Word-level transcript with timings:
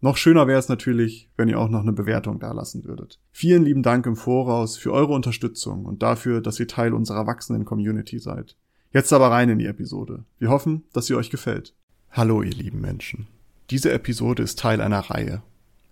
Noch 0.00 0.18
schöner 0.18 0.46
wäre 0.46 0.58
es 0.58 0.68
natürlich, 0.68 1.30
wenn 1.36 1.48
ihr 1.48 1.58
auch 1.58 1.70
noch 1.70 1.80
eine 1.80 1.92
Bewertung 1.92 2.38
dalassen 2.38 2.84
würdet. 2.84 3.18
Vielen 3.32 3.64
lieben 3.64 3.82
Dank 3.82 4.04
im 4.06 4.16
Voraus 4.16 4.76
für 4.76 4.92
eure 4.92 5.14
Unterstützung 5.14 5.86
und 5.86 6.02
dafür, 6.02 6.42
dass 6.42 6.60
ihr 6.60 6.68
Teil 6.68 6.92
unserer 6.92 7.26
wachsenden 7.26 7.64
Community 7.64 8.18
seid. 8.18 8.56
Jetzt 8.92 9.12
aber 9.12 9.30
rein 9.30 9.48
in 9.48 9.58
die 9.58 9.66
Episode. 9.66 10.24
Wir 10.38 10.50
hoffen, 10.50 10.84
dass 10.92 11.06
sie 11.06 11.14
euch 11.14 11.30
gefällt. 11.30 11.74
Hallo, 12.10 12.42
ihr 12.42 12.52
lieben 12.52 12.80
Menschen. 12.80 13.26
Diese 13.70 13.92
Episode 13.92 14.42
ist 14.42 14.58
Teil 14.58 14.80
einer 14.80 15.00
Reihe. 15.00 15.42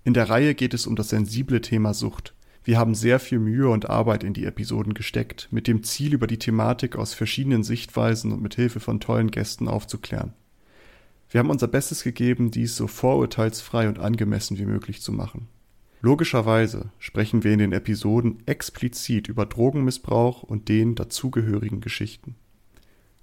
In 0.05 0.15
der 0.15 0.29
Reihe 0.29 0.55
geht 0.55 0.75
es 0.75 0.87
um 0.87 0.97
das 0.97 1.09
sensible 1.09 1.61
Thema 1.62 1.95
Sucht. 1.95 2.34
Wir 2.62 2.79
haben 2.79 2.95
sehr 2.95 3.19
viel 3.19 3.39
Mühe 3.39 3.69
und 3.69 3.91
Arbeit 3.91 4.23
in 4.23 4.33
die 4.33 4.45
Episoden 4.45 4.95
gesteckt, 4.95 5.48
mit 5.51 5.67
dem 5.67 5.83
Ziel, 5.83 6.15
über 6.15 6.27
die 6.27 6.39
Thematik 6.39 6.97
aus 6.97 7.15
verschiedenen 7.15 7.62
Sichtweisen 7.62 8.33
und 8.33 8.43
mit 8.43 8.55
Hilfe 8.55 8.81
von 8.81 9.01
tollen 9.01 9.31
Gästen 9.31 9.67
aufzuklären. 9.67 10.34
Wir 11.34 11.41
haben 11.41 11.51
unser 11.51 11.66
Bestes 11.66 12.05
gegeben, 12.05 12.52
dies 12.52 12.77
so 12.77 12.87
vorurteilsfrei 12.87 13.88
und 13.88 13.98
angemessen 13.98 14.56
wie 14.56 14.66
möglich 14.66 15.02
zu 15.02 15.11
machen. 15.11 15.48
Logischerweise 16.01 16.91
sprechen 17.01 17.42
wir 17.42 17.51
in 17.51 17.59
den 17.59 17.73
Episoden 17.73 18.38
explizit 18.47 19.27
über 19.27 19.45
Drogenmissbrauch 19.45 20.45
und 20.45 20.69
den 20.69 20.95
dazugehörigen 20.95 21.80
Geschichten. 21.80 22.37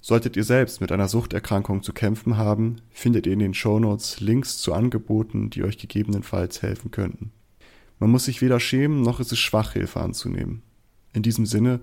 Solltet 0.01 0.35
ihr 0.35 0.43
selbst 0.43 0.81
mit 0.81 0.91
einer 0.91 1.07
Suchterkrankung 1.07 1.83
zu 1.83 1.93
kämpfen 1.93 2.35
haben, 2.35 2.81
findet 2.89 3.27
ihr 3.27 3.31
in 3.31 3.39
den 3.39 3.53
Shownotes 3.53 4.19
Links 4.19 4.57
zu 4.57 4.73
Angeboten, 4.73 5.49
die 5.49 5.63
euch 5.63 5.77
gegebenenfalls 5.77 6.61
helfen 6.61 6.91
könnten. 6.91 7.31
Man 7.97 8.11
muss 8.11 8.25
sich 8.25 8.41
weder 8.41 8.59
schämen, 8.59 9.03
noch 9.03 9.21
ist 9.21 9.31
es 9.31 9.39
schwach, 9.39 9.71
Hilfe 9.71 10.01
anzunehmen. 10.01 10.63
In 11.13 11.23
diesem 11.23 11.45
Sinne, 11.45 11.79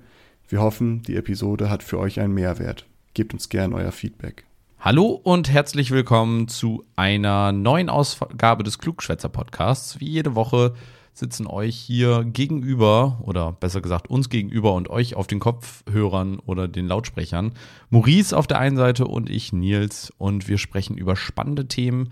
wir 0.46 0.60
hoffen, 0.60 1.00
die 1.04 1.16
Episode 1.16 1.70
hat 1.70 1.82
für 1.82 1.98
euch 1.98 2.20
einen 2.20 2.34
Mehrwert. 2.34 2.86
Gebt 3.14 3.32
uns 3.32 3.48
gern 3.48 3.72
euer 3.72 3.92
Feedback. 3.92 4.44
Hallo 4.80 5.06
und 5.06 5.50
herzlich 5.50 5.90
willkommen 5.90 6.46
zu 6.46 6.84
einer 6.94 7.50
neuen 7.50 7.90
Ausgabe 7.90 8.62
des 8.62 8.78
Klugschwätzer 8.78 9.28
Podcasts. 9.28 9.98
Wie 9.98 10.08
jede 10.08 10.36
Woche 10.36 10.72
sitzen 11.12 11.48
euch 11.48 11.74
hier 11.74 12.22
gegenüber 12.22 13.18
oder 13.22 13.50
besser 13.50 13.80
gesagt 13.80 14.08
uns 14.08 14.28
gegenüber 14.28 14.74
und 14.74 14.88
euch 14.88 15.16
auf 15.16 15.26
den 15.26 15.40
Kopfhörern 15.40 16.38
oder 16.38 16.68
den 16.68 16.86
Lautsprechern 16.86 17.54
Maurice 17.90 18.36
auf 18.36 18.46
der 18.46 18.60
einen 18.60 18.76
Seite 18.76 19.08
und 19.08 19.28
ich 19.28 19.52
Nils 19.52 20.12
und 20.16 20.46
wir 20.46 20.58
sprechen 20.58 20.96
über 20.96 21.16
spannende 21.16 21.66
Themen. 21.66 22.10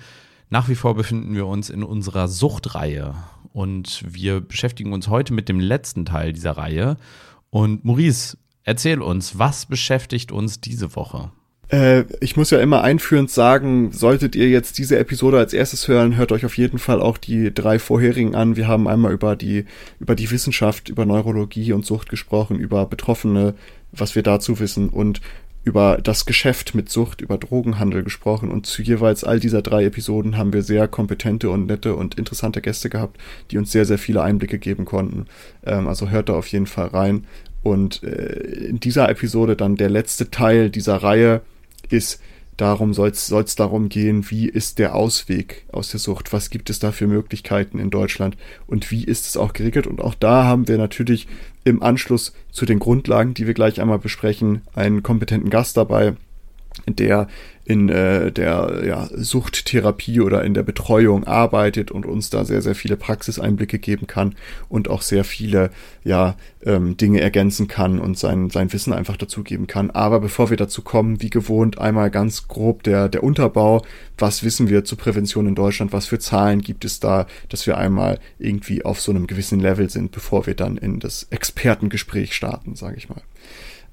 Nach 0.50 0.69
wie 0.69 0.75
vor 0.75 0.97
befinden 0.97 1.37
wir 1.37 1.47
uns 1.47 1.70
in 1.70 1.84
unserer 1.84 2.27
Suchtreihe 2.27 3.14
und 3.53 4.03
wir 4.05 4.41
beschäftigen 4.41 4.92
uns 4.92 5.06
heute 5.06 5.33
mit 5.34 5.48
dem 5.48 5.61
letzten 5.61 6.05
Teil 6.05 6.33
dieser 6.33 6.56
Reihe. 6.56 6.97
Und 7.50 7.84
Maurice, 7.84 8.37
erzähl 8.64 9.03
uns, 9.03 9.39
was 9.39 9.67
beschäftigt 9.67 10.33
uns 10.33 10.61
diese 10.61 10.97
Woche? 10.97 11.31
Äh, 11.69 12.05
ich 12.20 12.36
muss 12.36 12.50
ja 12.50 12.61
immer 12.61 12.83
einführend 12.83 13.31
sagen, 13.31 13.91
solltet 13.92 14.36
ihr 14.36 14.48
jetzt 14.48 14.78
diese 14.78 14.98
Episode 14.98 15.39
als 15.39 15.53
erstes 15.53 15.89
hören, 15.89 16.17
hört 16.17 16.33
euch 16.33 16.45
auf 16.45 16.56
jeden 16.56 16.78
Fall 16.78 17.00
auch 17.00 17.19
die 17.19 17.53
drei 17.53 17.78
vorherigen 17.78 18.34
an. 18.34 18.56
Wir 18.56 18.69
haben 18.69 18.86
einmal 18.86 19.12
über 19.12 19.34
die, 19.36 19.64
über 19.98 20.14
die 20.14 20.31
Wissenschaft, 20.31 20.89
über 20.89 21.05
Neurologie 21.06 21.72
und 21.72 21.84
Sucht 21.84 22.09
gesprochen, 22.09 22.59
über 22.59 22.87
Betroffene, 22.87 23.55
was 23.92 24.14
wir 24.14 24.22
dazu 24.22 24.61
wissen 24.61 24.89
und 24.89 25.20
über 25.64 25.98
das 26.00 26.27
Geschäft 26.27 26.77
mit 26.77 26.89
Sucht, 26.89 27.20
über 27.20 27.39
Drogenhandel 27.39 28.05
gesprochen 28.05 28.53
und 28.53 28.67
zu 28.67 28.83
jeweils 28.83 29.25
all 29.25 29.41
dieser 29.41 29.62
drei 29.62 29.84
Episoden 29.84 30.38
haben 30.38 30.53
wir 30.53 30.62
sehr 30.62 30.87
kompetente 30.87 31.50
und 31.50 31.66
nette 31.66 31.97
und 31.97 32.15
interessante 32.15 32.62
Gäste 32.62 32.88
gehabt, 32.88 33.19
die 33.50 33.59
uns 33.59 33.72
sehr, 33.72 33.84
sehr 33.84 33.99
viele 33.99 34.22
Einblicke 34.22 34.60
geben 34.60 34.84
konnten. 34.84 35.26
Ähm, 35.65 35.88
also 35.88 36.09
hört 36.09 36.28
da 36.28 36.34
auf 36.34 36.47
jeden 36.47 36.66
Fall 36.66 36.87
rein. 36.87 37.26
Und 37.65 38.05
äh, 38.05 38.69
in 38.69 38.78
dieser 38.78 39.09
Episode 39.09 39.56
dann 39.56 39.75
der 39.75 39.91
letzte 39.91 40.31
Teil 40.31 40.71
dieser 40.71 40.99
Reihe, 40.99 41.41
ist, 41.91 42.20
darum 42.56 42.94
soll 42.94 43.10
es 43.10 43.54
darum 43.56 43.88
gehen, 43.88 44.30
wie 44.30 44.48
ist 44.48 44.78
der 44.78 44.94
Ausweg 44.94 45.66
aus 45.72 45.91
der 45.91 46.00
Sucht, 46.00 46.32
was 46.32 46.50
gibt 46.50 46.70
es 46.70 46.78
da 46.78 46.92
für 46.92 47.06
Möglichkeiten 47.06 47.78
in 47.78 47.91
Deutschland 47.91 48.36
und 48.66 48.91
wie 48.91 49.04
ist 49.04 49.26
es 49.26 49.36
auch 49.36 49.52
geregelt. 49.52 49.86
Und 49.86 50.00
auch 50.00 50.14
da 50.14 50.44
haben 50.44 50.69
wir 50.69 50.78
natürlich 50.78 51.26
im 51.64 51.82
Anschluss 51.82 52.32
zu 52.50 52.64
den 52.64 52.78
Grundlagen, 52.78 53.34
die 53.34 53.46
wir 53.46 53.54
gleich 53.54 53.80
einmal 53.80 53.98
besprechen, 53.98 54.62
einen 54.75 55.02
kompetenten 55.02 55.50
Gast 55.50 55.76
dabei, 55.76 56.14
der 56.86 57.28
in 57.66 57.88
äh, 57.88 58.31
der 58.31 58.82
ja, 58.87 59.09
Suchttherapie 59.12 60.21
oder 60.21 60.44
in 60.44 60.54
der 60.54 60.62
Betreuung 60.62 61.25
arbeitet 61.25 61.91
und 61.91 62.06
uns 62.06 62.31
da 62.31 62.44
sehr, 62.44 62.62
sehr 62.62 62.77
viele 62.77 62.97
Praxiseinblicke 62.97 63.81
geben 63.81 64.06
kann 64.06 64.37
und 64.69 64.88
auch 64.88 65.03
sehr 65.03 65.25
viele 65.25 65.71
ja, 66.05 66.37
ähm, 66.65 66.97
Dinge 66.97 67.21
ergänzen 67.21 67.66
kann 67.66 67.99
und 67.99 68.16
sein, 68.16 68.50
sein 68.50 68.72
Wissen 68.72 68.93
einfach 68.93 69.16
dazugeben 69.16 69.66
kann. 69.66 69.91
Aber 69.91 70.21
bevor 70.21 70.49
wir 70.50 70.56
dazu 70.56 70.82
kommen, 70.82 71.21
wie 71.21 71.28
gewohnt, 71.28 71.78
einmal 71.78 72.12
ganz 72.12 72.47
grob 72.47 72.84
der, 72.84 73.09
der 73.09 73.25
Unterbau. 73.25 73.84
Was 74.16 74.44
wissen 74.44 74.69
wir 74.69 74.84
zur 74.84 74.99
Prävention 74.99 75.49
in 75.49 75.56
Deutschland? 75.56 75.93
Was 75.93 76.06
für 76.06 76.21
Zahlen 76.21 76.60
gibt 76.60 76.84
es 76.84 77.00
da, 77.00 77.26
dass 77.49 77.66
wir 77.66 77.78
einmal 77.78 78.21
irgendwie 78.38 78.84
auf 78.84 79.00
so 79.00 79.10
einem 79.10 79.26
gewissen 79.26 79.59
Level 79.59 79.91
sind, 79.91 80.12
bevor 80.12 80.47
wir 80.47 80.55
dann 80.55 80.76
in 80.76 81.00
das 81.00 81.26
Expertengespräch 81.31 82.32
starten, 82.32 82.76
sage 82.76 82.97
ich 82.97 83.09
mal. 83.09 83.22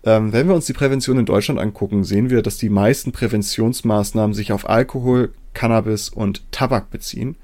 Ähm, 0.05 0.33
wenn 0.33 0.47
wir 0.47 0.55
uns 0.55 0.65
die 0.65 0.73
Prävention 0.73 1.17
in 1.17 1.25
Deutschland 1.25 1.59
angucken, 1.59 2.03
sehen 2.03 2.29
wir, 2.29 2.41
dass 2.41 2.57
die 2.57 2.69
meisten 2.69 3.11
Präventionsmaßnahmen 3.11 4.33
sich 4.33 4.51
auf 4.51 4.69
Alkohol, 4.69 5.33
Cannabis 5.53 6.09
und 6.09 6.51
Tabak 6.51 6.89
beziehen. 6.89 7.35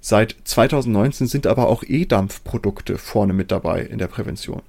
Seit 0.00 0.34
2019 0.44 1.26
sind 1.26 1.46
aber 1.46 1.68
auch 1.68 1.84
E-Dampfprodukte 1.86 2.98
vorne 2.98 3.32
mit 3.32 3.50
dabei 3.50 3.82
in 3.82 3.98
der 3.98 4.08
Prävention. 4.08 4.62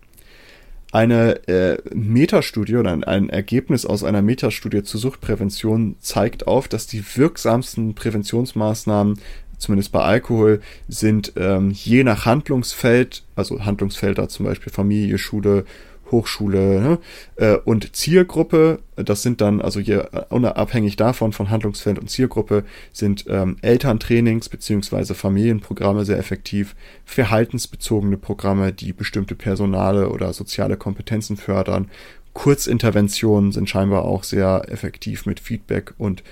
Eine 0.91 1.47
äh, 1.47 1.78
Metastudie 1.94 2.75
oder 2.75 2.91
ein, 2.91 3.06
ein 3.06 3.29
Ergebnis 3.29 3.85
aus 3.85 4.03
einer 4.03 4.22
Metastudie 4.22 4.84
zur 4.84 5.00
Suchtprävention 5.00 5.96
zeigt 6.02 6.47
auf, 6.47 6.68
dass 6.68 6.85
die 6.85 7.03
wirksamsten 7.16 7.96
Präventionsmaßnahmen 7.96 9.18
zumindest 9.62 9.91
bei 9.91 10.02
Alkohol, 10.02 10.59
sind 10.88 11.34
ähm, 11.38 11.72
je 11.72 12.03
nach 12.03 12.25
Handlungsfeld, 12.25 13.23
also 13.35 13.63
Handlungsfelder 13.63 14.28
zum 14.28 14.47
Beispiel 14.47 14.73
Familie, 14.73 15.18
Schule, 15.18 15.66
Hochschule 16.12 16.82
ne? 16.82 17.00
äh, 17.38 17.56
und 17.56 17.96
Zielgruppe, 17.96 18.80
das 18.96 19.22
sind 19.22 19.42
dann, 19.42 19.62
also 19.62 19.80
je 19.80 19.96
äh, 19.96 20.26
unabhängig 20.30 20.96
davon, 20.96 21.34
von 21.34 21.50
Handlungsfeld 21.50 22.00
und 22.00 22.10
Zielgruppe, 22.10 22.64
sind 22.92 23.26
ähm, 23.30 23.58
Elterntrainings 23.62 24.50
beziehungsweise 24.50 25.16
Familienprogramme 25.16 26.06
sehr 26.06 26.18
effektiv, 26.18 26.76
verhaltensbezogene 27.06 28.18
Programme, 28.18 28.74
die 28.74 28.94
bestimmte 28.94 29.36
personale 29.36 30.10
oder 30.10 30.34
soziale 30.34 30.78
Kompetenzen 30.78 31.38
fördern. 31.38 31.90
Kurzinterventionen 32.34 33.52
sind 33.52 33.70
scheinbar 33.70 34.06
auch 34.06 34.24
sehr 34.24 34.66
effektiv 34.70 35.26
mit 35.26 35.40
Feedback 35.40 35.94
und 35.98 36.24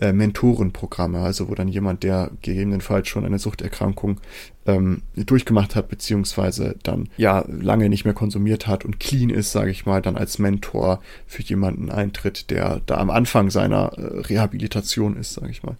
äh, 0.00 0.12
Mentorenprogramme, 0.12 1.20
also 1.20 1.48
wo 1.48 1.54
dann 1.54 1.68
jemand, 1.68 2.02
der 2.02 2.30
gegebenenfalls 2.42 3.08
schon 3.08 3.24
eine 3.24 3.38
Suchterkrankung 3.38 4.20
ähm, 4.66 5.02
durchgemacht 5.16 5.74
hat, 5.74 5.88
beziehungsweise 5.88 6.76
dann 6.82 7.08
ja 7.16 7.44
lange 7.48 7.88
nicht 7.88 8.04
mehr 8.04 8.14
konsumiert 8.14 8.66
hat 8.66 8.84
und 8.84 9.00
clean 9.00 9.30
ist, 9.30 9.52
sage 9.52 9.70
ich 9.70 9.86
mal, 9.86 10.00
dann 10.02 10.16
als 10.16 10.38
Mentor 10.38 11.02
für 11.26 11.42
jemanden 11.42 11.90
eintritt, 11.90 12.50
der 12.50 12.80
da 12.86 12.96
am 12.96 13.10
Anfang 13.10 13.50
seiner 13.50 13.92
äh, 13.96 14.20
Rehabilitation 14.20 15.16
ist, 15.16 15.34
sage 15.34 15.50
ich 15.50 15.62
mal. 15.62 15.76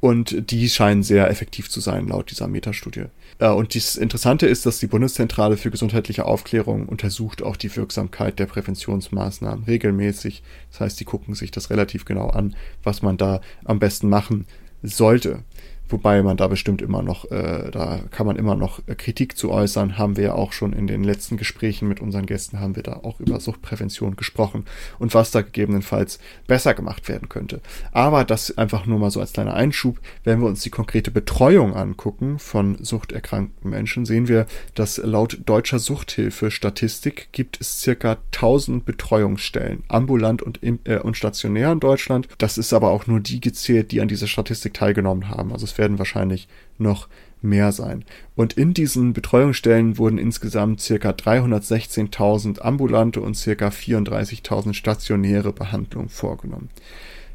Und 0.00 0.50
die 0.50 0.68
scheinen 0.68 1.02
sehr 1.02 1.30
effektiv 1.30 1.70
zu 1.70 1.80
sein, 1.80 2.08
laut 2.08 2.30
dieser 2.30 2.48
Metastudie. 2.48 3.06
Und 3.38 3.74
das 3.74 3.96
Interessante 3.96 4.46
ist, 4.46 4.64
dass 4.64 4.78
die 4.78 4.86
Bundeszentrale 4.86 5.56
für 5.56 5.70
gesundheitliche 5.70 6.24
Aufklärung 6.24 6.88
untersucht 6.88 7.42
auch 7.42 7.56
die 7.56 7.74
Wirksamkeit 7.74 8.38
der 8.38 8.46
Präventionsmaßnahmen 8.46 9.64
regelmäßig. 9.64 10.42
Das 10.70 10.80
heißt, 10.80 11.00
die 11.00 11.04
gucken 11.04 11.34
sich 11.34 11.50
das 11.50 11.68
relativ 11.68 12.06
genau 12.06 12.28
an, 12.28 12.56
was 12.82 13.02
man 13.02 13.18
da 13.18 13.42
am 13.64 13.78
besten 13.78 14.08
machen 14.08 14.46
sollte. 14.82 15.40
Wobei 15.88 16.22
man 16.22 16.36
da 16.36 16.48
bestimmt 16.48 16.82
immer 16.82 17.02
noch, 17.02 17.30
äh, 17.30 17.70
da 17.70 18.00
kann 18.10 18.26
man 18.26 18.36
immer 18.36 18.56
noch 18.56 18.80
äh, 18.86 18.94
Kritik 18.94 19.36
zu 19.36 19.50
äußern. 19.50 19.98
Haben 19.98 20.16
wir 20.16 20.24
ja 20.24 20.34
auch 20.34 20.52
schon 20.52 20.72
in 20.72 20.86
den 20.86 21.04
letzten 21.04 21.36
Gesprächen 21.36 21.88
mit 21.88 22.00
unseren 22.00 22.26
Gästen, 22.26 22.60
haben 22.60 22.74
wir 22.74 22.82
da 22.82 22.94
auch 23.04 23.20
über 23.20 23.38
Suchtprävention 23.38 24.16
gesprochen 24.16 24.64
und 24.98 25.14
was 25.14 25.30
da 25.30 25.42
gegebenenfalls 25.42 26.18
besser 26.46 26.74
gemacht 26.74 27.08
werden 27.08 27.28
könnte. 27.28 27.60
Aber 27.92 28.24
das 28.24 28.56
einfach 28.58 28.86
nur 28.86 28.98
mal 28.98 29.10
so 29.10 29.20
als 29.20 29.32
kleiner 29.32 29.54
Einschub. 29.54 30.00
Wenn 30.24 30.40
wir 30.40 30.48
uns 30.48 30.62
die 30.62 30.70
konkrete 30.70 31.10
Betreuung 31.10 31.74
angucken 31.74 32.38
von 32.38 32.76
suchterkrankten 32.82 33.70
Menschen, 33.70 34.06
sehen 34.06 34.28
wir, 34.28 34.46
dass 34.74 34.98
laut 34.98 35.40
deutscher 35.46 35.78
Suchthilfe 35.78 36.50
Statistik 36.50 37.28
gibt 37.32 37.60
es 37.60 37.80
circa 37.80 38.16
1000 38.32 38.84
Betreuungsstellen, 38.84 39.84
ambulant 39.88 40.42
und, 40.42 40.58
in, 40.58 40.80
äh, 40.84 40.98
und 40.98 41.16
stationär 41.16 41.70
in 41.72 41.80
Deutschland. 41.80 42.28
Das 42.38 42.58
ist 42.58 42.72
aber 42.72 42.90
auch 42.90 43.06
nur 43.06 43.20
die 43.20 43.40
gezählt, 43.40 43.92
die 43.92 44.00
an 44.00 44.08
dieser 44.08 44.26
Statistik 44.26 44.74
teilgenommen 44.74 45.28
haben. 45.28 45.52
Also 45.52 45.66
es 45.76 45.78
werden 45.78 45.98
wahrscheinlich 45.98 46.48
noch 46.78 47.08
mehr 47.42 47.70
sein. 47.70 48.04
Und 48.34 48.54
in 48.54 48.72
diesen 48.72 49.12
Betreuungsstellen 49.12 49.98
wurden 49.98 50.18
insgesamt 50.18 50.80
circa 50.80 51.10
316.000 51.10 52.60
ambulante 52.60 53.20
und 53.20 53.36
circa 53.36 53.68
34.000 53.68 54.72
stationäre 54.72 55.52
Behandlungen 55.52 56.08
vorgenommen. 56.08 56.70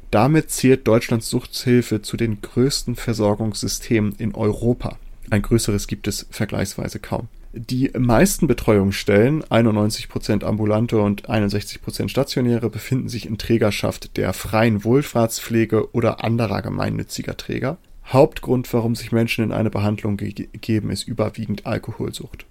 Damit 0.10 0.50
zählt 0.50 0.88
Deutschlands 0.88 1.30
Suchthilfe 1.30 2.02
zu 2.02 2.18
den 2.18 2.42
größten 2.42 2.96
Versorgungssystemen 2.96 4.16
in 4.18 4.34
Europa. 4.36 4.98
Ein 5.30 5.44
größeres 5.44 5.88
gibt 5.88 6.08
es 6.08 6.28
vergleichsweise 6.32 7.00
kaum. 7.00 7.30
Die 7.54 7.92
meisten 7.98 8.48
Betreuungsstellen, 8.48 9.44
91% 9.44 10.44
ambulante 10.44 11.02
und 11.02 11.30
61% 11.30 12.08
stationäre, 12.08 12.70
befinden 12.70 13.10
sich 13.10 13.26
in 13.26 13.38
Trägerschaft 13.38 14.18
der 14.18 14.34
freien 14.34 14.84
Wohlfahrtspflege 14.84 15.94
oder 15.94 16.24
anderer 16.24 16.62
gemeinnütziger 16.62 17.36
Träger. 17.36 17.78
Hauptgrund, 18.06 18.72
warum 18.74 18.96
sich 18.96 19.12
Menschen 19.12 19.44
in 19.44 19.52
eine 19.52 19.70
Behandlung 19.70 20.18
ge 20.18 20.34
geben, 20.34 20.90
ist 20.90 21.08
überwiegend 21.08 21.66
Alkoholsucht. 21.66 22.46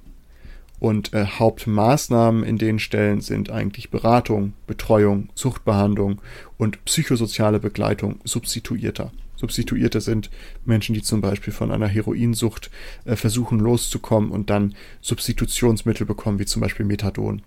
Und 0.78 1.12
äh, 1.12 1.26
Hauptmaßnahmen 1.26 2.42
in 2.42 2.56
den 2.56 2.78
Stellen 2.78 3.20
sind 3.20 3.50
eigentlich 3.50 3.90
Beratung, 3.90 4.54
Betreuung, 4.66 5.28
Suchtbehandlung 5.34 6.22
und 6.56 6.82
psychosoziale 6.86 7.60
Begleitung 7.60 8.18
substituierter. 8.24 9.12
Substituierte 9.36 10.00
sind 10.00 10.30
Menschen, 10.64 10.94
die 10.94 11.02
zum 11.02 11.20
Beispiel 11.20 11.52
von 11.52 11.70
einer 11.70 11.88
Heroinsucht 11.88 12.70
äh, 13.04 13.16
versuchen 13.16 13.58
loszukommen 13.58 14.30
und 14.30 14.48
dann 14.48 14.74
Substitutionsmittel 15.02 16.06
bekommen, 16.06 16.38
wie 16.38 16.46
zum 16.46 16.62
Beispiel 16.62 16.86
Methadon 16.86 17.42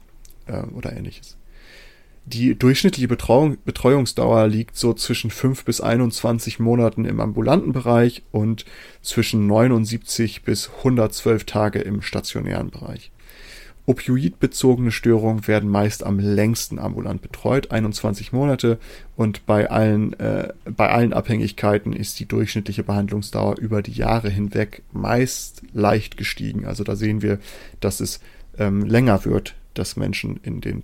äh, 0.46 0.62
oder 0.76 0.96
ähnliches. 0.96 1.38
Die 2.26 2.58
durchschnittliche 2.58 3.10
Betreuung, 3.10 3.58
Betreuungsdauer 3.66 4.48
liegt 4.48 4.78
so 4.78 4.94
zwischen 4.94 5.30
5 5.30 5.66
bis 5.66 5.82
21 5.82 6.58
Monaten 6.60 7.04
im 7.04 7.20
ambulanten 7.20 7.74
Bereich 7.74 8.24
und 8.32 8.66
zwischen 9.02 9.46
79 9.48 10.44
bis 10.44 10.70
112 10.78 11.44
Tage 11.44 11.80
im 11.80 12.02
stationären 12.02 12.70
Bereich. 12.70 13.12
Opioidbezogene 13.86 14.92
Störungen 14.92 15.46
werden 15.48 15.70
meist 15.70 16.06
am 16.06 16.18
längsten 16.18 16.80
ambulant 16.80 17.22
betreut, 17.22 17.72
21 17.72 18.32
Monate, 18.32 18.80
und 19.18 19.46
bei 19.46 19.70
allen, 19.70 20.18
äh, 20.20 20.54
bei 20.66 20.90
allen 20.90 21.12
Abhängigkeiten 21.12 21.92
ist 21.92 22.18
die 22.22 22.26
durchschnittliche 22.26 22.84
Behandlungsdauer 22.84 23.58
über 23.58 23.82
die 23.82 23.92
Jahre 23.92 24.30
hinweg 24.30 24.84
meist 24.94 25.64
leicht 25.74 26.16
gestiegen. 26.16 26.66
Also 26.66 26.86
da 26.86 26.96
sehen 26.96 27.22
wir, 27.22 27.40
dass 27.82 28.00
es 28.00 28.22
ähm, 28.58 28.86
länger 28.86 29.26
wird, 29.26 29.56
dass 29.74 29.98
Menschen 29.98 30.40
in 30.44 30.62
den 30.62 30.82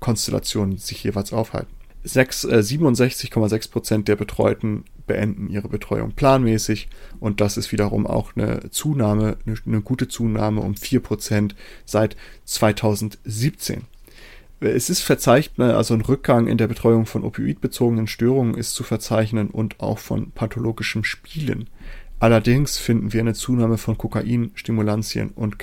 Behandlungskonstellationen 0.00 0.78
sich 0.78 1.04
jeweils 1.04 1.32
aufhalten. 1.32 1.74
67,6 2.04 3.54
äh, 3.54 3.70
Prozent 3.70 4.08
der 4.08 4.16
Betreuten 4.16 4.84
beenden 5.06 5.50
ihre 5.50 5.68
Betreuung 5.68 6.12
planmäßig 6.12 6.88
und 7.20 7.42
das 7.42 7.58
ist 7.58 7.72
wiederum 7.72 8.06
auch 8.06 8.34
eine 8.34 8.70
Zunahme, 8.70 9.36
eine, 9.44 9.56
eine 9.66 9.80
gute 9.82 10.08
Zunahme 10.08 10.62
um 10.62 10.76
4 10.76 11.00
Prozent 11.00 11.54
seit 11.84 12.16
2017. 12.46 13.82
Es 14.60 14.88
ist 14.88 15.00
verzeichnet, 15.00 15.74
also 15.74 15.94
ein 15.94 16.00
Rückgang 16.00 16.46
in 16.46 16.58
der 16.58 16.68
Betreuung 16.68 17.06
von 17.06 17.24
opioidbezogenen 17.24 18.06
Störungen 18.06 18.54
ist 18.54 18.74
zu 18.74 18.82
verzeichnen 18.82 19.48
und 19.50 19.80
auch 19.80 19.98
von 19.98 20.32
pathologischem 20.32 21.04
Spielen. 21.04 21.68
Allerdings 22.18 22.78
finden 22.78 23.12
wir 23.12 23.20
eine 23.20 23.34
Zunahme 23.34 23.78
von 23.78 23.96
Kokain, 23.96 24.52
Stimulantien 24.54 25.30
und 25.30 25.56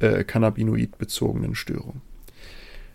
äh, 0.00 0.24
Cannabinoid-bezogenen 0.24 1.54
Störungen. 1.54 2.11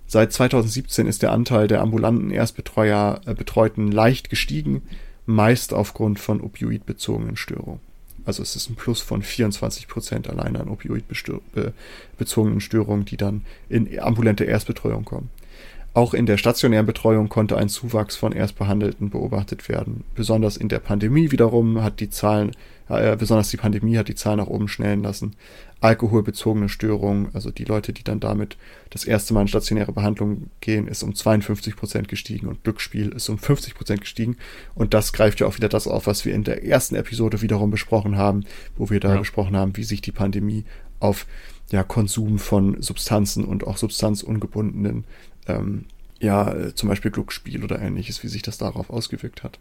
Seit 0.07 0.31
2017 0.31 1.05
ist 1.05 1.21
der 1.21 1.33
Anteil 1.33 1.67
der 1.67 1.81
ambulanten 1.81 2.31
Erstbetreuer 2.31 3.19
äh, 3.25 3.33
Betreuten 3.33 3.91
leicht 3.91 4.29
gestiegen, 4.29 4.83
meist 5.25 5.73
aufgrund 5.73 6.19
von 6.19 6.39
opioidbezogenen 6.39 7.35
Störungen. 7.35 7.81
Also 8.23 8.41
es 8.41 8.55
ist 8.55 8.69
ein 8.69 8.75
Plus 8.75 9.01
von 9.01 9.21
24 9.21 9.89
Prozent 9.89 10.29
allein 10.29 10.55
an 10.55 10.69
opioidbezogenen 10.69 12.61
Störungen, 12.61 13.05
die 13.05 13.17
dann 13.17 13.45
in 13.69 13.99
ambulante 13.99 14.45
Erstbetreuung 14.45 15.05
kommen. 15.05 15.29
Auch 15.97 16.13
in 16.13 16.27
der 16.27 16.37
stationären 16.37 16.85
Betreuung 16.85 17.27
konnte 17.27 17.57
ein 17.57 17.69
Zuwachs 17.69 18.15
von 18.15 18.31
Erstbehandelten 18.31 19.09
beobachtet 19.09 19.67
werden. 19.67 20.03
Besonders 20.13 20.55
in 20.55 20.69
der 20.69 20.77
Pandemie 20.77 21.31
wiederum 21.31 21.81
hat 21.81 21.99
die 22.01 22.11
Zahlen, 22.11 22.51
äh, 22.87 23.15
besonders 23.15 23.49
die 23.49 23.57
Pandemie 23.57 23.97
hat 23.97 24.07
die 24.07 24.13
Zahlen 24.13 24.37
nach 24.37 24.45
oben 24.45 24.67
schnellen 24.67 25.01
lassen. 25.01 25.35
Alkoholbezogene 25.81 26.69
Störungen, 26.69 27.29
also 27.33 27.49
die 27.49 27.63
Leute, 27.63 27.93
die 27.93 28.03
dann 28.03 28.19
damit 28.19 28.57
das 28.91 29.05
erste 29.05 29.33
Mal 29.33 29.41
in 29.41 29.47
stationäre 29.47 29.91
Behandlung 29.91 30.51
gehen, 30.61 30.87
ist 30.87 31.01
um 31.01 31.15
52 31.15 31.75
Prozent 31.75 32.07
gestiegen 32.09 32.47
und 32.47 32.63
Glücksspiel 32.63 33.09
ist 33.09 33.27
um 33.29 33.39
50 33.39 33.73
Prozent 33.73 34.01
gestiegen. 34.01 34.37
Und 34.75 34.93
das 34.93 35.13
greift 35.13 35.39
ja 35.39 35.47
auch 35.47 35.55
wieder 35.55 35.67
das 35.67 35.87
auf, 35.87 36.05
was 36.05 36.25
wir 36.25 36.35
in 36.35 36.43
der 36.43 36.63
ersten 36.63 36.93
Episode 36.93 37.41
wiederum 37.41 37.71
besprochen 37.71 38.17
haben, 38.17 38.43
wo 38.75 38.91
wir 38.91 38.99
da 38.99 39.13
ja. 39.13 39.17
besprochen 39.17 39.57
haben, 39.57 39.75
wie 39.75 39.83
sich 39.83 40.01
die 40.01 40.11
Pandemie 40.11 40.63
auf 40.99 41.25
ja, 41.71 41.81
Konsum 41.83 42.37
von 42.37 42.83
Substanzen 42.83 43.45
und 43.45 43.65
auch 43.65 43.77
substanzungebundenen 43.77 45.05
ähm, 45.47 45.85
ja, 46.19 46.73
zum 46.73 46.89
Beispiel 46.89 47.11
Glücksspiel 47.11 47.63
oder 47.63 47.79
ähnliches, 47.79 48.23
wie 48.23 48.27
sich 48.27 48.41
das 48.41 48.57
darauf 48.57 48.89
ausgewirkt 48.89 49.43
hat. 49.43 49.59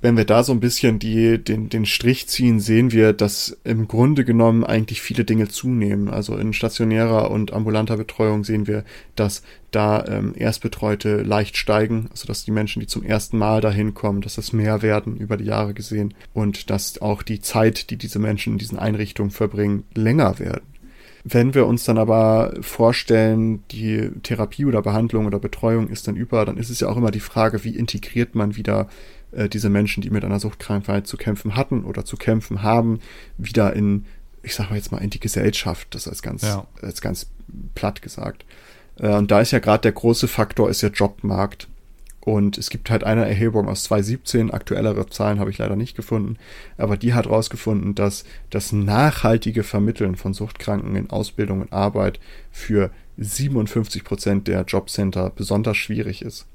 Wenn 0.00 0.18
wir 0.18 0.26
da 0.26 0.42
so 0.42 0.52
ein 0.52 0.60
bisschen 0.60 0.98
die, 0.98 1.42
den, 1.42 1.70
den 1.70 1.86
Strich 1.86 2.28
ziehen, 2.28 2.60
sehen 2.60 2.92
wir, 2.92 3.14
dass 3.14 3.56
im 3.64 3.88
Grunde 3.88 4.26
genommen 4.26 4.62
eigentlich 4.62 5.00
viele 5.00 5.24
Dinge 5.24 5.48
zunehmen. 5.48 6.10
Also 6.10 6.36
in 6.36 6.52
stationärer 6.52 7.30
und 7.30 7.54
ambulanter 7.54 7.96
Betreuung 7.96 8.44
sehen 8.44 8.66
wir, 8.66 8.84
dass 9.16 9.42
da 9.70 10.04
ähm, 10.04 10.34
Erstbetreute 10.36 11.22
leicht 11.22 11.56
steigen, 11.56 12.08
also 12.10 12.26
dass 12.26 12.44
die 12.44 12.50
Menschen, 12.50 12.80
die 12.80 12.86
zum 12.86 13.02
ersten 13.02 13.38
Mal 13.38 13.62
dahin 13.62 13.94
kommen, 13.94 14.20
dass 14.20 14.34
das 14.34 14.52
mehr 14.52 14.82
werden 14.82 15.16
über 15.16 15.38
die 15.38 15.46
Jahre 15.46 15.72
gesehen 15.72 16.12
und 16.34 16.68
dass 16.68 17.00
auch 17.00 17.22
die 17.22 17.40
Zeit, 17.40 17.88
die 17.88 17.96
diese 17.96 18.18
Menschen 18.18 18.54
in 18.54 18.58
diesen 18.58 18.78
Einrichtungen 18.78 19.30
verbringen, 19.30 19.84
länger 19.94 20.38
werden. 20.38 20.73
Wenn 21.26 21.54
wir 21.54 21.66
uns 21.66 21.84
dann 21.84 21.96
aber 21.96 22.52
vorstellen, 22.60 23.64
die 23.70 24.10
Therapie 24.22 24.66
oder 24.66 24.82
Behandlung 24.82 25.24
oder 25.24 25.38
Betreuung 25.38 25.88
ist 25.88 26.06
dann 26.06 26.16
über, 26.16 26.44
dann 26.44 26.58
ist 26.58 26.68
es 26.68 26.80
ja 26.80 26.88
auch 26.88 26.98
immer 26.98 27.10
die 27.10 27.20
Frage, 27.20 27.64
wie 27.64 27.74
integriert 27.74 28.34
man 28.34 28.56
wieder 28.56 28.88
äh, 29.32 29.48
diese 29.48 29.70
Menschen, 29.70 30.02
die 30.02 30.10
mit 30.10 30.22
einer 30.22 30.38
Suchtkrankheit 30.38 31.06
zu 31.06 31.16
kämpfen 31.16 31.56
hatten 31.56 31.84
oder 31.84 32.04
zu 32.04 32.18
kämpfen 32.18 32.62
haben, 32.62 33.00
wieder 33.38 33.74
in, 33.74 34.04
ich 34.42 34.54
sage 34.54 34.74
jetzt 34.74 34.92
mal, 34.92 34.98
in 34.98 35.08
die 35.08 35.20
Gesellschaft, 35.20 35.94
das 35.94 36.06
als 36.06 36.20
ganz, 36.20 36.42
ja. 36.42 36.66
als 36.82 37.00
ganz 37.00 37.30
platt 37.74 38.02
gesagt. 38.02 38.44
Äh, 38.98 39.14
und 39.14 39.30
da 39.30 39.40
ist 39.40 39.50
ja 39.50 39.60
gerade 39.60 39.80
der 39.80 39.92
große 39.92 40.28
Faktor, 40.28 40.68
ist 40.68 40.82
der 40.82 40.90
Jobmarkt. 40.90 41.68
Und 42.24 42.56
es 42.56 42.70
gibt 42.70 42.88
halt 42.88 43.04
eine 43.04 43.28
Erhebung 43.28 43.68
aus 43.68 43.84
2017, 43.84 44.50
aktuellere 44.50 45.06
Zahlen 45.08 45.38
habe 45.38 45.50
ich 45.50 45.58
leider 45.58 45.76
nicht 45.76 45.94
gefunden, 45.94 46.38
aber 46.78 46.96
die 46.96 47.12
hat 47.12 47.26
herausgefunden, 47.26 47.94
dass 47.94 48.24
das 48.48 48.72
nachhaltige 48.72 49.62
Vermitteln 49.62 50.16
von 50.16 50.32
Suchtkranken 50.32 50.96
in 50.96 51.10
Ausbildung 51.10 51.60
und 51.60 51.72
Arbeit 51.72 52.20
für 52.50 52.90
57 53.18 54.04
Prozent 54.04 54.48
der 54.48 54.62
Jobcenter 54.62 55.30
besonders 55.36 55.76
schwierig 55.76 56.22
ist. 56.22 56.46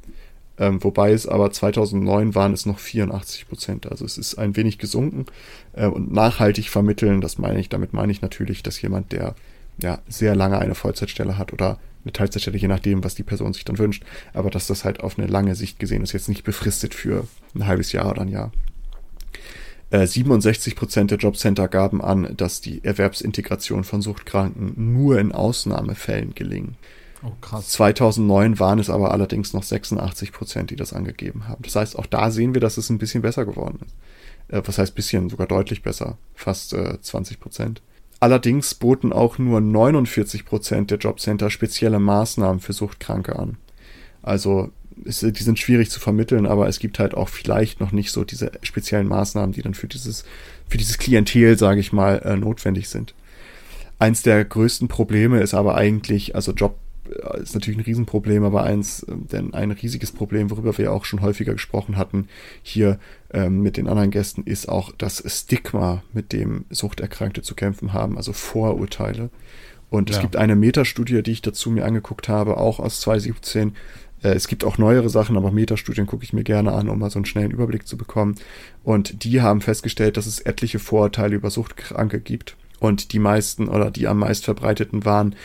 Ähm, 0.58 0.84
wobei 0.84 1.14
es 1.14 1.28
aber 1.28 1.52
2009 1.52 2.36
waren 2.36 2.54
es 2.54 2.66
noch 2.66 2.80
84 2.80 3.48
Prozent. 3.48 3.90
Also 3.90 4.06
es 4.06 4.18
ist 4.18 4.40
ein 4.40 4.56
wenig 4.56 4.78
gesunken. 4.78 5.26
Äh, 5.74 5.86
und 5.86 6.12
nachhaltig 6.12 6.70
vermitteln, 6.70 7.22
das 7.22 7.38
meine 7.38 7.60
ich, 7.60 7.70
damit 7.70 7.94
meine 7.94 8.12
ich 8.12 8.22
natürlich, 8.22 8.62
dass 8.64 8.82
jemand, 8.82 9.12
der 9.12 9.36
ja 9.82 10.00
sehr 10.10 10.36
lange 10.36 10.60
eine 10.60 10.76
Vollzeitstelle 10.76 11.38
hat 11.38 11.54
oder 11.54 11.80
eine 12.04 12.14
Teilzeitstelle, 12.14 12.58
je 12.58 12.68
nachdem, 12.68 13.04
was 13.04 13.16
die 13.16 13.24
Person 13.24 13.54
sich 13.54 13.66
dann 13.66 13.78
wünscht, 13.78 14.04
aber 14.34 14.50
dass 14.50 14.68
das 14.68 14.86
halt 14.86 15.02
auf 15.02 15.18
eine 15.18 15.28
lange 15.28 15.56
Sicht 15.56 15.80
gesehen 15.80 16.04
ist, 16.04 16.14
jetzt 16.14 16.30
nicht 16.30 16.44
befristet 16.44 16.94
für 16.94 17.28
ein 17.56 17.68
halbes 17.68 17.92
Jahr 17.92 18.10
oder 18.10 18.22
ein 18.22 18.30
Jahr. 18.30 18.52
Äh, 19.92 20.06
67 20.06 20.76
Prozent 20.76 21.12
der 21.12 21.18
Jobcenter 21.18 21.68
gaben 21.68 22.02
an, 22.02 22.36
dass 22.38 22.62
die 22.62 22.84
Erwerbsintegration 22.84 23.84
von 23.84 24.02
Suchtkranken 24.02 24.74
nur 24.94 25.20
in 25.20 25.32
Ausnahmefällen 25.32 26.36
gelingen. 26.36 26.76
Oh, 27.24 27.32
krass. 27.42 27.70
2009 27.70 28.60
waren 28.60 28.80
es 28.80 28.90
aber 28.90 29.12
allerdings 29.12 29.54
noch 29.54 29.64
86 29.64 30.32
Prozent, 30.32 30.70
die 30.70 30.76
das 30.76 30.94
angegeben 30.94 31.48
haben. 31.48 31.64
Das 31.64 31.76
heißt, 31.76 31.98
auch 31.98 32.06
da 32.06 32.32
sehen 32.32 32.54
wir, 32.54 32.62
dass 32.62 32.78
es 32.78 32.90
ein 32.90 32.98
bisschen 32.98 33.22
besser 33.22 33.46
geworden 33.46 33.80
ist. 33.86 33.96
Äh, 34.54 34.62
was 34.66 34.78
heißt 34.78 34.96
bisschen? 34.96 35.30
Sogar 35.30 35.48
deutlich 35.48 35.82
besser. 35.82 36.18
Fast 36.36 36.74
äh, 36.74 37.02
20 37.02 37.40
Prozent. 37.40 37.82
Allerdings 38.20 38.76
boten 38.76 39.14
auch 39.14 39.38
nur 39.38 39.62
49 39.62 40.46
Prozent 40.46 40.92
der 40.92 40.98
Jobcenter 40.98 41.50
spezielle 41.50 42.00
Maßnahmen 42.00 42.60
für 42.60 42.74
Suchtkranke 42.74 43.38
an. 43.40 43.58
Also 44.22 44.72
es, 45.06 45.20
die 45.22 45.44
sind 45.44 45.60
schwierig 45.60 45.90
zu 45.90 46.00
vermitteln, 46.02 46.46
aber 46.46 46.68
es 46.68 46.80
gibt 46.80 47.00
halt 47.00 47.14
auch 47.14 47.30
vielleicht 47.30 47.80
noch 47.80 47.94
nicht 47.94 48.12
so 48.12 48.26
diese 48.26 48.52
speziellen 48.62 49.08
Maßnahmen, 49.08 49.54
die 49.54 49.62
dann 49.62 49.74
für 49.74 49.88
dieses 49.88 50.26
für 50.68 50.78
dieses 50.78 50.98
Klientel, 50.98 51.58
sage 51.58 51.80
ich 51.80 51.94
mal, 51.94 52.20
äh, 52.20 52.36
notwendig 52.36 52.90
sind. 52.90 53.14
Eins 53.98 54.22
der 54.22 54.44
größten 54.46 54.88
Probleme 54.88 55.42
ist 55.42 55.54
aber 55.54 55.76
eigentlich, 55.76 56.36
also 56.36 56.52
Job 56.52 56.78
ist 57.42 57.54
natürlich 57.54 57.80
ein 57.80 57.84
Riesenproblem, 57.84 58.44
aber 58.44 58.64
eins, 58.64 59.04
äh, 59.04 59.14
denn 59.16 59.54
ein 59.54 59.72
riesiges 59.72 60.12
Problem, 60.12 60.50
worüber 60.50 60.78
wir 60.78 60.86
ja 60.86 60.92
auch 60.92 61.06
schon 61.06 61.22
häufiger 61.22 61.54
gesprochen 61.54 61.98
hatten, 61.98 62.28
hier 62.62 63.00
ähm, 63.32 63.62
mit 63.62 63.78
den 63.78 63.88
anderen 63.88 64.12
Gästen, 64.12 64.44
ist 64.44 64.70
auch 64.70 64.92
das 64.98 65.24
Stigma, 65.26 66.04
mit 66.14 66.34
dem 66.34 66.66
Suchterkrankte 66.70 67.42
zu 67.42 67.56
kämpfen 67.56 67.94
haben, 67.94 68.18
also 68.18 68.34
Vorurteile. 68.34 69.30
Und 69.90 70.10
ja. 70.10 70.16
es 70.16 70.22
gibt 70.22 70.36
eine 70.36 70.56
Metastudie, 70.56 71.24
die 71.24 71.32
ich 71.32 71.42
dazu 71.42 71.72
mir 71.72 71.86
angeguckt 71.86 72.30
habe, 72.30 72.58
auch 72.58 72.80
aus 72.80 73.02
2017, 73.02 73.74
Äh, 74.22 74.34
es 74.34 74.48
gibt 74.50 74.66
auch 74.66 74.78
neuere 74.78 75.10
Sachen, 75.10 75.38
aber 75.38 75.52
Metastudien 75.52 76.06
gucke 76.06 76.24
ich 76.24 76.34
mir 76.34 76.44
gerne 76.44 76.74
an, 76.74 76.90
um 76.90 77.00
mal 77.00 77.10
so 77.10 77.20
einen 77.20 77.26
schnellen 77.26 77.52
Überblick 77.52 77.88
zu 77.88 77.98
bekommen. 77.98 78.36
Und 78.84 79.24
die 79.24 79.42
haben 79.42 79.62
festgestellt, 79.62 80.18
dass 80.18 80.26
es 80.26 80.42
etliche 80.42 80.80
Vorurteile 80.80 81.36
über 81.36 81.50
Suchtkranke 81.50 82.20
gibt. 82.20 82.58
Und 82.80 83.14
die 83.14 83.20
meisten 83.20 83.68
oder 83.68 83.92
die 83.92 84.08
am 84.08 84.20
meist 84.20 84.46
verbreiteten 84.46 85.06
waren 85.06 85.36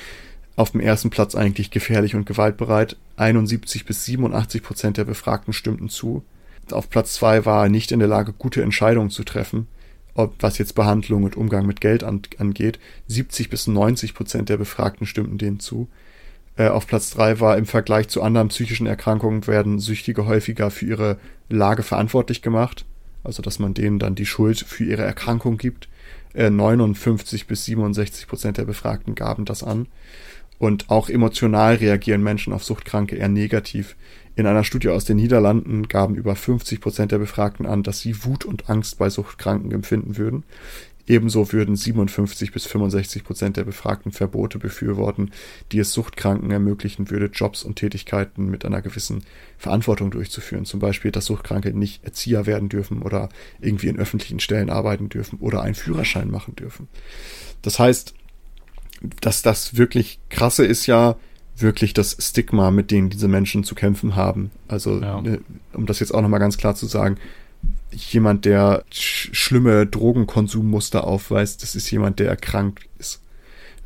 auf 0.57 0.71
dem 0.71 0.81
ersten 0.81 1.11
Platz 1.11 1.35
eigentlich 1.35 1.71
gefährlich 1.71 2.15
und 2.15 2.27
gewaltbereit. 2.27 2.97
71 3.17 3.85
bis 3.87 4.05
87 4.05 4.63
Prozent 4.63 4.97
der 4.97 5.05
Befragten 5.05 5.53
stimmten 5.53 5.89
zu. 5.89 6.25
Auf 6.71 6.89
Platz 6.89 7.15
zwei 7.15 7.45
war 7.45 7.65
er 7.65 7.69
nicht 7.69 7.93
in 7.93 7.99
der 7.99 8.09
Lage, 8.09 8.33
gute 8.33 8.63
Entscheidungen 8.63 9.11
zu 9.11 9.25
treffen, 9.25 9.67
ob, 10.15 10.35
was 10.41 10.59
jetzt 10.59 10.75
Behandlung 10.75 11.25
und 11.25 11.37
Umgang 11.37 11.67
mit 11.67 11.81
Geld 11.81 12.05
an, 12.05 12.23
angeht. 12.39 12.79
70 13.09 13.51
bis 13.51 13.67
90 13.67 14.15
Prozent 14.15 14.49
der 14.49 14.57
Befragten 14.57 15.07
stimmten 15.07 15.39
denen 15.39 15.61
zu. 15.61 15.89
Äh, 16.57 16.69
auf 16.69 16.87
Platz 16.87 17.11
drei 17.11 17.41
war 17.41 17.59
im 17.59 17.67
Vergleich 17.67 18.09
zu 18.09 18.23
anderen 18.23 18.49
psychischen 18.49 18.87
Erkrankungen 18.87 19.47
werden 19.47 19.81
Süchtige 19.81 20.27
häufiger 20.27 20.71
für 20.71 20.87
ihre 20.87 21.19
Lage 21.49 21.83
verantwortlich 21.83 22.43
gemacht. 22.43 22.85
Also, 23.25 23.43
dass 23.43 23.59
man 23.59 23.75
denen 23.75 23.99
dann 23.99 24.15
die 24.15 24.27
Schuld 24.27 24.61
für 24.61 24.85
ihre 24.85 25.03
Erkrankung 25.03 25.59
gibt. 25.59 25.89
Äh, 26.35 26.51
59 26.51 27.47
bis 27.47 27.65
67 27.65 28.27
Prozent 28.27 28.59
der 28.59 28.65
Befragten 28.65 29.15
gaben 29.15 29.45
das 29.45 29.63
an. 29.63 29.87
Und 30.59 30.91
auch 30.91 31.09
emotional 31.09 31.77
reagieren 31.77 32.23
Menschen 32.23 32.53
auf 32.53 32.65
Suchtkranke 32.65 33.17
eher 33.17 33.29
negativ. 33.29 33.97
In 34.37 34.47
einer 34.47 34.65
Studie 34.65 34.89
aus 34.89 35.05
den 35.05 35.17
Niederlanden 35.17 35.89
gaben 35.89 36.15
über 36.17 36.35
50 36.35 36.81
Prozent 36.81 37.13
der 37.13 37.19
Befragten 37.19 37.67
an, 37.67 37.83
dass 37.83 38.01
sie 38.01 38.25
Wut 38.25 38.45
und 38.45 38.69
Angst 38.69 38.99
bei 38.99 39.11
Suchtkranken 39.11 39.71
empfinden 39.73 40.17
würden. 40.17 40.45
Ebenso 41.07 41.53
würden 41.53 41.77
57 41.77 42.51
bis 42.51 42.65
65 42.65 43.25
Prozent 43.25 43.59
der 43.59 43.65
Befragten 43.65 44.11
Verbote 44.11 44.59
befürworten, 44.59 45.33
die 45.71 45.79
es 45.79 45.93
Suchtkranken 45.93 46.51
ermöglichen 46.51 47.11
würde, 47.11 47.27
Jobs 47.27 47.63
und 47.63 47.77
Tätigkeiten 47.77 48.47
mit 48.47 48.65
einer 48.65 48.81
gewissen 48.81 49.23
Verantwortung 49.59 50.11
durchzuführen. 50.11 50.65
Zum 50.65 50.81
Beispiel, 50.81 51.11
dass 51.11 51.27
Suchtkranke 51.27 51.77
nicht 51.77 52.05
Erzieher 52.05 52.47
werden 52.47 52.71
dürfen 52.71 53.03
oder 53.03 53.29
irgendwie 53.61 53.89
in 53.89 53.99
öffentlichen 53.99 54.41
Stellen 54.41 54.71
arbeiten 54.71 55.11
dürfen 55.11 55.39
oder 55.41 55.61
einen 55.61 55.75
Führerschein 55.75 56.31
machen 56.31 56.57
dürfen. 56.57 56.89
Das 57.61 57.79
heißt, 57.79 58.15
dass 59.21 59.43
das 59.43 59.77
wirklich 59.77 60.19
krasse 60.31 60.65
ist 60.65 60.87
ja 60.87 61.17
wirklich 61.57 61.95
das 61.95 62.17
Stigma, 62.19 62.71
mit 62.71 62.91
dem 62.91 63.11
diese 63.11 63.29
Menschen 63.29 63.65
zu 63.65 63.75
kämpfen 63.75 64.17
haben. 64.17 64.51
Also, 64.69 65.01
ja. 65.01 65.21
Ne, 65.21 65.41
um 65.73 65.87
das 65.87 66.01
jetzt 66.01 66.13
auch 66.13 66.23
nochmal 66.23 66.41
ganz 66.41 66.57
klar 66.57 66.75
zu 66.75 66.87
sagen, 66.87 67.17
jemand, 67.93 68.45
der 68.45 68.85
sch 68.91 69.31
schlimme 69.33 69.87
Drogenkonsummuster 69.87 71.07
aufweist, 71.07 71.63
das 71.63 71.75
ist 71.75 71.91
jemand, 71.91 72.19
der 72.19 72.29
erkrankt 72.29 72.87
ist. 72.99 73.21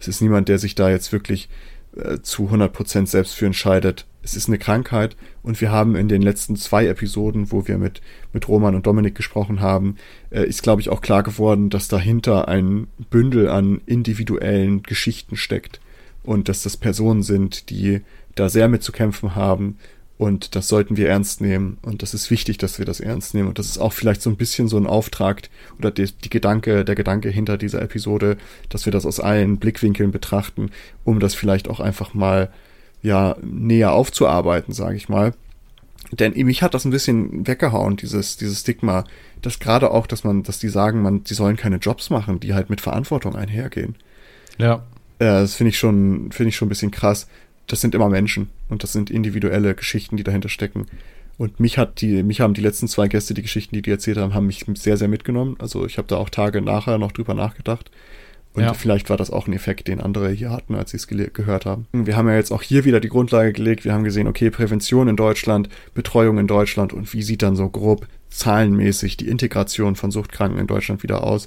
Es 0.00 0.08
ist 0.08 0.20
niemand, 0.20 0.48
der 0.48 0.58
sich 0.58 0.74
da 0.74 0.88
jetzt 0.90 1.12
wirklich 1.12 1.48
äh, 1.96 2.18
zu 2.22 2.48
100% 2.48 3.06
selbst 3.06 3.34
für 3.34 3.46
entscheidet. 3.46 4.06
Es 4.28 4.36
ist 4.36 4.48
eine 4.48 4.58
Krankheit 4.58 5.16
und 5.42 5.58
wir 5.62 5.70
haben 5.70 5.96
in 5.96 6.08
den 6.08 6.20
letzten 6.20 6.54
zwei 6.56 6.86
Episoden, 6.86 7.50
wo 7.50 7.66
wir 7.66 7.78
mit, 7.78 8.02
mit 8.34 8.46
Roman 8.46 8.74
und 8.74 8.86
Dominik 8.86 9.14
gesprochen 9.14 9.60
haben, 9.60 9.96
äh, 10.28 10.44
ist, 10.44 10.62
glaube 10.62 10.82
ich, 10.82 10.90
auch 10.90 11.00
klar 11.00 11.22
geworden, 11.22 11.70
dass 11.70 11.88
dahinter 11.88 12.46
ein 12.46 12.88
Bündel 13.08 13.48
an 13.48 13.80
individuellen 13.86 14.82
Geschichten 14.82 15.36
steckt 15.36 15.80
und 16.24 16.50
dass 16.50 16.62
das 16.62 16.76
Personen 16.76 17.22
sind, 17.22 17.70
die 17.70 18.02
da 18.34 18.50
sehr 18.50 18.68
mit 18.68 18.82
zu 18.82 18.92
kämpfen 18.92 19.34
haben 19.34 19.78
und 20.18 20.56
das 20.56 20.68
sollten 20.68 20.96
wir 20.96 21.08
ernst 21.08 21.40
nehmen. 21.40 21.78
Und 21.80 22.02
das 22.02 22.12
ist 22.12 22.30
wichtig, 22.30 22.58
dass 22.58 22.78
wir 22.78 22.84
das 22.84 22.98
ernst 22.98 23.34
nehmen. 23.34 23.48
Und 23.48 23.58
das 23.58 23.66
ist 23.66 23.78
auch 23.78 23.92
vielleicht 23.92 24.20
so 24.20 24.28
ein 24.28 24.36
bisschen 24.36 24.68
so 24.68 24.76
ein 24.76 24.86
Auftrag 24.86 25.48
oder 25.78 25.92
die, 25.92 26.12
die 26.12 26.28
Gedanke, 26.28 26.84
der 26.84 26.96
Gedanke 26.96 27.30
hinter 27.30 27.56
dieser 27.56 27.80
Episode, 27.80 28.36
dass 28.68 28.84
wir 28.84 28.92
das 28.92 29.06
aus 29.06 29.20
allen 29.20 29.58
Blickwinkeln 29.58 30.10
betrachten, 30.10 30.70
um 31.04 31.20
das 31.20 31.34
vielleicht 31.34 31.68
auch 31.68 31.78
einfach 31.80 32.14
mal, 32.14 32.50
ja, 33.02 33.36
näher 33.42 33.92
aufzuarbeiten, 33.92 34.72
sage 34.74 34.96
ich 34.96 35.08
mal. 35.08 35.34
Denn 36.10 36.32
mich 36.46 36.62
hat 36.62 36.74
das 36.74 36.84
ein 36.84 36.90
bisschen 36.90 37.46
weggehauen, 37.46 37.96
dieses, 37.96 38.36
dieses 38.36 38.60
Stigma, 38.60 39.04
dass 39.42 39.58
gerade 39.58 39.90
auch, 39.90 40.06
dass 40.06 40.24
man, 40.24 40.42
dass 40.42 40.58
die 40.58 40.68
sagen, 40.68 41.02
man, 41.02 41.24
die 41.24 41.34
sollen 41.34 41.56
keine 41.56 41.76
Jobs 41.76 42.08
machen, 42.08 42.40
die 42.40 42.54
halt 42.54 42.70
mit 42.70 42.80
Verantwortung 42.80 43.36
einhergehen. 43.36 43.94
Ja. 44.56 44.84
Äh, 45.18 45.26
das 45.26 45.54
finde 45.54 45.70
ich 45.70 45.78
schon, 45.78 46.32
finde 46.32 46.48
ich 46.48 46.56
schon 46.56 46.66
ein 46.66 46.70
bisschen 46.70 46.90
krass 46.90 47.26
das 47.68 47.80
sind 47.80 47.94
immer 47.94 48.08
Menschen 48.08 48.48
und 48.68 48.82
das 48.82 48.92
sind 48.92 49.10
individuelle 49.10 49.74
Geschichten, 49.74 50.16
die 50.16 50.24
dahinter 50.24 50.48
stecken. 50.48 50.86
Und 51.36 51.60
mich 51.60 51.78
hat 51.78 52.00
die, 52.00 52.24
mich 52.24 52.40
haben 52.40 52.54
die 52.54 52.62
letzten 52.62 52.88
zwei 52.88 53.06
Gäste, 53.06 53.34
die 53.34 53.42
Geschichten, 53.42 53.76
die 53.76 53.82
die 53.82 53.92
erzählt 53.92 54.16
haben, 54.16 54.34
haben 54.34 54.46
mich 54.46 54.64
sehr, 54.74 54.96
sehr 54.96 55.06
mitgenommen. 55.06 55.56
Also 55.60 55.86
ich 55.86 55.98
habe 55.98 56.08
da 56.08 56.16
auch 56.16 56.30
Tage 56.30 56.60
nachher 56.60 56.98
noch 56.98 57.12
drüber 57.12 57.34
nachgedacht. 57.34 57.92
Und 58.58 58.64
ja. 58.64 58.74
vielleicht 58.74 59.08
war 59.08 59.16
das 59.16 59.30
auch 59.30 59.46
ein 59.46 59.52
Effekt, 59.52 59.86
den 59.86 60.00
andere 60.00 60.30
hier 60.30 60.50
hatten, 60.50 60.74
als 60.74 60.90
sie 60.90 60.96
es 60.96 61.06
gehört 61.06 61.64
haben. 61.64 61.86
Wir 61.92 62.16
haben 62.16 62.28
ja 62.28 62.34
jetzt 62.34 62.50
auch 62.50 62.62
hier 62.62 62.84
wieder 62.84 62.98
die 62.98 63.08
Grundlage 63.08 63.52
gelegt. 63.52 63.84
Wir 63.84 63.92
haben 63.92 64.02
gesehen, 64.02 64.26
okay, 64.26 64.50
Prävention 64.50 65.06
in 65.06 65.14
Deutschland, 65.14 65.68
Betreuung 65.94 66.38
in 66.38 66.48
Deutschland 66.48 66.92
und 66.92 67.12
wie 67.12 67.22
sieht 67.22 67.42
dann 67.42 67.54
so 67.54 67.68
grob 67.68 68.08
zahlenmäßig 68.30 69.16
die 69.16 69.28
Integration 69.28 69.94
von 69.94 70.10
Suchtkranken 70.10 70.58
in 70.58 70.66
Deutschland 70.66 71.04
wieder 71.04 71.22
aus. 71.22 71.46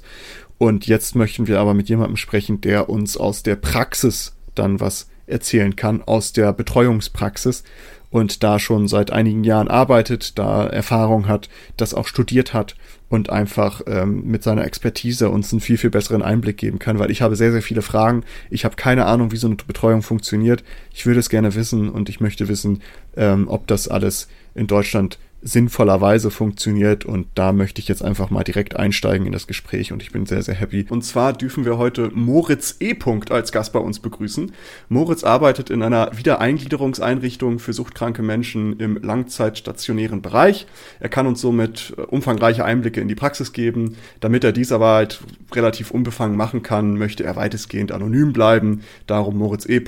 Und 0.56 0.86
jetzt 0.86 1.14
möchten 1.14 1.46
wir 1.46 1.60
aber 1.60 1.74
mit 1.74 1.90
jemandem 1.90 2.16
sprechen, 2.16 2.62
der 2.62 2.88
uns 2.88 3.18
aus 3.18 3.42
der 3.42 3.56
Praxis 3.56 4.34
dann 4.54 4.80
was 4.80 5.10
erzählen 5.26 5.76
kann 5.76 6.00
aus 6.00 6.32
der 6.32 6.54
Betreuungspraxis 6.54 7.62
und 8.10 8.42
da 8.42 8.58
schon 8.58 8.88
seit 8.88 9.10
einigen 9.10 9.44
Jahren 9.44 9.68
arbeitet, 9.68 10.38
da 10.38 10.66
Erfahrung 10.66 11.28
hat, 11.28 11.48
das 11.76 11.94
auch 11.94 12.06
studiert 12.06 12.54
hat 12.54 12.74
und 13.12 13.28
einfach 13.28 13.82
ähm, 13.86 14.22
mit 14.24 14.42
seiner 14.42 14.64
Expertise 14.64 15.28
uns 15.28 15.52
einen 15.52 15.60
viel, 15.60 15.76
viel 15.76 15.90
besseren 15.90 16.22
Einblick 16.22 16.56
geben 16.56 16.78
kann, 16.78 16.98
weil 16.98 17.10
ich 17.10 17.20
habe 17.20 17.36
sehr, 17.36 17.52
sehr 17.52 17.60
viele 17.60 17.82
Fragen. 17.82 18.24
Ich 18.48 18.64
habe 18.64 18.74
keine 18.76 19.04
Ahnung, 19.04 19.32
wie 19.32 19.36
so 19.36 19.48
eine 19.48 19.56
Betreuung 19.56 20.00
funktioniert. 20.00 20.64
Ich 20.94 21.04
würde 21.04 21.20
es 21.20 21.28
gerne 21.28 21.54
wissen 21.54 21.90
und 21.90 22.08
ich 22.08 22.20
möchte 22.20 22.48
wissen, 22.48 22.80
ähm, 23.14 23.48
ob 23.48 23.66
das 23.66 23.86
alles 23.86 24.28
in 24.54 24.66
Deutschland 24.66 25.18
sinnvollerweise 25.42 26.30
funktioniert 26.30 27.04
und 27.04 27.26
da 27.34 27.52
möchte 27.52 27.80
ich 27.80 27.88
jetzt 27.88 28.04
einfach 28.04 28.30
mal 28.30 28.44
direkt 28.44 28.76
einsteigen 28.76 29.26
in 29.26 29.32
das 29.32 29.48
Gespräch 29.48 29.92
und 29.92 30.00
ich 30.00 30.12
bin 30.12 30.24
sehr, 30.24 30.42
sehr 30.42 30.54
happy. 30.54 30.86
Und 30.88 31.02
zwar 31.02 31.32
dürfen 31.32 31.64
wir 31.64 31.78
heute 31.78 32.10
Moritz 32.14 32.76
E. 32.80 32.94
als 33.30 33.50
Gast 33.50 33.72
bei 33.72 33.80
uns 33.80 33.98
begrüßen. 33.98 34.52
Moritz 34.88 35.24
arbeitet 35.24 35.68
in 35.70 35.82
einer 35.82 36.16
Wiedereingliederungseinrichtung 36.16 37.58
für 37.58 37.72
suchtkranke 37.72 38.22
Menschen 38.22 38.78
im 38.78 39.02
langzeitstationären 39.02 40.22
Bereich. 40.22 40.66
Er 41.00 41.08
kann 41.08 41.26
uns 41.26 41.40
somit 41.40 41.92
äh, 41.96 42.02
umfangreiche 42.02 42.64
Einblicke 42.64 43.00
in 43.00 43.08
die 43.08 43.16
Praxis 43.16 43.52
geben. 43.52 43.96
Damit 44.20 44.44
er 44.44 44.52
dies 44.52 44.70
aber 44.70 44.94
halt 44.94 45.20
relativ 45.52 45.90
unbefangen 45.90 46.36
machen 46.36 46.62
kann, 46.62 46.96
möchte 46.96 47.24
er 47.24 47.34
weitestgehend 47.34 47.90
anonym 47.90 48.32
bleiben. 48.32 48.82
Darum 49.06 49.38
Moritz 49.38 49.66
E. 49.68 49.82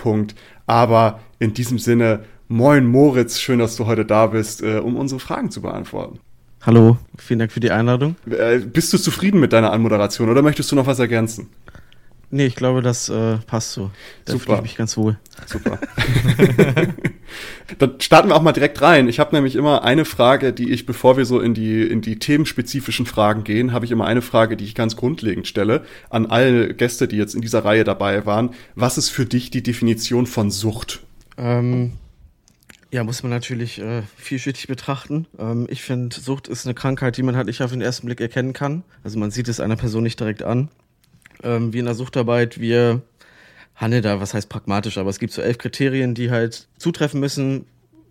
Aber 0.67 1.21
in 1.39 1.55
diesem 1.55 1.79
Sinne 1.79 2.25
Moin 2.49 2.87
Moritz, 2.87 3.41
schön, 3.41 3.59
dass 3.59 3.77
du 3.77 3.87
heute 3.87 4.05
da 4.05 4.27
bist, 4.27 4.63
äh, 4.63 4.79
um 4.79 4.97
unsere 4.97 5.19
Fragen 5.19 5.51
zu 5.51 5.63
beantworten. 5.63 6.21
Hallo, 6.61 6.99
vielen 7.19 7.39
Dank 7.39 7.53
für 7.53 7.61
die 7.61 7.71
Einladung. 7.71 8.17
Äh, 8.31 8.59
bist 8.59 8.93
du 8.93 8.99
zufrieden 8.99 9.41
mit 9.41 9.53
deiner 9.53 9.73
Anmoderation 9.73 10.29
oder 10.29 10.43
möchtest 10.43 10.71
du 10.71 10.77
noch 10.77 10.87
was 10.87 10.99
ergänzen? 10.99 11.49
Nee, 12.31 12.47
ich 12.47 12.57
glaube, 12.57 12.83
das 12.83 13.09
äh, 13.09 13.37
passt 13.47 13.73
so. 13.73 13.91
Da 14.25 14.33
Super. 14.33 14.45
fühle 14.45 14.57
ich 14.57 14.63
mich 14.63 14.77
ganz 14.77 14.97
wohl. 14.97 15.19
Super. 15.47 15.79
Dann 17.79 18.01
starten 18.01 18.29
wir 18.29 18.37
auch 18.37 18.43
mal 18.43 18.53
direkt 18.53 18.83
rein. 18.83 19.09
Ich 19.09 19.21
habe 19.21 19.35
nämlich 19.35 19.57
immer 19.57 19.85
eine 19.85 20.05
Frage, 20.05 20.53
die 20.53 20.73
ich, 20.73 20.85
bevor 20.85 21.17
wir 21.17 21.27
so 21.27 21.41
in 21.41 21.55
die, 21.55 21.83
in 21.83 22.01
die 22.01 22.19
themenspezifischen 22.19 23.07
Fragen 23.07 23.45
gehen, 23.45 23.73
habe 23.73 23.85
ich 23.85 23.91
immer 23.91 24.07
eine 24.07 24.23
Frage, 24.23 24.57
die 24.57 24.65
ich 24.65 24.75
ganz 24.75 24.97
grundlegend 24.97 25.47
stelle 25.47 25.85
an 26.11 26.27
alle 26.27 26.75
Gäste, 26.75 27.09
die 27.09 27.17
jetzt 27.17 27.35
in 27.35 27.41
dieser 27.41 27.65
Reihe 27.65 27.85
dabei 27.85 28.27
waren. 28.27 28.51
Was 28.75 28.99
ist 28.99 29.11
für 29.11 29.27
dich 29.27 29.51
die 29.51 29.63
Definition 29.63 30.27
von 30.27 30.51
Sucht? 30.51 31.05
Ähm, 31.37 31.93
ja, 32.95 33.03
muss 33.03 33.25
man 33.25 33.31
natürlich 33.31 33.81
äh, 33.81 34.03
vielschichtig 34.17 34.69
betrachten. 34.69 35.27
Ähm, 35.37 35.67
ich 35.69 35.83
finde, 35.83 36.15
Sucht 36.15 36.47
ist 36.47 36.65
eine 36.65 36.75
Krankheit, 36.75 37.17
die 37.17 37.25
man 37.25 37.35
halt 37.35 37.49
nicht 37.49 37.61
auf 37.61 37.73
den 37.73 37.81
ersten 37.81 38.07
Blick 38.07 38.21
erkennen 38.21 38.53
kann. 38.53 38.85
Also 39.03 39.19
man 39.19 39.33
sieht 39.33 39.49
es 39.49 39.59
einer 39.59 39.75
Person 39.75 40.05
nicht 40.05 40.21
direkt 40.21 40.45
an. 40.45 40.69
Ähm, 41.43 41.73
wie 41.73 41.81
in 41.81 41.87
der 41.87 41.97
Suchtarbeit, 41.97 42.61
wir 42.61 43.03
handeln 43.75 44.05
da, 44.05 44.21
was 44.21 44.33
heißt 44.33 44.49
pragmatisch, 44.49 44.97
aber 44.97 45.11
es 45.11 45.19
gibt 45.19 45.33
so 45.33 45.43
elf 45.43 45.59
Kriterien, 45.59 46.15
die 46.15 46.31
halt 46.31 46.69
zutreffen 46.79 47.19
müssen. 47.19 47.67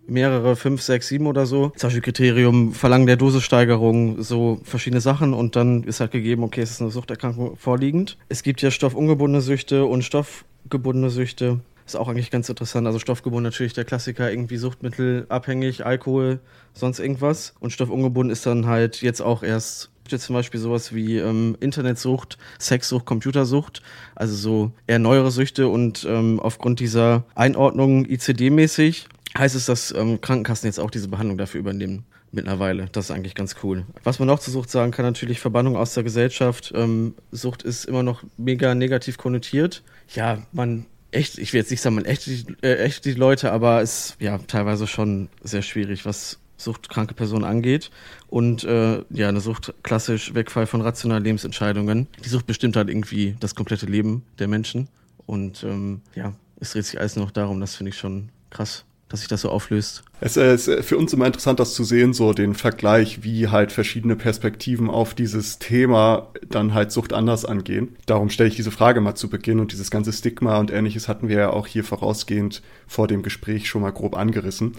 Mehrere, 0.06 0.54
fünf, 0.54 0.82
sechs, 0.82 1.08
sieben 1.08 1.26
oder 1.28 1.46
so. 1.46 1.70
Zum 1.76 1.86
Beispiel 1.86 2.02
Kriterium 2.02 2.74
Verlangen 2.74 3.06
der 3.06 3.16
Dosissteigerung, 3.16 4.22
so 4.22 4.60
verschiedene 4.64 5.00
Sachen 5.00 5.32
und 5.32 5.56
dann 5.56 5.84
ist 5.84 6.00
halt 6.00 6.10
gegeben, 6.10 6.42
okay, 6.42 6.60
es 6.60 6.72
ist 6.72 6.82
eine 6.82 6.90
Suchterkrankung 6.90 7.56
vorliegend. 7.56 8.18
Es 8.28 8.42
gibt 8.42 8.60
ja 8.60 8.70
stoffungebundene 8.70 9.40
Süchte 9.40 9.86
und 9.86 10.04
stoffgebundene 10.04 11.08
Süchte. 11.08 11.60
Ist 11.86 11.96
auch 11.96 12.08
eigentlich 12.08 12.30
ganz 12.30 12.48
interessant. 12.48 12.86
Also 12.86 12.98
stoffgebunden 12.98 13.44
natürlich 13.44 13.74
der 13.74 13.84
Klassiker, 13.84 14.30
irgendwie 14.30 14.56
suchtmittelabhängig, 14.56 15.84
Alkohol, 15.84 16.40
sonst 16.72 16.98
irgendwas. 16.98 17.54
Und 17.60 17.72
stoffungebunden 17.72 18.32
ist 18.32 18.46
dann 18.46 18.66
halt 18.66 19.02
jetzt 19.02 19.20
auch 19.20 19.42
erst 19.42 19.90
jetzt 20.08 20.26
zum 20.26 20.34
Beispiel 20.34 20.60
sowas 20.60 20.94
wie 20.94 21.18
ähm, 21.18 21.56
Internetsucht, 21.60 22.38
Sexsucht, 22.60 23.06
Computersucht, 23.06 23.82
also 24.14 24.34
so 24.34 24.72
eher 24.86 24.98
neuere 24.98 25.30
Süchte 25.30 25.68
und 25.68 26.06
ähm, 26.08 26.40
aufgrund 26.40 26.80
dieser 26.80 27.24
Einordnung 27.34 28.04
ICD-mäßig 28.04 29.06
heißt 29.36 29.54
es, 29.54 29.66
dass 29.66 29.92
ähm, 29.92 30.20
Krankenkassen 30.20 30.66
jetzt 30.66 30.78
auch 30.78 30.90
diese 30.90 31.08
Behandlung 31.08 31.38
dafür 31.38 31.60
übernehmen 31.60 32.04
mittlerweile. 32.32 32.88
Das 32.92 33.06
ist 33.06 33.10
eigentlich 33.10 33.34
ganz 33.34 33.56
cool. 33.62 33.86
Was 34.02 34.18
man 34.18 34.28
noch 34.28 34.40
zur 34.40 34.52
Sucht 34.52 34.70
sagen 34.70 34.90
kann, 34.90 35.04
natürlich 35.04 35.40
Verbannung 35.40 35.76
aus 35.76 35.94
der 35.94 36.02
Gesellschaft. 36.02 36.72
Ähm, 36.74 37.14
Sucht 37.30 37.62
ist 37.62 37.84
immer 37.84 38.02
noch 38.02 38.24
mega 38.36 38.74
negativ 38.74 39.16
konnotiert. 39.16 39.82
Ja, 40.14 40.42
man 40.52 40.86
echt, 41.14 41.38
ich 41.38 41.52
will 41.52 41.60
jetzt 41.60 41.70
nicht 41.70 41.80
sagen, 41.80 41.96
man 41.96 42.04
echt, 42.04 42.28
äh, 42.62 42.76
echt 42.76 43.04
die 43.04 43.14
Leute, 43.14 43.52
aber 43.52 43.82
es 43.82 44.10
ist 44.10 44.16
ja 44.20 44.38
teilweise 44.38 44.86
schon 44.86 45.28
sehr 45.42 45.62
schwierig, 45.62 46.04
was 46.04 46.38
suchtkranke 46.56 47.14
Personen 47.14 47.44
angeht. 47.44 47.90
Und 48.28 48.64
äh, 48.64 49.02
ja, 49.10 49.28
eine 49.28 49.40
Sucht 49.40 49.74
klassisch 49.82 50.34
Wegfall 50.34 50.66
von 50.66 50.80
rationalen 50.80 51.24
Lebensentscheidungen. 51.24 52.08
Die 52.24 52.28
Sucht 52.28 52.46
bestimmt 52.46 52.76
halt 52.76 52.88
irgendwie 52.88 53.36
das 53.40 53.54
komplette 53.54 53.86
Leben 53.86 54.24
der 54.38 54.48
Menschen. 54.48 54.88
Und 55.26 55.62
ähm, 55.64 56.00
ja, 56.14 56.34
es 56.60 56.72
dreht 56.72 56.84
sich 56.84 56.98
alles 56.98 57.16
noch 57.16 57.30
darum, 57.30 57.60
das 57.60 57.74
finde 57.74 57.90
ich 57.90 57.98
schon 57.98 58.30
krass 58.50 58.84
dass 59.08 59.20
sich 59.20 59.28
das 59.28 59.42
so 59.42 59.50
auflöst. 59.50 60.02
Es 60.20 60.36
ist 60.36 60.70
für 60.84 60.96
uns 60.96 61.12
immer 61.12 61.26
interessant, 61.26 61.60
das 61.60 61.74
zu 61.74 61.84
sehen, 61.84 62.14
so 62.14 62.32
den 62.32 62.54
Vergleich, 62.54 63.22
wie 63.22 63.48
halt 63.48 63.72
verschiedene 63.72 64.16
Perspektiven 64.16 64.90
auf 64.90 65.14
dieses 65.14 65.58
Thema 65.58 66.28
dann 66.48 66.74
halt 66.74 66.90
Sucht 66.92 67.12
anders 67.12 67.44
angehen. 67.44 67.96
Darum 68.06 68.30
stelle 68.30 68.48
ich 68.48 68.56
diese 68.56 68.70
Frage 68.70 69.00
mal 69.00 69.14
zu 69.14 69.28
Beginn 69.28 69.60
und 69.60 69.72
dieses 69.72 69.90
ganze 69.90 70.12
Stigma 70.12 70.58
und 70.58 70.70
ähnliches 70.70 71.08
hatten 71.08 71.28
wir 71.28 71.36
ja 71.36 71.50
auch 71.50 71.66
hier 71.66 71.84
vorausgehend 71.84 72.62
vor 72.86 73.06
dem 73.06 73.22
Gespräch 73.22 73.68
schon 73.68 73.82
mal 73.82 73.92
grob 73.92 74.16
angerissen. 74.16 74.72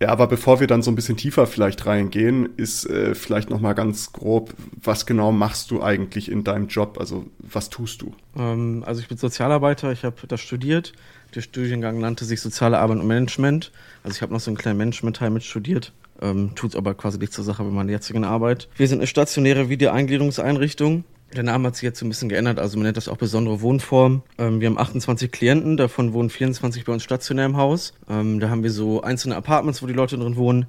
Ja, 0.00 0.10
aber 0.10 0.28
bevor 0.28 0.60
wir 0.60 0.68
dann 0.68 0.82
so 0.82 0.92
ein 0.92 0.94
bisschen 0.94 1.16
tiefer 1.16 1.48
vielleicht 1.48 1.84
reingehen, 1.84 2.50
ist 2.56 2.88
äh, 2.88 3.16
vielleicht 3.16 3.50
noch 3.50 3.60
mal 3.60 3.72
ganz 3.72 4.12
grob, 4.12 4.54
was 4.80 5.06
genau 5.06 5.32
machst 5.32 5.72
du 5.72 5.82
eigentlich 5.82 6.30
in 6.30 6.44
deinem 6.44 6.68
Job? 6.68 6.98
Also 7.00 7.26
was 7.38 7.68
tust 7.68 8.02
du? 8.02 8.14
Ähm, 8.36 8.84
also 8.86 9.00
ich 9.00 9.08
bin 9.08 9.18
Sozialarbeiter, 9.18 9.90
ich 9.90 10.04
habe 10.04 10.14
das 10.28 10.40
studiert, 10.40 10.92
der 11.34 11.42
Studiengang 11.42 12.00
nannte 12.00 12.24
sich 12.24 12.40
Soziale 12.40 12.78
Arbeit 12.78 12.98
und 12.98 13.06
Management. 13.06 13.72
Also 14.02 14.16
ich 14.16 14.22
habe 14.22 14.32
noch 14.32 14.40
so 14.40 14.50
einen 14.50 14.56
kleinen 14.56 14.78
Management-Teil 14.78 15.30
mit 15.30 15.44
studiert. 15.44 15.92
Ähm, 16.20 16.52
tut 16.54 16.74
aber 16.74 16.94
quasi 16.94 17.18
nichts 17.18 17.36
zur 17.36 17.44
Sache 17.44 17.62
bei 17.62 17.70
meiner 17.70 17.92
jetzigen 17.92 18.24
Arbeit. 18.24 18.68
Wir 18.76 18.88
sind 18.88 18.98
eine 18.98 19.06
stationäre 19.06 19.68
Videoeingliederungseinrichtung. 19.68 21.04
Der 21.36 21.42
Name 21.42 21.68
hat 21.68 21.76
sich 21.76 21.82
jetzt 21.82 21.98
so 21.98 22.06
ein 22.06 22.08
bisschen 22.08 22.30
geändert, 22.30 22.58
also 22.58 22.78
man 22.78 22.84
nennt 22.84 22.96
das 22.96 23.06
auch 23.06 23.18
besondere 23.18 23.60
Wohnform. 23.60 24.22
Ähm, 24.38 24.60
wir 24.60 24.68
haben 24.68 24.78
28 24.78 25.30
Klienten, 25.30 25.76
davon 25.76 26.14
wohnen 26.14 26.30
24 26.30 26.86
bei 26.86 26.92
uns 26.92 27.02
stationär 27.02 27.44
im 27.44 27.58
Haus. 27.58 27.92
Ähm, 28.08 28.40
da 28.40 28.48
haben 28.48 28.62
wir 28.62 28.70
so 28.70 29.02
einzelne 29.02 29.36
Apartments, 29.36 29.82
wo 29.82 29.86
die 29.86 29.92
Leute 29.92 30.16
drin 30.16 30.36
wohnen. 30.36 30.66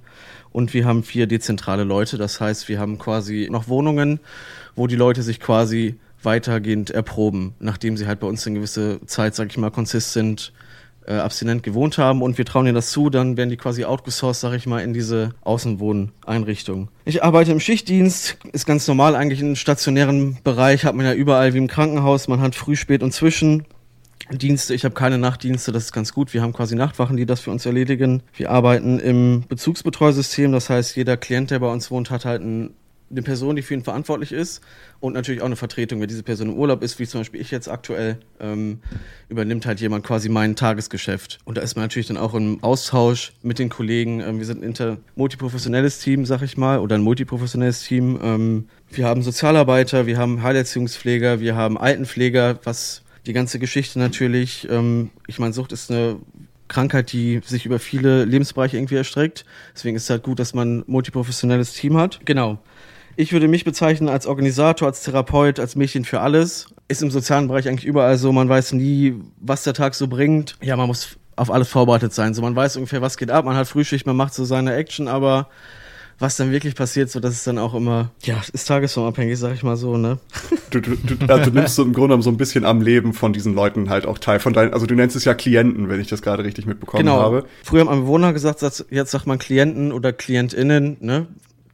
Und 0.51 0.73
wir 0.73 0.85
haben 0.85 1.03
vier 1.03 1.27
dezentrale 1.27 1.85
Leute, 1.85 2.17
das 2.17 2.41
heißt, 2.41 2.67
wir 2.67 2.79
haben 2.79 2.97
quasi 2.97 3.47
noch 3.49 3.69
Wohnungen, 3.69 4.19
wo 4.75 4.87
die 4.87 4.97
Leute 4.97 5.23
sich 5.23 5.39
quasi 5.39 5.95
weitergehend 6.23 6.89
erproben, 6.89 7.53
nachdem 7.59 7.97
sie 7.97 8.07
halt 8.07 8.19
bei 8.19 8.27
uns 8.27 8.45
eine 8.45 8.57
gewisse 8.57 8.99
Zeit, 9.05 9.35
sag 9.35 9.49
ich 9.49 9.57
mal, 9.57 9.71
konsistent 9.71 10.53
äh, 11.09 11.13
abstinent 11.13 11.63
gewohnt 11.63 11.97
haben 11.97 12.21
und 12.21 12.37
wir 12.37 12.45
trauen 12.45 12.65
ihnen 12.65 12.75
das 12.75 12.91
zu, 12.91 13.09
dann 13.09 13.35
werden 13.35 13.49
die 13.49 13.57
quasi 13.57 13.83
outgesourced, 13.83 14.41
sag 14.41 14.53
ich 14.53 14.67
mal, 14.67 14.79
in 14.79 14.93
diese 14.93 15.33
Außenwohneinrichtung. 15.41 16.89
Ich 17.05 17.23
arbeite 17.23 17.51
im 17.51 17.59
Schichtdienst, 17.59 18.37
ist 18.53 18.65
ganz 18.65 18.87
normal 18.87 19.15
eigentlich 19.15 19.41
im 19.41 19.55
stationären 19.55 20.37
Bereich, 20.43 20.85
hat 20.85 20.95
man 20.95 21.05
ja 21.05 21.13
überall 21.13 21.53
wie 21.53 21.57
im 21.57 21.67
Krankenhaus, 21.67 22.27
man 22.27 22.41
hat 22.41 22.55
früh, 22.55 22.75
spät 22.75 23.01
und 23.03 23.11
zwischen. 23.11 23.65
Dienste, 24.31 24.75
ich 24.75 24.85
habe 24.85 24.93
keine 24.93 25.17
Nachtdienste, 25.17 25.71
das 25.71 25.85
ist 25.85 25.91
ganz 25.91 26.13
gut. 26.13 26.35
Wir 26.35 26.43
haben 26.43 26.53
quasi 26.53 26.75
Nachtwachen, 26.75 27.17
die 27.17 27.25
das 27.25 27.39
für 27.39 27.49
uns 27.49 27.65
erledigen. 27.65 28.21
Wir 28.35 28.51
arbeiten 28.51 28.99
im 28.99 29.43
Bezugsbetreuersystem, 29.47 30.51
das 30.51 30.69
heißt, 30.69 30.95
jeder 30.95 31.17
Klient, 31.17 31.49
der 31.49 31.57
bei 31.59 31.71
uns 31.71 31.89
wohnt, 31.89 32.11
hat 32.11 32.25
halt 32.25 32.43
ein 32.43 32.75
eine 33.11 33.21
Person, 33.21 33.55
die 33.55 33.61
für 33.61 33.73
ihn 33.73 33.83
verantwortlich 33.83 34.31
ist 34.31 34.61
und 34.99 35.13
natürlich 35.13 35.41
auch 35.41 35.47
eine 35.47 35.55
Vertretung, 35.55 35.99
wenn 36.01 36.07
diese 36.07 36.23
Person 36.23 36.49
im 36.49 36.55
Urlaub 36.55 36.83
ist, 36.83 36.99
wie 36.99 37.07
zum 37.07 37.21
Beispiel 37.21 37.41
ich 37.41 37.51
jetzt 37.51 37.67
aktuell, 37.67 38.17
ähm, 38.39 38.79
übernimmt 39.29 39.65
halt 39.65 39.79
jemand 39.79 40.05
quasi 40.05 40.29
mein 40.29 40.55
Tagesgeschäft. 40.55 41.39
Und 41.45 41.57
da 41.57 41.61
ist 41.61 41.75
man 41.75 41.85
natürlich 41.85 42.07
dann 42.07 42.17
auch 42.17 42.33
im 42.33 42.63
Austausch 42.63 43.33
mit 43.41 43.59
den 43.59 43.69
Kollegen. 43.69 44.19
Ähm, 44.19 44.39
wir 44.39 44.45
sind 44.45 44.63
ein 44.63 44.97
multiprofessionelles 45.15 45.99
Team, 45.99 46.25
sag 46.25 46.41
ich 46.41 46.57
mal, 46.57 46.79
oder 46.79 46.95
ein 46.95 47.01
multiprofessionelles 47.01 47.83
Team. 47.83 48.19
Ähm, 48.21 48.69
wir 48.91 49.05
haben 49.05 49.21
Sozialarbeiter, 49.21 50.05
wir 50.05 50.17
haben 50.17 50.43
Heilerziehungspfleger, 50.43 51.39
wir 51.39 51.55
haben 51.55 51.77
Altenpfleger, 51.77 52.59
was 52.63 53.03
die 53.25 53.33
ganze 53.33 53.59
Geschichte 53.59 53.99
natürlich, 53.99 54.67
ähm, 54.69 55.11
ich 55.27 55.39
meine, 55.39 55.53
Sucht 55.53 55.71
ist 55.71 55.91
eine 55.91 56.17
Krankheit, 56.69 57.11
die 57.11 57.41
sich 57.43 57.65
über 57.65 57.79
viele 57.79 58.23
Lebensbereiche 58.23 58.77
irgendwie 58.77 58.95
erstreckt. 58.95 59.43
Deswegen 59.75 59.97
ist 59.97 60.03
es 60.03 60.09
halt 60.09 60.23
gut, 60.23 60.39
dass 60.39 60.53
man 60.53 60.79
ein 60.79 60.83
multiprofessionelles 60.87 61.73
Team 61.73 61.97
hat. 61.97 62.21
Genau. 62.23 62.59
Ich 63.19 63.33
würde 63.33 63.49
mich 63.49 63.65
bezeichnen 63.65 64.07
als 64.07 64.25
Organisator, 64.27 64.87
als 64.87 65.03
Therapeut, 65.03 65.59
als 65.59 65.75
Mädchen 65.75 66.05
für 66.05 66.21
alles. 66.21 66.67
Ist 66.87 67.03
im 67.03 67.11
sozialen 67.11 67.49
Bereich 67.49 67.67
eigentlich 67.67 67.83
überall 67.83 68.17
so. 68.17 68.31
Man 68.31 68.47
weiß 68.47 68.71
nie, 68.71 69.13
was 69.41 69.63
der 69.63 69.73
Tag 69.73 69.93
so 69.93 70.07
bringt. 70.07 70.55
Ja, 70.61 70.77
man 70.77 70.87
muss 70.87 71.17
auf 71.35 71.51
alles 71.51 71.67
vorbereitet 71.67 72.13
sein. 72.13 72.33
So, 72.33 72.41
man 72.41 72.55
weiß 72.55 72.77
ungefähr, 72.77 73.01
was 73.01 73.17
geht 73.17 73.29
ab. 73.29 73.43
Man 73.43 73.57
hat 73.57 73.67
Frühschicht, 73.67 74.05
man 74.05 74.15
macht 74.15 74.33
so 74.33 74.45
seine 74.45 74.73
Action, 74.73 75.09
aber 75.09 75.49
was 76.17 76.37
dann 76.37 76.53
wirklich 76.53 76.75
passiert, 76.75 77.11
so 77.11 77.19
das 77.19 77.33
ist 77.33 77.45
dann 77.45 77.57
auch 77.57 77.73
immer, 77.73 78.11
ja, 78.23 78.41
ist 78.53 78.69
tagesformabhängig, 78.69 79.37
sag 79.37 79.53
ich 79.53 79.63
mal 79.63 79.75
so, 79.75 79.97
ne? 79.97 80.19
Du, 80.69 80.79
du, 80.79 80.95
du, 80.95 81.25
also 81.27 81.49
du 81.49 81.57
nimmst 81.57 81.75
so 81.75 81.83
im 81.83 81.91
Grunde 81.91 82.09
genommen 82.09 82.23
so 82.23 82.29
ein 82.29 82.37
bisschen 82.37 82.63
am 82.63 82.81
Leben 82.81 83.13
von 83.13 83.33
diesen 83.33 83.53
Leuten 83.53 83.89
halt 83.89 84.05
auch 84.05 84.17
teil 84.17 84.39
von 84.39 84.53
deinen, 84.53 84.73
also 84.73 84.85
du 84.85 84.95
nennst 84.95 85.17
es 85.17 85.25
ja 85.25 85.33
Klienten, 85.33 85.89
wenn 85.89 85.99
ich 85.99 86.07
das 86.07 86.21
gerade 86.21 86.45
richtig 86.45 86.65
mitbekommen 86.65 87.03
genau. 87.03 87.21
habe. 87.21 87.45
Früher 87.65 87.81
hat 87.81 87.89
man 87.89 88.01
Bewohner 88.01 88.31
gesagt, 88.31 88.61
jetzt 88.61 89.11
sagt 89.11 89.27
man 89.27 89.39
Klienten 89.39 89.91
oder 89.91 90.13
KlientInnen, 90.13 90.95
ne? 91.01 91.27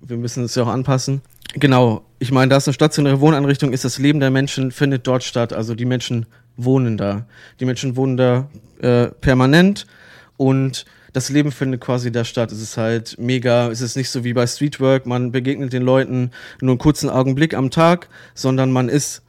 Wir 0.07 0.17
müssen 0.17 0.43
es 0.43 0.55
ja 0.55 0.63
auch 0.63 0.67
anpassen. 0.67 1.21
Genau, 1.57 2.03
ich 2.19 2.33
meine, 2.33 2.49
da 2.49 2.57
es 2.57 2.67
eine 2.67 2.73
stationäre 2.73 3.21
Wohneinrichtung 3.21 3.71
ist, 3.71 3.85
das 3.85 3.97
Leben 3.97 4.19
der 4.19 4.29
Menschen 4.29 4.71
findet 4.71 5.07
dort 5.07 5.23
statt. 5.23 5.53
Also 5.53 5.73
die 5.73 5.85
Menschen 5.85 6.25
wohnen 6.57 6.97
da. 6.97 7.27
Die 7.61 7.65
Menschen 7.65 7.95
wohnen 7.95 8.17
da 8.17 8.49
äh, 8.81 9.07
permanent 9.07 9.87
und 10.35 10.85
das 11.13 11.29
Leben 11.29 11.53
findet 11.53 11.79
quasi 11.79 12.11
da 12.11 12.25
statt. 12.25 12.51
Es 12.51 12.61
ist 12.61 12.75
halt 12.75 13.15
mega, 13.19 13.69
es 13.69 13.79
ist 13.79 13.95
nicht 13.95 14.09
so 14.09 14.25
wie 14.25 14.33
bei 14.33 14.45
Streetwork, 14.45 15.05
man 15.05 15.31
begegnet 15.31 15.71
den 15.71 15.83
Leuten 15.83 16.31
nur 16.59 16.71
einen 16.71 16.77
kurzen 16.77 17.09
Augenblick 17.09 17.53
am 17.53 17.71
Tag, 17.71 18.09
sondern 18.33 18.73
man 18.73 18.89
ist 18.89 19.21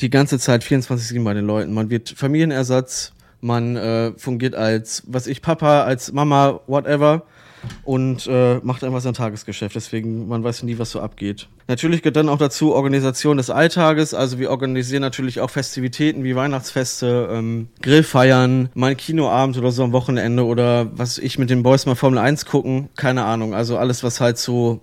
die 0.00 0.10
ganze 0.10 0.38
Zeit 0.38 0.62
24-7 0.62 1.24
bei 1.24 1.34
den 1.34 1.46
Leuten. 1.46 1.72
Man 1.72 1.90
wird 1.90 2.10
Familienersatz, 2.10 3.12
man 3.40 3.76
äh, 3.76 4.12
fungiert 4.16 4.54
als, 4.54 5.02
was 5.08 5.26
ich, 5.26 5.42
Papa, 5.42 5.82
als 5.82 6.12
Mama, 6.12 6.60
whatever 6.68 7.24
und 7.84 8.26
äh, 8.26 8.58
macht 8.62 8.84
einfach 8.84 9.00
sein 9.00 9.14
Tagesgeschäft. 9.14 9.74
Deswegen, 9.74 10.28
man 10.28 10.44
weiß 10.44 10.62
nie, 10.62 10.78
was 10.78 10.90
so 10.90 11.00
abgeht. 11.00 11.48
Natürlich 11.68 12.02
gehört 12.02 12.16
dann 12.16 12.28
auch 12.28 12.38
dazu 12.38 12.74
Organisation 12.74 13.36
des 13.36 13.50
Alltages. 13.50 14.14
Also 14.14 14.38
wir 14.38 14.50
organisieren 14.50 15.02
natürlich 15.02 15.40
auch 15.40 15.50
Festivitäten 15.50 16.24
wie 16.24 16.36
Weihnachtsfeste, 16.36 17.28
ähm, 17.30 17.68
Grillfeiern, 17.82 18.70
mal 18.74 18.92
ein 18.92 18.96
Kinoabend 18.96 19.56
oder 19.58 19.70
so 19.70 19.84
am 19.84 19.92
Wochenende 19.92 20.44
oder 20.44 20.90
was 20.96 21.18
ich 21.18 21.38
mit 21.38 21.50
den 21.50 21.62
Boys 21.62 21.86
mal 21.86 21.94
Formel 21.94 22.18
1 22.18 22.46
gucken. 22.46 22.88
Keine 22.96 23.24
Ahnung. 23.24 23.54
Also 23.54 23.78
alles, 23.78 24.02
was 24.02 24.20
halt 24.20 24.38
so 24.38 24.80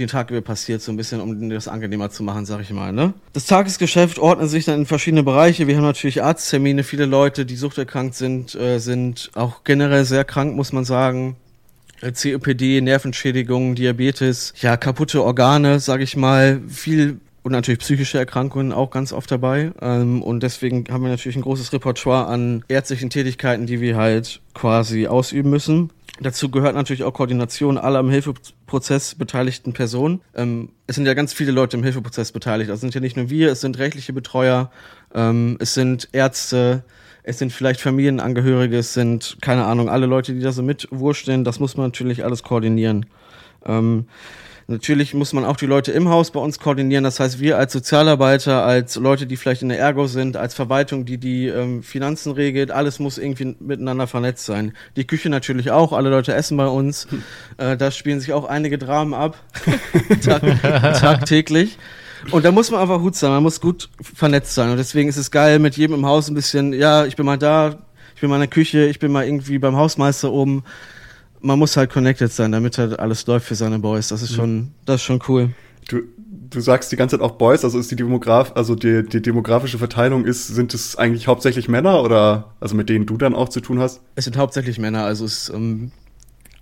den 0.00 0.08
Tag 0.08 0.30
über 0.30 0.40
passiert, 0.40 0.82
so 0.82 0.90
ein 0.90 0.96
bisschen, 0.96 1.20
um 1.20 1.50
das 1.50 1.68
angenehmer 1.68 2.10
zu 2.10 2.22
machen, 2.22 2.46
sag 2.46 2.60
ich 2.60 2.70
mal. 2.70 2.92
Ne? 2.92 3.12
Das 3.32 3.46
Tagesgeschäft 3.46 4.18
ordnet 4.18 4.50
sich 4.50 4.64
dann 4.64 4.80
in 4.80 4.86
verschiedene 4.86 5.22
Bereiche. 5.22 5.66
Wir 5.66 5.76
haben 5.76 5.84
natürlich 5.84 6.22
Arzttermine. 6.22 6.82
Viele 6.82 7.04
Leute, 7.04 7.46
die 7.46 7.56
suchterkrankt 7.56 8.14
sind, 8.14 8.54
äh, 8.54 8.78
sind 8.78 9.30
auch 9.34 9.62
generell 9.62 10.04
sehr 10.04 10.24
krank, 10.24 10.56
muss 10.56 10.72
man 10.72 10.84
sagen. 10.84 11.36
COPD, 12.00 12.80
Nervenschädigung, 12.80 13.74
Diabetes, 13.74 14.54
ja, 14.60 14.76
kaputte 14.76 15.22
Organe, 15.22 15.80
sage 15.80 16.02
ich 16.02 16.16
mal, 16.16 16.60
viel 16.68 17.20
und 17.42 17.52
natürlich 17.52 17.80
psychische 17.80 18.18
Erkrankungen 18.18 18.72
auch 18.72 18.90
ganz 18.90 19.12
oft 19.12 19.30
dabei. 19.30 19.72
Ähm, 19.80 20.22
und 20.22 20.42
deswegen 20.42 20.84
haben 20.90 21.02
wir 21.02 21.10
natürlich 21.10 21.36
ein 21.36 21.42
großes 21.42 21.72
Repertoire 21.72 22.26
an 22.26 22.64
ärztlichen 22.68 23.10
Tätigkeiten, 23.10 23.66
die 23.66 23.80
wir 23.80 23.96
halt 23.96 24.40
quasi 24.54 25.06
ausüben 25.06 25.50
müssen. 25.50 25.90
Dazu 26.22 26.50
gehört 26.50 26.74
natürlich 26.74 27.02
auch 27.02 27.14
Koordination 27.14 27.78
aller 27.78 28.00
im 28.00 28.10
Hilfeprozess 28.10 29.14
beteiligten 29.14 29.72
Personen. 29.72 30.20
Ähm, 30.34 30.70
es 30.86 30.96
sind 30.96 31.06
ja 31.06 31.14
ganz 31.14 31.32
viele 31.32 31.50
Leute 31.50 31.78
im 31.78 31.82
Hilfeprozess 31.82 32.32
beteiligt. 32.32 32.68
Das 32.68 32.80
sind 32.80 32.94
ja 32.94 33.00
nicht 33.00 33.16
nur 33.16 33.30
wir, 33.30 33.50
es 33.50 33.62
sind 33.62 33.78
rechtliche 33.78 34.12
Betreuer, 34.12 34.70
ähm, 35.14 35.56
es 35.60 35.72
sind 35.72 36.10
Ärzte, 36.12 36.84
es 37.22 37.38
sind 37.38 37.52
vielleicht 37.52 37.80
Familienangehörige, 37.80 38.78
es 38.78 38.94
sind, 38.94 39.38
keine 39.40 39.64
Ahnung, 39.64 39.88
alle 39.88 40.06
Leute, 40.06 40.32
die 40.34 40.40
da 40.40 40.52
so 40.52 40.62
mitwursteln, 40.62 41.44
das 41.44 41.60
muss 41.60 41.76
man 41.76 41.86
natürlich 41.86 42.24
alles 42.24 42.42
koordinieren. 42.42 43.06
Ähm, 43.66 44.06
natürlich 44.66 45.14
muss 45.14 45.32
man 45.32 45.44
auch 45.44 45.56
die 45.56 45.66
Leute 45.66 45.92
im 45.92 46.08
Haus 46.08 46.30
bei 46.30 46.40
uns 46.40 46.58
koordinieren, 46.58 47.04
das 47.04 47.20
heißt, 47.20 47.40
wir 47.40 47.58
als 47.58 47.72
Sozialarbeiter, 47.72 48.64
als 48.64 48.96
Leute, 48.96 49.26
die 49.26 49.36
vielleicht 49.36 49.62
in 49.62 49.68
der 49.68 49.78
Ergo 49.78 50.06
sind, 50.06 50.36
als 50.36 50.54
Verwaltung, 50.54 51.04
die 51.04 51.18
die 51.18 51.48
ähm, 51.48 51.82
Finanzen 51.82 52.32
regelt, 52.32 52.70
alles 52.70 52.98
muss 52.98 53.18
irgendwie 53.18 53.56
miteinander 53.60 54.06
vernetzt 54.06 54.46
sein. 54.46 54.72
Die 54.96 55.06
Küche 55.06 55.28
natürlich 55.28 55.70
auch, 55.70 55.92
alle 55.92 56.10
Leute 56.10 56.34
essen 56.34 56.56
bei 56.56 56.68
uns, 56.68 57.06
äh, 57.58 57.76
da 57.76 57.90
spielen 57.90 58.20
sich 58.20 58.32
auch 58.32 58.44
einige 58.44 58.78
Dramen 58.78 59.12
ab, 59.12 59.36
tag 60.24 60.42
tagtäglich. 60.98 61.78
Und 62.30 62.44
da 62.44 62.52
muss 62.52 62.70
man 62.70 62.80
einfach 62.80 62.98
gut 62.98 63.16
sein, 63.16 63.30
man 63.30 63.42
muss 63.42 63.60
gut 63.60 63.88
vernetzt 64.00 64.54
sein. 64.54 64.70
Und 64.70 64.76
deswegen 64.76 65.08
ist 65.08 65.16
es 65.16 65.30
geil, 65.30 65.58
mit 65.58 65.76
jedem 65.76 65.96
im 65.96 66.06
Haus 66.06 66.28
ein 66.28 66.34
bisschen, 66.34 66.72
ja, 66.72 67.06
ich 67.06 67.16
bin 67.16 67.26
mal 67.26 67.38
da, 67.38 67.78
ich 68.14 68.20
bin 68.20 68.30
mal 68.30 68.36
in 68.36 68.42
der 68.42 68.48
Küche, 68.48 68.86
ich 68.86 68.98
bin 68.98 69.12
mal 69.12 69.24
irgendwie 69.24 69.58
beim 69.58 69.76
Hausmeister 69.76 70.30
oben. 70.30 70.64
Man 71.40 71.58
muss 71.58 71.76
halt 71.76 71.90
connected 71.90 72.32
sein, 72.32 72.52
damit 72.52 72.76
halt 72.78 72.98
alles 72.98 73.26
läuft 73.26 73.46
für 73.46 73.54
seine 73.54 73.78
Boys. 73.78 74.08
Das 74.08 74.22
ist 74.22 74.34
schon, 74.34 74.72
das 74.84 74.96
ist 74.96 75.04
schon 75.04 75.20
cool. 75.28 75.50
Du, 75.88 76.02
du 76.50 76.60
sagst 76.60 76.92
die 76.92 76.96
ganze 76.96 77.16
Zeit 77.16 77.24
auch 77.24 77.32
Boys, 77.32 77.64
also 77.64 77.78
ist 77.78 77.90
die 77.90 77.96
Demograf, 77.96 78.52
also 78.54 78.74
die, 78.74 79.04
die 79.04 79.22
demografische 79.22 79.78
Verteilung 79.78 80.24
ist, 80.24 80.48
sind 80.48 80.74
es 80.74 80.96
eigentlich 80.96 81.26
hauptsächlich 81.28 81.68
Männer 81.68 82.02
oder 82.02 82.52
also 82.60 82.74
mit 82.74 82.88
denen 82.88 83.06
du 83.06 83.16
dann 83.16 83.34
auch 83.34 83.48
zu 83.48 83.60
tun 83.60 83.78
hast? 83.78 84.02
Es 84.16 84.24
sind 84.24 84.36
hauptsächlich 84.36 84.78
Männer, 84.78 85.04
also 85.04 85.24
es, 85.24 85.48
ähm, 85.48 85.92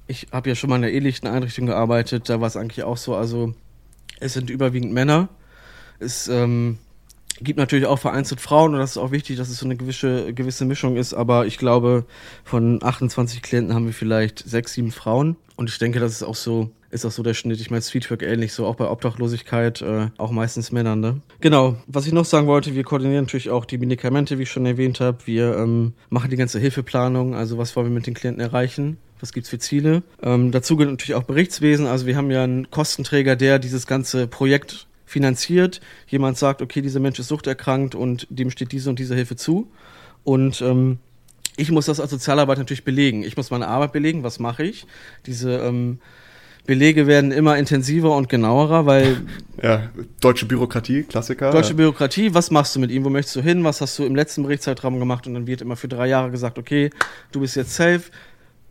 ich 0.06 0.28
habe 0.32 0.48
ja 0.48 0.54
schon 0.54 0.70
mal 0.70 0.76
in 0.76 0.82
der 0.82 0.92
ähnlichen 0.92 1.28
Einrichtung 1.28 1.66
gearbeitet, 1.66 2.28
da 2.28 2.40
war 2.40 2.46
es 2.46 2.56
eigentlich 2.56 2.84
auch 2.84 2.96
so, 2.96 3.14
also 3.14 3.54
es 4.20 4.34
sind 4.34 4.50
überwiegend 4.50 4.92
Männer 4.92 5.28
ist, 5.98 6.28
ähm, 6.28 6.78
Gibt 7.40 7.58
natürlich 7.58 7.86
auch 7.86 7.98
vereinzelt 7.98 8.40
Frauen 8.40 8.74
und 8.74 8.80
das 8.80 8.92
ist 8.92 8.98
auch 8.98 9.12
wichtig, 9.12 9.36
dass 9.36 9.48
es 9.48 9.58
so 9.58 9.64
eine 9.64 9.76
gewisse, 9.76 10.34
gewisse 10.34 10.64
Mischung 10.64 10.96
ist, 10.96 11.14
aber 11.14 11.46
ich 11.46 11.56
glaube, 11.58 12.04
von 12.44 12.82
28 12.82 13.42
Klienten 13.42 13.74
haben 13.74 13.86
wir 13.86 13.92
vielleicht 13.92 14.40
sechs, 14.40 14.72
sieben 14.72 14.90
Frauen 14.90 15.36
und 15.54 15.70
ich 15.70 15.78
denke, 15.78 16.00
das 16.00 16.12
ist 16.12 16.24
auch 16.24 16.34
so, 16.34 16.70
ist 16.90 17.04
auch 17.04 17.12
so 17.12 17.22
der 17.22 17.34
Schnitt. 17.34 17.60
Ich 17.60 17.70
meine, 17.70 17.82
Streetwork 17.82 18.22
ähnlich, 18.22 18.52
so 18.52 18.66
auch 18.66 18.74
bei 18.74 18.90
Obdachlosigkeit, 18.90 19.82
äh, 19.82 20.08
auch 20.18 20.32
meistens 20.32 20.72
Männer, 20.72 20.96
ne? 20.96 21.20
Genau. 21.40 21.76
Was 21.86 22.06
ich 22.06 22.12
noch 22.12 22.24
sagen 22.24 22.48
wollte, 22.48 22.74
wir 22.74 22.82
koordinieren 22.82 23.24
natürlich 23.24 23.50
auch 23.50 23.66
die 23.66 23.78
Medikamente, 23.78 24.38
wie 24.38 24.42
ich 24.42 24.50
schon 24.50 24.66
erwähnt 24.66 24.98
habe. 24.98 25.18
Wir 25.26 25.56
ähm, 25.58 25.92
machen 26.10 26.30
die 26.30 26.36
ganze 26.36 26.58
Hilfeplanung, 26.58 27.36
also 27.36 27.56
was 27.56 27.76
wollen 27.76 27.86
wir 27.86 27.94
mit 27.94 28.06
den 28.08 28.14
Klienten 28.14 28.42
erreichen? 28.42 28.98
Was 29.20 29.32
gibt's 29.32 29.48
für 29.48 29.58
Ziele? 29.58 30.02
Ähm, 30.22 30.50
dazu 30.50 30.76
gehört 30.76 30.92
natürlich 30.92 31.14
auch 31.14 31.24
Berichtswesen. 31.24 31.86
Also 31.86 32.06
wir 32.06 32.16
haben 32.16 32.30
ja 32.30 32.42
einen 32.42 32.70
Kostenträger, 32.70 33.36
der 33.36 33.58
dieses 33.58 33.86
ganze 33.86 34.26
Projekt 34.26 34.88
finanziert. 35.08 35.80
Jemand 36.06 36.38
sagt, 36.38 36.62
okay, 36.62 36.82
dieser 36.82 37.00
Mensch 37.00 37.18
ist 37.18 37.28
suchterkrankt 37.28 37.94
und 37.94 38.26
dem 38.30 38.50
steht 38.50 38.72
diese 38.72 38.90
und 38.90 38.98
diese 38.98 39.14
Hilfe 39.14 39.36
zu. 39.36 39.70
Und 40.24 40.60
ähm, 40.60 40.98
ich 41.56 41.70
muss 41.70 41.86
das 41.86 42.00
als 42.00 42.10
Sozialarbeit 42.10 42.58
natürlich 42.58 42.84
belegen. 42.84 43.24
Ich 43.24 43.36
muss 43.36 43.50
meine 43.50 43.66
Arbeit 43.66 43.92
belegen. 43.92 44.22
Was 44.22 44.38
mache 44.38 44.64
ich? 44.64 44.86
Diese 45.26 45.58
ähm, 45.58 45.98
Belege 46.66 47.06
werden 47.06 47.32
immer 47.32 47.56
intensiver 47.56 48.14
und 48.14 48.28
genauerer, 48.28 48.86
weil. 48.86 49.22
Ja, 49.60 49.90
deutsche 50.20 50.46
Bürokratie, 50.46 51.02
Klassiker. 51.02 51.50
Deutsche 51.50 51.74
Bürokratie, 51.74 52.32
was 52.32 52.52
machst 52.52 52.76
du 52.76 52.80
mit 52.80 52.92
ihm? 52.92 53.04
Wo 53.04 53.10
möchtest 53.10 53.34
du 53.34 53.40
hin? 53.40 53.64
Was 53.64 53.80
hast 53.80 53.98
du 53.98 54.04
im 54.04 54.14
letzten 54.14 54.44
Berichtszeitraum 54.44 55.00
gemacht? 55.00 55.26
Und 55.26 55.34
dann 55.34 55.48
wird 55.48 55.62
immer 55.62 55.74
für 55.74 55.88
drei 55.88 56.06
Jahre 56.06 56.30
gesagt, 56.30 56.58
okay, 56.58 56.90
du 57.32 57.40
bist 57.40 57.56
jetzt 57.56 57.74
safe. 57.74 58.02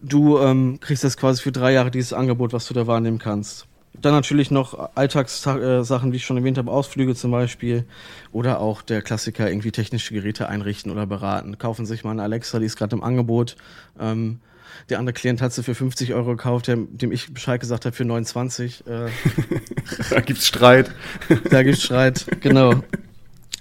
Du 0.02 0.39
ähm, 0.39 0.80
kriegst 0.80 1.04
jetzt 1.04 1.17
quasi 1.17 1.41
für 1.41 1.52
drei 1.52 1.73
Jahre 1.73 1.91
dieses 1.91 2.13
Angebot, 2.13 2.54
was 2.54 2.67
du 2.67 2.73
da 2.73 2.88
wahrnehmen 2.88 3.19
kannst. 3.19 3.66
Dann 4.02 4.14
natürlich 4.14 4.52
noch 4.52 4.96
Alltagssachen, 4.96 6.12
wie 6.12 6.18
ich 6.18 6.26
schon 6.26 6.38
erwähnt 6.38 6.58
habe, 6.58 6.72
Ausflüge 6.72 7.16
zum 7.16 7.32
Beispiel. 7.32 7.86
Oder 8.32 8.60
auch 8.60 8.82
der 8.82 9.02
Klassiker, 9.02 9.50
irgendwie 9.50 9.72
technische 9.72 10.14
Geräte 10.14 10.50
einrichten 10.50 10.92
oder 10.92 11.06
beraten. 11.06 11.58
Kaufen 11.58 11.86
sich 11.86 12.04
mal 12.04 12.12
eine 12.12 12.24
Alexa, 12.24 12.60
die 12.60 12.66
ist 12.66 12.78
gerade 12.78 12.96
im 12.96 13.04
Angebot. 13.04 13.56
Ähm, 14.00 14.40
der 14.90 15.00
andere 15.00 15.14
Klient 15.14 15.42
hat 15.42 15.54
sie 15.54 15.64
für 15.64 15.76
50 15.76 16.14
Euro 16.14 16.32
gekauft, 16.32 16.68
dem 16.68 17.12
ich 17.12 17.34
Bescheid 17.34 17.60
gesagt 17.60 17.86
habe 17.86 17.96
für 17.96 18.06
29. 18.06 18.86
Äh, 18.88 19.10
da 20.10 20.22
gibt's 20.22 20.48
Streit. 20.48 20.92
Da 21.50 21.64
gibt's 21.64 21.84
Streit, 21.84 22.26
genau. 22.42 22.84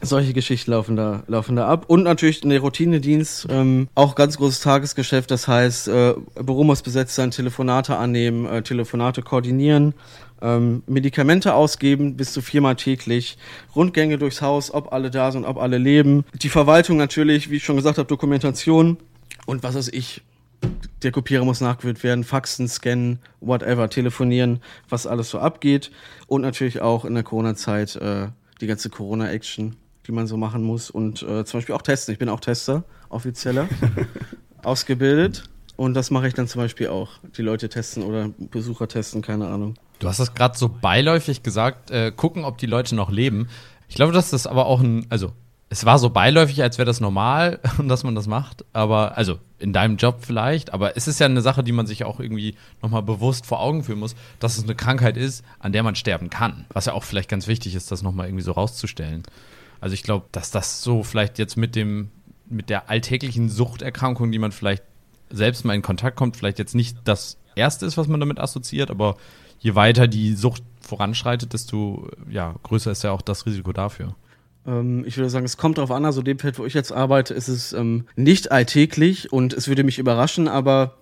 Solche 0.03 0.35
Geschichten 0.35 0.73
laufen 0.73 0.95
da, 0.95 1.23
laufen 1.27 1.57
da 1.57 1.69
ab. 1.69 1.87
Und 1.89 2.03
natürlich 2.03 2.43
der 2.43 2.61
Routinedienst, 2.61 3.47
ähm, 3.49 3.89
auch 3.95 4.15
ganz 4.15 4.37
großes 4.37 4.61
Tagesgeschäft. 4.61 5.31
Das 5.31 5.49
heißt, 5.49 5.89
äh, 5.89 6.15
Büro 6.35 6.65
muss 6.65 6.83
besetzt 6.83 7.15
sein, 7.15 7.31
Telefonate 7.31 7.97
annehmen, 7.97 8.45
äh, 8.45 8.63
Telefonate 8.63 9.23
koordinieren, 9.23 9.95
ähm, 10.43 10.83
Medikamente 10.87 11.55
ausgeben, 11.55 12.17
bis 12.17 12.33
zu 12.33 12.43
viermal 12.43 12.77
täglich, 12.77 13.39
Rundgänge 13.75 14.19
durchs 14.19 14.43
Haus, 14.43 14.73
ob 14.73 14.93
alle 14.93 15.11
da 15.11 15.33
sind, 15.33 15.45
ob 15.45 15.59
alle 15.59 15.79
leben. 15.79 16.25
Die 16.35 16.49
Verwaltung 16.49 16.97
natürlich, 16.97 17.51
wie 17.51 17.57
ich 17.57 17.65
schon 17.65 17.77
gesagt 17.77 17.99
habe, 17.99 18.09
Dokumentation 18.09 18.99
und 19.47 19.63
was 19.63 19.75
weiß 19.75 19.89
ich, 19.89 20.23
der 21.03 21.13
Kopierer 21.13 21.45
muss 21.45 21.61
nachgewählt 21.61 22.03
werden, 22.03 22.25
Faxen, 22.25 22.69
Scannen, 22.69 23.19
whatever, 23.41 23.89
telefonieren, 23.89 24.61
was 24.89 25.07
alles 25.07 25.31
so 25.31 25.39
abgeht. 25.39 25.91
Und 26.27 26.43
natürlich 26.43 26.81
auch 26.81 27.05
in 27.05 27.15
der 27.15 27.23
Corona-Zeit 27.23 27.97
äh, 27.97 28.29
die 28.61 28.67
ganze 28.67 28.91
Corona-Action, 28.91 29.77
die 30.07 30.13
man 30.13 30.27
so 30.27 30.37
machen 30.37 30.63
muss. 30.63 30.91
Und 30.91 31.23
äh, 31.23 31.45
zum 31.45 31.59
Beispiel 31.59 31.75
auch 31.75 31.83
testen. 31.83 32.13
Ich 32.13 32.19
bin 32.19 32.29
auch 32.29 32.41
Tester, 32.41 32.85
offizieller, 33.09 33.69
ausgebildet. 34.63 35.45
Und 35.77 35.95
das 35.95 36.11
mache 36.11 36.27
ich 36.27 36.35
dann 36.35 36.49
zum 36.49 36.63
Beispiel 36.63 36.89
auch. 36.89 37.11
Die 37.37 37.43
Leute 37.43 37.69
testen 37.69 38.03
oder 38.03 38.31
Besucher 38.39 38.89
testen, 38.89 39.21
keine 39.21 39.47
Ahnung. 39.47 39.75
Du 39.99 40.09
hast 40.09 40.21
das 40.21 40.35
gerade 40.35 40.57
so 40.57 40.69
beiläufig 40.69 41.43
gesagt, 41.43 41.91
äh, 41.91 42.13
gucken, 42.13 42.45
ob 42.45 42.59
die 42.59 42.67
Leute 42.67 42.95
noch 42.95 43.11
leben. 43.11 43.49
Ich 43.89 43.95
glaube, 43.95 44.13
dass 44.13 44.31
das 44.31 44.47
aber 44.47 44.67
auch 44.67 44.81
ein, 44.81 45.07
also 45.11 45.33
es 45.69 45.85
war 45.85 45.99
so 45.99 46.11
beiläufig, 46.11 46.63
als 46.63 46.79
wäre 46.79 46.87
das 46.87 47.01
normal, 47.01 47.61
dass 47.83 48.05
man 48.05 48.15
das 48.15 48.27
macht. 48.27 48.65
Aber, 48.73 49.17
also 49.17 49.39
in 49.59 49.73
deinem 49.73 49.97
Job 49.97 50.19
vielleicht, 50.21 50.73
aber 50.73 50.97
es 50.97 51.09
ist 51.09 51.19
ja 51.19 51.27
eine 51.27 51.41
Sache, 51.41 51.65
die 51.65 51.73
man 51.73 51.87
sich 51.87 52.05
auch 52.05 52.21
irgendwie 52.21 52.57
nochmal 52.83 53.03
bewusst 53.03 53.47
vor 53.47 53.61
Augen 53.61 53.83
führen 53.83 53.99
muss, 53.99 54.15
dass 54.39 54.59
es 54.59 54.65
eine 54.65 54.75
Krankheit 54.75 55.17
ist, 55.17 55.45
an 55.59 55.73
der 55.73 55.83
man 55.83 55.97
sterben 55.97 56.31
kann. 56.31 56.67
Was 56.71 56.87
ja 56.87 56.93
auch 56.93 57.05
vielleicht 57.05 57.31
ganz 57.31 57.47
wichtig 57.47 57.75
ist, 57.75 57.91
das 57.91 58.03
nochmal 58.03 58.27
irgendwie 58.27 58.45
so 58.45 58.53
rauszustellen. 58.53 59.23
Also 59.81 59.95
ich 59.95 60.03
glaube, 60.03 60.27
dass 60.33 60.51
das 60.51 60.83
so 60.83 61.03
vielleicht 61.03 61.39
jetzt 61.39 61.57
mit 61.57 61.75
dem, 61.75 62.11
mit 62.49 62.71
der 62.71 62.89
alltäglichen 62.89 63.49
Suchterkrankung, 63.49 64.31
die 64.31 64.39
man 64.39 64.53
vielleicht 64.53 64.85
selbst 65.31 65.65
mal 65.65 65.75
in 65.75 65.83
Kontakt 65.83 66.17
kommt, 66.17 66.37
vielleicht 66.37 66.59
jetzt 66.59 66.75
nicht 66.75 66.97
das 67.05 67.39
erste 67.57 67.87
ist, 67.87 67.97
was 67.97 68.07
man 68.07 68.21
damit 68.21 68.39
assoziiert, 68.39 68.91
aber 68.91 69.17
je 69.67 69.75
weiter 69.75 70.07
die 70.07 70.35
Sucht 70.35 70.63
voranschreitet, 70.81 71.53
desto 71.53 72.09
ja, 72.31 72.55
größer 72.63 72.93
ist 72.93 73.03
ja 73.03 73.11
auch 73.11 73.21
das 73.21 73.47
Risiko 73.47 73.73
dafür. 73.73 74.15
Ähm, 74.65 75.05
ich 75.05 75.17
würde 75.17 75.29
sagen, 75.29 75.45
es 75.45 75.57
kommt 75.57 75.79
darauf 75.79 75.91
an, 75.91 76.05
also 76.05 76.23
dem 76.23 76.39
Feld, 76.39 76.61
wo 76.61 76.67
ich 76.67 76.75
jetzt 76.75 76.93
arbeite, 76.93 77.35
ist 77.35 77.49
es 77.49 77.73
ähm, 77.73 78.05
nicht 78.15 78.53
alltäglich 78.53 79.33
und 79.33 79.53
es 79.53 79.67
würde 79.67 79.83
mich 79.83 79.99
überraschen, 79.99 80.47
aber 80.47 80.99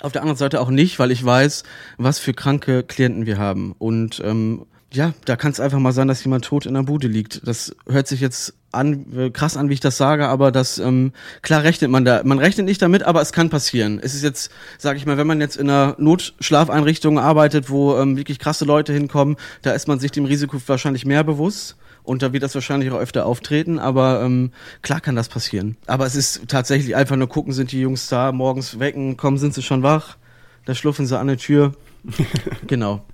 auf 0.00 0.10
der 0.10 0.22
anderen 0.22 0.36
Seite 0.36 0.60
auch 0.60 0.70
nicht, 0.70 0.98
weil 0.98 1.12
ich 1.12 1.24
weiß, 1.24 1.62
was 1.96 2.18
für 2.18 2.34
kranke 2.34 2.82
Klienten 2.82 3.24
wir 3.24 3.38
haben. 3.38 3.72
Und 3.78 4.20
ähm, 4.24 4.66
ja, 4.92 5.14
da 5.24 5.36
kann 5.36 5.52
es 5.52 5.60
einfach 5.60 5.78
mal 5.78 5.92
sein, 5.92 6.08
dass 6.08 6.22
jemand 6.24 6.44
tot 6.44 6.66
in 6.66 6.74
der 6.74 6.82
Bude 6.82 7.08
liegt. 7.08 7.46
Das 7.46 7.74
hört 7.88 8.06
sich 8.06 8.20
jetzt 8.20 8.54
an, 8.72 9.06
äh, 9.16 9.30
krass 9.30 9.56
an, 9.56 9.68
wie 9.68 9.74
ich 9.74 9.80
das 9.80 9.96
sage, 9.96 10.28
aber 10.28 10.52
das, 10.52 10.78
ähm, 10.78 11.12
klar 11.42 11.62
rechnet 11.62 11.90
man 11.90 12.04
da. 12.04 12.22
Man 12.24 12.38
rechnet 12.38 12.66
nicht 12.66 12.80
damit, 12.82 13.02
aber 13.02 13.20
es 13.20 13.32
kann 13.32 13.50
passieren. 13.50 14.00
Es 14.02 14.14
ist 14.14 14.22
jetzt, 14.22 14.50
sage 14.78 14.98
ich 14.98 15.06
mal, 15.06 15.16
wenn 15.16 15.26
man 15.26 15.40
jetzt 15.40 15.56
in 15.56 15.68
einer 15.68 15.94
Notschlafeinrichtung 15.98 17.18
arbeitet, 17.18 17.70
wo 17.70 17.96
ähm, 17.96 18.16
wirklich 18.16 18.38
krasse 18.38 18.64
Leute 18.64 18.92
hinkommen, 18.92 19.36
da 19.62 19.72
ist 19.72 19.88
man 19.88 19.98
sich 19.98 20.10
dem 20.10 20.24
Risiko 20.24 20.58
wahrscheinlich 20.66 21.06
mehr 21.06 21.24
bewusst. 21.24 21.76
Und 22.04 22.22
da 22.22 22.32
wird 22.32 22.42
das 22.42 22.54
wahrscheinlich 22.54 22.90
auch 22.90 22.98
öfter 22.98 23.26
auftreten, 23.26 23.78
aber 23.78 24.22
ähm, 24.22 24.50
klar 24.82 25.00
kann 25.00 25.14
das 25.14 25.28
passieren. 25.28 25.76
Aber 25.86 26.04
es 26.04 26.16
ist 26.16 26.48
tatsächlich 26.48 26.96
einfach 26.96 27.14
nur 27.14 27.28
gucken, 27.28 27.52
sind 27.52 27.70
die 27.70 27.80
Jungs 27.80 28.08
da, 28.08 28.32
morgens 28.32 28.80
wecken, 28.80 29.16
kommen, 29.16 29.38
sind 29.38 29.54
sie 29.54 29.62
schon 29.62 29.84
wach, 29.84 30.16
da 30.64 30.74
schluffen 30.74 31.06
sie 31.06 31.16
an 31.16 31.28
der 31.28 31.36
Tür. 31.36 31.74
genau. 32.66 33.04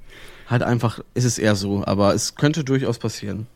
Halt 0.49 0.63
einfach 0.63 1.01
ist 1.15 1.25
es 1.25 1.39
eher 1.39 1.55
so, 1.55 1.85
aber 1.85 2.15
es 2.15 2.35
könnte 2.35 2.65
durchaus 2.65 2.99
passieren. 2.99 3.47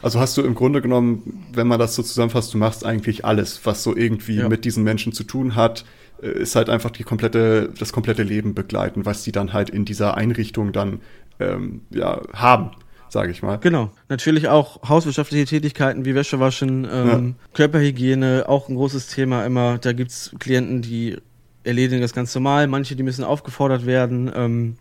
Also 0.00 0.18
hast 0.18 0.36
du 0.36 0.42
im 0.42 0.54
Grunde 0.54 0.80
genommen, 0.80 1.44
wenn 1.52 1.66
man 1.66 1.78
das 1.78 1.94
so 1.94 2.02
zusammenfasst, 2.02 2.54
du 2.54 2.58
machst 2.58 2.86
eigentlich 2.86 3.24
alles, 3.24 3.60
was 3.64 3.82
so 3.82 3.94
irgendwie 3.94 4.36
ja. 4.36 4.48
mit 4.48 4.64
diesen 4.64 4.82
Menschen 4.82 5.12
zu 5.12 5.24
tun 5.24 5.54
hat, 5.54 5.84
äh, 6.22 6.28
ist 6.28 6.56
halt 6.56 6.70
einfach 6.70 6.90
die 6.90 7.04
komplette, 7.04 7.70
das 7.78 7.92
komplette 7.92 8.22
Leben 8.22 8.54
begleiten, 8.54 9.04
was 9.04 9.22
die 9.22 9.32
dann 9.32 9.52
halt 9.52 9.68
in 9.68 9.84
dieser 9.84 10.16
Einrichtung 10.16 10.72
dann 10.72 11.00
ähm, 11.38 11.82
ja, 11.90 12.22
haben 12.32 12.70
sage 13.12 13.30
ich 13.30 13.42
mal. 13.42 13.58
Genau. 13.58 13.90
Natürlich 14.08 14.48
auch 14.48 14.88
hauswirtschaftliche 14.88 15.44
Tätigkeiten 15.44 16.06
wie 16.06 16.14
Wäschewaschen, 16.14 16.88
ähm, 16.90 17.34
ja. 17.38 17.46
Körperhygiene, 17.52 18.46
auch 18.48 18.70
ein 18.70 18.74
großes 18.74 19.08
Thema 19.08 19.44
immer. 19.44 19.76
Da 19.76 19.92
gibt's 19.92 20.34
Klienten, 20.38 20.80
die 20.80 21.18
erledigen 21.62 22.00
das 22.00 22.14
ganz 22.14 22.34
normal, 22.34 22.66
manche, 22.68 22.96
die 22.96 23.02
müssen 23.02 23.22
aufgefordert 23.22 23.84
werden. 23.84 24.32
Ähm, 24.34 24.76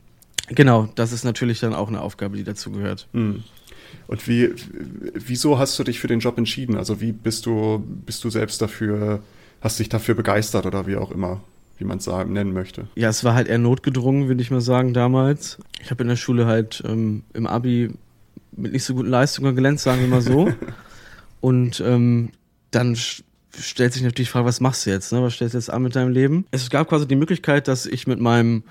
genau, 0.48 0.90
das 0.96 1.12
ist 1.12 1.24
natürlich 1.24 1.60
dann 1.60 1.74
auch 1.74 1.88
eine 1.88 2.02
Aufgabe, 2.02 2.38
die 2.38 2.44
dazu 2.44 2.72
gehört. 2.72 3.08
Mhm. 3.14 3.44
Und 4.08 4.28
wie, 4.28 4.50
wieso 5.14 5.60
hast 5.60 5.78
du 5.78 5.84
dich 5.84 6.00
für 6.00 6.08
den 6.08 6.20
Job 6.20 6.38
entschieden? 6.38 6.78
Also 6.78 7.02
wie 7.02 7.12
bist 7.12 7.46
du, 7.46 7.84
bist 8.06 8.24
du 8.24 8.30
selbst 8.30 8.62
dafür, 8.62 9.22
hast 9.62 9.80
dich 9.80 9.90
dafür 9.90 10.16
begeistert 10.16 10.66
oder 10.66 10.88
wie 10.88 10.96
auch 10.96 11.12
immer? 11.12 11.42
wie 11.82 11.86
man 11.86 11.98
es 11.98 12.06
nennen 12.06 12.54
möchte. 12.54 12.88
Ja, 12.96 13.10
es 13.10 13.24
war 13.24 13.34
halt 13.34 13.48
eher 13.48 13.58
notgedrungen, 13.58 14.28
würde 14.28 14.42
ich 14.42 14.52
mal 14.52 14.62
sagen, 14.62 14.94
damals. 14.94 15.58
Ich 15.82 15.90
habe 15.90 16.04
in 16.04 16.10
der 16.10 16.16
Schule 16.16 16.46
halt 16.46 16.84
ähm, 16.86 17.24
im 17.34 17.48
Abi 17.48 17.90
mit 18.52 18.72
nicht 18.74 18.84
so 18.84 18.94
guten 18.94 19.10
Leistungen 19.10 19.56
glänzt, 19.56 19.84
sagen 19.84 20.02
wir 20.02 20.08
mal 20.08 20.22
so. 20.22 20.54
Und 21.42 21.82
ähm, 21.84 22.30
dann 22.70 22.96
stellt 23.60 23.94
sich 23.94 24.02
natürlich 24.02 24.28
die 24.28 24.32
Frage, 24.32 24.46
was 24.46 24.60
machst 24.60 24.86
du 24.86 24.90
jetzt? 24.90 25.12
Ne? 25.12 25.22
Was 25.22 25.34
stellst 25.34 25.54
du 25.54 25.58
jetzt 25.58 25.70
an 25.70 25.84
mit 25.84 25.96
deinem 25.96 26.12
Leben? 26.12 26.46
Es 26.52 26.70
gab 26.70 26.90
quasi 26.90 27.08
die 27.08 27.16
Möglichkeit, 27.16 27.68
dass 27.68 27.86
ich 27.86 28.08
mit 28.08 28.20
meinem, 28.20 28.64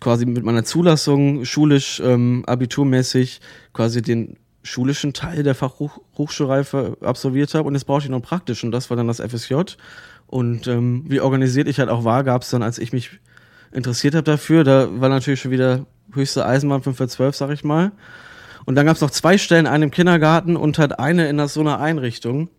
quasi 0.00 0.26
mit 0.26 0.44
meiner 0.44 0.64
Zulassung, 0.64 1.44
schulisch, 1.44 2.00
ähm, 2.04 2.44
abiturmäßig, 2.46 3.40
quasi 3.72 4.02
den 4.02 4.36
schulischen 4.62 5.14
Teil 5.14 5.42
der 5.42 5.54
Fachhochschulreife 5.54 6.98
absolviert 7.00 7.54
habe 7.54 7.66
und 7.66 7.74
jetzt 7.74 7.84
brauchte 7.84 8.04
ich 8.04 8.10
noch 8.10 8.20
praktisch 8.20 8.62
und 8.62 8.72
das 8.72 8.90
war 8.90 8.96
dann 8.96 9.08
das 9.08 9.20
FSJ. 9.20 9.54
Und 10.26 10.66
ähm, 10.68 11.04
wie 11.08 11.20
organisiert 11.20 11.66
ich 11.66 11.78
halt 11.80 11.88
auch 11.88 12.04
war, 12.04 12.24
gab 12.24 12.42
es 12.42 12.50
dann, 12.50 12.62
als 12.62 12.78
ich 12.78 12.92
mich 12.92 13.20
interessiert 13.72 14.14
habe 14.14 14.24
dafür, 14.24 14.64
da 14.64 14.88
war 15.00 15.08
natürlich 15.08 15.40
schon 15.40 15.50
wieder 15.50 15.86
höchste 16.12 16.44
Eisenbahn 16.44 16.82
5 16.82 16.96
für 16.96 17.08
12, 17.08 17.36
sag 17.36 17.50
ich 17.50 17.64
mal. 17.64 17.92
Und 18.66 18.74
dann 18.74 18.86
gab 18.86 18.96
es 18.96 19.00
noch 19.00 19.10
zwei 19.10 19.38
Stellen, 19.38 19.66
eine 19.66 19.86
im 19.86 19.90
Kindergarten 19.90 20.56
und 20.56 20.78
halt 20.78 20.98
eine 20.98 21.28
in 21.28 21.48
so 21.48 21.60
einer 21.60 21.80
Einrichtung. 21.80 22.50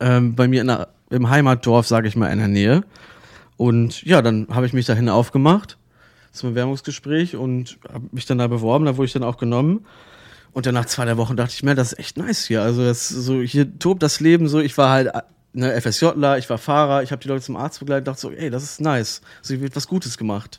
Ähm, 0.00 0.34
bei 0.34 0.48
mir 0.48 0.60
in 0.60 0.66
der, 0.68 0.88
im 1.10 1.30
Heimatdorf, 1.30 1.86
sage 1.86 2.08
ich 2.08 2.16
mal, 2.16 2.30
in 2.30 2.38
der 2.38 2.48
Nähe. 2.48 2.84
Und 3.56 4.02
ja, 4.02 4.22
dann 4.22 4.48
habe 4.50 4.66
ich 4.66 4.72
mich 4.72 4.86
dahin 4.86 5.08
aufgemacht 5.08 5.78
zum 6.32 6.50
Bewerbungsgespräch 6.50 7.36
und 7.36 7.78
habe 7.92 8.06
mich 8.10 8.26
dann 8.26 8.38
da 8.38 8.48
beworben, 8.48 8.84
da 8.84 8.96
wurde 8.96 9.06
ich 9.06 9.12
dann 9.12 9.22
auch 9.22 9.36
genommen. 9.36 9.86
Und 10.52 10.66
dann 10.66 10.74
nach 10.74 10.86
zwei 10.86 11.04
der 11.04 11.16
Wochen 11.16 11.36
dachte 11.36 11.52
ich 11.54 11.62
mir, 11.62 11.74
das 11.74 11.92
ist 11.92 11.98
echt 11.98 12.16
nice 12.16 12.44
hier. 12.44 12.62
Also 12.62 12.84
das, 12.84 13.08
so 13.08 13.40
hier 13.40 13.78
tobt 13.78 14.02
das 14.02 14.20
Leben 14.20 14.48
so. 14.48 14.60
Ich 14.60 14.76
war 14.78 14.90
halt 14.90 15.10
ne, 15.52 15.80
FSJler, 15.80 16.38
ich 16.38 16.48
war 16.50 16.58
Fahrer, 16.58 17.02
ich 17.02 17.12
habe 17.12 17.22
die 17.22 17.28
Leute 17.28 17.42
zum 17.42 17.56
Arzt 17.56 17.78
begleitet, 17.80 18.08
dachte 18.08 18.20
so, 18.20 18.30
ey, 18.30 18.50
das 18.50 18.62
ist 18.62 18.80
nice. 18.80 19.20
So 19.42 19.54
hier 19.54 19.62
wird 19.62 19.76
was 19.76 19.88
Gutes 19.88 20.18
gemacht. 20.18 20.58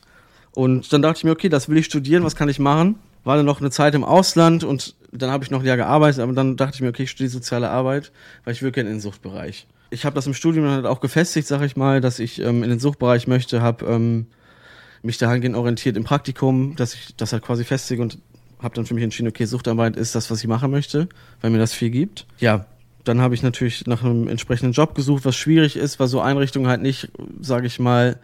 Und 0.52 0.92
dann 0.92 1.02
dachte 1.02 1.18
ich 1.18 1.24
mir, 1.24 1.32
okay, 1.32 1.48
das 1.48 1.68
will 1.68 1.76
ich 1.76 1.86
studieren, 1.86 2.24
was 2.24 2.36
kann 2.36 2.48
ich 2.48 2.58
machen? 2.58 2.98
War 3.26 3.36
dann 3.36 3.44
noch 3.44 3.60
eine 3.60 3.72
Zeit 3.72 3.94
im 3.96 4.04
Ausland 4.04 4.62
und 4.62 4.94
dann 5.10 5.30
habe 5.30 5.42
ich 5.42 5.50
noch 5.50 5.60
ein 5.60 5.66
Jahr 5.66 5.76
gearbeitet, 5.76 6.20
aber 6.20 6.32
dann 6.32 6.56
dachte 6.56 6.76
ich 6.76 6.80
mir, 6.80 6.90
okay, 6.90 7.02
ich 7.02 7.10
studiere 7.10 7.30
soziale 7.30 7.68
Arbeit, 7.68 8.12
weil 8.44 8.54
ich 8.54 8.62
will 8.62 8.70
gerne 8.70 8.88
in 8.88 8.96
den 8.96 9.00
Suchtbereich. 9.00 9.66
Ich 9.90 10.04
habe 10.04 10.14
das 10.14 10.28
im 10.28 10.34
Studium 10.34 10.64
dann 10.64 10.74
halt 10.74 10.86
auch 10.86 11.00
gefestigt, 11.00 11.48
sag 11.48 11.62
ich 11.62 11.76
mal, 11.76 12.00
dass 12.00 12.20
ich 12.20 12.40
ähm, 12.40 12.62
in 12.62 12.70
den 12.70 12.78
Suchtbereich 12.78 13.26
möchte, 13.26 13.60
habe 13.60 13.84
ähm, 13.86 14.26
mich 15.02 15.18
dahingehend 15.18 15.56
orientiert 15.56 15.96
im 15.96 16.04
Praktikum, 16.04 16.76
dass 16.76 16.94
ich 16.94 17.16
das 17.16 17.32
halt 17.32 17.42
quasi 17.42 17.64
festige 17.64 18.00
und 18.00 18.18
habe 18.60 18.76
dann 18.76 18.86
für 18.86 18.94
mich 18.94 19.02
entschieden, 19.02 19.28
okay, 19.28 19.44
Suchtarbeit 19.44 19.96
ist 19.96 20.14
das, 20.14 20.30
was 20.30 20.40
ich 20.40 20.46
machen 20.46 20.70
möchte, 20.70 21.08
weil 21.40 21.50
mir 21.50 21.58
das 21.58 21.72
viel 21.72 21.90
gibt. 21.90 22.26
Ja, 22.38 22.66
dann 23.02 23.20
habe 23.20 23.34
ich 23.34 23.42
natürlich 23.42 23.88
nach 23.88 24.04
einem 24.04 24.28
entsprechenden 24.28 24.72
Job 24.72 24.94
gesucht, 24.94 25.24
was 25.24 25.34
schwierig 25.34 25.76
ist, 25.76 25.98
weil 25.98 26.06
so 26.06 26.20
Einrichtungen 26.20 26.68
halt 26.68 26.80
nicht, 26.80 27.08
sage 27.40 27.66
ich 27.66 27.80
mal, 27.80 28.20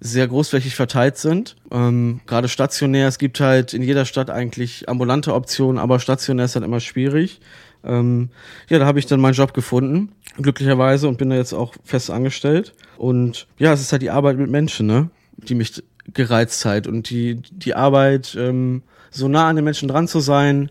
sehr 0.00 0.28
großflächig 0.28 0.74
verteilt 0.74 1.16
sind. 1.16 1.56
Ähm, 1.70 2.20
Gerade 2.26 2.48
stationär, 2.48 3.08
es 3.08 3.18
gibt 3.18 3.40
halt 3.40 3.74
in 3.74 3.82
jeder 3.82 4.04
Stadt 4.04 4.30
eigentlich 4.30 4.88
ambulante 4.88 5.34
Optionen, 5.34 5.78
aber 5.78 5.98
stationär 5.98 6.44
ist 6.44 6.54
halt 6.54 6.64
immer 6.64 6.80
schwierig. 6.80 7.40
Ähm, 7.84 8.30
ja, 8.68 8.78
da 8.78 8.86
habe 8.86 8.98
ich 8.98 9.06
dann 9.06 9.20
meinen 9.20 9.34
Job 9.34 9.54
gefunden, 9.54 10.12
glücklicherweise, 10.38 11.08
und 11.08 11.18
bin 11.18 11.30
da 11.30 11.36
jetzt 11.36 11.52
auch 11.52 11.74
fest 11.84 12.10
angestellt. 12.10 12.74
Und 12.96 13.46
ja, 13.58 13.72
es 13.72 13.80
ist 13.80 13.92
halt 13.92 14.02
die 14.02 14.10
Arbeit 14.10 14.38
mit 14.38 14.50
Menschen, 14.50 14.86
ne, 14.86 15.10
die 15.36 15.54
mich 15.54 15.82
gereizt 16.12 16.64
hat 16.64 16.86
und 16.86 17.10
die, 17.10 17.40
die 17.50 17.74
Arbeit, 17.74 18.36
ähm, 18.38 18.82
so 19.10 19.28
nah 19.28 19.48
an 19.48 19.56
den 19.56 19.64
Menschen 19.64 19.88
dran 19.88 20.08
zu 20.08 20.20
sein, 20.20 20.70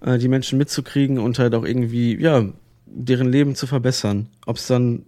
äh, 0.00 0.18
die 0.18 0.28
Menschen 0.28 0.58
mitzukriegen 0.58 1.18
und 1.18 1.38
halt 1.38 1.54
auch 1.54 1.64
irgendwie, 1.64 2.20
ja, 2.20 2.44
deren 2.86 3.30
Leben 3.30 3.54
zu 3.54 3.66
verbessern. 3.66 4.28
Ob 4.46 4.56
es 4.56 4.66
dann 4.66 5.04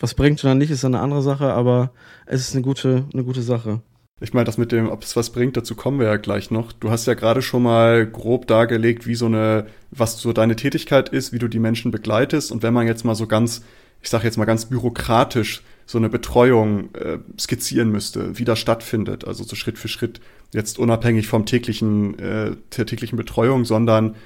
was 0.00 0.14
bringt 0.14 0.42
oder 0.44 0.54
nicht, 0.54 0.70
ist 0.70 0.84
eine 0.84 1.00
andere 1.00 1.22
Sache, 1.22 1.52
aber 1.52 1.92
es 2.26 2.40
ist 2.40 2.54
eine 2.54 2.62
gute, 2.62 3.04
eine 3.12 3.24
gute 3.24 3.42
Sache. 3.42 3.80
Ich 4.20 4.32
meine, 4.32 4.44
das 4.44 4.56
mit 4.56 4.72
dem, 4.72 4.88
ob 4.88 5.02
es 5.02 5.14
was 5.14 5.30
bringt, 5.30 5.58
dazu 5.58 5.74
kommen 5.74 6.00
wir 6.00 6.06
ja 6.06 6.16
gleich 6.16 6.50
noch. 6.50 6.72
Du 6.72 6.90
hast 6.90 7.06
ja 7.06 7.12
gerade 7.12 7.42
schon 7.42 7.62
mal 7.62 8.06
grob 8.06 8.46
dargelegt, 8.46 9.06
wie 9.06 9.14
so 9.14 9.26
eine, 9.26 9.66
was 9.90 10.18
so 10.18 10.32
deine 10.32 10.56
Tätigkeit 10.56 11.10
ist, 11.10 11.34
wie 11.34 11.38
du 11.38 11.48
die 11.48 11.58
Menschen 11.58 11.90
begleitest. 11.90 12.50
Und 12.50 12.62
wenn 12.62 12.72
man 12.72 12.86
jetzt 12.86 13.04
mal 13.04 13.14
so 13.14 13.26
ganz, 13.26 13.62
ich 14.00 14.08
sage 14.08 14.24
jetzt 14.24 14.38
mal 14.38 14.46
ganz 14.46 14.66
bürokratisch 14.66 15.62
so 15.84 15.98
eine 15.98 16.08
Betreuung 16.08 16.94
äh, 16.94 17.18
skizzieren 17.38 17.92
müsste, 17.92 18.38
wie 18.38 18.44
das 18.44 18.58
stattfindet, 18.58 19.26
also 19.26 19.44
so 19.44 19.54
Schritt 19.54 19.78
für 19.78 19.88
Schritt, 19.88 20.20
jetzt 20.52 20.78
unabhängig 20.78 21.28
vom 21.28 21.44
täglichen, 21.44 22.18
äh, 22.18 22.56
der 22.76 22.86
täglichen 22.86 23.18
Betreuung, 23.18 23.66
sondern 23.66 24.16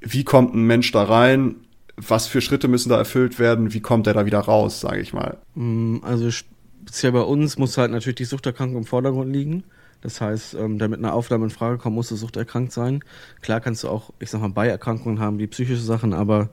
wie 0.00 0.22
kommt 0.22 0.54
ein 0.54 0.64
Mensch 0.64 0.92
da 0.92 1.02
rein, 1.02 1.56
was 1.96 2.26
für 2.26 2.40
Schritte 2.40 2.68
müssen 2.68 2.88
da 2.88 2.96
erfüllt 2.96 3.38
werden? 3.38 3.72
Wie 3.74 3.80
kommt 3.80 4.06
er 4.06 4.14
da 4.14 4.26
wieder 4.26 4.40
raus, 4.40 4.80
sage 4.80 5.00
ich 5.00 5.12
mal? 5.12 5.38
Mm, 5.54 5.98
also 6.02 6.30
speziell 6.30 7.12
bei 7.12 7.20
uns 7.20 7.58
muss 7.58 7.78
halt 7.78 7.90
natürlich 7.90 8.16
die 8.16 8.24
Suchterkrankung 8.24 8.78
im 8.78 8.84
Vordergrund 8.84 9.32
liegen. 9.32 9.64
Das 10.00 10.20
heißt, 10.20 10.54
ähm, 10.54 10.78
damit 10.78 10.98
eine 10.98 11.12
Aufnahme 11.12 11.44
in 11.44 11.50
Frage 11.50 11.78
kommt, 11.78 11.94
muss 11.94 12.08
du 12.08 12.16
suchterkrankt 12.16 12.72
sein. 12.72 13.04
Klar 13.40 13.60
kannst 13.60 13.84
du 13.84 13.88
auch, 13.88 14.10
ich 14.18 14.30
sag 14.30 14.40
mal, 14.40 14.48
Beierkrankungen 14.48 15.20
haben, 15.20 15.38
wie 15.38 15.46
psychische 15.46 15.80
Sachen, 15.80 16.12
aber 16.12 16.50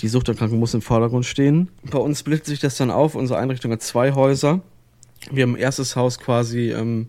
die 0.00 0.08
Suchterkrankung 0.08 0.58
muss 0.58 0.72
im 0.72 0.80
Vordergrund 0.80 1.26
stehen. 1.26 1.68
Bei 1.90 1.98
uns 1.98 2.20
splittet 2.20 2.46
sich 2.46 2.60
das 2.60 2.76
dann 2.76 2.90
auf. 2.90 3.14
Unsere 3.14 3.38
Einrichtung 3.38 3.70
hat 3.70 3.82
zwei 3.82 4.12
Häuser. 4.12 4.62
Wir 5.30 5.42
haben 5.42 5.54
ein 5.54 5.60
erstes 5.60 5.94
Haus 5.94 6.18
quasi 6.18 6.72
ähm, 6.72 7.08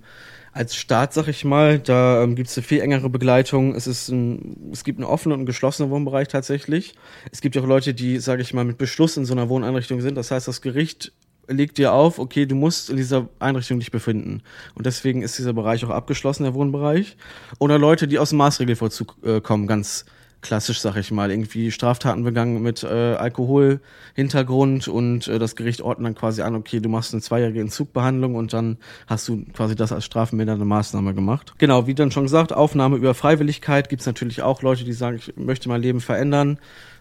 als 0.57 0.75
Staat, 0.75 1.13
sag 1.13 1.27
ich 1.27 1.45
mal, 1.45 1.77
da 1.77 2.23
ähm, 2.23 2.35
gibt 2.35 2.49
es 2.49 2.57
eine 2.57 2.65
viel 2.65 2.81
engere 2.81 3.09
Begleitung. 3.09 3.75
Es, 3.75 3.85
ist 3.85 4.09
ein, 4.09 4.71
es 4.73 4.83
gibt 4.83 4.97
einen 4.97 5.05
offenen 5.05 5.33
und 5.33 5.39
einen 5.41 5.45
geschlossenen 5.45 5.91
Wohnbereich 5.91 6.27
tatsächlich. 6.27 6.95
Es 7.31 7.41
gibt 7.41 7.55
auch 7.57 7.65
Leute, 7.65 7.93
die, 7.93 8.17
sage 8.17 8.41
ich 8.41 8.53
mal, 8.53 8.65
mit 8.65 8.79
Beschluss 8.79 9.17
in 9.17 9.25
so 9.25 9.33
einer 9.33 9.49
Wohneinrichtung 9.49 10.01
sind. 10.01 10.15
Das 10.15 10.31
heißt, 10.31 10.47
das 10.47 10.61
Gericht 10.61 11.13
legt 11.47 11.77
dir 11.77 11.93
auf, 11.93 12.17
okay, 12.17 12.47
du 12.47 12.55
musst 12.55 12.89
in 12.89 12.97
dieser 12.97 13.29
Einrichtung 13.39 13.79
dich 13.79 13.91
befinden. 13.91 14.41
Und 14.73 14.87
deswegen 14.87 15.21
ist 15.21 15.37
dieser 15.37 15.53
Bereich 15.53 15.85
auch 15.85 15.91
abgeschlossen, 15.91 16.43
der 16.43 16.55
Wohnbereich. 16.55 17.17
Oder 17.59 17.77
Leute, 17.77 18.07
die 18.07 18.17
aus 18.17 18.29
dem 18.29 18.39
Maßregelvollzug 18.39 19.15
äh, 19.23 19.41
kommen, 19.41 19.67
ganz 19.67 20.05
klassisch, 20.41 20.79
sag 20.79 20.95
ich 20.97 21.11
mal, 21.11 21.31
irgendwie 21.31 21.71
Straftaten 21.71 22.23
begangen 22.23 22.61
mit 22.61 22.83
äh, 22.83 23.15
Alkoholhintergrund 23.15 24.87
und 24.87 25.27
äh, 25.27 25.39
das 25.39 25.55
Gericht 25.55 25.81
ordnet 25.81 26.07
dann 26.07 26.15
quasi 26.15 26.41
an, 26.41 26.55
okay, 26.55 26.79
du 26.79 26.89
machst 26.89 27.13
eine 27.13 27.21
zweijährige 27.21 27.59
Entzugbehandlung 27.61 28.35
und 28.35 28.53
dann 28.53 28.77
hast 29.07 29.27
du 29.27 29.43
quasi 29.53 29.75
das 29.75 29.91
als 29.91 30.05
strafmildernde 30.05 30.65
Maßnahme 30.65 31.13
gemacht. 31.13 31.53
Genau, 31.57 31.87
wie 31.87 31.95
dann 31.95 32.11
schon 32.11 32.23
gesagt, 32.23 32.53
Aufnahme 32.53 32.97
über 32.97 33.13
Freiwilligkeit 33.13 33.89
gibt's 33.89 34.05
natürlich 34.05 34.41
auch 34.41 34.61
Leute, 34.61 34.83
die 34.83 34.93
sagen, 34.93 35.17
ich 35.17 35.35
möchte 35.35 35.69
mein 35.69 35.81
Leben 35.81 36.01
verändern. 36.01 36.59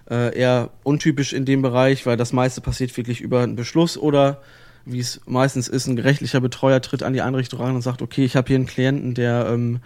Äh, 0.08 0.38
eher 0.38 0.70
untypisch 0.84 1.32
in 1.32 1.44
dem 1.44 1.62
Bereich, 1.62 2.06
weil 2.06 2.16
das 2.16 2.32
meiste 2.32 2.60
passiert 2.60 2.96
wirklich 2.96 3.20
über 3.20 3.42
einen 3.42 3.56
Beschluss 3.56 3.98
oder 3.98 4.40
wie 4.84 5.00
es 5.00 5.20
meistens 5.26 5.66
ist, 5.66 5.88
ein 5.88 5.96
gerechtlicher 5.96 6.40
Betreuer 6.40 6.80
tritt 6.80 7.02
an 7.02 7.12
die 7.12 7.20
Einrichtung 7.20 7.60
ran 7.60 7.74
und 7.74 7.82
sagt, 7.82 8.02
okay, 8.02 8.24
ich 8.24 8.36
habe 8.36 8.46
hier 8.46 8.56
einen 8.56 8.66
Klienten, 8.66 9.14
der 9.14 9.48
ähm, 9.50 9.80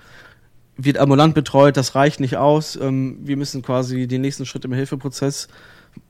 wird 0.85 0.99
ambulant 0.99 1.35
betreut, 1.35 1.77
das 1.77 1.95
reicht 1.95 2.21
nicht 2.21 2.37
aus. 2.37 2.77
Ähm, 2.77 3.19
wir 3.23 3.37
müssen 3.37 3.63
quasi 3.63 4.07
den 4.07 4.21
nächsten 4.21 4.47
Schritt 4.47 4.65
im 4.65 4.73
Hilfeprozess 4.73 5.49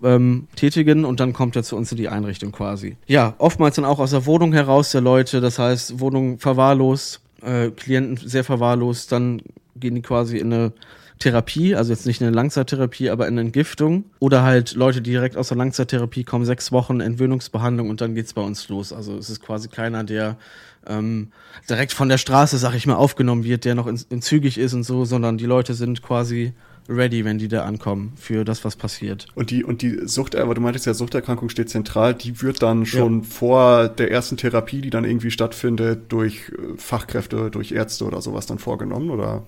ähm, 0.03 0.47
tätigen 0.57 1.05
und 1.05 1.21
dann 1.21 1.33
kommt 1.33 1.57
er 1.57 1.63
zu 1.63 1.77
uns 1.77 1.91
in 1.91 1.99
die 1.99 2.09
Einrichtung 2.09 2.53
quasi. 2.53 2.97
Ja, 3.07 3.35
oftmals 3.39 3.77
dann 3.77 3.85
auch 3.85 3.99
aus 3.99 4.11
der 4.11 4.27
Wohnung 4.27 4.53
heraus 4.53 4.93
der 4.93 5.01
Leute, 5.01 5.41
das 5.41 5.59
heißt 5.59 6.01
Wohnung 6.01 6.39
verwahrlost, 6.39 7.21
äh, 7.43 7.71
Klienten 7.71 8.29
sehr 8.29 8.45
verwahrlost, 8.45 9.13
dann 9.13 9.43
gehen 9.77 9.95
die 9.95 10.03
quasi 10.03 10.39
in 10.39 10.53
eine 10.53 10.73
Therapie, 11.21 11.75
also 11.75 11.93
jetzt 11.93 12.07
nicht 12.07 12.23
eine 12.23 12.31
Langzeittherapie, 12.31 13.11
aber 13.11 13.29
in 13.29 13.35
eine 13.35 13.43
Entgiftung. 13.43 14.05
Oder 14.21 14.43
halt 14.43 14.75
Leute, 14.75 15.03
die 15.03 15.11
direkt 15.11 15.37
aus 15.37 15.49
der 15.49 15.59
Langzeittherapie 15.59 16.25
kommen, 16.25 16.47
sechs 16.47 16.73
Wochen 16.73 17.01
Entwöhnungsbehandlung 17.01 17.91
und 17.91 18.01
dann 18.01 18.15
geht's 18.15 18.33
bei 18.33 18.41
uns 18.41 18.69
los. 18.71 18.93
Also 18.93 19.17
es 19.19 19.29
ist 19.29 19.43
quasi 19.43 19.69
keiner, 19.69 20.03
der 20.03 20.37
ähm, 20.87 21.33
direkt 21.69 21.93
von 21.93 22.09
der 22.09 22.19
Straße, 22.19 22.59
sag 22.59 22.75
ich 22.75 22.87
mal, 22.87 22.95
aufgenommen 22.95 23.45
wird, 23.45 23.65
der 23.65 23.75
noch 23.75 23.87
in, 23.87 24.01
in 24.11 24.23
zügig 24.23 24.59
ist 24.59 24.75
und 24.75 24.83
so, 24.83 25.05
sondern 25.05 25.39
die 25.39 25.47
Leute 25.47 25.75
sind 25.75 26.03
quasi 26.03 26.53
ready, 26.89 27.25
wenn 27.25 27.39
die 27.39 27.49
da 27.49 27.65
ankommen 27.65 28.13
für 28.17 28.45
das, 28.45 28.65
was 28.65 28.77
passiert. 28.77 29.27
Und 29.35 29.51
die, 29.51 29.65
und 29.65 29.83
die 29.83 30.07
Sucht, 30.07 30.35
aber 30.35 30.55
du 30.55 30.61
meintest 30.61 30.87
ja, 30.87 30.95
Suchterkrankung 30.95 31.49
steht 31.49 31.71
zentral, 31.71 32.15
die 32.15 32.43
wird 32.43 32.63
dann 32.63 32.85
schon 32.85 33.21
ja. 33.21 33.27
vor 33.29 33.89
der 33.89 34.11
ersten 34.11 34.37
Therapie, 34.37 34.81
die 34.81 34.91
dann 34.91 35.05
irgendwie 35.05 35.31
stattfindet, 35.31 36.13
durch 36.13 36.51
äh, 36.51 36.77
Fachkräfte, 36.77 37.51
durch 37.51 37.73
Ärzte 37.73 38.05
oder 38.05 38.21
sowas 38.21 38.47
dann 38.47 38.59
vorgenommen, 38.59 39.11
oder? 39.11 39.45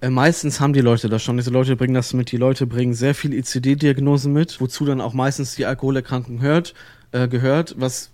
Äh, 0.00 0.10
meistens 0.10 0.60
haben 0.60 0.72
die 0.72 0.80
Leute 0.80 1.08
das 1.08 1.22
schon. 1.22 1.36
Diese 1.36 1.50
Leute 1.50 1.76
bringen 1.76 1.94
das 1.94 2.12
mit. 2.12 2.32
Die 2.32 2.36
Leute 2.36 2.66
bringen 2.66 2.94
sehr 2.94 3.14
viel 3.14 3.32
ICD-Diagnosen 3.32 4.32
mit, 4.32 4.60
wozu 4.60 4.84
dann 4.84 5.00
auch 5.00 5.14
meistens 5.14 5.54
die 5.54 5.66
Alkoholerkrankung 5.66 6.40
hört, 6.40 6.74
äh, 7.12 7.28
gehört, 7.28 7.76
was, 7.78 8.10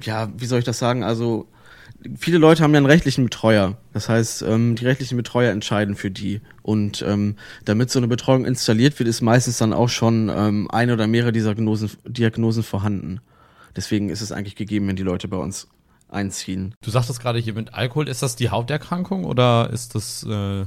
ja, 0.00 0.30
wie 0.36 0.46
soll 0.46 0.60
ich 0.60 0.64
das 0.64 0.78
sagen? 0.78 1.04
Also, 1.04 1.46
viele 2.16 2.38
Leute 2.38 2.62
haben 2.62 2.72
ja 2.72 2.78
einen 2.78 2.86
rechtlichen 2.86 3.24
Betreuer. 3.24 3.76
Das 3.92 4.08
heißt, 4.08 4.42
ähm, 4.42 4.76
die 4.76 4.84
rechtlichen 4.84 5.16
Betreuer 5.16 5.52
entscheiden 5.52 5.96
für 5.96 6.10
die. 6.10 6.40
Und 6.62 7.02
ähm, 7.02 7.36
damit 7.64 7.90
so 7.90 7.98
eine 7.98 8.08
Betreuung 8.08 8.44
installiert 8.44 8.98
wird, 8.98 9.08
ist 9.08 9.20
meistens 9.20 9.58
dann 9.58 9.72
auch 9.72 9.88
schon 9.88 10.30
ähm, 10.34 10.70
eine 10.70 10.92
oder 10.92 11.06
mehrere 11.06 11.32
dieser 11.32 11.54
Diagnosen, 11.54 11.90
Diagnosen 12.04 12.62
vorhanden. 12.62 13.20
Deswegen 13.74 14.08
ist 14.08 14.20
es 14.22 14.32
eigentlich 14.32 14.56
gegeben, 14.56 14.88
wenn 14.88 14.96
die 14.96 15.02
Leute 15.02 15.28
bei 15.28 15.36
uns 15.36 15.68
einziehen. 16.08 16.74
Du 16.82 16.90
sagtest 16.90 17.20
gerade 17.20 17.38
hier 17.38 17.54
mit 17.54 17.74
Alkohol, 17.74 18.08
ist 18.08 18.22
das 18.22 18.36
die 18.36 18.48
Haupterkrankung 18.48 19.24
oder 19.24 19.70
ist 19.70 19.94
das, 19.94 20.22
äh, 20.24 20.64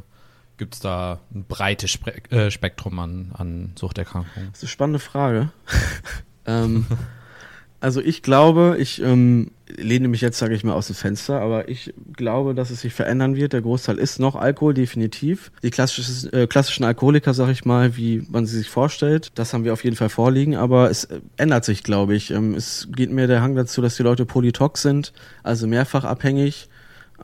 gibt 0.57 0.75
es 0.75 0.79
da 0.79 1.19
ein 1.33 1.45
breites 1.45 1.91
Spe 1.91 2.13
äh, 2.29 2.51
Spektrum 2.51 2.99
an, 2.99 3.31
an 3.33 3.71
Suchterkrankungen? 3.75 4.49
Das 4.51 4.59
ist 4.59 4.63
eine 4.63 4.69
spannende 4.69 4.99
Frage. 4.99 5.51
ähm, 6.45 6.85
also 7.81 8.01
ich 8.01 8.21
glaube, 8.23 8.75
ich 8.79 9.01
ähm, 9.01 9.51
lehne 9.67 10.07
mich 10.09 10.21
jetzt, 10.21 10.37
sage 10.37 10.53
ich 10.53 10.63
mal, 10.63 10.73
aus 10.73 10.87
dem 10.87 10.95
Fenster, 10.95 11.39
aber 11.39 11.69
ich 11.69 11.93
glaube, 12.15 12.53
dass 12.53 12.71
es 12.71 12.81
sich 12.81 12.93
verändern 12.93 13.35
wird. 13.35 13.53
Der 13.53 13.61
Großteil 13.61 13.97
ist 13.97 14.19
noch 14.19 14.35
Alkohol, 14.35 14.73
definitiv. 14.73 15.51
Die 15.63 15.69
klassischen, 15.69 16.33
äh, 16.33 16.47
klassischen 16.47 16.83
Alkoholiker, 16.83 17.33
sage 17.33 17.53
ich 17.53 17.63
mal, 17.63 17.95
wie 17.95 18.25
man 18.29 18.45
sie 18.45 18.57
sich 18.57 18.69
vorstellt, 18.69 19.31
das 19.35 19.53
haben 19.53 19.63
wir 19.63 19.73
auf 19.73 19.83
jeden 19.83 19.95
Fall 19.95 20.09
vorliegen, 20.09 20.55
aber 20.55 20.89
es 20.89 21.05
äh, 21.05 21.21
ändert 21.37 21.63
sich, 21.63 21.83
glaube 21.83 22.15
ich. 22.15 22.31
Ähm, 22.31 22.53
es 22.55 22.89
geht 22.93 23.11
mir 23.11 23.27
der 23.27 23.41
Hang 23.41 23.55
dazu, 23.55 23.81
dass 23.81 23.95
die 23.95 24.03
Leute 24.03 24.25
polytox 24.25 24.81
sind, 24.81 25.13
also 25.43 25.65
mehrfach 25.67 26.03
abhängig. 26.03 26.69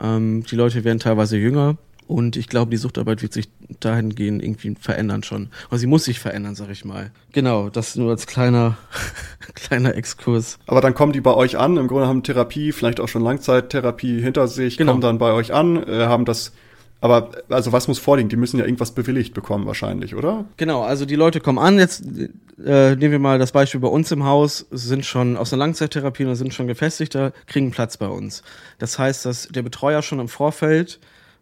Ähm, 0.00 0.44
die 0.50 0.56
Leute 0.56 0.84
werden 0.84 1.00
teilweise 1.00 1.36
jünger. 1.36 1.76
Und 2.06 2.36
ich 2.36 2.48
glaube, 2.48 2.70
die 2.70 2.76
Suchtarbeit 2.76 3.22
wird 3.22 3.32
sich 3.32 3.48
dahingehend 3.80 4.42
irgendwie 4.42 4.76
verändern 4.78 5.22
schon. 5.22 5.48
Aber 5.68 5.78
sie 5.78 5.86
muss 5.86 6.04
sich 6.04 6.20
verändern, 6.20 6.54
sag 6.54 6.70
ich 6.70 6.84
mal. 6.84 7.10
Genau, 7.32 7.68
das 7.68 7.96
nur 7.96 8.10
als 8.10 8.26
kleiner, 8.26 8.76
kleiner 9.54 9.94
Exkurs. 9.94 10.58
Aber 10.66 10.80
dann 10.80 10.94
kommen 10.94 11.12
die 11.12 11.20
bei 11.20 11.34
euch 11.34 11.58
an, 11.58 11.76
im 11.76 11.88
Grunde 11.88 12.06
haben 12.06 12.22
Therapie, 12.22 12.72
vielleicht 12.72 13.00
auch 13.00 13.08
schon 13.08 13.22
Langzeittherapie 13.22 14.20
hinter 14.20 14.46
sich, 14.46 14.76
genau. 14.76 14.92
kommen 14.92 15.02
dann 15.02 15.18
bei 15.18 15.32
euch 15.32 15.52
an, 15.52 15.82
äh, 15.82 16.06
haben 16.06 16.24
das 16.24 16.52
aber 17.00 17.30
also 17.50 17.72
was 17.72 17.88
muss 17.88 17.98
vorliegen? 17.98 18.30
Die 18.30 18.36
müssen 18.36 18.58
ja 18.58 18.64
irgendwas 18.64 18.92
bewilligt 18.92 19.34
bekommen 19.34 19.66
wahrscheinlich, 19.66 20.14
oder? 20.14 20.46
Genau, 20.56 20.82
also 20.82 21.04
die 21.04 21.14
Leute 21.14 21.40
kommen 21.40 21.58
an, 21.58 21.78
jetzt 21.78 22.02
äh, 22.64 22.96
nehmen 22.96 23.12
wir 23.12 23.18
mal 23.18 23.38
das 23.38 23.52
Beispiel 23.52 23.80
bei 23.80 23.88
uns 23.88 24.10
im 24.12 24.24
Haus, 24.24 24.66
sind 24.70 25.04
schon 25.04 25.36
aus 25.36 25.52
einer 25.52 25.60
Langzeittherapie 25.60 26.24
und 26.24 26.34
sind 26.36 26.54
schon 26.54 26.66
gefestigter, 26.66 27.32
kriegen 27.46 27.70
Platz 27.70 27.98
bei 27.98 28.08
uns. 28.08 28.42
Das 28.78 28.98
heißt, 28.98 29.26
dass 29.26 29.48
der 29.48 29.62
Betreuer 29.62 30.00
schon 30.00 30.20
im 30.20 30.28
Vorfeld 30.28 30.98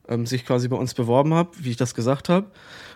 ähm, 0.09 0.27
sich 0.27 0.45
quasi 0.45 0.69
bei 0.69 0.77
uns 0.77 0.95
beworben 0.95 1.35
habe, 1.35 1.51
wie 1.59 1.71
ich 1.71 1.77
das 1.77 1.95
gesagt 1.95 2.29
habe. 2.29 2.47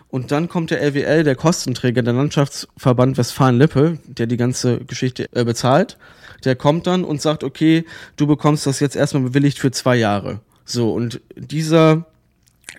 Und 0.09 0.33
dann 0.33 0.49
kommt 0.49 0.71
der 0.71 0.83
LWL, 0.83 1.23
der 1.23 1.37
Kostenträger, 1.37 2.03
der 2.03 2.15
Landschaftsverband 2.15 3.19
Westfalen-Lippe, 3.19 3.99
der 4.07 4.27
die 4.27 4.39
ganze 4.39 4.79
Geschichte 4.79 5.27
äh, 5.33 5.45
bezahlt. 5.45 5.99
Der 6.45 6.57
kommt 6.57 6.87
dann 6.87 7.05
und 7.05 7.21
sagt, 7.21 7.45
okay, 7.45 7.85
du 8.17 8.27
bekommst 8.27 8.67
das 8.67 8.81
jetzt 8.81 8.97
erstmal 8.97 9.25
bewilligt 9.25 9.59
für 9.59 9.71
zwei 9.71 9.97
Jahre. 9.97 10.41
So, 10.65 10.93
und 10.93 11.21
dieser 11.37 12.07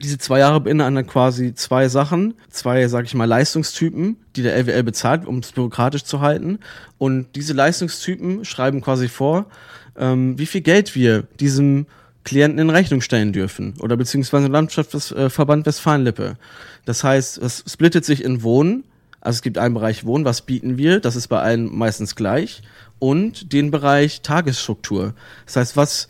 diese 0.02 0.18
zwei 0.18 0.40
Jahre 0.40 0.62
beinhalten 0.62 1.06
quasi 1.08 1.54
zwei 1.54 1.90
Sachen, 1.90 2.36
zwei, 2.50 2.88
sag 2.88 3.06
ich 3.06 3.16
mal, 3.16 3.26
Leistungstypen, 3.26 4.18
die 4.36 4.44
der 4.44 4.56
LWL 4.56 4.84
bezahlt, 4.84 5.26
um 5.26 5.40
es 5.40 5.52
bürokratisch 5.52 6.06
zu 6.06 6.22
halten. 6.22 6.60
Und 6.98 7.36
diese 7.36 7.54
Leistungstypen 7.54 8.46
schreiben 8.46 8.82
quasi 8.82 9.10
vor, 9.10 9.48
ähm, 9.98 10.38
wie 10.38 10.46
viel 10.46 10.62
Geld 10.62 10.96
wir 10.96 11.24
diesem 11.40 11.86
Klienten 12.30 12.60
in 12.60 12.70
Rechnung 12.70 13.02
stellen 13.02 13.34
dürfen 13.34 13.74
oder 13.80 13.98
beziehungsweise 13.98 14.46
Landschaftsverband 14.50 15.66
Westfalen-Lippe. 15.66 16.38
Das 16.86 17.04
heißt, 17.04 17.40
es 17.40 17.64
splittet 17.68 18.06
sich 18.06 18.24
in 18.24 18.44
Wohnen, 18.44 18.84
also 19.20 19.38
es 19.38 19.42
gibt 19.42 19.58
einen 19.58 19.74
Bereich 19.74 20.06
Wohnen, 20.06 20.26
was 20.26 20.44
bieten 20.44 20.78
wir, 20.78 21.00
das 21.00 21.16
ist 21.16 21.28
bei 21.28 21.42
allen 21.42 21.76
meistens 21.76 22.16
gleich, 22.16 22.62
und 23.00 23.52
den 23.52 23.72
Bereich 23.72 24.22
Tagesstruktur. 24.22 25.16
Das 25.48 25.56
heißt, 25.56 25.76
was, 25.76 26.08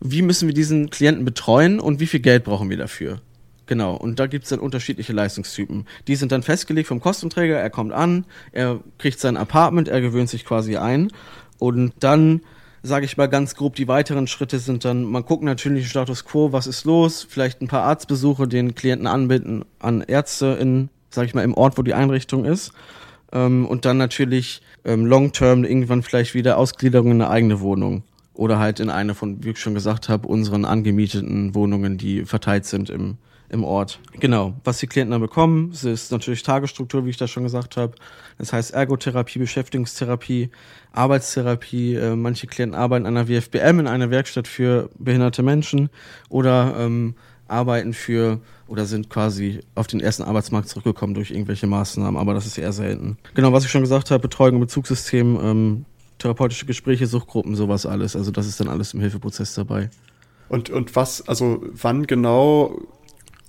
wie 0.00 0.22
müssen 0.22 0.48
wir 0.48 0.54
diesen 0.54 0.90
Klienten 0.90 1.24
betreuen 1.24 1.78
und 1.78 2.00
wie 2.00 2.08
viel 2.08 2.18
Geld 2.18 2.42
brauchen 2.42 2.68
wir 2.68 2.76
dafür? 2.76 3.20
Genau, 3.66 3.94
und 3.94 4.18
da 4.18 4.26
gibt 4.26 4.42
es 4.42 4.50
dann 4.50 4.58
unterschiedliche 4.58 5.12
Leistungstypen. 5.12 5.86
Die 6.08 6.16
sind 6.16 6.32
dann 6.32 6.42
festgelegt 6.42 6.88
vom 6.88 6.98
Kostenträger, 6.98 7.56
er 7.56 7.70
kommt 7.70 7.92
an, 7.92 8.24
er 8.50 8.80
kriegt 8.98 9.20
sein 9.20 9.36
Apartment, 9.36 9.86
er 9.86 10.00
gewöhnt 10.00 10.28
sich 10.28 10.44
quasi 10.44 10.76
ein 10.76 11.12
und 11.60 11.92
dann 12.00 12.40
sage 12.82 13.04
ich 13.04 13.16
mal 13.16 13.28
ganz 13.28 13.54
grob, 13.54 13.76
die 13.76 13.88
weiteren 13.88 14.26
Schritte 14.26 14.58
sind 14.58 14.84
dann, 14.84 15.04
man 15.04 15.24
guckt 15.24 15.44
natürlich 15.44 15.84
den 15.84 15.90
Status 15.90 16.24
quo, 16.24 16.52
was 16.52 16.66
ist 16.66 16.84
los, 16.84 17.26
vielleicht 17.28 17.60
ein 17.62 17.68
paar 17.68 17.84
Arztbesuche, 17.84 18.48
den 18.48 18.74
Klienten 18.74 19.06
anbinden 19.06 19.64
an 19.78 20.02
Ärzte 20.02 20.58
in, 20.60 20.88
sage 21.10 21.26
ich 21.26 21.34
mal, 21.34 21.44
im 21.44 21.54
Ort, 21.54 21.78
wo 21.78 21.82
die 21.82 21.94
Einrichtung 21.94 22.44
ist. 22.44 22.72
Ähm, 23.32 23.66
und 23.66 23.84
dann 23.84 23.98
natürlich 23.98 24.62
ähm, 24.84 25.06
long-term 25.06 25.64
irgendwann 25.64 26.02
vielleicht 26.02 26.34
wieder 26.34 26.58
Ausgliederung 26.58 27.12
in 27.12 27.22
eine 27.22 27.30
eigene 27.30 27.60
Wohnung. 27.60 28.02
Oder 28.34 28.58
halt 28.58 28.80
in 28.80 28.90
eine 28.90 29.14
von, 29.14 29.44
wie 29.44 29.50
ich 29.50 29.60
schon 29.60 29.74
gesagt 29.74 30.08
habe, 30.08 30.26
unseren 30.26 30.64
angemieteten 30.64 31.54
Wohnungen, 31.54 31.98
die 31.98 32.24
verteilt 32.24 32.64
sind 32.64 32.90
im, 32.90 33.18
im 33.52 33.64
Ort. 33.64 34.00
Genau. 34.18 34.54
Was 34.64 34.78
die 34.78 34.86
Klienten 34.86 35.12
dann 35.12 35.20
bekommen, 35.20 35.72
ist 35.72 36.10
natürlich 36.10 36.42
Tagesstruktur, 36.42 37.04
wie 37.04 37.10
ich 37.10 37.18
das 37.18 37.30
schon 37.30 37.42
gesagt 37.42 37.76
habe. 37.76 37.94
Das 38.38 38.52
heißt 38.52 38.72
Ergotherapie, 38.72 39.38
Beschäftigungstherapie, 39.38 40.50
Arbeitstherapie. 40.92 41.94
Äh, 41.94 42.16
manche 42.16 42.46
Klienten 42.46 42.74
arbeiten 42.74 43.06
an 43.06 43.16
einer 43.16 43.28
WFBM 43.28 43.80
in 43.80 43.86
einer 43.86 44.10
Werkstatt 44.10 44.48
für 44.48 44.88
behinderte 44.98 45.42
Menschen 45.42 45.90
oder 46.30 46.74
ähm, 46.78 47.14
arbeiten 47.46 47.92
für 47.92 48.40
oder 48.66 48.86
sind 48.86 49.10
quasi 49.10 49.60
auf 49.74 49.86
den 49.86 50.00
ersten 50.00 50.22
Arbeitsmarkt 50.22 50.68
zurückgekommen 50.68 51.12
durch 51.12 51.30
irgendwelche 51.30 51.66
Maßnahmen, 51.66 52.18
aber 52.18 52.32
das 52.32 52.46
ist 52.46 52.56
eher 52.56 52.72
selten. 52.72 53.18
Genau, 53.34 53.52
was 53.52 53.64
ich 53.64 53.70
schon 53.70 53.82
gesagt 53.82 54.10
habe, 54.10 54.22
Betreuung 54.22 54.54
im 54.54 54.60
Bezugssystem, 54.60 55.38
ähm, 55.42 55.84
therapeutische 56.18 56.64
Gespräche, 56.64 57.06
Suchtgruppen, 57.06 57.54
sowas 57.54 57.84
alles. 57.84 58.16
Also 58.16 58.30
das 58.30 58.46
ist 58.46 58.60
dann 58.60 58.68
alles 58.68 58.94
im 58.94 59.00
Hilfeprozess 59.00 59.54
dabei. 59.54 59.90
Und, 60.48 60.70
und 60.70 60.96
was, 60.96 61.28
also 61.28 61.62
wann 61.72 62.06
genau 62.06 62.78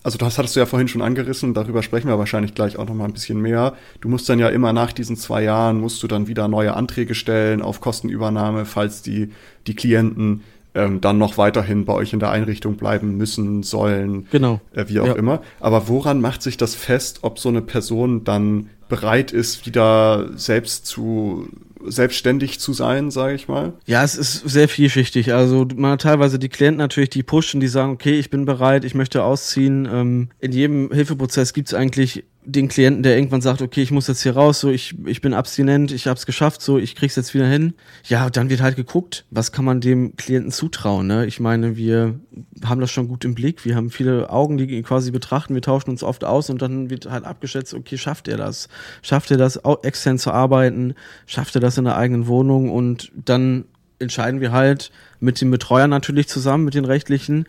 also 0.04 0.18
das 0.18 0.38
hattest 0.38 0.56
du 0.56 0.60
ja 0.60 0.66
vorhin 0.66 0.90
schon 0.90 1.02
angerissen, 1.02 1.54
darüber 1.54 1.82
sprechen 1.82 2.10
wir 2.10 2.20
wahrscheinlich 2.20 2.54
gleich 2.54 2.78
auch 2.78 2.86
noch 2.86 2.94
mal 2.94 3.06
ein 3.06 3.14
bisschen 3.14 3.42
mehr. 3.42 3.74
Du 4.02 4.10
musst 4.10 4.28
dann 4.28 4.38
ja 4.38 4.50
immer 4.50 4.74
nach 4.74 4.92
diesen 4.92 5.16
zwei 5.16 5.44
Jahren, 5.44 5.80
musst 5.80 6.04
du 6.04 6.08
dann 6.08 6.28
wieder 6.28 6.48
neue 6.48 6.74
Anträge 6.76 7.16
stellen 7.16 7.62
auf 7.62 7.80
Kostenübernahme, 7.80 8.66
falls 8.66 9.02
die, 9.02 9.32
die 9.66 9.76
Klienten 9.76 10.42
ähm, 10.76 11.02
dann 11.02 11.18
noch 11.18 11.38
weiterhin 11.38 11.86
bei 11.86 11.94
euch 11.94 12.14
in 12.14 12.20
der 12.20 12.32
Einrichtung 12.32 12.76
bleiben 12.76 13.16
müssen, 13.16 13.64
sollen, 13.64 14.28
genau. 14.32 14.60
äh, 14.74 14.86
wie 14.88 15.00
auch 15.00 15.08
ja. 15.08 15.14
immer. 15.14 15.42
Aber 15.60 15.88
woran 15.88 16.20
macht 16.20 16.42
sich 16.42 16.58
das 16.58 16.76
fest, 16.76 17.20
ob 17.22 17.40
so 17.40 17.50
eine 17.50 17.62
Person 17.62 18.24
dann 18.24 18.70
bereit 18.90 19.32
ist, 19.32 19.66
wieder 19.66 20.30
selbst 20.36 20.86
zu 20.86 21.48
selbstständig 21.86 22.60
zu 22.60 22.74
sein, 22.74 23.12
sage 23.12 23.36
ich 23.36 23.48
mal? 23.48 23.74
Ja, 23.86 24.04
es 24.04 24.16
ist 24.16 24.48
sehr 24.48 24.68
vielschichtig. 24.68 25.34
Also 25.34 25.68
man 25.76 25.92
hat 25.92 26.02
teilweise 26.02 26.40
die 26.40 26.50
Klienten 26.50 26.78
natürlich, 26.78 27.10
die 27.10 27.24
pushen, 27.24 27.60
die 27.60 27.68
sagen, 27.68 27.94
okay, 27.94 28.20
ich 28.20 28.30
bin 28.30 28.46
bereit, 28.46 28.86
ich 28.86 28.96
möchte 28.96 29.24
ausziehen. 29.24 29.88
Ähm, 29.92 30.30
in 30.40 30.52
jedem 30.52 30.92
Hilfeprozess 30.92 31.54
gibt 31.54 31.70
es 31.70 31.74
eigentlich 31.74 32.24
den 32.46 32.68
Klienten, 32.68 33.04
der 33.04 33.16
irgendwann 33.16 33.42
sagt, 33.42 33.62
okay, 33.62 33.82
ich 33.82 33.92
muss 33.92 34.08
jetzt 34.08 34.24
hier 34.24 34.36
raus, 34.36 34.60
so 34.60 34.70
ich, 34.70 34.96
ich 35.06 35.22
bin 35.22 35.34
abstinent, 35.34 35.92
ich 35.92 36.08
hab's 36.08 36.26
geschafft, 36.26 36.62
so 36.62 36.78
ich 36.78 36.96
krieg's 36.96 37.16
jetzt 37.16 37.34
wieder 37.34 37.48
hin. 37.48 37.74
Ja, 38.06 38.30
dann 38.30 38.50
wird 38.50 38.62
halt 38.62 38.76
geguckt, 38.76 39.26
was 39.32 39.52
kann 39.52 39.66
man 39.66 39.82
dem 39.82 40.16
Klienten 40.16 40.52
zutrauen. 40.52 41.08
Ne? 41.08 41.26
Ich 41.26 41.40
meine, 41.40 41.78
wir 41.78 42.20
haben 42.64 42.82
das 42.82 42.92
schon 42.92 43.08
gut 43.08 43.26
im 43.26 43.36
Blick, 43.36 43.66
wir 43.66 43.76
haben 43.76 43.90
viele 43.90 44.30
Augen, 44.30 44.58
die 44.58 44.66
ihn 44.66 44.84
quasi 44.84 45.12
betrachten, 45.12 45.54
wir 45.54 45.62
tauschen 45.62 45.90
uns 45.90 46.04
oft 46.04 46.24
aus 46.24 46.50
und 46.50 46.62
dann 46.62 46.90
wird 46.90 47.10
halt 47.10 47.26
abgeschätzt, 47.26 47.74
okay, 47.74 47.98
schafft 47.98 48.28
er 48.28 48.38
das? 48.38 48.70
Schafft 49.02 49.32
er 49.32 49.38
das, 49.38 49.60
extern 49.84 50.18
zu 50.18 50.32
arbeiten? 50.32 50.96
Schafft 51.26 51.56
er 51.56 51.62
das 51.62 51.78
in 51.78 51.86
der 51.86 51.98
eigenen 51.98 52.28
Wohnung? 52.28 52.72
Und 52.72 53.12
dann 53.16 53.66
entscheiden 54.00 54.42
wir 54.42 54.52
halt 54.52 54.92
mit 55.20 55.40
dem 55.42 55.50
Betreuer 55.50 55.88
natürlich 55.88 56.28
zusammen, 56.28 56.66
mit 56.66 56.74
den 56.74 56.86
rechtlichen, 56.86 57.46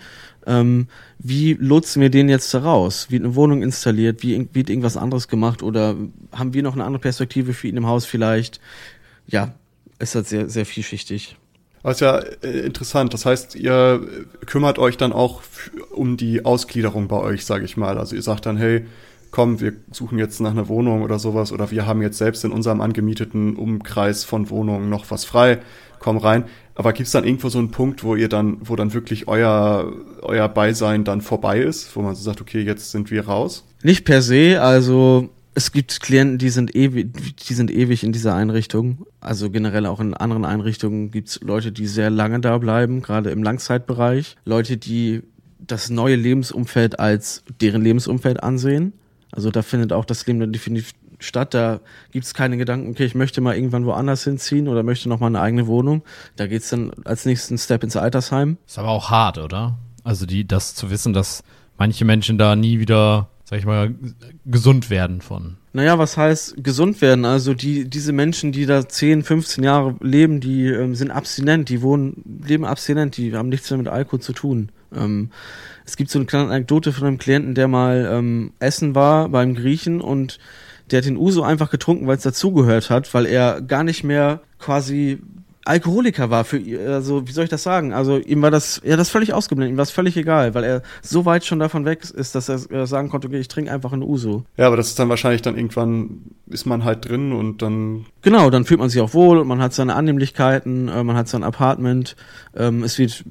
ähm, 0.46 0.88
wie 1.18 1.54
lotsen 1.54 2.02
wir 2.02 2.11
den 2.11 2.28
jetzt 2.28 2.52
heraus? 2.52 3.11
Wird 3.11 3.24
eine 3.24 3.35
Wohnung 3.35 3.62
installiert? 3.62 4.22
Wie 4.22 4.48
wird 4.52 4.70
irgendwas 4.70 4.96
anderes 4.96 5.28
gemacht? 5.28 5.62
Oder 5.62 5.96
haben 6.33 6.54
wir 6.54 6.62
noch 6.62 6.74
eine 6.74 6.85
andere 6.85 7.00
Perspektive 7.00 7.54
für 7.54 7.68
ihn 7.68 7.76
im 7.76 7.87
Haus 7.87 8.04
vielleicht? 8.04 8.61
Ja, 9.26 9.54
ist 9.98 10.14
halt 10.14 10.26
sehr, 10.26 10.48
sehr 10.48 10.66
vielschichtig. 10.66 11.37
Das 11.83 11.96
ist 11.96 12.00
ja 12.00 12.18
äh, 12.18 12.61
interessant. 12.61 13.12
Das 13.12 13.26
heißt, 13.26 13.54
ihr 13.57 14.07
kümmert 14.46 14.78
euch 14.78 14.96
dann 14.96 15.12
auch 15.12 15.42
um 15.90 16.16
die 16.16 16.44
Ausgliederung 16.44 17.09
bei 17.09 17.18
euch, 17.18 17.44
sage 17.44 17.64
ich 17.64 17.76
mal. 17.76 17.98
Also 17.98 18.16
ihr 18.16 18.22
sagt 18.22 18.46
dann, 18.46 18.57
hey, 18.57 18.87
komm, 19.30 19.61
wir 19.61 19.72
suchen 19.90 20.18
jetzt 20.18 20.40
nach 20.40 20.52
einer 20.52 20.68
Wohnung 20.68 21.02
oder 21.02 21.18
sowas 21.18 21.50
oder 21.50 21.70
wir 21.70 21.87
haben 21.87 22.00
jetzt 22.00 22.18
selbst 22.18 22.44
in 22.44 22.52
unserem 22.52 22.80
angemieteten 22.80 23.57
Umkreis 23.57 24.24
von 24.24 24.48
Wohnungen 24.48 24.88
noch 24.88 25.11
was 25.11 25.24
frei, 25.24 25.59
komm 26.05 26.19
rein. 26.19 26.45
Aber 26.75 26.93
gibt 26.93 27.07
es 27.07 27.12
dann 27.12 27.25
irgendwo 27.25 27.49
so 27.49 27.59
einen 27.59 27.71
Punkt, 27.71 28.05
wo 28.05 28.14
ihr 28.14 28.29
dann, 28.29 28.59
wo 28.61 28.77
dann 28.77 28.93
wirklich 28.93 29.27
euer, 29.27 29.90
euer 30.21 30.49
Beisein 30.49 31.05
dann 31.05 31.23
vorbei 31.23 31.61
ist, 31.61 31.97
wo 31.97 32.03
man 32.03 32.14
so 32.14 32.23
sagt, 32.23 32.43
okay, 32.43 32.61
jetzt 32.61 32.90
sind 32.90 33.11
wir 33.11 33.27
raus? 33.27 33.64
Nicht 33.83 34.05
per 34.05 34.21
se, 34.21 34.61
also 34.61 35.31
es 35.55 35.73
gibt 35.73 36.01
Klienten, 36.01 36.37
die 36.37 36.51
sind 36.51 36.77
ewig, 36.77 37.37
die 37.49 37.55
sind 37.55 37.71
ewig 37.71 38.05
in 38.05 38.12
dieser 38.12 38.35
Einrichtung. 38.35 39.07
Also 39.21 39.51
generell 39.51 39.87
auch 39.87 40.01
in 40.01 40.12
anderen 40.12 40.45
Einrichtungen 40.45 41.11
gibt 41.11 41.29
es 41.29 41.40
Leute, 41.40 41.73
die 41.73 41.87
sehr 41.87 42.11
lange 42.11 42.40
da 42.40 42.59
bleiben, 42.59 43.01
gerade 43.01 43.31
im 43.31 43.43
Langzeitbereich. 43.43 44.37
Leute, 44.45 44.77
die 44.77 45.23
das 45.59 45.88
neue 45.88 46.17
Lebensumfeld 46.17 46.99
als 47.01 47.45
deren 47.62 47.81
Lebensumfeld 47.81 48.43
ansehen. 48.43 48.93
Also 49.33 49.51
da 49.51 49.62
findet 49.62 49.93
auch 49.95 50.05
das 50.05 50.27
Leben 50.27 50.40
dann 50.40 50.53
definitiv 50.53 50.93
statt. 51.24 51.54
Da 51.54 51.80
gibt 52.12 52.26
es 52.26 52.34
keine 52.34 52.56
Gedanken, 52.56 52.90
okay, 52.90 53.04
ich 53.04 53.14
möchte 53.14 53.40
mal 53.40 53.56
irgendwann 53.56 53.87
woanders 53.87 54.24
hinziehen 54.24 54.68
oder 54.68 54.82
möchte 54.82 55.08
noch 55.08 55.20
mal 55.20 55.26
eine 55.26 55.40
eigene 55.40 55.66
Wohnung. 55.66 56.02
Da 56.37 56.46
geht 56.46 56.62
es 56.62 56.70
dann 56.70 56.92
als 57.04 57.26
nächsten 57.26 57.58
Step 57.58 57.82
ins 57.82 57.96
Altersheim. 57.96 58.58
Ist 58.66 58.78
aber 58.78 58.90
auch 58.90 59.10
hart, 59.10 59.38
oder? 59.38 59.78
Also 60.04 60.26
die, 60.26 60.46
das 60.46 60.74
zu 60.74 60.90
wissen, 60.90 61.12
dass 61.12 61.42
manche 61.78 62.04
Menschen 62.04 62.38
da 62.38 62.56
nie 62.56 62.78
wieder, 62.78 63.28
sag 63.44 63.58
ich 63.58 63.66
mal, 63.66 63.94
gesund 64.44 64.90
werden 64.90 65.20
von. 65.20 65.56
Naja, 65.72 65.98
was 65.98 66.16
heißt 66.16 66.62
gesund 66.62 67.00
werden? 67.00 67.24
Also 67.24 67.52
die, 67.52 67.88
diese 67.88 68.12
Menschen, 68.12 68.52
die 68.52 68.66
da 68.66 68.88
10, 68.88 69.24
15 69.24 69.64
Jahre 69.64 69.96
leben, 70.00 70.40
die 70.40 70.66
ähm, 70.68 70.94
sind 70.94 71.10
abstinent, 71.10 71.68
die 71.68 71.82
wohnen, 71.82 72.42
leben 72.46 72.64
abstinent, 72.64 73.16
die 73.16 73.34
haben 73.34 73.48
nichts 73.48 73.70
mehr 73.70 73.78
mit 73.78 73.88
Alkohol 73.88 74.20
zu 74.20 74.34
tun. 74.34 74.70
Ähm, 74.94 75.30
es 75.84 75.96
gibt 75.96 76.10
so 76.10 76.18
eine 76.18 76.26
kleine 76.26 76.50
Anekdote 76.50 76.92
von 76.92 77.08
einem 77.08 77.18
Klienten, 77.18 77.54
der 77.54 77.66
mal 77.66 78.08
ähm, 78.10 78.52
essen 78.60 78.94
war 78.94 79.28
beim 79.28 79.54
Griechen 79.54 80.00
und 80.00 80.38
der 80.90 80.99
hat 80.99 81.07
den 81.07 81.16
Uso 81.16 81.42
einfach 81.42 81.70
getrunken, 81.70 82.07
weil 82.07 82.16
es 82.16 82.23
dazugehört 82.23 82.90
hat, 82.90 83.12
weil 83.14 83.27
er 83.27 83.61
gar 83.61 83.85
nicht 83.85 84.05
mehr 84.05 84.40
quasi 84.59 85.20
Alkoholiker 85.66 86.29
war 86.29 86.44
für 86.44 86.61
also 86.87 87.27
wie 87.27 87.33
soll 87.33 87.44
ich 87.44 87.51
das 87.51 87.62
sagen? 87.62 87.94
Also 87.94 88.18
ihm 88.18 88.42
war 88.42 88.51
das 88.51 88.83
ja 88.85 88.97
das 88.97 89.09
völlig 89.09 89.33
ausgeblendet, 89.33 89.73
ihm 89.73 89.79
war 89.79 89.85
es 89.85 89.90
völlig 89.90 90.16
egal, 90.16 90.55
weil 90.55 90.62
er 90.62 90.83
so 91.01 91.25
weit 91.25 91.44
schon 91.44 91.59
davon 91.59 91.87
weg 91.87 92.03
ist, 92.05 92.35
dass 92.35 92.51
er 92.51 92.87
sagen 92.87 93.09
konnte, 93.09 93.29
okay, 93.29 93.38
ich 93.38 93.49
trinke 93.49 93.73
einfach 93.73 93.92
einen 93.92 94.03
Uso. 94.03 94.44
Ja, 94.59 94.66
aber 94.66 94.77
das 94.77 94.88
ist 94.88 94.99
dann 94.99 95.09
wahrscheinlich 95.09 95.40
dann 95.40 95.57
irgendwann 95.57 96.23
ist 96.49 96.66
man 96.66 96.85
halt 96.85 97.09
drin 97.09 97.33
und 97.33 97.62
dann 97.62 98.05
genau, 98.20 98.51
dann 98.51 98.66
fühlt 98.66 98.81
man 98.81 98.90
sich 98.90 99.01
auch 99.01 99.14
wohl, 99.14 99.42
man 99.44 99.62
hat 99.62 99.73
seine 99.73 99.94
Annehmlichkeiten, 99.94 100.88
äh, 100.88 101.03
man 101.03 101.16
hat 101.16 101.29
sein 101.29 101.42
Apartment, 101.42 102.14
ähm, 102.55 102.83
es 102.83 102.99
wird 102.99 103.25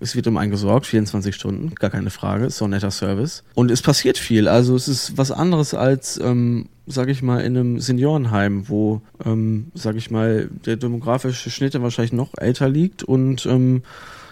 es 0.00 0.14
wird 0.14 0.26
um 0.26 0.36
einen 0.36 0.50
gesorgt, 0.50 0.86
24 0.86 1.34
Stunden, 1.34 1.74
gar 1.74 1.90
keine 1.90 2.10
Frage, 2.10 2.46
ist 2.46 2.58
so 2.58 2.66
ein 2.66 2.70
netter 2.70 2.90
Service. 2.90 3.44
Und 3.54 3.70
es 3.70 3.82
passiert 3.82 4.18
viel, 4.18 4.48
also 4.48 4.76
es 4.76 4.88
ist 4.88 5.16
was 5.16 5.30
anderes 5.30 5.74
als, 5.74 6.18
ähm, 6.22 6.68
sag 6.86 7.08
ich 7.08 7.22
mal, 7.22 7.40
in 7.40 7.56
einem 7.56 7.80
Seniorenheim, 7.80 8.68
wo, 8.68 9.02
ähm, 9.24 9.70
sag 9.74 9.96
ich 9.96 10.10
mal, 10.10 10.48
der 10.64 10.76
demografische 10.76 11.50
Schnitt 11.50 11.74
dann 11.74 11.82
wahrscheinlich 11.82 12.12
noch 12.12 12.32
älter 12.38 12.68
liegt 12.68 13.02
und 13.02 13.46
ähm, 13.46 13.82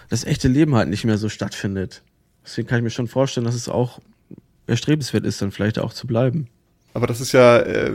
das 0.09 0.23
echte 0.23 0.47
Leben 0.47 0.75
halt 0.75 0.89
nicht 0.89 1.05
mehr 1.05 1.17
so 1.17 1.29
stattfindet. 1.29 2.01
Deswegen 2.45 2.67
kann 2.67 2.77
ich 2.77 2.83
mir 2.83 2.89
schon 2.91 3.07
vorstellen, 3.07 3.45
dass 3.45 3.55
es 3.55 3.69
auch 3.69 3.99
erstrebenswert 4.67 5.25
ist, 5.25 5.41
dann 5.41 5.51
vielleicht 5.51 5.79
auch 5.79 5.93
zu 5.93 6.07
bleiben. 6.07 6.47
Aber 6.93 7.07
das 7.07 7.19
ist 7.19 7.33
ja 7.33 7.57
äh, 7.57 7.91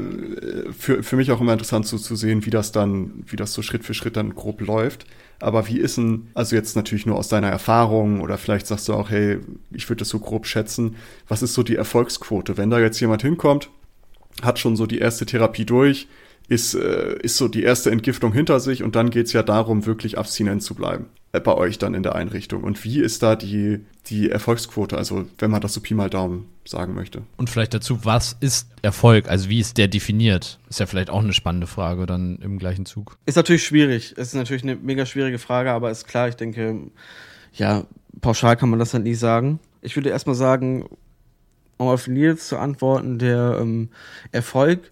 für, 0.77 1.03
für 1.03 1.17
mich 1.17 1.33
auch 1.33 1.41
immer 1.41 1.55
interessant 1.55 1.87
so 1.87 1.97
zu 1.97 2.17
sehen, 2.17 2.45
wie 2.45 2.51
das 2.51 2.71
dann, 2.71 3.25
wie 3.27 3.37
das 3.37 3.55
so 3.55 3.63
Schritt 3.63 3.83
für 3.83 3.95
Schritt 3.95 4.17
dann 4.17 4.35
grob 4.35 4.61
läuft. 4.61 5.07
Aber 5.39 5.67
wie 5.69 5.79
ist 5.79 5.97
denn, 5.97 6.29
also 6.35 6.55
jetzt 6.55 6.77
natürlich 6.77 7.07
nur 7.07 7.17
aus 7.17 7.29
deiner 7.29 7.49
Erfahrung 7.49 8.21
oder 8.21 8.37
vielleicht 8.37 8.67
sagst 8.67 8.89
du 8.89 8.93
auch, 8.93 9.09
hey, 9.09 9.39
ich 9.71 9.89
würde 9.89 10.01
das 10.01 10.11
so 10.11 10.19
grob 10.19 10.47
schätzen, 10.47 10.97
was 11.29 11.41
ist 11.41 11.55
so 11.55 11.63
die 11.63 11.77
Erfolgsquote? 11.77 12.59
Wenn 12.59 12.69
da 12.69 12.79
jetzt 12.79 13.01
jemand 13.01 13.23
hinkommt, 13.23 13.71
hat 14.43 14.59
schon 14.59 14.77
so 14.77 14.87
die 14.87 14.99
erste 14.99 15.27
Therapie 15.27 15.65
durch, 15.65 16.09
ist, 16.49 16.75
äh, 16.75 17.17
ist 17.23 17.37
so 17.37 17.49
die 17.49 17.63
erste 17.63 17.91
Entgiftung 17.91 18.33
hinter 18.33 18.61
sich 18.61 18.83
und 18.83 18.97
dann 18.97 19.11
geht's 19.11 19.33
ja 19.33 19.43
darum, 19.43 19.87
wirklich 19.87 20.19
abstinent 20.19 20.63
zu 20.63 20.75
bleiben. 20.75 21.07
Äh, 21.33 21.41
bei 21.41 21.55
euch 21.55 21.79
dann 21.79 21.95
in 21.95 22.03
der 22.03 22.17
Einrichtung. 22.17 22.65
Und 22.65 22.83
wie 22.85 23.01
ist 23.01 23.23
da 23.23 23.37
die, 23.37 23.85
die 24.07 24.31
Erfolgsquote? 24.31 24.99
Also, 24.99 25.27
wenn 25.39 25.51
man 25.51 25.61
das 25.61 25.75
so 25.75 25.81
Pi 25.81 25.95
mal 25.95 26.11
Daumen 26.11 26.47
sagen 26.65 26.95
möchte. 26.95 27.23
Und 27.37 27.49
vielleicht 27.49 27.73
dazu, 27.73 28.05
was 28.05 28.37
ist 28.41 28.69
Erfolg? 28.83 29.29
Also, 29.29 29.49
wie 29.49 29.61
ist 29.61 29.79
der 29.79 29.87
definiert? 29.87 30.59
Ist 30.69 30.81
ja 30.81 30.87
vielleicht 30.87 31.09
auch 31.09 31.23
eine 31.23 31.33
spannende 31.33 31.69
Frage 31.69 32.07
dann 32.07 32.39
im 32.43 32.59
gleichen 32.59 32.85
Zug. 32.85 33.17
Ist 33.27 33.37
natürlich 33.37 33.65
schwierig. 33.65 34.17
Ist 34.17 34.35
natürlich 34.35 34.65
eine 34.65 34.75
mega 34.75 35.07
schwierige 35.07 35.39
Frage, 35.39 35.71
aber 35.71 35.91
ist 35.93 36.09
klar, 36.09 36.29
ich 36.29 36.35
denke, 36.35 36.91
ja, 37.53 37.85
pauschal 38.21 38.57
kann 38.57 38.71
man 38.71 38.81
das 38.81 38.93
halt 38.93 39.05
nie 39.05 39.15
sagen. 39.15 39.61
Ich 39.83 39.95
würde 39.95 40.11
erstmal 40.11 40.35
sagen, 40.35 40.87
um 41.81 41.89
auf 41.89 42.07
Nils 42.07 42.47
zu 42.47 42.59
antworten, 42.59 43.19
der 43.19 43.59
ähm, 43.59 43.89
Erfolg, 44.33 44.91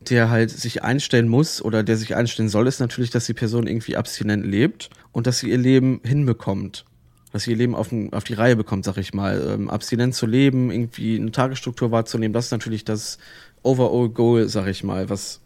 der 0.00 0.30
halt 0.30 0.50
sich 0.50 0.84
einstellen 0.84 1.28
muss 1.28 1.60
oder 1.60 1.82
der 1.82 1.96
sich 1.96 2.14
einstellen 2.14 2.48
soll, 2.48 2.68
ist 2.68 2.78
natürlich, 2.78 3.10
dass 3.10 3.26
die 3.26 3.34
Person 3.34 3.66
irgendwie 3.66 3.96
abstinent 3.96 4.46
lebt 4.46 4.90
und 5.10 5.26
dass 5.26 5.40
sie 5.40 5.50
ihr 5.50 5.58
Leben 5.58 6.00
hinbekommt. 6.04 6.84
Dass 7.32 7.42
sie 7.42 7.50
ihr 7.50 7.56
Leben 7.56 7.74
auf, 7.74 7.92
auf 8.12 8.22
die 8.24 8.34
Reihe 8.34 8.54
bekommt, 8.54 8.84
sag 8.84 8.96
ich 8.96 9.12
mal. 9.12 9.44
Ähm, 9.54 9.68
abstinent 9.68 10.14
zu 10.14 10.26
leben, 10.26 10.70
irgendwie 10.70 11.16
eine 11.16 11.32
Tagesstruktur 11.32 11.90
wahrzunehmen, 11.90 12.32
das 12.32 12.46
ist 12.46 12.52
natürlich 12.52 12.84
das 12.84 13.18
Overall 13.64 14.08
Goal, 14.08 14.48
sag 14.48 14.68
ich 14.68 14.84
mal, 14.84 15.10
was, 15.10 15.40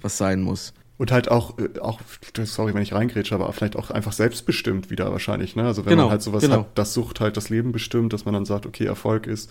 was 0.00 0.16
sein 0.16 0.40
muss. 0.40 0.72
Und 0.96 1.12
halt 1.12 1.30
auch, 1.30 1.58
äh, 1.58 1.78
auch, 1.80 2.00
sorry, 2.44 2.72
wenn 2.72 2.82
ich 2.82 2.94
reingrätsche, 2.94 3.34
aber 3.34 3.52
vielleicht 3.52 3.76
auch 3.76 3.90
einfach 3.90 4.12
selbstbestimmt 4.12 4.88
wieder 4.90 5.12
wahrscheinlich, 5.12 5.54
ne? 5.54 5.64
Also 5.64 5.84
wenn 5.84 5.90
Genau, 5.90 6.04
man 6.04 6.12
halt 6.12 6.22
sowas 6.22 6.42
genau. 6.42 6.60
hat, 6.60 6.66
das 6.76 6.94
Sucht 6.94 7.20
halt 7.20 7.36
das 7.36 7.50
Leben 7.50 7.72
bestimmt, 7.72 8.14
dass 8.14 8.24
man 8.24 8.32
dann 8.32 8.46
sagt, 8.46 8.64
okay, 8.64 8.86
Erfolg 8.86 9.26
ist, 9.26 9.50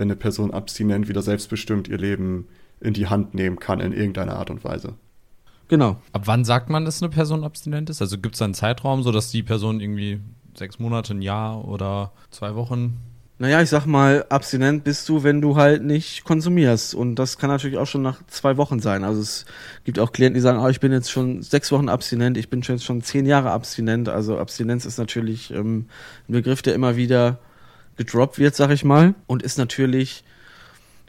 wenn 0.00 0.08
eine 0.08 0.16
Person 0.16 0.50
abstinent 0.50 1.08
wieder 1.08 1.20
selbstbestimmt 1.20 1.86
ihr 1.86 1.98
Leben 1.98 2.48
in 2.80 2.94
die 2.94 3.08
Hand 3.08 3.34
nehmen 3.34 3.58
kann 3.58 3.80
in 3.80 3.92
irgendeiner 3.92 4.36
Art 4.36 4.48
und 4.48 4.64
Weise. 4.64 4.94
Genau. 5.68 6.00
Ab 6.12 6.22
wann 6.24 6.46
sagt 6.46 6.70
man, 6.70 6.86
dass 6.86 7.02
eine 7.02 7.10
Person 7.10 7.44
abstinent 7.44 7.90
ist? 7.90 8.00
Also 8.00 8.16
gibt 8.16 8.34
es 8.34 8.38
da 8.38 8.46
einen 8.46 8.54
Zeitraum, 8.54 9.02
so 9.02 9.12
dass 9.12 9.30
die 9.30 9.42
Person 9.42 9.78
irgendwie 9.78 10.20
sechs 10.56 10.78
Monate, 10.78 11.12
ein 11.12 11.20
Jahr 11.20 11.68
oder 11.68 12.12
zwei 12.30 12.54
Wochen 12.54 12.96
Naja, 13.38 13.60
ich 13.60 13.68
sag 13.68 13.84
mal, 13.84 14.24
abstinent 14.30 14.84
bist 14.84 15.06
du, 15.10 15.22
wenn 15.22 15.42
du 15.42 15.56
halt 15.56 15.84
nicht 15.84 16.24
konsumierst. 16.24 16.94
Und 16.94 17.16
das 17.16 17.36
kann 17.36 17.50
natürlich 17.50 17.76
auch 17.76 17.86
schon 17.86 18.02
nach 18.02 18.22
zwei 18.26 18.56
Wochen 18.56 18.80
sein. 18.80 19.04
Also 19.04 19.20
es 19.20 19.44
gibt 19.84 19.98
auch 19.98 20.12
Klienten, 20.12 20.34
die 20.34 20.40
sagen, 20.40 20.60
oh, 20.60 20.68
ich 20.68 20.80
bin 20.80 20.92
jetzt 20.92 21.10
schon 21.10 21.42
sechs 21.42 21.70
Wochen 21.72 21.90
abstinent, 21.90 22.38
ich 22.38 22.48
bin 22.48 22.62
schon 22.62 22.76
jetzt 22.76 22.86
schon 22.86 23.02
zehn 23.02 23.26
Jahre 23.26 23.50
abstinent. 23.50 24.08
Also 24.08 24.38
Abstinenz 24.38 24.86
ist 24.86 24.96
natürlich 24.96 25.50
ähm, 25.50 25.88
ein 26.26 26.32
Begriff, 26.32 26.62
der 26.62 26.74
immer 26.74 26.96
wieder 26.96 27.38
gedroppt 28.00 28.38
wird, 28.38 28.56
sag 28.56 28.70
ich 28.70 28.82
mal. 28.82 29.14
Und 29.26 29.42
ist 29.42 29.58
natürlich 29.58 30.24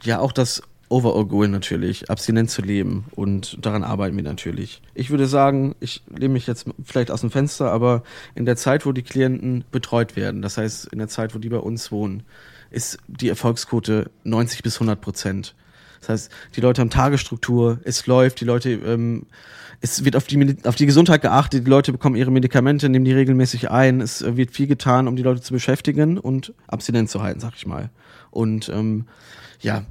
ja 0.02 0.18
auch 0.18 0.30
das 0.30 0.62
Overall 0.90 1.24
Goal 1.24 1.48
natürlich, 1.48 2.10
abstinent 2.10 2.50
zu 2.50 2.60
leben. 2.60 3.06
Und 3.12 3.56
daran 3.64 3.82
arbeiten 3.82 4.14
wir 4.14 4.22
natürlich. 4.22 4.82
Ich 4.92 5.08
würde 5.08 5.26
sagen, 5.26 5.74
ich 5.80 6.02
lehne 6.14 6.34
mich 6.34 6.46
jetzt 6.46 6.66
vielleicht 6.84 7.10
aus 7.10 7.22
dem 7.22 7.30
Fenster, 7.30 7.72
aber 7.72 8.02
in 8.34 8.44
der 8.44 8.56
Zeit, 8.56 8.84
wo 8.84 8.92
die 8.92 9.02
Klienten 9.02 9.64
betreut 9.72 10.16
werden, 10.16 10.42
das 10.42 10.58
heißt 10.58 10.92
in 10.92 10.98
der 10.98 11.08
Zeit, 11.08 11.34
wo 11.34 11.38
die 11.38 11.48
bei 11.48 11.56
uns 11.56 11.90
wohnen, 11.90 12.24
ist 12.70 12.98
die 13.08 13.30
Erfolgsquote 13.30 14.10
90 14.24 14.62
bis 14.62 14.76
100 14.76 15.00
Prozent. 15.00 15.54
Das 16.00 16.10
heißt, 16.10 16.32
die 16.56 16.60
Leute 16.60 16.82
haben 16.82 16.90
Tagesstruktur, 16.90 17.80
es 17.84 18.06
läuft, 18.06 18.42
die 18.42 18.44
Leute, 18.44 18.72
ähm, 18.72 19.24
es 19.82 20.04
wird 20.04 20.16
auf 20.16 20.24
die, 20.24 20.56
auf 20.64 20.76
die 20.76 20.86
Gesundheit 20.86 21.22
geachtet, 21.22 21.66
die 21.66 21.70
Leute 21.70 21.92
bekommen 21.92 22.16
ihre 22.16 22.30
Medikamente, 22.30 22.88
nehmen 22.88 23.04
die 23.04 23.12
regelmäßig 23.12 23.70
ein, 23.70 24.00
es 24.00 24.22
äh, 24.22 24.36
wird 24.36 24.52
viel 24.52 24.68
getan, 24.68 25.08
um 25.08 25.16
die 25.16 25.22
Leute 25.22 25.42
zu 25.42 25.52
beschäftigen 25.52 26.18
und 26.18 26.54
abstinent 26.68 27.10
zu 27.10 27.22
halten, 27.22 27.40
sag 27.40 27.54
ich 27.56 27.66
mal. 27.66 27.90
Und 28.30 28.68
ähm, 28.68 29.06
ja, 29.60 29.84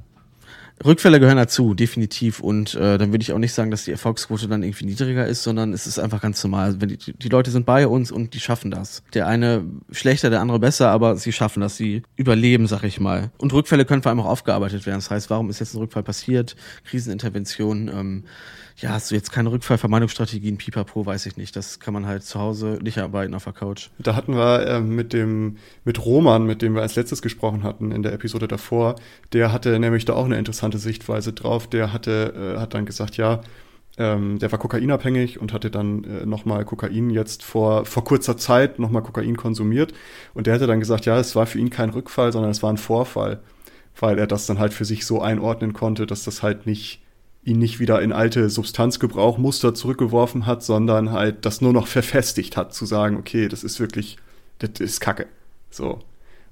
Rückfälle 0.84 1.20
gehören 1.20 1.36
dazu, 1.36 1.74
definitiv. 1.74 2.40
Und 2.40 2.74
äh, 2.74 2.98
dann 2.98 3.12
würde 3.12 3.22
ich 3.22 3.32
auch 3.32 3.38
nicht 3.38 3.52
sagen, 3.52 3.70
dass 3.70 3.84
die 3.84 3.92
Erfolgsquote 3.92 4.48
dann 4.48 4.62
irgendwie 4.62 4.86
niedriger 4.86 5.26
ist, 5.26 5.42
sondern 5.42 5.72
es 5.72 5.86
ist 5.86 5.98
einfach 5.98 6.20
ganz 6.20 6.42
normal. 6.42 6.80
Wenn 6.80 6.88
die, 6.88 6.96
die 6.96 7.28
Leute 7.28 7.50
sind 7.50 7.66
bei 7.66 7.86
uns 7.86 8.10
und 8.10 8.34
die 8.34 8.40
schaffen 8.40 8.70
das. 8.70 9.02
Der 9.14 9.26
eine 9.26 9.64
schlechter, 9.90 10.30
der 10.30 10.40
andere 10.40 10.58
besser, 10.58 10.90
aber 10.90 11.16
sie 11.16 11.32
schaffen 11.32 11.60
das, 11.60 11.76
sie 11.76 12.02
überleben, 12.16 12.66
sag 12.66 12.82
ich 12.82 12.98
mal. 12.98 13.30
Und 13.38 13.52
Rückfälle 13.52 13.84
können 13.84 14.02
vor 14.02 14.10
allem 14.10 14.20
auch 14.20 14.26
aufgearbeitet 14.26 14.86
werden. 14.86 14.98
Das 14.98 15.10
heißt, 15.10 15.30
warum 15.30 15.50
ist 15.50 15.60
jetzt 15.60 15.74
ein 15.74 15.78
Rückfall 15.78 16.02
passiert? 16.02 16.56
Krisenintervention. 16.84 17.88
Ähm, 17.88 18.24
ja, 18.76 18.90
hast 18.90 19.10
du 19.10 19.14
jetzt 19.14 19.32
keine 19.32 19.50
Rückfallvermeidungsstrategien, 19.50 20.58
pipapo, 20.58 21.04
weiß 21.04 21.26
ich 21.26 21.36
nicht. 21.36 21.54
Das 21.56 21.80
kann 21.80 21.94
man 21.94 22.06
halt 22.06 22.24
zu 22.24 22.38
Hause 22.38 22.78
nicht 22.82 22.98
arbeiten 22.98 23.34
auf 23.34 23.44
der 23.44 23.52
Couch. 23.52 23.88
Da 23.98 24.14
hatten 24.14 24.34
wir 24.34 24.66
äh, 24.66 24.80
mit 24.80 25.12
dem, 25.12 25.58
mit 25.84 26.04
Roman, 26.04 26.44
mit 26.44 26.62
dem 26.62 26.74
wir 26.74 26.82
als 26.82 26.96
letztes 26.96 27.22
gesprochen 27.22 27.62
hatten 27.62 27.92
in 27.92 28.02
der 28.02 28.12
Episode 28.12 28.48
davor, 28.48 28.96
der 29.32 29.52
hatte 29.52 29.78
nämlich 29.78 30.04
da 30.04 30.14
auch 30.14 30.24
eine 30.24 30.38
interessante 30.38 30.78
Sichtweise 30.78 31.32
drauf. 31.32 31.68
Der 31.68 31.92
hatte, 31.92 32.54
äh, 32.56 32.60
hat 32.60 32.74
dann 32.74 32.86
gesagt, 32.86 33.16
ja, 33.16 33.40
ähm, 33.98 34.38
der 34.38 34.50
war 34.50 34.58
kokainabhängig 34.58 35.38
und 35.38 35.52
hatte 35.52 35.70
dann 35.70 36.04
äh, 36.04 36.26
nochmal 36.26 36.64
Kokain 36.64 37.10
jetzt 37.10 37.42
vor, 37.42 37.84
vor 37.84 38.04
kurzer 38.04 38.38
Zeit 38.38 38.78
nochmal 38.78 39.02
Kokain 39.02 39.36
konsumiert. 39.36 39.92
Und 40.34 40.46
der 40.46 40.54
hatte 40.54 40.66
dann 40.66 40.80
gesagt, 40.80 41.04
ja, 41.04 41.18
es 41.18 41.36
war 41.36 41.46
für 41.46 41.58
ihn 41.58 41.70
kein 41.70 41.90
Rückfall, 41.90 42.32
sondern 42.32 42.50
es 42.50 42.62
war 42.62 42.72
ein 42.72 42.78
Vorfall, 42.78 43.42
weil 44.00 44.18
er 44.18 44.26
das 44.26 44.46
dann 44.46 44.58
halt 44.58 44.72
für 44.72 44.86
sich 44.86 45.04
so 45.04 45.20
einordnen 45.20 45.74
konnte, 45.74 46.06
dass 46.06 46.24
das 46.24 46.42
halt 46.42 46.66
nicht 46.66 47.01
ihn 47.44 47.58
nicht 47.58 47.80
wieder 47.80 48.00
in 48.02 48.12
alte 48.12 48.48
Substanzgebrauchmuster 48.48 49.74
zurückgeworfen 49.74 50.46
hat, 50.46 50.62
sondern 50.62 51.10
halt 51.10 51.44
das 51.44 51.60
nur 51.60 51.72
noch 51.72 51.86
verfestigt 51.86 52.56
hat, 52.56 52.72
zu 52.72 52.86
sagen, 52.86 53.16
okay, 53.16 53.48
das 53.48 53.64
ist 53.64 53.80
wirklich, 53.80 54.16
das 54.58 54.80
ist 54.80 55.00
Kacke. 55.00 55.26
So. 55.70 55.98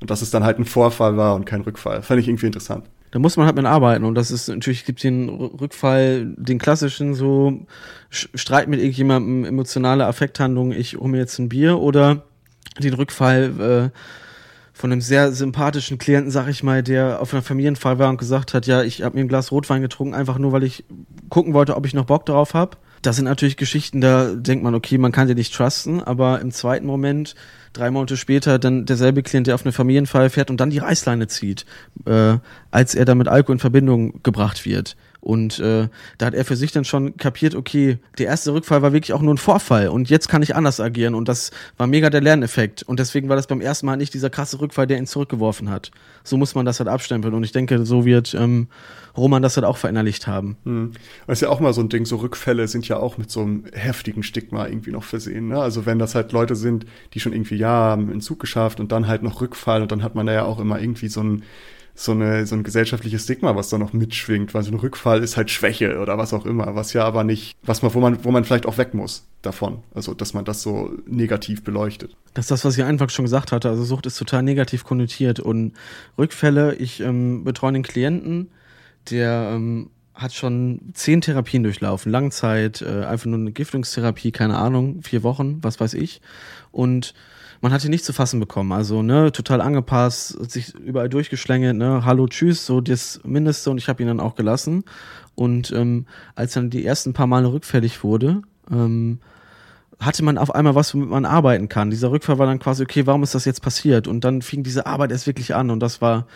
Und 0.01 0.11
dass 0.11 0.22
es 0.22 0.30
dann 0.30 0.45
halt 0.45 0.59
ein 0.59 0.64
Vorfall 0.64 1.16
war 1.16 1.34
und 1.34 1.45
kein 1.45 1.61
Rückfall. 1.61 2.03
Fand 2.03 2.20
ich 2.20 2.28
irgendwie 2.28 2.47
interessant. 2.47 2.84
Da 3.12 3.18
muss 3.18 3.36
man 3.36 3.47
halt 3.47 3.57
mit 3.57 3.66
arbeiten 3.66 4.05
und 4.05 4.14
das 4.14 4.30
ist 4.30 4.49
natürlich 4.49 4.84
gibt 4.84 5.03
den 5.03 5.28
Rückfall, 5.28 6.32
den 6.36 6.59
klassischen 6.59 7.14
so 7.14 7.66
Streit 8.09 8.68
mit 8.68 8.78
irgendjemandem, 8.78 9.45
emotionale 9.45 10.07
Affekthandlung, 10.07 10.70
ich 10.70 10.97
hole 10.97 11.09
mir 11.09 11.18
jetzt 11.18 11.38
ein 11.38 11.49
Bier 11.49 11.78
oder 11.80 12.22
den 12.78 12.95
Rückfall 12.95 13.91
äh, 13.93 13.99
von 14.80 14.92
einem 14.92 15.02
sehr 15.02 15.32
sympathischen 15.32 15.98
Klienten, 15.98 16.30
sag 16.30 16.48
ich 16.48 16.62
mal, 16.62 16.82
der 16.82 17.20
auf 17.20 17.34
einer 17.34 17.42
Familienfeier 17.42 17.98
war 17.98 18.08
und 18.08 18.16
gesagt 18.16 18.54
hat, 18.54 18.66
ja, 18.66 18.82
ich 18.82 19.02
habe 19.02 19.14
mir 19.14 19.20
ein 19.20 19.28
Glas 19.28 19.52
Rotwein 19.52 19.82
getrunken, 19.82 20.14
einfach 20.14 20.38
nur, 20.38 20.52
weil 20.52 20.62
ich 20.62 20.84
gucken 21.28 21.52
wollte, 21.52 21.76
ob 21.76 21.84
ich 21.84 21.92
noch 21.92 22.06
Bock 22.06 22.24
darauf 22.24 22.54
habe. 22.54 22.78
Das 23.02 23.16
sind 23.16 23.26
natürlich 23.26 23.58
Geschichten, 23.58 24.00
da 24.00 24.32
denkt 24.34 24.64
man, 24.64 24.74
okay, 24.74 24.96
man 24.96 25.12
kann 25.12 25.28
dir 25.28 25.34
nicht 25.34 25.54
trusten, 25.54 26.02
aber 26.02 26.40
im 26.40 26.50
zweiten 26.50 26.86
Moment, 26.86 27.34
drei 27.74 27.90
Monate 27.90 28.16
später, 28.16 28.58
dann 28.58 28.86
derselbe 28.86 29.22
Klient, 29.22 29.48
der 29.48 29.54
auf 29.54 29.66
eine 29.66 29.72
Familienfeier 29.72 30.30
fährt 30.30 30.50
und 30.50 30.58
dann 30.58 30.70
die 30.70 30.78
Reißleine 30.78 31.28
zieht, 31.28 31.66
äh, 32.06 32.38
als 32.70 32.94
er 32.94 33.04
dann 33.04 33.18
mit 33.18 33.28
Alkohol 33.28 33.56
in 33.56 33.60
Verbindung 33.60 34.22
gebracht 34.22 34.64
wird. 34.64 34.96
Und 35.20 35.58
äh, 35.58 35.88
da 36.16 36.26
hat 36.26 36.34
er 36.34 36.44
für 36.44 36.56
sich 36.56 36.72
dann 36.72 36.84
schon 36.84 37.16
kapiert, 37.16 37.54
okay, 37.54 37.98
der 38.18 38.26
erste 38.26 38.54
Rückfall 38.54 38.80
war 38.80 38.92
wirklich 38.92 39.12
auch 39.12 39.20
nur 39.20 39.34
ein 39.34 39.38
Vorfall 39.38 39.88
und 39.88 40.08
jetzt 40.08 40.28
kann 40.28 40.42
ich 40.42 40.56
anders 40.56 40.80
agieren 40.80 41.14
und 41.14 41.28
das 41.28 41.50
war 41.76 41.86
mega 41.86 42.08
der 42.08 42.22
Lerneffekt 42.22 42.82
und 42.82 42.98
deswegen 42.98 43.28
war 43.28 43.36
das 43.36 43.46
beim 43.46 43.60
ersten 43.60 43.84
Mal 43.84 43.96
nicht 43.96 44.14
dieser 44.14 44.30
krasse 44.30 44.60
Rückfall, 44.60 44.86
der 44.86 44.96
ihn 44.96 45.06
zurückgeworfen 45.06 45.68
hat. 45.68 45.90
So 46.24 46.38
muss 46.38 46.54
man 46.54 46.64
das 46.64 46.80
halt 46.80 46.88
abstempeln 46.88 47.34
und 47.34 47.44
ich 47.44 47.52
denke, 47.52 47.84
so 47.84 48.06
wird 48.06 48.32
ähm, 48.32 48.68
Roman 49.14 49.42
das 49.42 49.56
halt 49.56 49.66
auch 49.66 49.76
verinnerlicht 49.76 50.26
haben. 50.26 50.56
Hm. 50.64 50.92
Das 51.26 51.38
ist 51.38 51.42
ja 51.42 51.50
auch 51.50 51.60
mal 51.60 51.74
so 51.74 51.82
ein 51.82 51.90
Ding, 51.90 52.06
so 52.06 52.16
Rückfälle 52.16 52.66
sind 52.66 52.88
ja 52.88 52.96
auch 52.96 53.18
mit 53.18 53.30
so 53.30 53.42
einem 53.42 53.64
heftigen 53.72 54.22
Stigma 54.22 54.66
irgendwie 54.66 54.92
noch 54.92 55.04
versehen. 55.04 55.48
Ne? 55.48 55.60
Also 55.60 55.84
wenn 55.84 55.98
das 55.98 56.14
halt 56.14 56.32
Leute 56.32 56.56
sind, 56.56 56.86
die 57.12 57.20
schon 57.20 57.32
irgendwie, 57.32 57.56
ja, 57.56 57.68
haben 57.68 58.10
einen 58.10 58.22
Zug 58.22 58.40
geschafft 58.40 58.80
und 58.80 58.90
dann 58.90 59.06
halt 59.06 59.22
noch 59.22 59.40
Rückfall 59.42 59.82
und 59.82 59.92
dann 59.92 60.02
hat 60.02 60.14
man 60.14 60.26
da 60.26 60.32
ja 60.32 60.44
auch 60.44 60.60
immer 60.60 60.80
irgendwie 60.80 61.08
so 61.08 61.22
ein, 61.22 61.42
so, 61.95 62.12
eine, 62.12 62.47
so 62.47 62.55
ein 62.55 62.62
gesellschaftliches 62.62 63.24
Stigma, 63.24 63.57
was 63.57 63.68
da 63.68 63.78
noch 63.78 63.93
mitschwingt, 63.93 64.55
weil 64.55 64.62
so 64.62 64.70
ein 64.70 64.78
Rückfall 64.78 65.22
ist 65.22 65.36
halt 65.36 65.51
Schwäche 65.51 65.99
oder 65.99 66.18
was 66.18 66.32
auch 66.32 66.47
immer, 66.47 66.74
was 66.74 66.93
ja 66.93 67.05
aber 67.05 67.24
nicht, 67.24 67.57
was 67.62 67.82
man, 67.82 67.95
wo 67.95 68.01
man, 68.01 68.24
wo 68.24 68.30
man 68.30 68.45
vielleicht 68.45 68.66
auch 68.66 68.78
weg 68.78 68.95
muss 68.95 69.26
davon. 69.43 69.82
Also, 69.95 70.14
dass 70.14 70.34
man 70.34 70.45
das 70.45 70.62
so 70.62 70.93
negativ 71.07 71.62
beleuchtet. 71.64 72.16
Das 72.34 72.47
ist 72.47 72.51
das, 72.51 72.64
was 72.64 72.78
ich 72.78 72.84
einfach 72.84 73.11
schon 73.11 73.24
gesagt 73.24 73.53
hatte. 73.53 73.68
Also 73.68 73.84
Sucht 73.84 74.07
ist 74.07 74.18
total 74.18 74.43
negativ 74.43 74.84
konnotiert 74.84 75.41
und 75.41 75.72
Rückfälle, 76.18 76.74
ich 76.74 77.01
ähm, 77.01 77.45
betreue 77.45 77.68
einen 77.68 77.82
Klienten, 77.82 78.51
der 79.11 79.53
ähm, 79.55 79.91
hat 80.14 80.34
schon 80.34 80.80
zehn 80.93 81.20
Therapien 81.20 81.62
durchlaufen, 81.62 82.12
Langzeit, 82.12 82.82
äh, 82.82 83.05
einfach 83.05 83.26
nur 83.26 83.38
eine 83.38 83.53
Giftungstherapie, 83.53 84.32
keine 84.32 84.59
Ahnung, 84.59 85.03
vier 85.03 85.22
Wochen, 85.22 85.59
was 85.62 85.80
weiß 85.80 85.95
ich. 85.95 86.20
Und 86.70 87.14
man 87.61 87.72
hat 87.72 87.84
ihn 87.84 87.90
nicht 87.90 88.04
zu 88.04 88.12
fassen 88.12 88.40
bekommen. 88.40 88.72
Also, 88.72 89.02
ne, 89.02 89.32
total 89.32 89.61
angepasst, 89.61 90.50
sich 90.50 90.74
überall 90.74 91.08
durchgeschlängelt, 91.08 91.76
ne, 91.76 92.04
hallo, 92.04 92.26
tschüss, 92.26 92.66
so 92.66 92.80
das 92.80 93.20
Mindeste 93.24 93.70
und 93.70 93.78
ich 93.78 93.88
habe 93.88 94.02
ihn 94.02 94.08
dann 94.08 94.20
auch 94.20 94.34
gelassen. 94.34 94.84
Und 95.34 95.70
ähm, 95.72 96.06
als 96.34 96.54
dann 96.54 96.70
die 96.70 96.84
ersten 96.84 97.12
paar 97.12 97.26
Male 97.26 97.52
rückfällig 97.52 98.02
wurde, 98.02 98.42
ähm, 98.70 99.18
hatte 99.98 100.24
man 100.24 100.38
auf 100.38 100.54
einmal 100.54 100.74
was, 100.74 100.94
womit 100.94 101.11
man 101.11 101.26
arbeiten 101.26 101.68
kann. 101.68 101.90
Dieser 101.90 102.11
Rückfall 102.11 102.38
war 102.38 102.46
dann 102.46 102.58
quasi, 102.58 102.82
okay, 102.82 103.06
warum 103.06 103.22
ist 103.22 103.34
das 103.34 103.44
jetzt 103.44 103.61
passiert? 103.62 104.08
Und 104.08 104.24
dann 104.24 104.40
fing 104.40 104.62
diese 104.62 104.86
Arbeit 104.86 105.12
erst 105.12 105.26
wirklich 105.26 105.54
an 105.54 105.70
und 105.70 105.80
das 105.80 106.00
war 106.00 106.26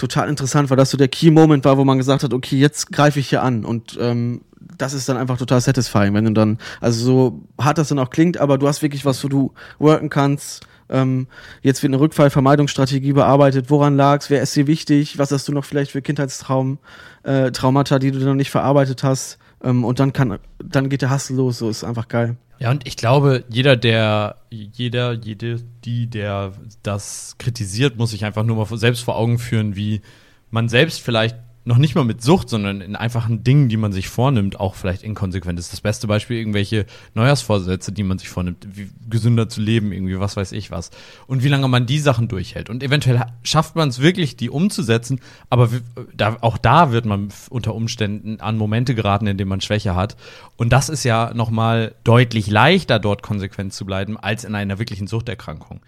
total 0.00 0.28
interessant, 0.28 0.70
weil 0.70 0.76
das 0.76 0.90
so 0.90 0.96
der 0.96 1.08
Key-Moment 1.08 1.64
war, 1.64 1.78
wo 1.78 1.84
man 1.84 1.98
gesagt 1.98 2.22
hat, 2.22 2.32
okay, 2.32 2.56
jetzt 2.56 2.90
greife 2.90 3.20
ich 3.20 3.28
hier 3.28 3.42
an 3.42 3.64
und 3.64 3.98
ähm, 4.00 4.40
das 4.78 4.94
ist 4.94 5.08
dann 5.08 5.16
einfach 5.16 5.36
total 5.36 5.60
satisfying, 5.60 6.14
wenn 6.14 6.24
du 6.24 6.32
dann, 6.32 6.58
also 6.80 7.04
so 7.04 7.40
hart 7.60 7.78
das 7.78 7.88
dann 7.88 7.98
auch 7.98 8.10
klingt, 8.10 8.38
aber 8.38 8.58
du 8.58 8.66
hast 8.66 8.82
wirklich 8.82 9.04
was, 9.04 9.22
wo 9.22 9.28
du 9.28 9.52
worken 9.78 10.08
kannst. 10.08 10.66
Ähm, 10.88 11.28
jetzt 11.62 11.82
wird 11.82 11.90
eine 11.90 12.00
Rückfallvermeidungsstrategie 12.00 13.12
bearbeitet. 13.12 13.70
Woran 13.70 13.96
lag's? 13.96 14.28
Wer 14.28 14.42
ist 14.42 14.56
dir 14.56 14.66
wichtig? 14.66 15.18
Was 15.18 15.30
hast 15.30 15.46
du 15.46 15.52
noch 15.52 15.64
vielleicht 15.64 15.92
für 15.92 16.02
Kindheitstraum, 16.02 16.78
äh, 17.22 17.52
die 17.52 18.10
du 18.10 18.18
noch 18.18 18.34
nicht 18.34 18.50
verarbeitet 18.50 19.04
hast? 19.04 19.38
Ähm, 19.62 19.84
und 19.84 20.00
dann 20.00 20.12
kann, 20.12 20.38
dann 20.58 20.88
geht 20.88 21.02
der 21.02 21.10
Hassel 21.10 21.36
los, 21.36 21.58
so 21.58 21.68
ist 21.68 21.84
einfach 21.84 22.08
geil. 22.08 22.36
Ja, 22.58 22.70
und 22.70 22.86
ich 22.86 22.96
glaube, 22.96 23.44
jeder, 23.48 23.76
der, 23.76 24.36
jeder, 24.50 25.12
jede, 25.12 25.60
die, 25.84 26.08
der 26.08 26.52
das 26.82 27.36
kritisiert, 27.38 27.96
muss 27.96 28.10
sich 28.10 28.24
einfach 28.24 28.44
nur 28.44 28.56
mal 28.56 28.78
selbst 28.78 29.02
vor 29.02 29.16
Augen 29.16 29.38
führen, 29.38 29.76
wie 29.76 30.02
man 30.50 30.68
selbst 30.68 31.00
vielleicht 31.00 31.36
noch 31.70 31.78
nicht 31.78 31.94
mal 31.94 32.04
mit 32.04 32.20
Sucht, 32.20 32.48
sondern 32.48 32.80
in 32.80 32.96
einfachen 32.96 33.44
Dingen, 33.44 33.68
die 33.68 33.76
man 33.76 33.92
sich 33.92 34.08
vornimmt, 34.08 34.58
auch 34.58 34.74
vielleicht 34.74 35.04
inkonsequent 35.04 35.56
ist. 35.56 35.72
Das 35.72 35.80
beste 35.80 36.08
Beispiel 36.08 36.36
irgendwelche 36.36 36.84
Neujahrsvorsätze, 37.14 37.92
die 37.92 38.02
man 38.02 38.18
sich 38.18 38.28
vornimmt, 38.28 38.66
wie 38.72 38.90
gesünder 39.08 39.48
zu 39.48 39.60
leben, 39.60 39.92
irgendwie 39.92 40.18
was 40.18 40.36
weiß 40.36 40.50
ich 40.50 40.72
was. 40.72 40.90
Und 41.28 41.44
wie 41.44 41.48
lange 41.48 41.68
man 41.68 41.86
die 41.86 42.00
Sachen 42.00 42.26
durchhält. 42.26 42.70
Und 42.70 42.82
eventuell 42.82 43.24
schafft 43.44 43.76
man 43.76 43.88
es 43.88 44.00
wirklich, 44.00 44.36
die 44.36 44.50
umzusetzen, 44.50 45.20
aber 45.48 45.68
da, 46.12 46.38
auch 46.40 46.58
da 46.58 46.90
wird 46.90 47.04
man 47.04 47.28
unter 47.50 47.72
Umständen 47.76 48.40
an 48.40 48.56
Momente 48.56 48.96
geraten, 48.96 49.28
in 49.28 49.38
denen 49.38 49.48
man 49.50 49.60
Schwäche 49.60 49.94
hat. 49.94 50.16
Und 50.56 50.72
das 50.72 50.88
ist 50.88 51.04
ja 51.04 51.32
nochmal 51.34 51.94
deutlich 52.02 52.50
leichter, 52.50 52.98
dort 52.98 53.22
konsequent 53.22 53.72
zu 53.74 53.86
bleiben, 53.86 54.18
als 54.18 54.42
in 54.42 54.56
einer 54.56 54.80
wirklichen 54.80 55.06
Suchterkrankung. 55.06 55.82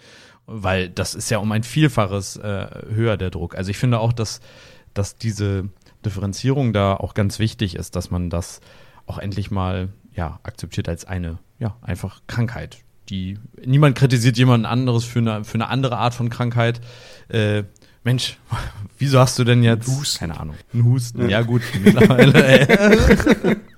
Weil 0.47 0.89
das 0.89 1.17
ist 1.17 1.29
ja 1.29 1.39
um 1.39 1.51
ein 1.51 1.65
Vielfaches 1.65 2.37
äh, 2.37 2.67
höher 2.95 3.17
der 3.17 3.31
Druck. 3.31 3.57
Also 3.57 3.71
ich 3.71 3.79
finde 3.79 3.99
auch, 3.99 4.13
dass 4.13 4.41
dass 4.95 5.17
diese 5.17 5.69
Differenzierung 6.05 6.73
da 6.73 6.95
auch 6.95 7.15
ganz 7.15 7.39
wichtig 7.39 7.77
ist, 7.77 7.97
dass 7.97 8.11
man 8.11 8.31
das 8.31 8.61
auch 9.07 9.19
endlich 9.19 9.51
mal 9.51 9.89
ja, 10.15 10.41
akzeptiert 10.43 10.89
als 10.89 11.05
eine, 11.05 11.39
ja, 11.59 11.77
einfach 11.83 12.23
Krankheit. 12.27 12.79
Die, 13.09 13.39
niemand 13.65 13.97
kritisiert 13.97 14.37
jemand 14.39 14.67
anderes 14.67 15.05
für 15.05 15.19
eine, 15.19 15.45
für 15.45 15.55
eine 15.55 15.69
andere 15.69 15.99
Art 15.99 16.15
von 16.15 16.31
Krankheit. 16.31 16.81
Äh, 17.29 17.65
Mensch, 18.05 18.39
wieso 18.99 19.19
hast 19.19 19.39
du 19.39 19.45
denn 19.45 19.63
jetzt, 19.63 19.89
Husten. 19.89 20.19
keine 20.19 20.41
Ahnung, 20.41 20.57
einen 20.73 20.85
Husten? 20.85 21.29
Ja, 21.29 21.43
gut, 21.43 21.63
mittlerweile. 21.83 23.61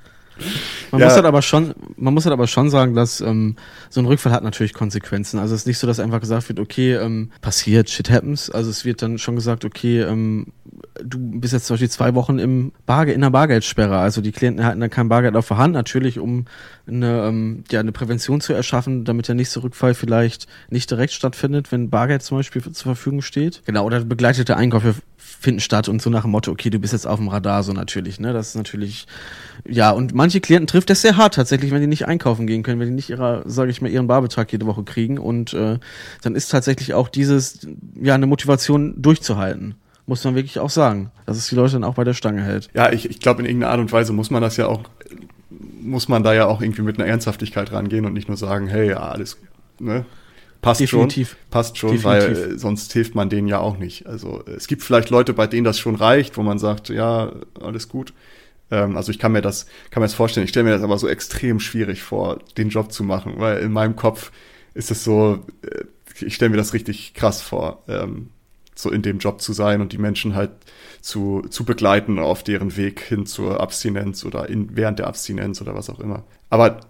Man 0.90 1.00
ja. 1.00 1.06
muss 1.06 1.16
halt 1.16 1.26
aber 1.26 1.42
schon, 1.42 1.74
man 1.96 2.14
muss 2.14 2.24
halt 2.24 2.32
aber 2.32 2.46
schon 2.46 2.70
sagen, 2.70 2.94
dass 2.94 3.20
ähm, 3.20 3.56
so 3.90 4.00
ein 4.00 4.06
Rückfall 4.06 4.32
hat 4.32 4.42
natürlich 4.42 4.74
Konsequenzen. 4.74 5.38
Also 5.38 5.54
es 5.54 5.62
ist 5.62 5.66
nicht 5.66 5.78
so, 5.78 5.86
dass 5.86 6.00
einfach 6.00 6.20
gesagt 6.20 6.48
wird, 6.48 6.60
okay, 6.60 6.94
ähm, 6.94 7.30
passiert, 7.40 7.90
shit 7.90 8.10
happens. 8.10 8.50
Also 8.50 8.70
es 8.70 8.84
wird 8.84 9.02
dann 9.02 9.18
schon 9.18 9.36
gesagt, 9.36 9.64
okay, 9.64 10.00
ähm, 10.00 10.46
du 11.02 11.18
bist 11.18 11.52
jetzt 11.52 11.66
zum 11.66 11.74
Beispiel 11.74 11.90
zwei 11.90 12.14
Wochen 12.14 12.38
im 12.38 12.72
Barge 12.86 13.12
in 13.12 13.20
der 13.20 13.30
Bargeldsperre. 13.30 13.98
Also 13.98 14.20
die 14.20 14.32
Klienten 14.32 14.64
halten 14.64 14.80
dann 14.80 14.90
kein 14.90 15.08
Bargeld 15.08 15.36
auf 15.36 15.48
der 15.48 15.58
Hand, 15.58 15.74
natürlich, 15.74 16.18
um 16.18 16.46
eine, 16.86 17.26
ähm, 17.26 17.64
ja, 17.70 17.80
eine 17.80 17.92
Prävention 17.92 18.40
zu 18.40 18.52
erschaffen, 18.52 19.04
damit 19.04 19.28
der 19.28 19.34
nächste 19.34 19.62
Rückfall 19.62 19.94
vielleicht 19.94 20.46
nicht 20.70 20.90
direkt 20.90 21.12
stattfindet, 21.12 21.72
wenn 21.72 21.90
Bargeld 21.90 22.22
zum 22.22 22.38
Beispiel 22.38 22.62
zur 22.62 22.94
Verfügung 22.94 23.22
steht. 23.22 23.62
Genau, 23.66 23.84
oder 23.84 24.04
begleitete 24.04 24.56
Einkäufe 24.56 24.94
finden 25.38 25.60
statt 25.60 25.88
und 25.88 26.00
so 26.00 26.10
nach 26.10 26.22
dem 26.22 26.30
Motto, 26.30 26.50
okay, 26.50 26.70
du 26.70 26.78
bist 26.78 26.92
jetzt 26.92 27.06
auf 27.06 27.18
dem 27.18 27.28
Radar, 27.28 27.62
so 27.62 27.72
natürlich, 27.72 28.20
ne? 28.20 28.32
Das 28.32 28.48
ist 28.48 28.54
natürlich, 28.54 29.06
ja, 29.66 29.90
und 29.90 30.14
manche 30.14 30.40
Klienten 30.40 30.66
trifft 30.66 30.90
das 30.90 31.02
sehr 31.02 31.16
hart 31.16 31.34
tatsächlich, 31.34 31.70
wenn 31.70 31.80
die 31.80 31.86
nicht 31.86 32.06
einkaufen 32.06 32.46
gehen 32.46 32.62
können, 32.62 32.80
wenn 32.80 32.88
die 32.88 32.94
nicht 32.94 33.10
ihrer, 33.10 33.42
sage 33.46 33.70
ich 33.70 33.82
mal, 33.82 33.90
ihren 33.90 34.06
Barbetrag 34.06 34.50
jede 34.52 34.66
Woche 34.66 34.82
kriegen 34.84 35.18
und 35.18 35.52
äh, 35.54 35.78
dann 36.22 36.34
ist 36.34 36.48
tatsächlich 36.50 36.94
auch 36.94 37.08
dieses, 37.08 37.66
ja, 38.00 38.14
eine 38.14 38.26
Motivation 38.26 38.94
durchzuhalten 39.00 39.74
muss 40.06 40.24
man 40.24 40.34
wirklich 40.34 40.58
auch 40.58 40.70
sagen, 40.70 41.10
dass 41.26 41.36
es 41.36 41.48
die 41.48 41.54
Leute 41.54 41.74
dann 41.74 41.84
auch 41.84 41.94
bei 41.94 42.04
der 42.04 42.14
Stange 42.14 42.42
hält. 42.42 42.68
Ja, 42.74 42.92
ich, 42.92 43.08
ich 43.08 43.20
glaube, 43.20 43.40
in 43.40 43.46
irgendeiner 43.46 43.72
Art 43.72 43.80
und 43.80 43.92
Weise 43.92 44.12
muss 44.12 44.30
man 44.30 44.42
das 44.42 44.56
ja 44.56 44.66
auch, 44.66 44.82
muss 45.80 46.08
man 46.08 46.22
da 46.22 46.34
ja 46.34 46.46
auch 46.46 46.60
irgendwie 46.60 46.82
mit 46.82 46.98
einer 46.98 47.08
Ernsthaftigkeit 47.08 47.72
rangehen 47.72 48.04
und 48.04 48.12
nicht 48.12 48.28
nur 48.28 48.36
sagen, 48.36 48.66
hey, 48.66 48.90
ja, 48.90 48.98
alles, 48.98 49.38
ne? 49.78 50.04
Passt 50.64 50.80
Definitiv. 50.80 51.30
schon, 51.30 51.38
passt 51.50 51.76
schon, 51.76 51.92
Definitiv. 51.92 52.38
weil 52.38 52.52
äh, 52.54 52.58
sonst 52.58 52.92
hilft 52.92 53.14
man 53.14 53.28
denen 53.28 53.48
ja 53.48 53.58
auch 53.58 53.76
nicht. 53.76 54.06
Also 54.06 54.42
es 54.46 54.66
gibt 54.66 54.82
vielleicht 54.82 55.10
Leute, 55.10 55.34
bei 55.34 55.46
denen 55.46 55.64
das 55.64 55.78
schon 55.78 55.94
reicht, 55.94 56.38
wo 56.38 56.42
man 56.42 56.58
sagt, 56.58 56.88
ja, 56.88 57.32
alles 57.60 57.88
gut. 57.88 58.14
Ähm, 58.70 58.96
also 58.96 59.10
ich 59.10 59.18
kann 59.18 59.32
mir 59.32 59.42
das, 59.42 59.66
kann 59.90 60.00
mir 60.00 60.06
das 60.06 60.14
vorstellen. 60.14 60.44
Ich 60.44 60.50
stelle 60.50 60.64
mir 60.64 60.70
das 60.70 60.82
aber 60.82 60.96
so 60.96 61.06
extrem 61.06 61.60
schwierig 61.60 62.02
vor, 62.02 62.38
den 62.56 62.70
Job 62.70 62.92
zu 62.92 63.04
machen, 63.04 63.34
weil 63.36 63.58
in 63.58 63.72
meinem 63.72 63.94
Kopf 63.94 64.32
ist 64.72 64.90
es 64.90 65.04
so, 65.04 65.44
äh, 65.62 65.84
ich 66.24 66.34
stelle 66.34 66.50
mir 66.50 66.56
das 66.56 66.72
richtig 66.72 67.12
krass 67.12 67.42
vor. 67.42 67.82
Ähm, 67.86 68.30
so 68.74 68.90
in 68.90 69.02
dem 69.02 69.18
Job 69.18 69.40
zu 69.40 69.52
sein 69.52 69.80
und 69.80 69.92
die 69.92 69.98
Menschen 69.98 70.34
halt 70.34 70.50
zu, 71.00 71.42
zu 71.48 71.64
begleiten 71.64 72.18
auf 72.18 72.42
deren 72.42 72.76
Weg 72.76 73.00
hin 73.00 73.26
zur 73.26 73.60
Abstinenz 73.60 74.24
oder 74.24 74.48
in, 74.48 74.76
während 74.76 74.98
der 74.98 75.06
Abstinenz 75.06 75.60
oder 75.60 75.74
was 75.74 75.90
auch 75.90 76.00
immer. 76.00 76.24
Aber 76.50 76.80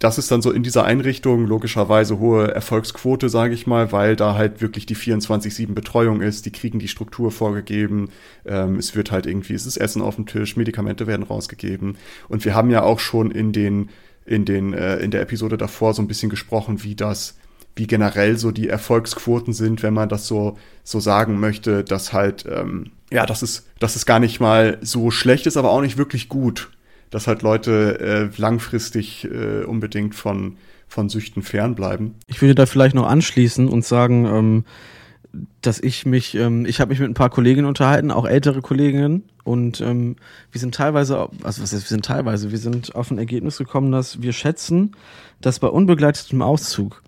das 0.00 0.18
ist 0.18 0.30
dann 0.30 0.42
so 0.42 0.50
in 0.50 0.64
dieser 0.64 0.84
Einrichtung 0.84 1.46
logischerweise 1.46 2.18
hohe 2.18 2.52
Erfolgsquote, 2.52 3.28
sage 3.28 3.54
ich 3.54 3.66
mal, 3.66 3.92
weil 3.92 4.16
da 4.16 4.34
halt 4.34 4.60
wirklich 4.60 4.86
die 4.86 4.96
24-7 4.96 5.72
Betreuung 5.72 6.20
ist, 6.20 6.46
die 6.46 6.50
kriegen 6.50 6.80
die 6.80 6.88
Struktur 6.88 7.30
vorgegeben, 7.30 8.10
ähm, 8.44 8.76
es 8.76 8.96
wird 8.96 9.12
halt 9.12 9.26
irgendwie, 9.26 9.54
es 9.54 9.66
ist 9.66 9.76
Essen 9.76 10.02
auf 10.02 10.16
dem 10.16 10.26
Tisch, 10.26 10.56
Medikamente 10.56 11.06
werden 11.06 11.22
rausgegeben. 11.22 11.96
Und 12.28 12.44
wir 12.44 12.54
haben 12.54 12.70
ja 12.70 12.82
auch 12.82 12.98
schon 12.98 13.30
in 13.30 13.52
den, 13.52 13.90
in 14.26 14.44
den, 14.44 14.72
äh, 14.72 14.96
in 14.96 15.12
der 15.12 15.22
Episode 15.22 15.56
davor 15.56 15.94
so 15.94 16.02
ein 16.02 16.08
bisschen 16.08 16.30
gesprochen, 16.30 16.82
wie 16.82 16.96
das 16.96 17.36
wie 17.76 17.86
generell 17.86 18.36
so 18.36 18.50
die 18.50 18.68
Erfolgsquoten 18.68 19.52
sind, 19.52 19.84
wenn 19.84 19.94
man 19.94 20.08
das 20.08 20.26
so, 20.26 20.58
so 20.82 20.98
sagen 20.98 21.38
möchte, 21.38 21.84
dass 21.84 22.12
halt, 22.12 22.44
ähm, 22.50 22.90
ja, 23.12 23.24
dass 23.24 23.42
es, 23.42 23.66
dass 23.78 23.94
es 23.94 24.04
gar 24.04 24.18
nicht 24.18 24.40
mal 24.40 24.78
so 24.80 25.12
schlecht 25.12 25.46
ist, 25.46 25.56
aber 25.56 25.70
auch 25.70 25.80
nicht 25.80 25.96
wirklich 25.96 26.28
gut, 26.28 26.70
dass 27.10 27.26
halt 27.26 27.42
Leute 27.42 28.30
äh, 28.36 28.40
langfristig 28.40 29.24
äh, 29.24 29.64
unbedingt 29.64 30.14
von, 30.14 30.56
von 30.88 31.08
Süchten 31.08 31.42
fernbleiben. 31.42 32.14
Ich 32.26 32.40
würde 32.42 32.54
da 32.54 32.66
vielleicht 32.66 32.94
noch 32.94 33.06
anschließen 33.06 33.68
und 33.68 33.84
sagen, 33.84 34.26
ähm, 34.26 34.64
dass 35.60 35.80
ich 35.80 36.06
mich, 36.06 36.34
ähm, 36.34 36.64
ich 36.66 36.80
habe 36.80 36.90
mich 36.90 37.00
mit 37.00 37.10
ein 37.10 37.14
paar 37.14 37.30
Kolleginnen 37.30 37.66
unterhalten, 37.66 38.10
auch 38.10 38.26
ältere 38.26 38.62
Kolleginnen, 38.62 39.24
und 39.44 39.80
ähm, 39.80 40.16
wir 40.52 40.60
sind 40.60 40.74
teilweise, 40.74 41.18
also 41.42 41.62
was 41.62 41.72
heißt, 41.72 41.72
wir 41.72 41.88
sind 41.88 42.04
teilweise, 42.04 42.50
wir 42.50 42.58
sind 42.58 42.94
auf 42.94 43.10
ein 43.10 43.16
Ergebnis 43.16 43.56
gekommen, 43.56 43.90
dass 43.92 44.20
wir 44.20 44.34
schätzen, 44.34 44.94
dass 45.40 45.58
bei 45.58 45.68
unbegleitetem 45.68 46.42
Auszug 46.42 47.02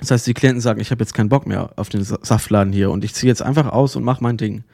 das 0.00 0.10
heißt, 0.10 0.26
die 0.26 0.34
Klienten 0.34 0.60
sagen, 0.60 0.80
ich 0.80 0.90
habe 0.90 1.02
jetzt 1.02 1.14
keinen 1.14 1.28
Bock 1.28 1.46
mehr 1.46 1.70
auf 1.76 1.88
den 1.88 2.04
Saftladen 2.04 2.72
hier 2.72 2.90
und 2.90 3.04
ich 3.04 3.14
ziehe 3.14 3.28
jetzt 3.28 3.42
einfach 3.42 3.70
aus 3.70 3.96
und 3.96 4.04
mache 4.04 4.22
mein 4.22 4.36
Ding. 4.36 4.64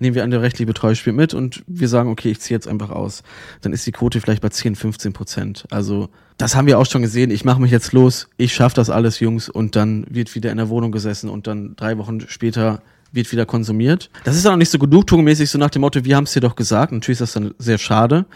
Nehmen 0.00 0.14
wir 0.14 0.24
an, 0.24 0.30
der 0.30 0.42
rechtliche 0.42 0.66
Betreuer 0.66 0.94
spielt 0.94 1.16
mit 1.16 1.34
und 1.34 1.62
wir 1.66 1.88
sagen, 1.88 2.10
okay, 2.10 2.30
ich 2.30 2.40
ziehe 2.40 2.56
jetzt 2.56 2.68
einfach 2.68 2.90
aus. 2.90 3.22
Dann 3.60 3.72
ist 3.72 3.86
die 3.86 3.92
Quote 3.92 4.20
vielleicht 4.20 4.42
bei 4.42 4.48
10, 4.48 4.76
15 4.76 5.12
Prozent. 5.12 5.64
Also 5.70 6.08
das 6.38 6.56
haben 6.56 6.66
wir 6.66 6.78
auch 6.78 6.86
schon 6.86 7.02
gesehen. 7.02 7.30
Ich 7.30 7.44
mache 7.44 7.60
mich 7.60 7.70
jetzt 7.70 7.92
los, 7.92 8.28
ich 8.36 8.54
schaffe 8.54 8.76
das 8.76 8.90
alles, 8.90 9.20
Jungs, 9.20 9.48
und 9.48 9.76
dann 9.76 10.06
wird 10.08 10.34
wieder 10.34 10.50
in 10.50 10.56
der 10.56 10.68
Wohnung 10.68 10.92
gesessen 10.92 11.28
und 11.28 11.46
dann 11.46 11.76
drei 11.76 11.98
Wochen 11.98 12.20
später 12.28 12.82
wird 13.12 13.30
wieder 13.32 13.44
konsumiert. 13.44 14.10
Das 14.24 14.36
ist 14.36 14.44
dann 14.44 14.54
auch 14.54 14.58
nicht 14.58 14.70
so 14.70 14.78
genugtuungmäßig, 14.78 15.50
so 15.50 15.58
nach 15.58 15.70
dem 15.70 15.80
Motto, 15.80 16.04
wir 16.04 16.16
haben 16.16 16.24
es 16.24 16.32
dir 16.32 16.40
doch 16.40 16.56
gesagt. 16.56 16.92
Natürlich 16.92 17.20
ist 17.20 17.34
das 17.34 17.42
dann 17.42 17.54
sehr 17.58 17.78
schade. 17.78 18.26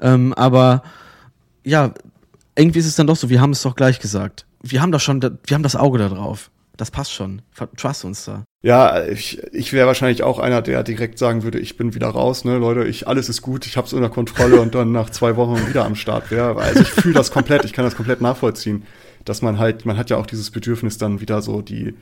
Ähm, 0.00 0.32
aber 0.34 0.82
ja, 1.64 1.92
irgendwie 2.56 2.78
ist 2.78 2.86
es 2.86 2.96
dann 2.96 3.06
doch 3.06 3.16
so, 3.16 3.28
wir 3.28 3.40
haben 3.40 3.50
es 3.50 3.62
doch 3.62 3.74
gleich 3.74 3.98
gesagt 3.98 4.46
wir 4.62 4.82
haben 4.82 4.92
doch 4.92 5.00
schon, 5.00 5.22
wir 5.22 5.54
haben 5.54 5.62
das 5.62 5.76
Auge 5.76 5.98
da 5.98 6.08
drauf. 6.08 6.50
Das 6.80 6.90
passt 6.90 7.12
schon. 7.12 7.42
Trust 7.76 8.06
uns 8.06 8.24
da. 8.24 8.44
Ja, 8.62 9.04
ich, 9.04 9.42
ich 9.52 9.74
wäre 9.74 9.86
wahrscheinlich 9.86 10.22
auch 10.22 10.38
einer, 10.38 10.62
der 10.62 10.82
direkt 10.82 11.18
sagen 11.18 11.42
würde, 11.42 11.58
ich 11.58 11.76
bin 11.76 11.94
wieder 11.94 12.08
raus, 12.08 12.46
ne, 12.46 12.56
Leute, 12.56 12.84
ich, 12.84 13.06
alles 13.06 13.28
ist 13.28 13.42
gut, 13.42 13.66
ich 13.66 13.76
hab's 13.76 13.92
unter 13.92 14.08
Kontrolle 14.08 14.62
und 14.62 14.74
dann 14.74 14.90
nach 14.90 15.10
zwei 15.10 15.36
Wochen 15.36 15.68
wieder 15.68 15.84
am 15.84 15.94
Start 15.94 16.30
wäre. 16.30 16.56
Also 16.56 16.80
ich 16.80 16.88
fühle 16.88 17.12
das 17.12 17.32
komplett, 17.32 17.66
ich 17.66 17.74
kann 17.74 17.84
das 17.84 17.96
komplett 17.96 18.22
nachvollziehen, 18.22 18.84
dass 19.26 19.42
man 19.42 19.58
halt, 19.58 19.84
man 19.84 19.98
hat 19.98 20.08
ja 20.08 20.16
auch 20.16 20.24
dieses 20.24 20.50
Bedürfnis 20.50 20.96
dann 20.96 21.20
wieder 21.20 21.42
so 21.42 21.60
die, 21.60 21.94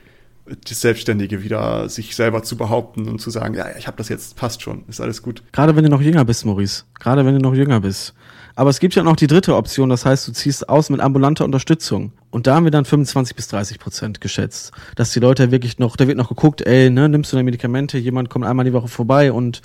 das 0.47 0.81
Selbstständige 0.81 1.43
wieder 1.43 1.89
sich 1.89 2.15
selber 2.15 2.45
zu 2.45 2.57
behaupten 2.57 3.09
und 3.09 3.21
zu 3.21 3.31
sagen, 3.31 3.55
ja, 3.55 3.67
ich 3.77 3.89
habe 3.89 3.97
das 3.97 4.09
jetzt, 4.09 4.37
passt 4.37 4.63
schon, 4.63 4.85
ist 4.87 5.01
alles 5.01 5.23
gut. 5.23 5.43
Gerade 5.51 5.75
wenn 5.75 5.83
du 5.83 5.91
noch 5.91 6.03
jünger 6.03 6.25
bist, 6.25 6.47
Maurice. 6.47 6.85
Gerade 7.01 7.27
wenn 7.27 7.35
du 7.35 7.41
noch 7.41 7.55
jünger 7.55 7.81
bist. 7.81 8.15
Aber 8.55 8.71
es 8.71 8.79
gibt 8.79 8.95
ja 8.95 9.03
noch 9.03 9.17
die 9.17 9.27
dritte 9.27 9.57
Option, 9.57 9.89
das 9.89 10.05
heißt, 10.05 10.29
du 10.29 10.33
ziehst 10.33 10.69
aus 10.69 10.89
mit 10.89 11.01
ambulanter 11.01 11.45
Unterstützung. 11.45 12.13
Und 12.31 12.47
da 12.47 12.55
haben 12.55 12.65
wir 12.65 12.71
dann 12.71 12.85
25 12.85 13.35
bis 13.37 13.49
30 13.49 13.79
Prozent 13.79 14.21
geschätzt. 14.21 14.73
Dass 14.97 15.13
die 15.13 15.21
Leute 15.21 15.51
wirklich 15.51 15.79
noch, 15.79 15.97
da 15.97 16.07
wird 16.07 16.19
noch 16.19 16.29
geguckt, 16.29 16.61
ey, 16.63 16.91
ne, 16.91 17.09
nimmst 17.09 17.33
du 17.33 17.37
deine 17.37 17.45
Medikamente, 17.45 17.99
jemand 17.99 18.29
kommt 18.29 18.45
einmal 18.45 18.65
die 18.65 18.73
Woche 18.73 18.89
vorbei 18.89 19.33
und 19.33 19.63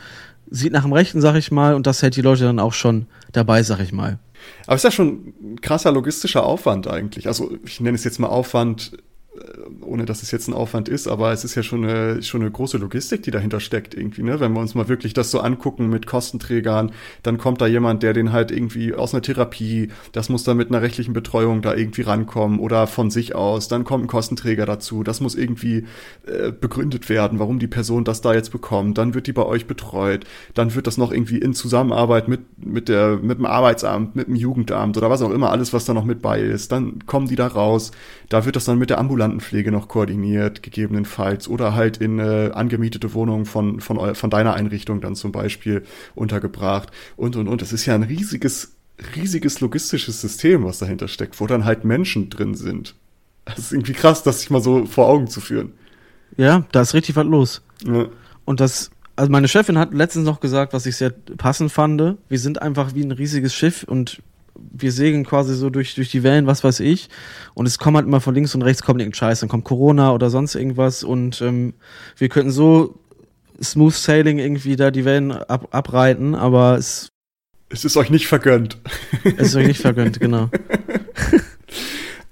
sieht 0.49 0.72
nach 0.72 0.84
dem 0.84 0.93
Rechten, 0.93 1.20
sag 1.20 1.36
ich 1.36 1.51
mal, 1.51 1.74
und 1.74 1.88
das 1.88 2.01
hält 2.01 2.16
die 2.16 2.22
Leute 2.22 2.43
dann 2.43 2.59
auch 2.59 2.74
schon 2.74 3.07
dabei, 3.32 3.64
sag 3.64 3.80
ich 3.80 3.91
mal. 3.91 4.20
Aber 4.66 4.76
ist 4.76 4.84
ja 4.84 4.91
schon 4.91 5.34
ein 5.41 5.61
krasser 5.61 5.91
logistischer 5.91 6.43
Aufwand 6.43 6.88
eigentlich. 6.88 7.28
Also 7.28 7.57
ich 7.66 7.80
nenne 7.80 7.95
es 7.95 8.03
jetzt 8.03 8.20
mal 8.20 8.28
Aufwand 8.28 8.97
ohne 9.81 10.05
dass 10.05 10.21
es 10.21 10.31
jetzt 10.31 10.47
ein 10.47 10.53
Aufwand 10.53 10.89
ist, 10.89 11.07
aber 11.07 11.31
es 11.31 11.43
ist 11.43 11.55
ja 11.55 11.63
schon 11.63 11.84
eine, 11.84 12.21
schon 12.21 12.41
eine 12.41 12.51
große 12.51 12.77
Logistik, 12.77 13.23
die 13.23 13.31
dahinter 13.31 13.59
steckt 13.59 13.95
irgendwie, 13.95 14.21
ne? 14.23 14.39
Wenn 14.39 14.53
wir 14.53 14.59
uns 14.59 14.75
mal 14.75 14.88
wirklich 14.88 15.13
das 15.13 15.31
so 15.31 15.39
angucken 15.39 15.89
mit 15.89 16.05
Kostenträgern, 16.05 16.91
dann 17.23 17.38
kommt 17.38 17.61
da 17.61 17.67
jemand, 17.67 18.03
der 18.03 18.13
den 18.13 18.31
halt 18.31 18.51
irgendwie 18.51 18.93
aus 18.93 19.13
einer 19.13 19.21
Therapie, 19.21 19.89
das 20.11 20.29
muss 20.29 20.43
dann 20.43 20.57
mit 20.57 20.69
einer 20.69 20.81
rechtlichen 20.81 21.13
Betreuung 21.13 21.61
da 21.61 21.73
irgendwie 21.73 22.03
rankommen 22.03 22.59
oder 22.59 22.86
von 22.88 23.09
sich 23.09 23.34
aus, 23.34 23.67
dann 23.67 23.84
kommt 23.84 24.05
ein 24.05 24.07
Kostenträger 24.07 24.65
dazu, 24.65 25.03
das 25.03 25.19
muss 25.19 25.36
irgendwie 25.36 25.86
äh, 26.27 26.51
begründet 26.51 27.09
werden, 27.09 27.39
warum 27.39 27.59
die 27.59 27.67
Person 27.67 28.03
das 28.03 28.21
da 28.21 28.34
jetzt 28.34 28.51
bekommt, 28.51 28.97
dann 28.97 29.13
wird 29.15 29.27
die 29.27 29.34
bei 29.34 29.45
euch 29.45 29.65
betreut, 29.65 30.25
dann 30.53 30.75
wird 30.75 30.86
das 30.86 30.97
noch 30.97 31.11
irgendwie 31.11 31.39
in 31.39 31.53
Zusammenarbeit 31.53 32.27
mit, 32.27 32.41
mit 32.63 32.88
der, 32.88 33.17
mit 33.17 33.39
dem 33.39 33.45
Arbeitsamt, 33.45 34.15
mit 34.15 34.27
dem 34.27 34.36
Jugendamt 34.36 34.95
oder 34.97 35.09
was 35.09 35.21
auch 35.21 35.31
immer, 35.31 35.51
alles, 35.51 35.73
was 35.73 35.86
da 35.86 35.93
noch 35.93 36.05
mit 36.05 36.21
bei 36.21 36.39
ist, 36.39 36.71
dann 36.71 37.05
kommen 37.05 37.27
die 37.27 37.36
da 37.36 37.47
raus, 37.47 37.91
da 38.29 38.45
wird 38.45 38.55
das 38.55 38.65
dann 38.65 38.77
mit 38.77 38.89
der 38.89 38.99
Ambulanz 38.99 39.22
Ambulantenpflege 39.24 39.71
noch 39.71 39.88
koordiniert, 39.88 40.63
gegebenenfalls, 40.63 41.47
oder 41.47 41.74
halt 41.74 41.97
in 41.97 42.19
äh, 42.19 42.51
angemietete 42.53 43.13
Wohnungen 43.13 43.45
von, 43.45 43.80
von, 43.80 44.15
von 44.15 44.30
deiner 44.30 44.53
Einrichtung 44.53 45.01
dann 45.01 45.15
zum 45.15 45.32
Beispiel 45.32 45.84
untergebracht 46.15 46.89
und, 47.15 47.36
und, 47.36 47.47
und. 47.47 47.61
Das 47.61 47.74
ist 47.74 47.86
ja 47.86 47.95
ein 47.95 48.03
riesiges, 48.03 48.76
riesiges 49.15 49.61
logistisches 49.61 50.21
System, 50.21 50.63
was 50.63 50.80
dahinter 50.80 51.07
steckt, 51.07 51.39
wo 51.39 51.47
dann 51.47 51.65
halt 51.65 51.86
Menschen 51.86 52.30
drin 52.30 52.55
sind. 52.55 52.95
Das 53.45 53.59
ist 53.59 53.74
irgendwie 53.74 53.93
krass, 53.93 54.24
das 54.24 54.39
sich 54.39 54.49
mal 54.49 54.61
so 54.61 54.86
vor 54.86 55.07
Augen 55.07 55.28
zu 55.28 55.41
führen. 55.41 55.74
Ja, 56.38 56.65
da 56.71 56.82
ist 56.82 56.93
richtig 56.93 57.15
was 57.15 57.26
los. 57.26 57.61
Ja. 57.86 58.07
Und 58.45 58.59
das, 58.59 58.91
also 59.15 59.32
meine 59.32 59.47
Chefin 59.47 59.78
hat 59.78 59.93
letztens 59.93 60.26
noch 60.26 60.39
gesagt, 60.39 60.74
was 60.74 60.86
ich 60.86 60.95
sehr 60.95 61.11
passend 61.38 61.71
fand. 61.71 62.17
Wir 62.30 62.39
sind 62.39 62.61
einfach 62.61 62.95
wie 62.95 63.03
ein 63.03 63.11
riesiges 63.11 63.53
Schiff 63.53 63.84
und 63.84 64.21
wir 64.74 64.91
segeln 64.91 65.26
quasi 65.26 65.55
so 65.55 65.69
durch, 65.69 65.95
durch 65.95 66.09
die 66.09 66.24
Wellen, 66.24 66.47
was 66.47 66.63
weiß 66.63 66.80
ich. 66.82 67.09
Und 67.53 67.67
es 67.67 67.78
kommt 67.78 67.95
halt 67.95 68.07
immer 68.07 68.19
von 68.19 68.34
links 68.34 68.55
und 68.55 68.63
rechts 68.63 68.84
kommt 68.84 68.99
irgendein 68.99 69.17
Scheiß. 69.17 69.39
Dann 69.39 69.49
kommt 69.49 69.63
Corona 69.63 70.11
oder 70.11 70.30
sonst 70.30 70.55
irgendwas. 70.55 71.03
Und 71.03 71.41
ähm, 71.41 71.74
wir 72.17 72.28
könnten 72.28 72.51
so 72.51 72.99
smooth 73.61 73.93
sailing 73.93 74.39
irgendwie 74.39 74.76
da 74.76 74.91
die 74.91 75.05
Wellen 75.05 75.32
ab, 75.32 75.67
abreiten, 75.71 76.36
aber 76.36 76.78
es. 76.78 77.09
Es 77.69 77.86
ist 77.86 77.97
euch 77.97 78.09
nicht 78.09 78.28
vergönnt. 78.28 78.78
Es 79.38 79.49
ist 79.49 79.55
euch 79.55 79.67
nicht 79.67 79.82
vergönnt, 79.82 80.19
genau. 80.19 80.49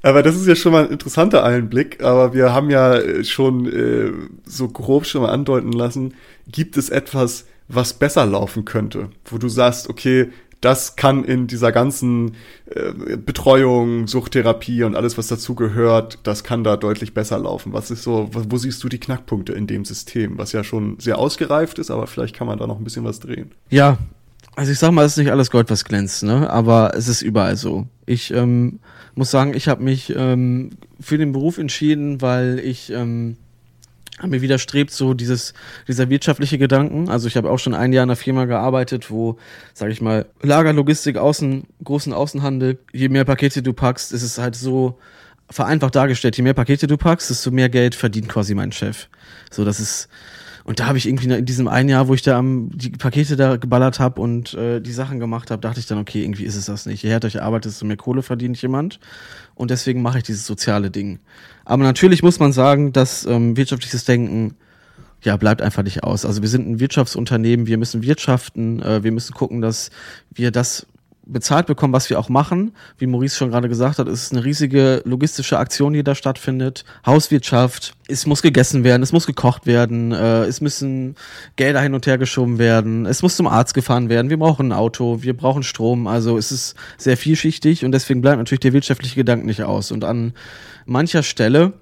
Aber 0.04 0.24
das 0.24 0.36
ist 0.36 0.48
ja 0.48 0.56
schon 0.56 0.72
mal 0.72 0.86
ein 0.86 0.92
interessanter 0.92 1.44
Einblick. 1.44 2.04
Aber 2.04 2.34
wir 2.34 2.54
haben 2.54 2.70
ja 2.70 3.24
schon 3.24 3.68
äh, 3.72 4.12
so 4.46 4.68
grob 4.68 5.06
schon 5.06 5.22
mal 5.22 5.30
andeuten 5.30 5.72
lassen, 5.72 6.16
gibt 6.48 6.76
es 6.76 6.90
etwas, 6.90 7.46
was 7.68 7.94
besser 7.94 8.26
laufen 8.26 8.66
könnte, 8.66 9.10
wo 9.26 9.38
du 9.38 9.48
sagst, 9.48 9.90
okay, 9.90 10.30
das 10.62 10.96
kann 10.96 11.24
in 11.24 11.48
dieser 11.48 11.72
ganzen 11.72 12.36
äh, 12.68 13.18
Betreuung, 13.18 14.08
Suchttherapie 14.08 14.84
und 14.84 14.96
alles, 14.96 15.18
was 15.18 15.28
dazu 15.28 15.56
gehört, 15.56 16.20
das 16.24 16.44
kann 16.44 16.64
da 16.64 16.78
deutlich 16.78 17.14
besser 17.14 17.40
laufen. 17.40 17.74
Was 17.74 17.90
ist 17.90 18.04
so, 18.04 18.30
wo 18.32 18.58
siehst 18.58 18.84
du 18.84 18.90
die 18.90 19.00
Knackpunkte 19.00 19.54
in 19.54 19.66
dem 19.66 19.86
System, 19.86 20.38
was 20.38 20.52
ja 20.52 20.64
schon 20.64 21.00
sehr 21.00 21.18
ausgereift 21.18 21.80
ist, 21.80 21.90
aber 21.90 22.06
vielleicht 22.06 22.36
kann 22.36 22.48
man 22.48 22.60
da 22.60 22.68
noch 22.68 22.78
ein 22.78 22.84
bisschen 22.84 23.04
was 23.04 23.20
drehen. 23.20 23.52
Ja, 23.72 23.98
also 24.56 24.72
ich 24.72 24.80
sag 24.80 24.92
mal, 24.92 25.06
es 25.06 25.14
ist 25.14 25.18
nicht 25.18 25.32
alles 25.32 25.50
Gold, 25.50 25.70
was 25.72 25.84
glänzt, 25.84 26.24
ne? 26.24 26.50
Aber 26.50 26.94
es 26.96 27.08
ist 27.08 27.22
überall 27.22 27.56
so. 27.56 27.88
Ich 28.06 28.32
ähm, 28.32 28.80
muss 29.16 29.32
sagen, 29.32 29.54
ich 29.56 29.68
habe 29.68 29.84
mich 29.84 30.14
ähm, 30.16 30.72
für 31.00 31.18
den 31.18 31.32
Beruf 31.32 31.58
entschieden, 31.58 32.22
weil 32.22 32.60
ich 32.60 32.92
ähm, 32.92 33.38
mir 34.24 34.42
widerstrebt 34.42 34.92
so 34.92 35.14
dieses 35.14 35.54
dieser 35.88 36.10
wirtschaftliche 36.10 36.58
Gedanken. 36.58 37.10
Also 37.10 37.28
ich 37.28 37.38
habe 37.38 37.50
auch 37.50 37.60
schon 37.60 37.74
ein 37.74 37.94
Jahr 37.94 38.04
in 38.04 38.10
einer 38.10 38.16
Firma 38.16 38.46
gearbeitet, 38.46 39.10
wo, 39.10 39.38
sage 39.74 39.92
ich 39.92 40.02
mal, 40.02 40.26
Lagerlogistik, 40.42 41.18
Außen, 41.18 41.64
großen 41.84 42.14
Außenhandel. 42.14 42.80
Je 42.92 43.10
mehr 43.10 43.26
Pakete 43.26 43.62
du 43.64 43.74
packst, 43.74 44.12
ist 44.12 44.24
es 44.24 44.38
halt 44.38 44.56
so 44.56 45.00
vereinfacht 45.50 45.96
dargestellt. 45.96 46.38
Je 46.38 46.44
mehr 46.44 46.54
Pakete 46.54 46.88
du 46.88 46.98
packst, 46.98 47.30
desto 47.30 47.52
mehr 47.52 47.70
Geld 47.70 47.96
verdient 47.96 48.30
quasi 48.30 48.54
mein 48.56 48.72
Chef. 48.72 49.08
So, 49.50 49.66
das 49.66 49.80
ist 49.80 50.08
und 50.64 50.80
da 50.80 50.88
habe 50.88 50.98
ich 50.98 51.08
irgendwie 51.08 51.34
in 51.34 51.46
diesem 51.46 51.68
einen 51.68 51.90
Jahr, 51.90 52.08
wo 52.08 52.14
ich 52.14 52.22
da 52.22 52.38
am, 52.38 52.70
die 52.74 52.92
Pakete 52.92 53.36
da 53.36 53.58
geballert 53.58 54.00
habe 54.00 54.22
und 54.22 54.54
äh, 54.54 54.80
die 54.80 54.92
Sachen 54.92 55.20
gemacht 55.20 55.52
habe, 55.52 55.62
dachte 55.62 55.80
ich 55.80 55.88
dann, 55.88 55.98
okay, 55.98 56.24
irgendwie 56.24 56.44
ist 56.44 56.56
es 56.56 56.66
das 56.66 56.86
nicht. 56.86 57.04
Je 57.04 57.10
härter 57.10 57.28
ich 57.28 57.42
arbeite, 57.42 57.70
desto 57.70 57.86
mehr 57.86 57.98
Kohle 57.98 58.22
verdient 58.22 58.62
jemand. 58.62 59.00
Und 59.56 59.72
deswegen 59.72 60.02
mache 60.02 60.20
ich 60.20 60.24
dieses 60.24 60.46
soziale 60.46 60.92
Ding. 60.92 61.20
Aber 61.66 61.84
natürlich 61.84 62.24
muss 62.24 62.40
man 62.40 62.52
sagen, 62.52 62.94
dass 62.94 63.26
ähm, 63.26 63.58
wirtschaftliches 63.58 64.06
Denken 64.06 64.56
ja, 65.24 65.38
bleibt 65.38 65.62
einfach 65.62 65.84
nicht 65.84 66.04
aus. 66.04 66.26
Also 66.26 66.42
wir 66.42 66.50
sind 66.50 66.68
ein 66.68 66.80
Wirtschaftsunternehmen, 66.80 67.68
wir 67.68 67.78
müssen 67.78 68.02
wirtschaften, 68.02 68.82
äh, 68.82 69.04
wir 69.04 69.12
müssen 69.12 69.34
gucken, 69.34 69.62
dass 69.62 69.92
wir 70.34 70.52
das 70.52 70.88
bezahlt 71.26 71.68
bekommen, 71.68 71.94
was 71.94 72.10
wir 72.10 72.20
auch 72.20 72.30
machen. 72.30 72.74
Wie 72.98 73.06
Maurice 73.06 73.36
schon 73.36 73.52
gerade 73.52 73.70
gesagt 73.70 74.00
hat, 74.00 74.08
ist 74.08 74.24
es 74.24 74.32
eine 74.32 74.44
riesige 74.44 75.02
logistische 75.06 75.60
Aktion, 75.60 75.94
die 75.94 76.04
da 76.04 76.16
stattfindet. 76.16 76.84
Hauswirtschaft, 77.06 77.94
es 78.08 78.26
muss 78.26 78.42
gegessen 78.42 78.84
werden, 78.84 79.04
es 79.04 79.14
muss 79.14 79.28
gekocht 79.28 79.66
werden, 79.66 80.12
äh, 80.12 80.44
es 80.46 80.62
müssen 80.62 81.16
Gelder 81.56 81.82
hin 81.82 81.94
und 81.94 82.08
her 82.08 82.18
geschoben 82.18 82.58
werden, 82.58 83.06
es 83.06 83.22
muss 83.22 83.36
zum 83.36 83.48
Arzt 83.48 83.74
gefahren 83.74 84.10
werden, 84.10 84.30
wir 84.30 84.40
brauchen 84.40 84.68
ein 84.68 84.78
Auto, 84.78 85.22
wir 85.22 85.36
brauchen 85.36 85.64
Strom. 85.64 86.08
Also 86.08 86.38
es 86.38 86.52
ist 86.52 86.76
sehr 86.98 87.18
vielschichtig 87.18 87.86
und 87.86 87.92
deswegen 87.92 88.22
bleibt 88.22 88.38
natürlich 88.38 88.62
der 88.62 88.74
wirtschaftliche 88.74 89.16
Gedanke 89.16 89.46
nicht 89.46 89.64
aus. 89.64 89.92
Und 89.92 90.04
an 90.04 90.34
mancher 90.86 91.24
Stelle 91.24 91.74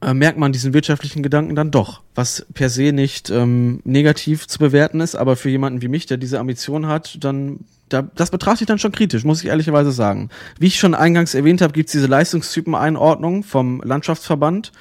äh, 0.00 0.14
merkt 0.14 0.38
man 0.38 0.52
diesen 0.52 0.74
wirtschaftlichen 0.74 1.22
Gedanken 1.22 1.54
dann 1.54 1.70
doch, 1.70 2.02
was 2.14 2.46
per 2.54 2.70
se 2.70 2.92
nicht 2.92 3.30
ähm, 3.30 3.80
negativ 3.84 4.46
zu 4.46 4.58
bewerten 4.58 5.00
ist, 5.00 5.14
aber 5.14 5.36
für 5.36 5.50
jemanden 5.50 5.82
wie 5.82 5.88
mich, 5.88 6.06
der 6.06 6.16
diese 6.16 6.40
Ambition 6.40 6.86
hat, 6.86 7.22
dann 7.22 7.60
da, 7.94 8.02
das 8.14 8.30
betrachte 8.30 8.64
ich 8.64 8.66
dann 8.66 8.78
schon 8.78 8.92
kritisch, 8.92 9.24
muss 9.24 9.42
ich 9.42 9.48
ehrlicherweise 9.48 9.92
sagen. 9.92 10.28
Wie 10.58 10.66
ich 10.66 10.78
schon 10.78 10.94
eingangs 10.94 11.34
erwähnt 11.34 11.60
habe, 11.60 11.72
gibt 11.72 11.88
es 11.88 11.92
diese 11.92 12.06
Leistungstypen-Einordnung 12.08 13.44
vom 13.44 13.80
Landschaftsverband 13.82 14.72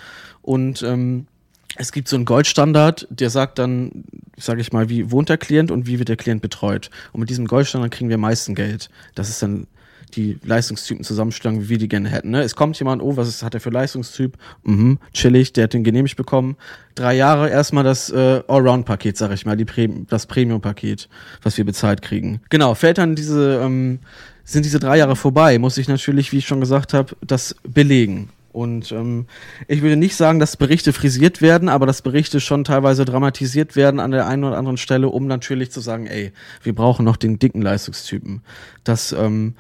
und 0.42 0.82
ähm, 0.82 1.28
es 1.76 1.92
gibt 1.92 2.08
so 2.08 2.16
einen 2.16 2.26
Goldstandard, 2.26 3.08
der 3.10 3.30
sagt 3.30 3.60
dann, 3.60 4.04
sage 4.38 4.62
ich 4.62 4.74
mal, 4.74 4.90
wie 4.90 5.12
wohnt 5.12 5.30
der 5.30 5.38
Klient 5.38 5.72
und 5.72 5.88
wie 5.88 6.00
wird 6.00 6.10
der 6.10 6.18
Klient 6.18 6.42
betreut. 6.42 6.90
Und 7.12 7.20
mit 7.20 7.30
diesem 7.30 7.46
Goldstandard 7.46 7.92
kriegen 7.92 8.10
wir 8.10 8.16
am 8.16 8.22
meisten 8.22 8.54
Geld. 8.54 8.90
Das 9.16 9.30
ist 9.30 9.42
dann 9.42 9.68
die 10.16 10.38
Leistungstypen 10.44 11.04
zusammenstellen, 11.04 11.64
wie 11.64 11.70
wir 11.70 11.78
die 11.78 11.88
gerne 11.88 12.10
hätten. 12.10 12.32
Ne? 12.32 12.42
Es 12.42 12.56
kommt 12.56 12.78
jemand, 12.80 13.02
oh, 13.02 13.18
was 13.18 13.28
ist, 13.28 13.44
hat 13.44 13.54
er 13.54 13.60
für 13.60 13.70
Leistungstyp? 13.70 14.38
Mhm, 14.64 15.00
chillig, 15.14 15.54
der 15.54 15.66
hat 15.66 15.74
den 15.74 15.84
genehmigt 15.84 16.16
bekommen. 16.16 16.56
Drei 16.96 17.16
Jahre 17.16 17.50
erstmal 17.50 17.84
das 17.84 18.10
äh, 18.10 18.42
Allround-Paket, 18.48 19.18
sag 19.18 19.32
ich 19.32 19.46
mal, 19.46 19.58
die 19.58 19.66
Pre 19.66 19.90
das 20.08 20.26
Premium-Paket, 20.26 21.10
was 21.42 21.58
wir 21.58 21.66
bezahlt 21.66 22.02
kriegen. 22.02 22.42
Genau, 22.50 22.76
fällt 22.76 22.98
dann 22.98 23.16
diese, 23.16 23.62
ähm, 23.64 24.00
sind 24.44 24.66
diese 24.66 24.80
drei 24.80 24.98
Jahre 24.98 25.16
vorbei, 25.16 25.60
muss 25.60 25.78
ich 25.78 25.88
natürlich, 25.88 26.32
wie 26.32 26.38
ich 26.38 26.48
schon 26.48 26.60
gesagt 26.60 26.94
habe, 26.94 27.16
das 27.22 27.56
belegen. 27.64 28.30
Und 28.54 28.92
ähm, 28.92 29.26
ich 29.68 29.82
würde 29.82 29.96
nicht 29.96 30.16
sagen, 30.16 30.40
dass 30.40 30.58
Berichte 30.58 30.94
frisiert 30.94 31.42
werden, 31.42 31.70
aber 31.70 31.88
dass 31.88 32.04
Berichte 32.04 32.40
schon 32.40 32.64
teilweise 32.64 33.04
dramatisiert 33.04 33.76
werden 33.76 34.00
an 34.00 34.12
der 34.12 34.28
einen 34.28 34.44
oder 34.44 34.58
anderen 34.58 34.78
Stelle, 34.78 35.10
um 35.10 35.26
natürlich 35.26 35.72
zu 35.72 35.82
sagen, 35.82 36.06
ey, 36.06 36.32
wir 36.62 36.76
brauchen 36.76 37.04
noch 37.04 37.18
den 37.18 37.40
dicken 37.40 37.64
Leistungstypen. 37.64 38.42
Das 38.84 39.12
ähm, 39.12 39.56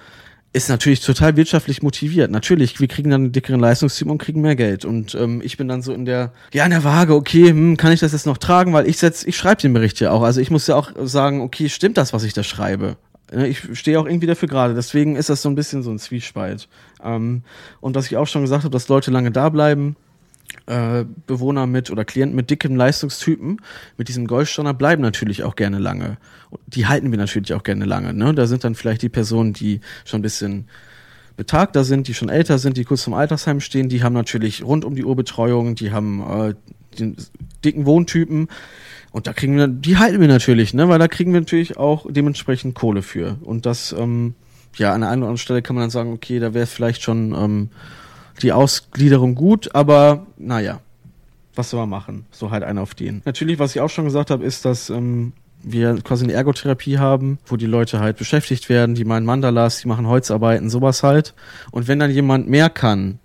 ist 0.54 0.70
natürlich 0.70 1.02
total 1.02 1.36
wirtschaftlich 1.36 1.82
motiviert. 1.82 2.30
Natürlich, 2.30 2.80
wir 2.80 2.88
kriegen 2.88 3.10
dann 3.10 3.24
einen 3.24 3.32
dickeren 3.32 3.60
Leistungsteam 3.60 4.12
und 4.12 4.20
kriegen 4.20 4.42
mehr 4.42 4.56
Geld. 4.56 4.86
Und 4.86 5.16
ähm, 5.16 5.42
ich 5.44 5.58
bin 5.58 5.68
dann 5.68 5.82
so 5.82 5.92
in 5.92 6.06
der, 6.06 6.32
ja, 6.54 6.64
in 6.64 6.70
der 6.70 6.84
Waage, 6.84 7.16
okay, 7.16 7.50
hm, 7.50 7.76
kann 7.76 7.92
ich 7.92 8.00
das 8.00 8.12
jetzt 8.12 8.28
noch 8.28 8.38
tragen? 8.38 8.72
Weil 8.72 8.88
ich 8.88 8.98
setz, 8.98 9.24
ich 9.24 9.36
schreibe 9.36 9.62
den 9.62 9.74
Bericht 9.74 10.00
ja 10.00 10.12
auch. 10.12 10.22
Also 10.22 10.40
ich 10.40 10.52
muss 10.52 10.68
ja 10.68 10.76
auch 10.76 10.92
sagen, 11.04 11.42
okay, 11.42 11.70
stimmt 11.70 11.98
das, 11.98 12.14
was 12.14 12.24
ich 12.24 12.34
da 12.34 12.44
schreibe? 12.44 12.98
Ich 13.32 13.80
stehe 13.80 14.00
auch 14.00 14.06
irgendwie 14.06 14.28
dafür 14.28 14.48
gerade. 14.48 14.76
Deswegen 14.76 15.16
ist 15.16 15.30
das 15.30 15.42
so 15.42 15.50
ein 15.50 15.56
bisschen 15.56 15.82
so 15.82 15.90
ein 15.90 15.98
Zwiespalt. 15.98 16.70
Ähm, 17.04 17.42
und 17.82 17.96
was 17.96 18.06
ich 18.06 18.16
auch 18.18 18.28
schon 18.28 18.44
gesagt 18.44 18.64
habe, 18.64 18.72
dass 18.72 18.88
Leute 18.90 19.10
lange 19.10 19.32
da 19.32 19.50
bleiben, 19.50 19.96
äh, 20.66 21.06
Bewohner 21.28 21.68
mit 21.68 21.92
oder 21.92 22.06
Klienten 22.06 22.36
mit 22.36 22.50
dickem 22.50 22.76
Leistungstypen, 22.76 23.62
mit 23.98 24.08
diesem 24.08 24.28
Goldstandard 24.28 24.78
bleiben 24.78 25.02
natürlich 25.02 25.44
auch 25.44 25.56
gerne 25.56 25.80
lange. 25.80 26.18
Die 26.68 26.88
halten 26.88 27.12
wir 27.12 27.18
natürlich 27.18 27.54
auch 27.54 27.64
gerne 27.64 27.86
lange. 27.86 28.14
Ne? 28.14 28.34
Da 28.34 28.48
sind 28.48 28.64
dann 28.64 28.76
vielleicht 28.76 29.02
die 29.02 29.10
Personen, 29.10 29.54
die 29.54 29.82
schon 30.06 30.20
ein 30.20 30.24
bisschen 30.24 30.68
betagter 31.36 31.84
sind, 31.84 32.08
die 32.08 32.14
schon 32.14 32.30
älter 32.30 32.60
sind, 32.60 32.78
die 32.78 32.84
kurz 32.84 33.04
zum 33.04 33.14
Altersheim 33.14 33.60
stehen, 33.60 33.90
die 33.90 34.04
haben 34.04 34.14
natürlich 34.14 34.64
rund 34.64 34.86
um 34.86 34.96
die 34.96 35.04
Uhr 35.04 35.16
Betreuung, 35.16 35.76
die 35.76 35.92
haben 35.92 36.22
äh, 36.22 36.54
den 37.00 37.18
dicken 37.66 37.86
Wohntypen. 37.86 38.48
Und 39.12 39.28
da 39.28 39.34
kriegen 39.34 39.58
wir, 39.58 39.68
die 39.68 39.98
halten 39.98 40.22
wir 40.22 40.28
natürlich, 40.28 40.74
ne, 40.74 40.90
weil 40.90 41.00
da 41.00 41.08
kriegen 41.08 41.34
wir 41.34 41.40
natürlich 41.40 41.78
auch 41.78 42.06
dementsprechend 42.10 42.76
Kohle 42.76 43.02
für. 43.02 43.38
Und 43.42 43.66
das, 43.66 43.94
ähm, 43.98 44.36
ja, 44.76 44.94
an 44.94 45.02
der 45.02 45.10
einen 45.10 45.22
oder 45.22 45.30
anderen 45.30 45.38
Stelle 45.38 45.62
kann 45.62 45.76
man 45.76 45.84
dann 45.84 45.92
sagen, 45.92 46.14
okay, 46.14 46.40
da 46.40 46.54
wäre 46.54 46.64
es 46.64 46.74
vielleicht 46.74 47.04
schon 47.04 47.34
ähm, 47.34 47.70
die 48.42 48.52
Ausgliederung 48.52 49.36
gut, 49.36 49.74
aber 49.76 50.26
naja, 50.38 50.80
was 51.56 51.70
soll 51.70 51.80
man 51.82 51.90
machen? 51.90 52.26
So 52.32 52.52
halt 52.52 52.64
einer 52.64 52.82
auf 52.82 52.96
den. 52.96 53.22
Natürlich, 53.26 53.60
was 53.60 53.76
ich 53.76 53.82
auch 53.82 53.90
schon 53.90 54.06
gesagt 54.06 54.32
habe, 54.32 54.44
ist, 54.44 54.66
dass 54.66 54.90
ähm, 54.90 55.34
wir 55.62 56.02
quasi 56.02 56.24
eine 56.24 56.34
Ergotherapie 56.34 56.98
haben, 56.98 57.38
wo 57.46 57.58
die 57.58 57.66
Leute 57.66 58.00
halt 58.00 58.18
beschäftigt 58.18 58.70
werden, 58.70 58.96
die 58.96 59.06
machen 59.06 59.26
Mandalas, 59.26 59.80
die 59.80 59.88
machen 59.88 60.08
Holzarbeiten, 60.08 60.70
sowas 60.70 61.04
halt. 61.04 61.34
Und 61.72 61.88
wenn 61.88 62.00
dann 62.00 62.12
jemand 62.12 62.50
mehr 62.50 62.70
kann 62.70 63.20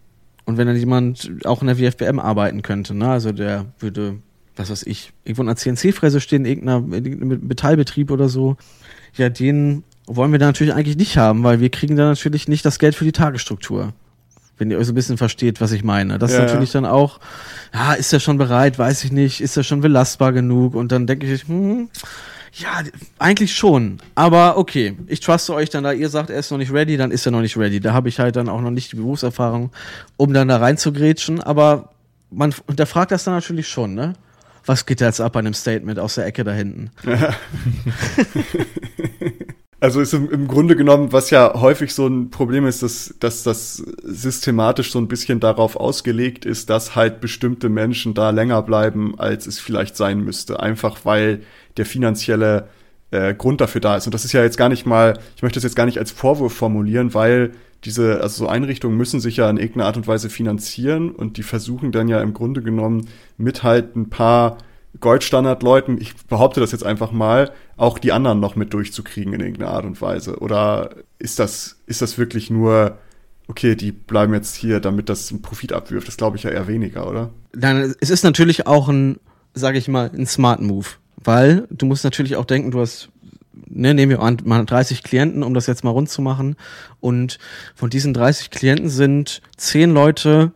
und 0.44 0.56
wenn 0.56 0.66
dann 0.66 0.76
jemand 0.76 1.30
auch 1.44 1.62
in 1.62 1.68
der 1.68 1.78
WFBM 1.78 2.18
arbeiten 2.18 2.62
könnte, 2.62 2.94
ne, 2.94 3.10
also 3.10 3.32
der 3.32 3.66
würde, 3.78 4.18
was 4.56 4.70
weiß 4.70 4.84
ich, 4.84 5.12
irgendwo 5.24 5.42
in 5.42 5.48
einer 5.48 5.56
CNC-Fräse 5.56 6.20
stehen, 6.20 6.44
in 6.44 6.66
irgendeinem 6.66 7.46
Metallbetrieb 7.46 8.10
oder 8.10 8.28
so, 8.28 8.56
ja, 9.14 9.30
den 9.30 9.84
wollen 10.06 10.32
wir 10.32 10.38
da 10.38 10.46
natürlich 10.46 10.74
eigentlich 10.74 10.96
nicht 10.96 11.16
haben, 11.16 11.42
weil 11.44 11.60
wir 11.60 11.70
kriegen 11.70 11.96
da 11.96 12.04
natürlich 12.04 12.46
nicht 12.46 12.64
das 12.64 12.78
Geld 12.78 12.94
für 12.94 13.04
die 13.04 13.12
Tagesstruktur 13.12 13.92
wenn 14.58 14.70
ihr 14.70 14.78
euch 14.78 14.86
so 14.86 14.92
ein 14.92 14.94
bisschen 14.94 15.16
versteht, 15.16 15.60
was 15.60 15.72
ich 15.72 15.84
meine. 15.84 16.18
Das 16.18 16.32
ja, 16.32 16.38
ist 16.38 16.52
natürlich 16.52 16.72
ja. 16.72 16.80
dann 16.80 16.90
auch, 16.90 17.20
ja, 17.72 17.94
ist 17.94 18.12
er 18.12 18.20
schon 18.20 18.38
bereit, 18.38 18.78
weiß 18.78 19.04
ich 19.04 19.12
nicht, 19.12 19.40
ist 19.40 19.56
er 19.56 19.64
schon 19.64 19.80
belastbar 19.80 20.32
genug? 20.32 20.74
Und 20.74 20.92
dann 20.92 21.06
denke 21.06 21.32
ich, 21.32 21.46
hm, 21.48 21.88
ja, 22.52 22.82
eigentlich 23.18 23.54
schon. 23.56 23.98
Aber 24.14 24.56
okay, 24.56 24.96
ich 25.06 25.20
truste 25.20 25.54
euch 25.54 25.70
dann 25.70 25.84
da, 25.84 25.92
ihr 25.92 26.08
sagt, 26.08 26.30
er 26.30 26.38
ist 26.38 26.50
noch 26.50 26.58
nicht 26.58 26.72
ready, 26.72 26.96
dann 26.96 27.10
ist 27.10 27.26
er 27.26 27.32
noch 27.32 27.40
nicht 27.40 27.56
ready. 27.56 27.80
Da 27.80 27.92
habe 27.92 28.08
ich 28.08 28.18
halt 28.18 28.36
dann 28.36 28.48
auch 28.48 28.60
noch 28.60 28.70
nicht 28.70 28.92
die 28.92 28.96
Berufserfahrung, 28.96 29.70
um 30.16 30.32
dann 30.32 30.48
da 30.48 30.56
rein 30.56 30.76
zu 30.76 30.92
grätschen. 30.92 31.40
Aber 31.40 31.90
man 32.30 32.54
hinterfragt 32.66 33.10
das 33.10 33.24
dann 33.24 33.34
natürlich 33.34 33.68
schon, 33.68 33.94
ne? 33.94 34.14
Was 34.66 34.84
geht 34.84 35.00
da 35.00 35.06
jetzt 35.06 35.20
ab 35.20 35.32
bei 35.32 35.38
einem 35.38 35.54
Statement 35.54 35.98
aus 35.98 36.16
der 36.16 36.26
Ecke 36.26 36.44
da 36.44 36.52
hinten? 36.52 36.90
Ja. 37.04 37.34
Also 39.80 40.00
ist 40.00 40.12
im, 40.12 40.28
im, 40.30 40.48
Grunde 40.48 40.74
genommen, 40.74 41.12
was 41.12 41.30
ja 41.30 41.54
häufig 41.54 41.94
so 41.94 42.08
ein 42.08 42.30
Problem 42.30 42.66
ist, 42.66 42.82
dass, 42.82 43.14
dass 43.20 43.44
das 43.44 43.76
systematisch 44.02 44.90
so 44.90 44.98
ein 44.98 45.06
bisschen 45.06 45.38
darauf 45.38 45.76
ausgelegt 45.76 46.44
ist, 46.44 46.68
dass 46.68 46.96
halt 46.96 47.20
bestimmte 47.20 47.68
Menschen 47.68 48.12
da 48.12 48.30
länger 48.30 48.62
bleiben, 48.62 49.18
als 49.20 49.46
es 49.46 49.60
vielleicht 49.60 49.96
sein 49.96 50.20
müsste. 50.24 50.58
Einfach 50.58 51.04
weil 51.04 51.42
der 51.76 51.86
finanzielle 51.86 52.68
äh, 53.12 53.34
Grund 53.34 53.60
dafür 53.60 53.80
da 53.80 53.96
ist. 53.96 54.06
Und 54.06 54.14
das 54.14 54.24
ist 54.24 54.32
ja 54.32 54.42
jetzt 54.42 54.58
gar 54.58 54.68
nicht 54.68 54.84
mal, 54.84 55.16
ich 55.36 55.42
möchte 55.42 55.58
das 55.58 55.64
jetzt 55.64 55.76
gar 55.76 55.86
nicht 55.86 55.98
als 55.98 56.10
Vorwurf 56.10 56.54
formulieren, 56.54 57.14
weil 57.14 57.52
diese, 57.84 58.20
also 58.20 58.44
so 58.44 58.48
Einrichtungen 58.48 58.96
müssen 58.96 59.20
sich 59.20 59.36
ja 59.36 59.48
in 59.48 59.58
irgendeiner 59.58 59.86
Art 59.86 59.96
und 59.96 60.08
Weise 60.08 60.28
finanzieren 60.28 61.12
und 61.12 61.36
die 61.36 61.44
versuchen 61.44 61.92
dann 61.92 62.08
ja 62.08 62.20
im 62.20 62.34
Grunde 62.34 62.62
genommen 62.62 63.08
mit 63.36 63.62
halt 63.62 63.94
ein 63.94 64.10
paar 64.10 64.58
Goldstandard-Leuten, 65.00 65.98
ich 66.00 66.14
behaupte 66.26 66.60
das 66.60 66.72
jetzt 66.72 66.84
einfach 66.84 67.12
mal, 67.12 67.52
auch 67.76 67.98
die 67.98 68.12
anderen 68.12 68.40
noch 68.40 68.56
mit 68.56 68.72
durchzukriegen 68.72 69.32
in 69.32 69.40
irgendeiner 69.40 69.70
Art 69.70 69.84
und 69.84 70.00
Weise? 70.00 70.38
Oder 70.38 70.90
ist 71.18 71.38
das, 71.38 71.76
ist 71.86 72.02
das 72.02 72.18
wirklich 72.18 72.50
nur, 72.50 72.98
okay, 73.46 73.76
die 73.76 73.92
bleiben 73.92 74.34
jetzt 74.34 74.54
hier, 74.54 74.80
damit 74.80 75.08
das 75.08 75.30
einen 75.30 75.42
Profit 75.42 75.72
abwirft? 75.72 76.08
Das 76.08 76.16
glaube 76.16 76.36
ich 76.36 76.42
ja 76.42 76.50
eher 76.50 76.66
weniger, 76.66 77.08
oder? 77.08 77.30
Nein, 77.54 77.94
es 78.00 78.10
ist 78.10 78.24
natürlich 78.24 78.66
auch 78.66 78.88
ein, 78.88 79.18
sage 79.54 79.78
ich 79.78 79.88
mal, 79.88 80.10
ein 80.12 80.26
Smart 80.26 80.60
Move, 80.60 80.86
weil 81.16 81.66
du 81.70 81.86
musst 81.86 82.04
natürlich 82.04 82.36
auch 82.36 82.44
denken, 82.44 82.70
du 82.70 82.80
hast 82.80 83.10
ne, 83.66 83.94
nehmen 83.94 84.10
wir 84.10 84.20
an, 84.20 84.38
mal 84.44 84.64
30 84.64 85.02
Klienten, 85.02 85.42
um 85.42 85.54
das 85.54 85.66
jetzt 85.66 85.84
mal 85.84 85.90
rund 85.90 86.08
zu 86.08 86.22
machen. 86.22 86.56
Und 87.00 87.38
von 87.74 87.90
diesen 87.90 88.14
30 88.14 88.50
Klienten 88.50 88.88
sind 88.88 89.42
10 89.56 89.92
Leute, 89.92 90.52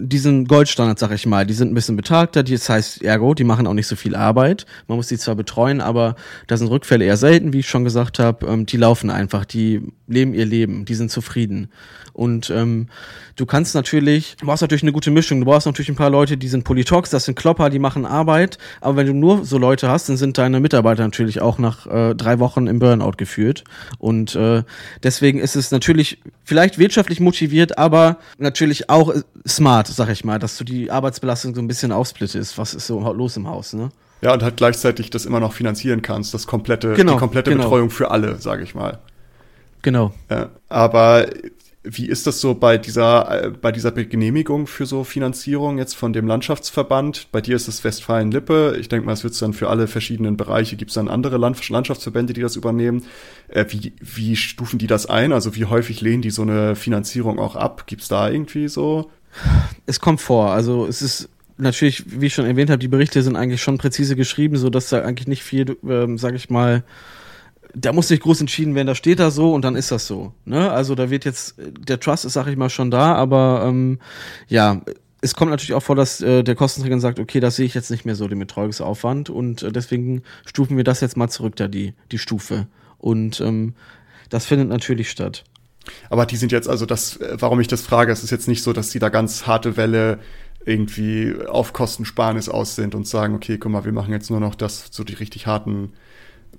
diesen 0.00 0.46
Goldstandard, 0.46 0.98
sag 0.98 1.12
ich 1.12 1.26
mal, 1.26 1.46
die 1.46 1.54
sind 1.54 1.70
ein 1.70 1.74
bisschen 1.74 1.96
betagter, 1.96 2.42
das 2.42 2.68
heißt, 2.68 3.02
ergo, 3.02 3.34
die 3.34 3.44
machen 3.44 3.66
auch 3.66 3.74
nicht 3.74 3.86
so 3.86 3.96
viel 3.96 4.14
Arbeit. 4.14 4.66
Man 4.88 4.96
muss 4.96 5.08
die 5.08 5.18
zwar 5.18 5.34
betreuen, 5.34 5.80
aber 5.80 6.16
da 6.46 6.56
sind 6.56 6.68
Rückfälle 6.68 7.04
eher 7.04 7.16
selten, 7.16 7.52
wie 7.52 7.60
ich 7.60 7.68
schon 7.68 7.84
gesagt 7.84 8.18
habe. 8.18 8.46
Ähm, 8.46 8.66
die 8.66 8.76
laufen 8.76 9.10
einfach, 9.10 9.44
die 9.44 9.82
leben 10.06 10.34
ihr 10.34 10.46
Leben, 10.46 10.84
die 10.84 10.94
sind 10.94 11.10
zufrieden. 11.10 11.70
Und 12.12 12.48
ähm, 12.48 12.88
du 13.36 13.44
kannst 13.44 13.74
natürlich, 13.74 14.36
du 14.40 14.46
brauchst 14.46 14.62
natürlich 14.62 14.82
eine 14.82 14.92
gute 14.92 15.10
Mischung. 15.10 15.38
Du 15.40 15.44
brauchst 15.44 15.66
natürlich 15.66 15.90
ein 15.90 15.96
paar 15.96 16.08
Leute, 16.08 16.38
die 16.38 16.48
sind 16.48 16.64
Politox, 16.64 17.10
das 17.10 17.26
sind 17.26 17.34
Klopper, 17.34 17.68
die 17.68 17.78
machen 17.78 18.06
Arbeit. 18.06 18.56
Aber 18.80 18.96
wenn 18.96 19.06
du 19.06 19.12
nur 19.12 19.44
so 19.44 19.58
Leute 19.58 19.90
hast, 19.90 20.08
dann 20.08 20.16
sind 20.16 20.38
deine 20.38 20.60
Mitarbeiter 20.60 21.02
natürlich 21.02 21.42
auch 21.42 21.58
nach 21.58 21.86
äh, 21.86 22.14
drei 22.14 22.38
Wochen 22.38 22.68
im 22.68 22.78
Burnout 22.78 23.18
geführt. 23.18 23.64
Und 23.98 24.34
äh, 24.34 24.62
deswegen 25.02 25.38
ist 25.38 25.56
es 25.56 25.70
natürlich 25.70 26.22
vielleicht 26.42 26.78
wirtschaftlich 26.78 27.20
motiviert, 27.20 27.76
aber 27.76 28.16
natürlich 28.38 28.88
auch 28.88 29.12
smart, 29.46 29.88
sag 29.88 30.08
ich 30.08 30.24
mal, 30.24 30.38
dass 30.38 30.56
du 30.56 30.64
die 30.64 30.90
Arbeitsbelastung 30.90 31.54
so 31.54 31.60
ein 31.60 31.68
bisschen 31.68 31.92
aufsplittest. 31.92 32.56
Was 32.56 32.72
ist 32.72 32.86
so 32.86 33.00
los 33.12 33.36
im 33.36 33.46
Haus, 33.46 33.74
ne? 33.74 33.90
Ja, 34.22 34.32
und 34.32 34.42
halt 34.42 34.56
gleichzeitig 34.56 35.10
das 35.10 35.26
immer 35.26 35.40
noch 35.40 35.52
finanzieren 35.52 36.00
kannst, 36.00 36.32
das 36.32 36.46
komplette, 36.46 36.94
genau, 36.94 37.12
die 37.12 37.18
komplette 37.18 37.50
genau. 37.50 37.64
Betreuung 37.64 37.90
für 37.90 38.10
alle, 38.10 38.40
sage 38.40 38.62
ich 38.62 38.74
mal. 38.74 38.98
Genau. 39.82 40.12
Ja, 40.30 40.50
aber 40.68 41.26
wie 41.88 42.06
ist 42.06 42.26
das 42.26 42.40
so 42.40 42.54
bei 42.54 42.78
dieser, 42.78 43.44
äh, 43.44 43.50
bei 43.50 43.70
dieser 43.70 43.92
Genehmigung 43.92 44.66
für 44.66 44.86
so 44.86 45.04
Finanzierung 45.04 45.78
jetzt 45.78 45.94
von 45.94 46.12
dem 46.12 46.26
Landschaftsverband? 46.26 47.28
Bei 47.30 47.40
dir 47.40 47.54
ist 47.54 47.68
es 47.68 47.84
Westfalen-Lippe. 47.84 48.76
Ich 48.80 48.88
denke 48.88 49.06
mal, 49.06 49.12
es 49.12 49.22
wird 49.22 49.40
dann 49.40 49.52
für 49.52 49.68
alle 49.68 49.86
verschiedenen 49.86 50.36
Bereiche, 50.36 50.76
gibt 50.76 50.90
es 50.90 50.96
dann 50.96 51.08
andere 51.08 51.36
Land 51.36 51.68
Landschaftsverbände, 51.68 52.32
die 52.32 52.40
das 52.40 52.56
übernehmen. 52.56 53.04
Äh, 53.48 53.66
wie, 53.68 53.92
wie 54.00 54.34
stufen 54.34 54.78
die 54.78 54.88
das 54.88 55.06
ein? 55.06 55.32
Also 55.32 55.54
wie 55.54 55.66
häufig 55.66 56.00
lehnen 56.00 56.22
die 56.22 56.30
so 56.30 56.42
eine 56.42 56.74
Finanzierung 56.74 57.38
auch 57.38 57.54
ab? 57.54 57.86
Gibt 57.86 58.02
es 58.02 58.08
da 58.08 58.28
irgendwie 58.28 58.66
so? 58.66 59.10
Es 59.86 60.00
kommt 60.00 60.20
vor. 60.20 60.50
Also 60.50 60.86
es 60.86 61.02
ist 61.02 61.28
natürlich, 61.56 62.20
wie 62.20 62.26
ich 62.26 62.34
schon 62.34 62.46
erwähnt 62.46 62.70
habe, 62.70 62.78
die 62.80 62.88
Berichte 62.88 63.22
sind 63.22 63.36
eigentlich 63.36 63.62
schon 63.62 63.78
präzise 63.78 64.16
geschrieben, 64.16 64.56
so 64.56 64.70
dass 64.70 64.88
da 64.88 65.02
eigentlich 65.02 65.28
nicht 65.28 65.44
viel, 65.44 65.76
ähm, 65.88 66.18
sage 66.18 66.36
ich 66.36 66.50
mal, 66.50 66.82
da 67.74 67.92
muss 67.92 68.10
nicht 68.10 68.22
groß 68.22 68.40
entschieden 68.40 68.74
werden, 68.74 68.86
da 68.86 68.94
steht 68.94 69.18
da 69.18 69.30
so 69.30 69.52
und 69.52 69.62
dann 69.62 69.76
ist 69.76 69.90
das 69.90 70.06
so. 70.06 70.32
Ne? 70.44 70.70
Also 70.70 70.94
da 70.94 71.10
wird 71.10 71.24
jetzt, 71.24 71.56
der 71.58 72.00
Trust 72.00 72.24
ist, 72.24 72.34
sag 72.34 72.46
ich 72.46 72.56
mal, 72.56 72.70
schon 72.70 72.90
da, 72.90 73.14
aber 73.14 73.64
ähm, 73.66 73.98
ja, 74.48 74.82
es 75.20 75.34
kommt 75.34 75.50
natürlich 75.50 75.74
auch 75.74 75.82
vor, 75.82 75.96
dass 75.96 76.20
äh, 76.20 76.42
der 76.42 76.54
Kostenträger 76.54 77.00
sagt, 77.00 77.18
okay, 77.18 77.40
das 77.40 77.56
sehe 77.56 77.66
ich 77.66 77.74
jetzt 77.74 77.90
nicht 77.90 78.04
mehr 78.04 78.14
so, 78.14 78.28
den 78.28 78.38
Betreuungsaufwand 78.38 79.30
und 79.30 79.62
äh, 79.62 79.72
deswegen 79.72 80.22
stufen 80.44 80.76
wir 80.76 80.84
das 80.84 81.00
jetzt 81.00 81.16
mal 81.16 81.28
zurück, 81.28 81.56
da 81.56 81.68
die, 81.68 81.94
die 82.12 82.18
Stufe. 82.18 82.66
Und 82.98 83.40
ähm, 83.40 83.74
das 84.28 84.46
findet 84.46 84.68
natürlich 84.68 85.10
statt. 85.10 85.44
Aber 86.10 86.26
die 86.26 86.36
sind 86.36 86.52
jetzt, 86.52 86.68
also 86.68 86.86
das, 86.86 87.18
warum 87.32 87.60
ich 87.60 87.68
das 87.68 87.82
frage, 87.82 88.12
es 88.12 88.24
ist 88.24 88.30
jetzt 88.30 88.48
nicht 88.48 88.62
so, 88.62 88.72
dass 88.72 88.90
die 88.90 88.98
da 88.98 89.08
ganz 89.08 89.46
harte 89.46 89.76
Welle 89.76 90.18
irgendwie 90.64 91.34
auf 91.46 91.72
Kostensparnis 91.72 92.48
aus 92.48 92.74
sind 92.74 92.94
und 92.94 93.06
sagen, 93.06 93.34
okay, 93.34 93.56
guck 93.56 93.70
mal, 93.70 93.84
wir 93.84 93.92
machen 93.92 94.12
jetzt 94.12 94.30
nur 94.30 94.40
noch 94.40 94.56
das, 94.56 94.88
so 94.90 95.04
die 95.04 95.14
richtig 95.14 95.46
harten 95.46 95.92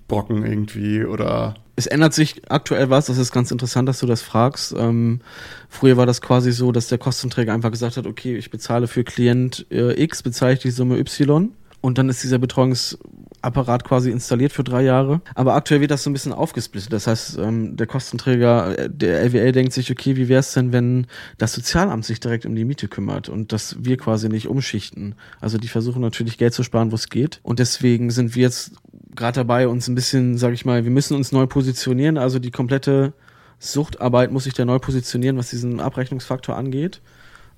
Brocken 0.07 0.45
irgendwie 0.45 1.05
oder. 1.05 1.55
Es 1.75 1.85
ändert 1.85 2.13
sich 2.13 2.41
aktuell 2.49 2.89
was, 2.89 3.05
das 3.05 3.17
ist 3.17 3.31
ganz 3.31 3.51
interessant, 3.51 3.87
dass 3.87 3.99
du 3.99 4.07
das 4.07 4.21
fragst. 4.21 4.73
Ähm, 4.77 5.21
früher 5.69 5.95
war 5.95 6.07
das 6.07 6.21
quasi 6.21 6.51
so, 6.51 6.71
dass 6.71 6.87
der 6.87 6.97
Kostenträger 6.97 7.53
einfach 7.53 7.71
gesagt 7.71 7.97
hat, 7.97 8.07
okay, 8.07 8.35
ich 8.35 8.49
bezahle 8.49 8.87
für 8.87 9.03
Klient 9.03 9.67
äh, 9.69 10.01
X, 10.01 10.23
bezahle 10.23 10.53
ich 10.53 10.59
die 10.59 10.71
Summe 10.71 10.97
Y 10.97 11.51
und 11.81 11.97
dann 11.97 12.09
ist 12.09 12.23
dieser 12.23 12.39
Betreuungsapparat 12.39 13.83
quasi 13.83 14.09
installiert 14.09 14.51
für 14.51 14.63
drei 14.63 14.83
Jahre. 14.83 15.21
Aber 15.35 15.53
aktuell 15.53 15.79
wird 15.81 15.91
das 15.91 16.03
so 16.03 16.09
ein 16.09 16.13
bisschen 16.13 16.33
aufgesplittet. 16.33 16.91
Das 16.91 17.07
heißt, 17.07 17.37
ähm, 17.37 17.77
der 17.77 17.87
Kostenträger, 17.87 18.77
äh, 18.77 18.89
der 18.89 19.21
LWL 19.21 19.51
denkt 19.51 19.73
sich, 19.73 19.91
okay, 19.91 20.15
wie 20.15 20.27
wäre 20.27 20.39
es 20.39 20.53
denn, 20.53 20.73
wenn 20.73 21.07
das 21.37 21.53
Sozialamt 21.53 22.05
sich 22.05 22.19
direkt 22.19 22.45
um 22.45 22.55
die 22.55 22.65
Miete 22.65 22.87
kümmert 22.87 23.29
und 23.29 23.53
dass 23.53 23.77
wir 23.79 23.97
quasi 23.97 24.27
nicht 24.27 24.47
umschichten. 24.47 25.15
Also 25.39 25.57
die 25.57 25.67
versuchen 25.67 26.01
natürlich 26.01 26.37
Geld 26.37 26.53
zu 26.53 26.63
sparen, 26.63 26.91
wo 26.91 26.95
es 26.95 27.09
geht. 27.09 27.39
Und 27.43 27.59
deswegen 27.59 28.09
sind 28.09 28.35
wir 28.35 28.41
jetzt 28.41 28.73
gerade 29.17 29.39
dabei, 29.41 29.67
uns 29.67 29.87
ein 29.87 29.95
bisschen, 29.95 30.37
sag 30.37 30.53
ich 30.53 30.63
mal, 30.63 30.85
wir 30.85 30.91
müssen 30.91 31.15
uns 31.15 31.33
neu 31.33 31.45
positionieren. 31.47 32.17
Also 32.17 32.39
die 32.39 32.51
komplette 32.51 33.13
Suchtarbeit 33.59 34.31
muss 34.31 34.45
sich 34.45 34.53
da 34.53 34.63
neu 34.63 34.79
positionieren, 34.79 35.37
was 35.37 35.49
diesen 35.49 35.81
Abrechnungsfaktor 35.81 36.55
angeht. 36.55 37.01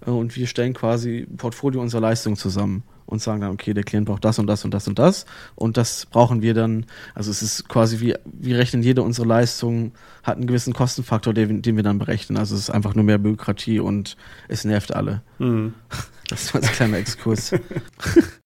Äh, 0.06 0.10
und 0.10 0.36
wir 0.36 0.48
stellen 0.48 0.74
quasi 0.74 1.28
ein 1.30 1.38
Portfolio 1.38 1.82
unserer 1.82 2.02
Leistung 2.02 2.36
zusammen 2.36 2.84
und 3.06 3.22
sagen 3.22 3.42
dann, 3.42 3.52
okay, 3.52 3.74
der 3.74 3.84
Klient 3.84 4.06
braucht 4.06 4.24
das 4.24 4.38
und 4.40 4.48
das 4.48 4.64
und 4.64 4.74
das 4.74 4.88
und 4.88 5.00
das. 5.00 5.26
Und 5.56 5.78
das 5.78 6.06
brauchen 6.06 6.42
wir 6.42 6.54
dann, 6.54 6.86
also 7.16 7.32
es 7.32 7.42
ist 7.42 7.68
quasi 7.68 8.00
wie, 8.00 8.16
wir 8.26 8.58
rechnen 8.58 8.84
jede 8.84 9.02
unserer 9.02 9.26
Leistungen, 9.26 9.94
hat 10.24 10.38
einen 10.38 10.48
gewissen 10.48 10.74
Kostenfaktor, 10.74 11.34
den, 11.34 11.62
den 11.62 11.76
wir 11.76 11.84
dann 11.84 11.98
berechnen. 11.98 12.38
Also 12.38 12.56
es 12.56 12.62
ist 12.62 12.70
einfach 12.70 12.96
nur 12.96 13.04
mehr 13.04 13.18
Bürokratie 13.18 13.80
und 13.80 14.16
es 14.48 14.64
nervt 14.64 14.96
alle. 14.96 15.22
Mhm. 15.38 15.74
Das 16.30 16.54
war 16.54 16.62
ein 16.62 16.68
kleiner 16.68 17.00
Exkurs. 17.00 17.56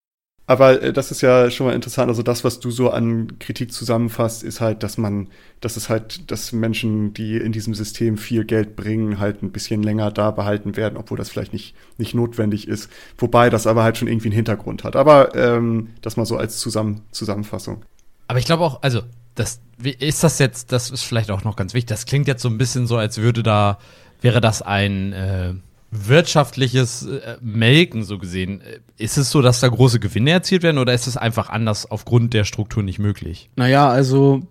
Aber 0.46 0.82
äh, 0.82 0.92
das 0.92 1.12
ist 1.12 1.22
ja 1.22 1.50
schon 1.50 1.68
mal 1.68 1.74
interessant. 1.74 2.10
Also 2.10 2.22
das, 2.22 2.44
was 2.44 2.60
du 2.60 2.70
so 2.70 2.90
an 2.90 3.40
Kritik 3.40 3.72
zusammenfasst, 3.72 4.44
ist 4.44 4.60
halt, 4.60 4.84
dass 4.84 4.98
man, 4.98 5.30
dass 5.62 5.78
es 5.78 5.88
halt, 5.90 6.32
dass 6.32 6.52
Menschen, 6.52 7.14
die 7.14 7.38
in 7.38 7.54
diesem 7.54 7.74
System 7.74 8.18
viel 8.18 8.44
Geld 8.44 8.76
bringen, 8.76 9.20
halt 9.20 9.42
ein 9.42 9.52
bisschen 9.52 9.84
länger 9.84 10.12
da 10.12 10.32
behalten 10.32 10.76
werden, 10.76 10.98
obwohl 10.98 11.18
das 11.18 11.30
vielleicht 11.30 11.54
nicht, 11.54 11.76
nicht 11.98 12.14
notwendig 12.14 12.68
ist. 12.68 12.90
Wobei 13.18 13.50
das 13.50 13.68
aber 13.68 13.84
halt 13.84 13.98
schon 13.98 14.10
irgendwie 14.10 14.28
einen 14.28 14.36
Hintergrund 14.36 14.84
hat. 14.84 14.96
Aber 14.96 15.34
ähm, 15.36 15.92
das 16.02 16.18
mal 16.18 16.26
so 16.26 16.36
als 16.36 16.58
Zusammen 16.60 17.02
Zusammenfassung. 17.12 17.84
Aber 18.28 18.40
ich 18.40 18.46
glaube 18.46 18.64
auch, 18.64 18.82
also, 18.82 19.02
das, 19.36 19.62
ist 19.82 20.24
das 20.24 20.40
jetzt, 20.40 20.72
das 20.72 20.92
ist 20.92 21.04
vielleicht 21.04 21.32
auch 21.32 21.44
noch 21.44 21.56
ganz 21.56 21.74
wichtig. 21.74 21.90
Das 21.90 22.06
klingt 22.06 22.28
jetzt 22.28 22.42
so 22.42 22.50
ein 22.50 22.58
bisschen 22.58 22.86
so, 22.86 22.98
als 22.98 23.18
würde 23.18 23.44
da, 23.44 23.80
wäre 24.22 24.42
das 24.42 24.62
ein, 24.62 25.14
äh, 25.14 25.54
wirtschaftliches 25.94 27.06
äh, 27.06 27.38
Melken 27.42 28.04
so 28.04 28.18
gesehen. 28.18 28.62
Ist 28.98 29.18
es 29.18 29.30
so, 29.30 29.42
dass 29.42 29.60
da 29.60 29.68
große 29.68 30.00
Gewinne 30.00 30.32
erzielt 30.32 30.64
werden 30.64 30.78
oder 30.78 30.94
ist 30.94 31.08
es 31.08 31.18
einfach 31.18 31.50
anders 31.50 31.90
aufgrund 31.90 32.34
der 32.34 32.44
Struktur 32.44 32.84
nicht 32.84 33.00
möglich? 33.00 33.50
Naja, 33.56 33.88
also 33.90 34.42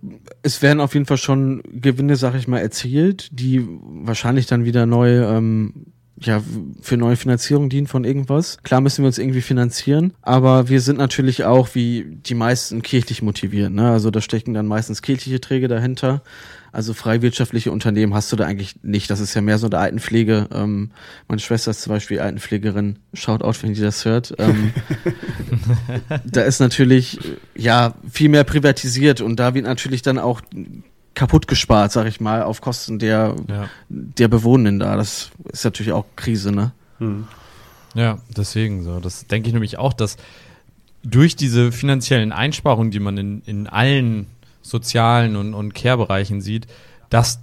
es 0.43 0.63
werden 0.63 0.81
auf 0.81 0.95
jeden 0.95 1.07
Fall 1.07 1.19
schon 1.19 1.63
Gewinne, 1.73 2.17
sag 2.17 2.35
ich 2.35 2.49
mal, 2.49 2.59
erzielt, 2.59 3.29
die 3.33 3.67
wahrscheinlich 3.83 4.47
dann 4.47 4.65
wieder 4.65 4.87
neu 4.87 5.23
ähm, 5.23 5.87
ja, 6.21 6.43
für 6.81 6.97
neue 6.97 7.17
Finanzierung 7.17 7.69
dienen 7.69 7.87
von 7.87 8.05
irgendwas. 8.05 8.59
Klar 8.63 8.81
müssen 8.81 9.03
wir 9.03 9.07
uns 9.07 9.19
irgendwie 9.19 9.41
finanzieren, 9.41 10.15
aber 10.23 10.69
wir 10.69 10.81
sind 10.81 10.99
natürlich 10.99 11.45
auch 11.45 11.75
wie 11.75 12.05
die 12.05 12.35
meisten 12.35 12.83
kirchlich 12.83 13.23
motiviert. 13.23 13.73
Ne? 13.73 13.91
Also 13.91 14.11
da 14.11 14.21
stecken 14.21 14.55
dann 14.55 14.67
meistens 14.67 15.03
kirchliche 15.03 15.41
Träge 15.41 15.69
dahinter. 15.69 16.23
Also 16.73 16.95
freiwirtschaftliche 16.95 17.71
Unternehmen 17.71 18.15
hast 18.15 18.33
du 18.33 18.37
da 18.37 18.47
eigentlich 18.47 18.77
nicht. 18.83 19.11
Das 19.11 19.21
ist 19.21 19.35
ja 19.35 19.43
mehr 19.43 19.59
so 19.59 19.67
eine 19.67 19.79
Altenpflege. 19.79 20.49
Ähm, 20.55 20.91
meine 21.29 21.41
Schwester 21.41 21.71
ist 21.71 21.83
zum 21.83 21.93
Beispiel 21.93 22.19
Altenpflegerin. 22.19 22.99
Schaut 23.13 23.43
out, 23.43 23.63
wenn 23.63 23.75
die 23.75 23.83
das 23.83 24.07
hört. 24.07 24.35
Ähm, 24.39 24.73
da 26.25 26.41
ist 26.41 26.61
natürlich 26.61 27.19
ja 27.55 27.95
viel 28.11 28.31
mehr 28.31 28.45
privatisiert 28.45 29.21
und 29.21 29.37
da 29.37 29.53
wird 29.53 29.67
natürlich 29.67 30.01
dann 30.01 30.19
auch 30.19 30.41
kaputt 31.15 31.47
gespart, 31.47 31.93
sag 31.93 32.07
ich 32.07 32.21
mal, 32.21 32.43
auf 32.43 32.63
Kosten 32.63 32.99
der, 32.99 33.37
ja. 33.49 33.69
der 33.91 34.29
Bewohnenden 34.29 34.79
da. 34.79 34.97
Das 34.97 35.31
ist 35.53 35.65
natürlich 35.65 35.93
auch 35.93 36.07
Krise, 36.17 36.53
ne? 36.53 36.73
Hm. 36.99 37.27
Ja, 37.95 38.19
deswegen 38.35 38.83
so. 38.83 38.99
Das 38.99 39.27
denke 39.27 39.49
ich 39.49 39.53
nämlich 39.53 39.77
auch, 39.77 39.93
dass 39.93 40.17
durch 41.03 41.37
diese 41.37 41.71
finanziellen 41.71 42.33
Einsparungen, 42.33 42.91
die 42.91 43.01
man 43.01 43.19
in, 43.19 43.43
in 43.45 43.67
allen 43.67 44.27
sozialen 44.63 45.37
und, 45.37 45.55
und 45.55 45.75
Care-Bereichen 45.75 46.41
sieht, 46.41 46.67
dass 47.11 47.41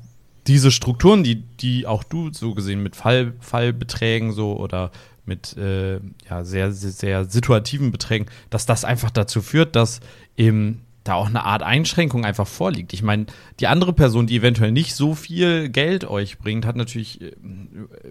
diese 0.47 0.71
Strukturen, 0.71 1.23
die, 1.23 1.35
die 1.35 1.85
auch 1.85 2.03
du 2.03 2.33
so 2.33 2.55
gesehen 2.55 2.81
mit 2.81 2.95
Fall, 2.95 3.33
Fallbeträgen 3.39 4.31
so 4.31 4.57
oder 4.57 4.91
mit 5.25 5.55
äh, 5.57 5.99
ja, 6.29 6.43
sehr, 6.43 6.71
sehr, 6.71 6.91
sehr 6.91 7.25
situativen 7.25 7.91
Beträgen, 7.91 8.25
dass 8.49 8.65
das 8.65 8.83
einfach 8.83 9.11
dazu 9.11 9.41
führt, 9.41 9.75
dass 9.75 9.99
eben 10.37 10.81
da 11.03 11.13
auch 11.13 11.27
eine 11.27 11.43
Art 11.43 11.63
Einschränkung 11.63 12.25
einfach 12.25 12.47
vorliegt. 12.47 12.93
Ich 12.93 13.01
meine, 13.01 13.25
die 13.59 13.67
andere 13.67 13.93
Person, 13.93 14.27
die 14.27 14.37
eventuell 14.37 14.71
nicht 14.71 14.95
so 14.95 15.15
viel 15.15 15.69
Geld 15.69 16.05
euch 16.05 16.37
bringt, 16.37 16.65
hat 16.65 16.75
natürlich, 16.75 17.21
äh, 17.21 17.31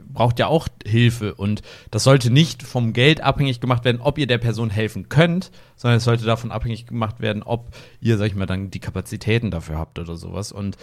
braucht 0.09 0.39
ja 0.39 0.47
auch 0.47 0.69
Hilfe. 0.85 1.35
Und 1.35 1.63
das 1.91 2.05
sollte 2.05 2.31
nicht 2.31 2.63
vom 2.63 2.93
Geld 2.93 3.21
abhängig 3.21 3.61
gemacht 3.61 3.85
werden, 3.85 4.01
ob 4.01 4.19
ihr 4.19 4.27
der 4.27 4.39
Person 4.39 4.71
helfen 4.71 5.09
könnt, 5.09 5.51
sondern 5.77 5.99
es 5.99 6.05
sollte 6.05 6.25
davon 6.25 6.51
abhängig 6.51 6.87
gemacht 6.87 7.21
werden, 7.21 7.43
ob 7.43 7.77
ihr, 8.01 8.17
sag 8.17 8.27
ich 8.27 8.35
mal, 8.35 8.47
dann 8.47 8.71
die 8.71 8.81
Kapazitäten 8.81 9.51
dafür 9.51 9.79
habt 9.79 9.99
oder 9.99 10.17
sowas. 10.17 10.51
Und 10.51 10.77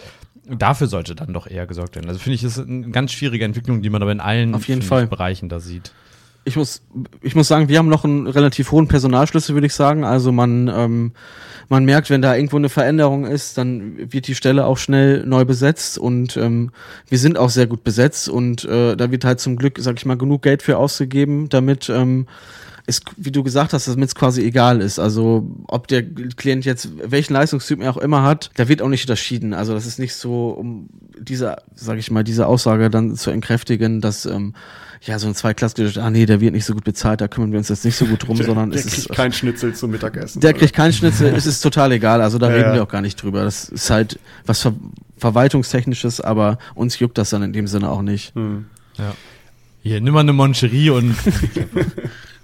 dafür 0.48 0.86
sollte 0.86 1.14
dann 1.14 1.32
doch 1.32 1.46
eher 1.46 1.66
gesorgt 1.66 1.96
werden. 1.96 2.08
Also 2.08 2.20
finde 2.20 2.36
ich, 2.36 2.42
das 2.42 2.56
ist 2.56 2.68
eine 2.68 2.90
ganz 2.90 3.12
schwierige 3.12 3.44
Entwicklung, 3.44 3.82
die 3.82 3.90
man 3.90 4.02
aber 4.02 4.12
in 4.12 4.20
allen. 4.20 4.54
Bereichen 5.06 5.48
da 5.48 5.60
sieht 5.60 5.92
ich 6.46 6.54
muss, 6.54 6.80
ich 7.22 7.34
muss 7.34 7.48
sagen, 7.48 7.68
wir 7.68 7.78
haben 7.78 7.88
noch 7.88 8.04
einen 8.04 8.28
relativ 8.28 8.70
hohen 8.70 8.86
Personalschlüssel, 8.86 9.54
würde 9.54 9.66
ich 9.66 9.74
sagen. 9.74 10.04
Also 10.04 10.30
man, 10.30 10.68
ähm, 10.68 11.12
man 11.68 11.84
merkt, 11.84 12.08
wenn 12.08 12.22
da 12.22 12.36
irgendwo 12.36 12.56
eine 12.56 12.68
Veränderung 12.68 13.26
ist, 13.26 13.58
dann 13.58 14.12
wird 14.12 14.28
die 14.28 14.36
Stelle 14.36 14.64
auch 14.64 14.78
schnell 14.78 15.26
neu 15.26 15.44
besetzt 15.44 15.98
und 15.98 16.36
ähm, 16.36 16.70
wir 17.08 17.18
sind 17.18 17.36
auch 17.36 17.50
sehr 17.50 17.66
gut 17.66 17.82
besetzt 17.82 18.28
und 18.28 18.64
äh, 18.64 18.96
da 18.96 19.10
wird 19.10 19.24
halt 19.24 19.40
zum 19.40 19.56
Glück, 19.56 19.78
sag 19.80 19.96
ich 19.96 20.06
mal, 20.06 20.16
genug 20.16 20.42
Geld 20.42 20.62
für 20.62 20.78
ausgegeben, 20.78 21.48
damit 21.48 21.88
ähm, 21.88 22.28
es, 22.86 23.00
wie 23.16 23.32
du 23.32 23.42
gesagt 23.42 23.72
hast, 23.72 23.88
damit 23.88 24.08
es 24.08 24.14
quasi 24.14 24.42
egal 24.42 24.80
ist. 24.80 24.98
Also 24.98 25.48
ob 25.66 25.88
der 25.88 26.02
Klient 26.04 26.64
jetzt 26.64 26.88
welchen 27.02 27.34
Leistungstyp 27.34 27.80
er 27.80 27.90
auch 27.90 27.96
immer 27.96 28.22
hat, 28.22 28.50
da 28.54 28.68
wird 28.68 28.80
auch 28.82 28.88
nicht 28.88 29.04
unterschieden. 29.04 29.54
Also 29.54 29.74
das 29.74 29.86
ist 29.86 29.98
nicht 29.98 30.14
so, 30.14 30.50
um 30.50 30.88
diese, 31.18 31.56
sag 31.74 31.98
ich 31.98 32.10
mal, 32.10 32.22
diese 32.24 32.46
Aussage 32.46 32.88
dann 32.90 33.16
zu 33.16 33.30
entkräftigen, 33.30 34.00
dass 34.00 34.24
ähm, 34.26 34.54
ja, 35.02 35.18
so 35.18 35.26
ein 35.26 35.34
Zweiklassler, 35.34 35.90
ah 36.02 36.10
nee, 36.10 36.26
der 36.26 36.40
wird 36.40 36.54
nicht 36.54 36.64
so 36.64 36.74
gut 36.74 36.84
bezahlt, 36.84 37.20
da 37.20 37.28
kümmern 37.28 37.52
wir 37.52 37.58
uns 37.58 37.68
jetzt 37.68 37.84
nicht 37.84 37.96
so 37.96 38.06
gut 38.06 38.26
drum, 38.26 38.36
der, 38.38 38.46
sondern 38.46 38.70
der 38.70 38.80
es 38.80 38.86
kriegt 38.86 39.10
ist. 39.10 39.12
kein 39.12 39.32
Schnitzel 39.32 39.74
zum 39.74 39.90
Mittagessen. 39.90 40.40
Der 40.40 40.50
oder? 40.50 40.58
kriegt 40.58 40.72
kein 40.74 40.92
Schnitzel, 40.92 41.34
es 41.34 41.46
ist 41.46 41.60
total 41.60 41.92
egal, 41.92 42.22
also 42.22 42.38
da 42.38 42.48
Ja, 42.50 42.56
reden 42.56 42.74
wir 42.74 42.82
auch 42.82 42.88
gar 42.88 43.02
nicht 43.02 43.22
drüber. 43.22 43.44
Das 43.44 43.68
ist 43.68 43.90
halt 43.90 44.18
was 44.46 44.60
Ver 44.62 44.74
Verwaltungstechnisches, 45.18 46.20
aber 46.20 46.58
uns 46.74 46.98
juckt 46.98 47.16
das 47.16 47.30
dann 47.30 47.42
in 47.42 47.54
dem 47.54 47.66
Sinne 47.66 47.88
auch 47.88 48.02
nicht. 48.02 48.34
Hm. 48.34 48.66
Ja. 48.98 49.14
Hier, 49.82 50.00
nimm 50.00 50.12
mal 50.12 50.20
eine 50.20 50.34
Moncherie 50.34 50.90
und 50.90 51.16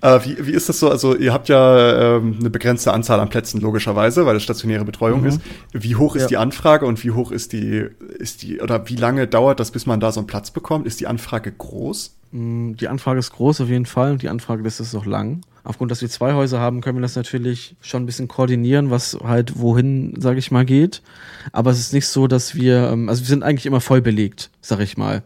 Aber 0.00 0.24
wie, 0.24 0.46
wie 0.46 0.52
ist 0.52 0.68
das 0.68 0.78
so? 0.78 0.90
Also, 0.90 1.14
ihr 1.16 1.32
habt 1.32 1.48
ja 1.48 2.16
ähm, 2.16 2.36
eine 2.40 2.50
begrenzte 2.50 2.92
Anzahl 2.92 3.20
an 3.20 3.28
Plätzen, 3.28 3.60
logischerweise, 3.60 4.26
weil 4.26 4.36
es 4.36 4.42
stationäre 4.42 4.84
Betreuung 4.84 5.20
Mhm. 5.22 5.26
ist. 5.28 5.40
Wie 5.72 5.96
hoch 5.96 6.16
ist 6.16 6.22
Ja. 6.22 6.28
die 6.28 6.36
Anfrage 6.36 6.86
und 6.86 7.02
wie 7.04 7.10
hoch 7.12 7.30
ist 7.30 7.52
die, 7.52 7.86
ist 8.18 8.42
die, 8.42 8.60
oder 8.60 8.88
wie 8.88 8.96
lange 8.96 9.26
dauert 9.26 9.60
das, 9.60 9.70
bis 9.70 9.86
man 9.86 10.00
da 10.00 10.12
so 10.12 10.20
einen 10.20 10.26
Platz 10.26 10.50
bekommt? 10.50 10.86
Ist 10.86 11.00
die 11.00 11.06
Anfrage 11.06 11.52
groß? 11.52 12.16
Mm, 12.32 12.72
Die 12.74 12.88
Anfrage 12.88 13.18
ist 13.18 13.32
groß 13.32 13.60
auf 13.62 13.68
jeden 13.68 13.86
Fall 13.86 14.12
und 14.12 14.22
die 14.22 14.28
Anfrage 14.28 14.66
ist 14.66 14.94
auch 14.94 15.06
lang. 15.06 15.40
Aufgrund, 15.64 15.90
dass 15.90 16.00
wir 16.00 16.08
zwei 16.08 16.32
Häuser 16.34 16.60
haben, 16.60 16.80
können 16.80 16.98
wir 16.98 17.02
das 17.02 17.16
natürlich 17.16 17.74
schon 17.80 18.04
ein 18.04 18.06
bisschen 18.06 18.28
koordinieren, 18.28 18.90
was 18.90 19.18
halt 19.24 19.58
wohin, 19.58 20.14
sage 20.20 20.38
ich 20.38 20.52
mal, 20.52 20.64
geht. 20.64 21.02
Aber 21.50 21.72
es 21.72 21.80
ist 21.80 21.92
nicht 21.92 22.06
so, 22.06 22.28
dass 22.28 22.54
wir, 22.54 22.90
ähm, 22.92 23.08
also 23.08 23.22
wir 23.22 23.26
sind 23.28 23.42
eigentlich 23.42 23.66
immer 23.66 23.80
voll 23.80 24.00
belegt, 24.00 24.50
sag 24.60 24.78
ich 24.80 24.96
mal. 24.96 25.22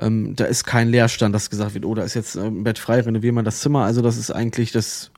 Ähm, 0.00 0.34
da 0.34 0.46
ist 0.46 0.64
kein 0.64 0.88
Leerstand, 0.88 1.34
dass 1.34 1.50
gesagt 1.50 1.74
wird, 1.74 1.84
oh, 1.84 1.94
da 1.94 2.02
ist 2.02 2.14
jetzt 2.14 2.34
ähm, 2.36 2.60
ein 2.60 2.64
Bett 2.64 2.78
frei, 2.78 3.00
renovieren 3.00 3.36
wir 3.36 3.42
das 3.42 3.60
Zimmer. 3.60 3.84
Also 3.84 4.00
das 4.00 4.16
ist 4.16 4.30
eigentlich 4.30 4.72
das, 4.72 5.10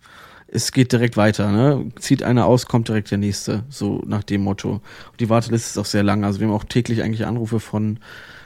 es 0.49 0.73
geht 0.73 0.93
direkt 0.93 1.17
weiter. 1.17 1.51
Ne? 1.53 1.91
Zieht 2.01 2.23
einer 2.23 2.47
aus, 2.47 2.67
kommt 2.67 2.89
direkt 2.89 3.11
der 3.11 3.19
nächste, 3.19 3.63
so 3.69 4.03
nach 4.07 4.25
dem 4.25 4.43
Motto. 4.43 4.73
Und 4.73 5.21
die 5.21 5.31
Warteliste 5.31 5.71
ist 5.71 5.79
auch 5.79 5.89
sehr 5.89 6.03
lang. 6.03 6.25
Also 6.25 6.41
wir 6.41 6.49
haben 6.49 6.55
auch 6.55 6.65
täglich 6.65 7.03
eigentlich 7.03 7.27
Anrufe 7.27 7.61
von 7.61 7.99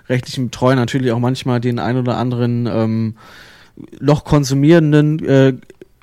rechtlichen 0.09 0.47
Betreuern, 0.47 0.77
natürlich 0.77 1.11
auch 1.13 1.19
manchmal 1.19 1.61
den 1.61 1.79
ein 1.79 1.97
oder 1.97 2.17
anderen 2.17 2.67
ähm, 2.67 3.17
noch 4.01 4.25
konsumierenden 4.25 5.25
äh, 5.25 5.55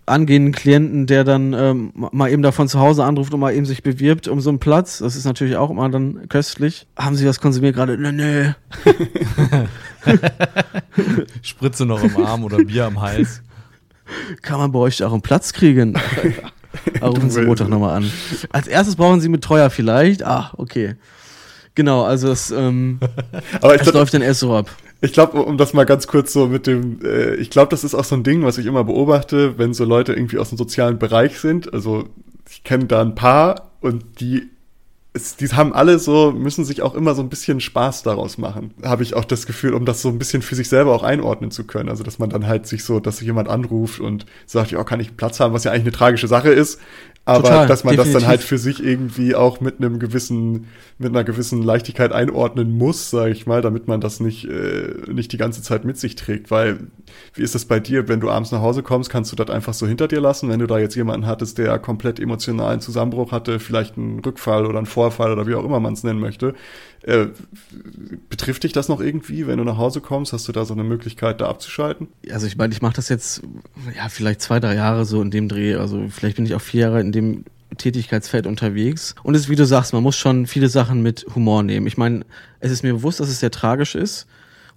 angehenden 0.05 0.53
Klienten, 0.53 1.07
der 1.07 1.23
dann 1.23 1.53
ähm, 1.53 1.91
mal 1.93 2.29
eben 2.29 2.41
davon 2.41 2.67
zu 2.67 2.79
Hause 2.79 3.03
anruft 3.03 3.33
und 3.33 3.39
mal 3.39 3.53
eben 3.53 3.65
sich 3.65 3.83
bewirbt 3.83 4.27
um 4.27 4.41
so 4.41 4.49
einen 4.49 4.59
Platz. 4.59 4.99
Das 4.99 5.15
ist 5.15 5.25
natürlich 5.25 5.55
auch 5.55 5.69
immer 5.69 5.89
dann 5.89 6.27
köstlich. 6.29 6.87
Haben 6.97 7.15
Sie 7.15 7.25
was 7.27 7.39
konsumiert 7.39 7.75
gerade? 7.75 7.97
Nö, 7.97 8.11
nö. 8.11 8.51
Spritze 11.41 11.85
noch 11.85 12.03
im 12.03 12.17
Arm 12.17 12.43
oder 12.43 12.57
Bier 12.57 12.85
am 12.85 13.01
Hals. 13.01 13.41
Kann 14.41 14.59
man 14.59 14.71
bei 14.71 14.79
euch 14.79 15.03
auch 15.03 15.13
einen 15.13 15.21
Platz 15.21 15.53
kriegen? 15.53 15.97
Rufen 17.01 17.29
Sie 17.29 17.41
Montag 17.41 17.69
nochmal 17.69 17.97
an. 17.97 18.11
Als 18.51 18.67
erstes 18.67 18.95
brauchen 18.95 19.21
Sie 19.21 19.29
mit 19.29 19.43
Treuer 19.43 19.69
vielleicht. 19.69 20.23
Ah, 20.23 20.51
okay. 20.57 20.95
Genau, 21.75 22.03
also 22.03 22.31
es, 22.31 22.51
ähm, 22.51 22.99
Aber 23.61 23.75
es 23.75 23.81
glaube, 23.81 23.99
läuft 23.99 24.13
dann 24.13 24.21
erst 24.21 24.41
so 24.41 24.55
ab. 24.55 24.69
Ich 25.03 25.11
glaub, 25.11 25.33
um 25.33 25.57
das 25.57 25.73
mal 25.73 25.83
ganz 25.83 26.07
kurz 26.07 26.31
so 26.31 26.47
mit 26.47 26.65
dem, 26.65 26.99
äh, 27.03 27.35
ich 27.35 27.49
glaube, 27.49 27.69
das 27.69 27.83
ist 27.83 27.93
auch 27.93 28.05
so 28.05 28.15
ein 28.15 28.23
Ding, 28.23 28.43
was 28.43 28.57
ich 28.57 28.65
immer 28.65 28.85
beobachte, 28.85 29.57
wenn 29.57 29.73
so 29.73 29.83
Leute 29.83 30.13
irgendwie 30.13 30.37
aus 30.37 30.47
dem 30.47 30.57
sozialen 30.57 30.97
Bereich 30.97 31.39
sind. 31.39 31.73
Also, 31.73 32.05
ich 32.49 32.63
kenne 32.63 32.85
da 32.85 33.01
ein 33.01 33.13
paar 33.13 33.71
und 33.81 34.21
die 34.21 34.49
es, 35.15 35.35
die 35.35 35.47
haben 35.49 35.73
alle 35.73 35.99
so, 35.99 36.31
müssen 36.31 36.65
sich 36.65 36.81
auch 36.81 36.95
immer 36.95 37.13
so 37.15 37.21
ein 37.21 37.29
bisschen 37.29 37.59
Spaß 37.59 38.01
daraus 38.01 38.39
machen. 38.39 38.73
Habe 38.81 39.03
ich 39.03 39.13
auch 39.13 39.25
das 39.25 39.45
Gefühl, 39.45 39.73
um 39.73 39.85
das 39.85 40.01
so 40.01 40.09
ein 40.09 40.17
bisschen 40.17 40.41
für 40.41 40.55
sich 40.55 40.69
selber 40.69 40.95
auch 40.95 41.03
einordnen 41.03 41.51
zu 41.51 41.65
können. 41.65 41.89
Also, 41.89 42.03
dass 42.03 42.17
man 42.17 42.29
dann 42.29 42.47
halt 42.47 42.65
sich 42.65 42.83
so, 42.83 42.99
dass 42.99 43.17
sich 43.17 43.27
jemand 43.27 43.49
anruft 43.49 43.99
und 43.99 44.25
sagt, 44.45 44.71
ja, 44.71 44.83
kann 44.83 45.01
ich 45.01 45.17
Platz 45.17 45.39
haben, 45.39 45.53
was 45.53 45.65
ja 45.65 45.71
eigentlich 45.71 45.83
eine 45.83 45.91
tragische 45.91 46.27
Sache 46.27 46.49
ist. 46.49 46.79
Aber 47.25 47.43
Total, 47.43 47.67
dass 47.67 47.85
man 47.85 47.95
das 47.95 48.07
dann 48.07 48.13
definitiv. 48.15 48.27
halt 48.27 48.41
für 48.41 48.57
sich 48.57 48.83
irgendwie 48.83 49.33
auch 49.33 49.61
mit 49.61 49.77
einem 49.77 49.97
gewissen, 49.97 50.67
mit 50.97 51.11
einer 51.11 51.23
gewissen 51.23 51.63
Leichtigkeit 51.63 52.11
einordnen 52.11 52.77
muss, 52.77 53.11
sage 53.11 53.31
ich 53.31 53.45
mal, 53.47 53.61
damit 53.61 53.87
man 53.87 54.01
das 54.01 54.19
nicht, 54.19 54.45
äh, 54.45 54.93
nicht 55.09 55.31
die 55.31 55.37
ganze 55.37 55.61
Zeit 55.61 55.85
mit 55.85 55.97
sich 55.97 56.15
trägt. 56.15 56.51
Weil, 56.51 56.87
wie 57.33 57.43
ist 57.43 57.55
das 57.55 57.65
bei 57.65 57.79
dir, 57.79 58.07
wenn 58.07 58.19
du 58.19 58.29
abends 58.29 58.51
nach 58.51 58.61
Hause 58.61 58.83
kommst, 58.83 59.09
kannst 59.09 59.31
du 59.31 59.35
das 59.35 59.49
einfach 59.49 59.73
so 59.73 59.87
hinter 59.87 60.07
dir 60.07 60.21
lassen, 60.21 60.49
wenn 60.49 60.59
du 60.59 60.67
da 60.67 60.79
jetzt 60.79 60.95
jemanden 60.95 61.25
hattest, 61.25 61.57
der 61.57 61.79
komplett 61.79 62.19
emotionalen 62.19 62.79
Zusammenbruch 62.79 63.31
hatte, 63.31 63.59
vielleicht 63.59 63.97
einen 63.97 64.19
Rückfall 64.19 64.65
oder 64.65 64.77
einen 64.77 64.85
Vorfall 64.85 65.31
oder 65.31 65.47
wie 65.47 65.55
auch 65.55 65.65
immer 65.65 65.79
man 65.79 65.93
es 65.93 66.03
nennen 66.03 66.19
möchte. 66.19 66.53
Äh, 67.03 67.27
betrifft 68.29 68.63
dich 68.63 68.71
das 68.71 68.87
noch 68.87 69.01
irgendwie, 69.01 69.45
wenn 69.45 69.57
du 69.57 69.63
nach 69.63 69.77
Hause 69.77 69.99
kommst? 69.99 70.31
Hast 70.31 70.47
du 70.47 70.51
da 70.51 70.63
so 70.63 70.73
eine 70.73 70.83
Möglichkeit, 70.83 71.41
da 71.41 71.47
abzuschalten? 71.47 72.07
Also 72.31 72.47
ich 72.47 72.57
meine, 72.57 72.73
ich 72.73 72.81
mache 72.81 72.95
das 72.95 73.09
jetzt, 73.09 73.41
ja, 73.95 74.07
vielleicht 74.09 74.41
zwei, 74.41 74.59
drei 74.59 74.75
Jahre 74.75 75.05
so 75.05 75.21
in 75.21 75.29
dem 75.29 75.49
Dreh. 75.49 75.75
Also 75.75 76.07
vielleicht 76.09 76.37
bin 76.37 76.45
ich 76.45 76.55
auch 76.55 76.61
vier 76.61 76.81
Jahre 76.81 77.01
in 77.01 77.11
dem 77.11 77.43
Tätigkeitsfeld 77.77 78.47
unterwegs. 78.47 79.15
Und 79.23 79.35
es 79.35 79.43
ist, 79.43 79.49
wie 79.49 79.55
du 79.55 79.65
sagst, 79.65 79.93
man 79.93 80.03
muss 80.03 80.15
schon 80.15 80.47
viele 80.47 80.69
Sachen 80.69 81.01
mit 81.01 81.25
Humor 81.35 81.63
nehmen. 81.63 81.87
Ich 81.87 81.97
meine, 81.97 82.25
es 82.59 82.71
ist 82.71 82.83
mir 82.83 82.93
bewusst, 82.93 83.19
dass 83.19 83.29
es 83.29 83.39
sehr 83.39 83.51
tragisch 83.51 83.95
ist. 83.95 84.27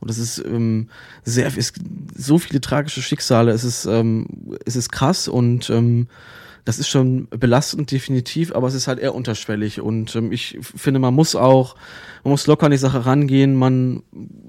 Und 0.00 0.10
es 0.10 0.18
ist 0.18 0.38
ähm, 0.38 0.88
sehr, 1.24 1.54
ist 1.56 1.76
so 2.14 2.38
viele 2.38 2.60
tragische 2.60 3.02
Schicksale. 3.02 3.52
Es 3.52 3.64
ist, 3.64 3.86
ähm, 3.86 4.56
es 4.64 4.76
ist 4.76 4.90
krass 4.90 5.28
und 5.28 5.70
ähm, 5.70 6.08
das 6.66 6.80
ist 6.80 6.88
schon 6.88 7.28
belastend, 7.28 7.92
definitiv, 7.92 8.52
aber 8.52 8.66
es 8.66 8.74
ist 8.74 8.88
halt 8.88 8.98
eher 8.98 9.14
unterschwellig. 9.14 9.80
Und 9.80 10.16
ähm, 10.16 10.32
ich 10.32 10.58
finde, 10.60 10.98
man 10.98 11.14
muss 11.14 11.36
auch, 11.36 11.76
man 12.24 12.32
muss 12.32 12.48
locker 12.48 12.66
an 12.66 12.72
die 12.72 12.76
Sache 12.76 13.06
rangehen. 13.06 13.54
Man, 13.54 14.02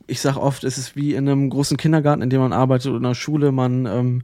ich 0.08 0.20
sage 0.20 0.42
oft, 0.42 0.64
es 0.64 0.80
ist 0.80 0.96
wie 0.96 1.14
in 1.14 1.30
einem 1.30 1.52
großen 1.52 1.78
Kindergarten, 1.78 2.24
in 2.24 2.32
dem 2.32 2.42
man 2.42 2.54
arbeitet 2.54 2.88
oder 2.88 2.98
in 2.98 3.06
einer 3.06 3.14
Schule. 3.14 3.52
Man 3.52 3.86
ähm, 3.86 4.24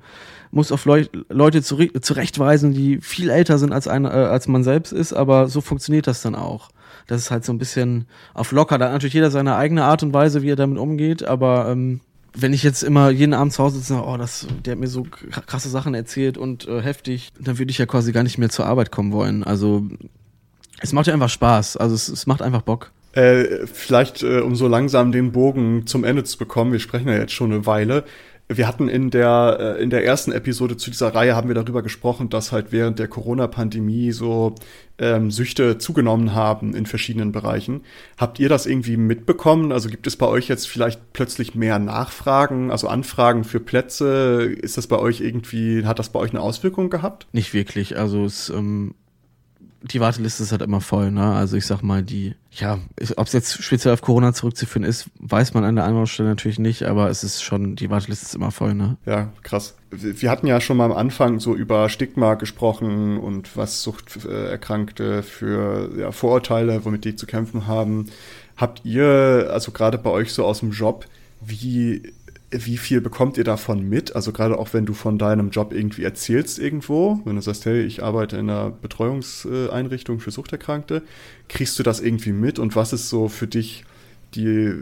muss 0.50 0.72
auf 0.72 0.86
Leu 0.86 1.06
Leute 1.30 1.62
zure 1.62 1.94
zurechtweisen, 1.94 2.74
die 2.74 3.00
viel 3.00 3.30
älter 3.30 3.60
sind 3.60 3.72
als, 3.72 3.88
ein, 3.88 4.06
äh, 4.06 4.08
als 4.08 4.48
man 4.48 4.64
selbst 4.64 4.92
ist, 4.92 5.14
aber 5.14 5.48
so 5.48 5.62
funktioniert 5.62 6.08
das 6.08 6.24
dann 6.24 6.34
auch. 6.34 6.70
Das 7.08 7.22
ist 7.22 7.32
halt 7.32 7.46
so 7.46 7.54
ein 7.54 7.58
bisschen 7.58 8.08
auf 8.34 8.52
locker. 8.52 8.78
Da 8.78 8.86
hat 8.86 8.94
natürlich 8.94 9.14
jeder 9.14 9.32
seine 9.32 9.56
eigene 9.56 9.84
Art 9.84 10.04
und 10.04 10.14
Weise, 10.14 10.42
wie 10.42 10.52
er 10.52 10.56
damit 10.56 10.78
umgeht, 10.78 11.24
aber 11.24 11.70
ähm, 11.70 12.02
wenn 12.36 12.54
ich 12.54 12.64
jetzt 12.64 12.84
immer 12.84 13.10
jeden 13.10 13.34
Abend 13.34 13.54
zu 13.54 13.64
Hause 13.64 13.78
sitze, 13.78 14.04
oh, 14.04 14.18
das, 14.18 14.48
der 14.66 14.74
hat 14.74 14.80
mir 14.80 14.88
so 14.88 15.06
krasse 15.46 15.70
Sachen 15.70 15.94
erzählt 15.94 16.38
und 16.38 16.68
äh, 16.68 16.82
heftig, 16.82 17.32
dann 17.40 17.60
würde 17.60 17.72
ich 17.72 17.78
ja 17.78 17.86
quasi 17.86 18.12
gar 18.12 18.24
nicht 18.24 18.38
mehr 18.38 18.50
zur 18.50 18.66
Arbeit 18.66 18.92
kommen 18.92 19.12
wollen. 19.12 19.44
Also 19.44 19.84
es 20.80 20.94
macht 20.94 21.08
ja 21.08 21.14
einfach 21.14 21.30
Spaß. 21.30 21.78
Also 21.78 21.96
es, 21.96 22.10
es 22.10 22.26
macht 22.26 22.42
einfach 22.42 22.64
Bock. 22.64 22.92
Äh, 23.14 23.68
vielleicht, 23.68 24.24
äh, 24.24 24.40
um 24.40 24.56
so 24.56 24.68
langsam 24.68 25.12
den 25.12 25.32
Bogen 25.32 25.86
zum 25.86 26.04
Ende 26.04 26.24
zu 26.24 26.40
bekommen, 26.40 26.72
wir 26.72 26.80
sprechen 26.80 27.08
ja 27.08 27.16
jetzt 27.16 27.34
schon 27.34 27.52
eine 27.52 27.66
Weile. 27.68 28.06
Wir 28.50 28.68
hatten 28.68 28.90
in 28.90 29.10
der, 29.10 29.58
äh, 29.78 29.84
in 29.84 29.90
der 29.90 30.06
ersten 30.06 30.32
Episode 30.32 30.78
zu 30.78 30.92
dieser 30.92 31.16
Reihe 31.16 31.36
haben 31.36 31.48
wir 31.48 31.56
darüber 31.56 31.82
gesprochen, 31.82 32.30
dass 32.30 32.52
halt 32.52 32.72
während 32.72 33.00
der 33.00 33.08
Corona-Pandemie 33.08 34.12
so 34.12 34.56
ähm, 35.00 35.32
Süchte 35.32 35.78
zugenommen 35.78 36.36
haben 36.36 36.76
in 36.76 36.86
verschiedenen 36.86 37.32
Bereichen. 37.32 37.82
Habt 38.18 38.40
ihr 38.40 38.50
das 38.50 38.66
irgendwie 38.66 38.98
mitbekommen? 38.98 39.72
Also 39.72 39.90
gibt 39.90 40.08
es 40.08 40.18
bei 40.18 40.28
euch 40.28 40.50
jetzt 40.50 40.68
vielleicht 40.68 41.14
plötzlich 41.14 41.56
mehr 41.56 41.80
Nachfragen, 41.80 42.70
also 42.70 42.88
Anfragen 42.90 43.44
für 43.44 43.60
Plätze? 43.60 44.44
Ist 44.44 44.78
das 44.78 44.88
bei 44.88 44.98
euch 45.00 45.22
irgendwie, 45.22 45.86
hat 45.86 46.00
das 46.00 46.10
bei 46.10 46.20
euch 46.20 46.32
eine 46.32 46.42
Auswirkung 46.42 46.90
gehabt? 46.90 47.28
Nicht 47.32 47.54
wirklich. 47.54 47.98
Also 47.98 48.26
es, 48.26 48.50
ähm, 48.50 48.94
die 49.84 50.00
Warteliste 50.00 50.44
ist 50.44 50.52
halt 50.52 50.62
immer 50.62 50.80
voll, 50.80 51.12
ne? 51.12 51.34
Also 51.34 51.58
ich 51.58 51.66
sag 51.66 51.82
mal, 51.82 52.04
die, 52.04 52.36
ja, 52.52 52.80
ob 53.18 53.28
es 53.28 53.34
jetzt 53.34 53.62
speziell 53.62 53.94
auf 53.94 54.02
Corona 54.02 54.34
zurückzuführen 54.34 54.88
ist, 54.88 55.10
weiß 55.20 55.54
man 55.54 55.66
an 55.66 55.76
der 55.76 55.84
anderen 55.84 56.08
natürlich 56.20 56.58
nicht, 56.58 56.84
aber 56.84 57.10
es 57.10 57.24
ist 57.24 57.44
schon, 57.44 57.76
die 57.76 57.90
Warteliste 57.90 58.26
ist 58.26 58.36
immer 58.36 58.52
voll, 58.52 58.74
ne? 58.74 58.98
Ja, 59.06 59.34
krass. 59.44 59.76
Wir 59.92 60.22
wir 60.22 60.32
hatten 60.32 60.48
ja 60.48 60.62
schon 60.62 60.78
mal 60.78 60.86
am 60.86 60.94
Anfang 60.94 61.40
so 61.40 61.54
über 61.54 61.90
Stigma 61.90 62.36
gesprochen 62.36 63.18
und 63.18 63.58
was 63.58 63.84
Suchterkrankte 63.84 65.22
für 65.22 65.90
ja, 65.98 66.12
Vorurteile, 66.12 66.86
womit 66.86 67.04
die 67.04 67.16
zu 67.16 67.26
kämpfen 67.26 67.68
haben. 67.68 68.10
Habt 68.56 68.86
ihr, 68.86 69.50
also 69.52 69.72
gerade 69.72 69.98
bei 69.98 70.10
euch 70.10 70.32
so 70.32 70.46
aus 70.46 70.62
dem 70.62 70.72
Job, 70.72 71.06
wie 71.42 72.14
wie 72.54 72.78
viel 72.78 73.02
bekommt 73.02 73.38
ihr 73.38 73.44
davon 73.44 73.88
mit? 73.88 74.16
Also 74.16 74.32
gerade 74.32 74.58
auch 74.58 74.74
wenn 74.74 74.86
du 74.86 74.94
von 74.94 75.18
deinem 75.18 75.50
Job 75.50 75.74
irgendwie 75.74 76.04
erzählst 76.04 76.60
irgendwo, 76.60 77.20
wenn 77.26 77.36
du 77.36 77.42
sagst, 77.42 77.66
hey, 77.66 77.82
ich 77.82 78.04
arbeite 78.04 78.38
in 78.38 78.50
einer 78.50 78.70
Betreuungseinrichtung 78.70 80.20
für 80.20 80.32
Suchterkrankte, 80.32 81.04
kriegst 81.50 81.78
du 81.80 81.84
das 81.84 82.00
irgendwie 82.00 82.32
mit 82.32 82.60
und 82.60 82.76
was 82.76 82.94
ist 82.94 83.10
so 83.10 83.28
für 83.28 83.48
dich 83.48 83.86
die, 84.36 84.74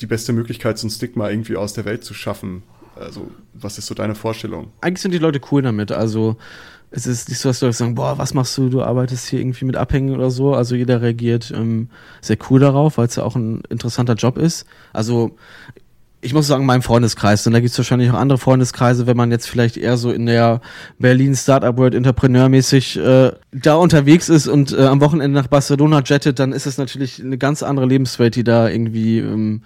die 0.00 0.06
beste 0.06 0.32
Möglichkeit, 0.32 0.78
so 0.78 0.86
ein 0.86 0.90
Stigma 0.90 1.30
irgendwie 1.30 1.56
aus 1.56 1.72
der 1.72 1.84
Welt 1.84 2.04
zu 2.04 2.14
schaffen? 2.14 2.62
Also, 2.94 3.30
was 3.54 3.78
ist 3.78 3.86
so 3.86 3.94
deine 3.94 4.14
Vorstellung? 4.14 4.70
Eigentlich 4.82 5.00
sind 5.00 5.12
die 5.12 5.18
Leute 5.18 5.40
cool 5.50 5.62
damit. 5.62 5.92
Also, 5.92 6.36
es 6.94 7.06
ist 7.06 7.30
nicht 7.30 7.38
so, 7.38 7.48
dass 7.48 7.62
Leute 7.62 7.72
sagen, 7.72 7.94
boah, 7.94 8.18
was 8.18 8.34
machst 8.34 8.56
du? 8.58 8.68
Du 8.68 8.82
arbeitest 8.82 9.28
hier 9.28 9.40
irgendwie 9.40 9.64
mit 9.64 9.76
Abhängen 9.76 10.14
oder 10.14 10.30
so. 10.30 10.54
Also 10.54 10.74
jeder 10.74 11.00
reagiert 11.00 11.50
ähm, 11.56 11.88
sehr 12.20 12.36
cool 12.50 12.60
darauf, 12.60 12.98
weil 12.98 13.06
es 13.06 13.16
ja 13.16 13.24
auch 13.24 13.34
ein 13.34 13.62
interessanter 13.70 14.14
Job 14.14 14.36
ist. 14.36 14.66
Also 14.92 15.36
ich 16.24 16.32
muss 16.32 16.46
sagen, 16.46 16.64
meinem 16.64 16.82
Freundeskreis, 16.82 17.42
denn 17.42 17.52
da 17.52 17.58
gibt 17.58 17.72
es 17.72 17.78
wahrscheinlich 17.78 18.10
auch 18.10 18.14
andere 18.14 18.38
Freundeskreise, 18.38 19.08
wenn 19.08 19.16
man 19.16 19.32
jetzt 19.32 19.48
vielleicht 19.48 19.76
eher 19.76 19.96
so 19.96 20.12
in 20.12 20.26
der 20.26 20.60
Berlin 20.98 21.34
Startup 21.34 21.76
World 21.76 21.96
Entrepreneurmäßig 21.96 22.96
äh, 22.96 23.32
da 23.50 23.74
unterwegs 23.74 24.28
ist 24.28 24.46
und 24.46 24.72
äh, 24.72 24.86
am 24.86 25.00
Wochenende 25.00 25.38
nach 25.38 25.48
Barcelona 25.48 26.00
jettet, 26.04 26.38
dann 26.38 26.52
ist 26.52 26.66
es 26.66 26.78
natürlich 26.78 27.20
eine 27.20 27.38
ganz 27.38 27.64
andere 27.64 27.86
Lebenswelt, 27.86 28.36
die 28.36 28.44
da 28.44 28.68
irgendwie 28.68 29.18
ähm, 29.18 29.62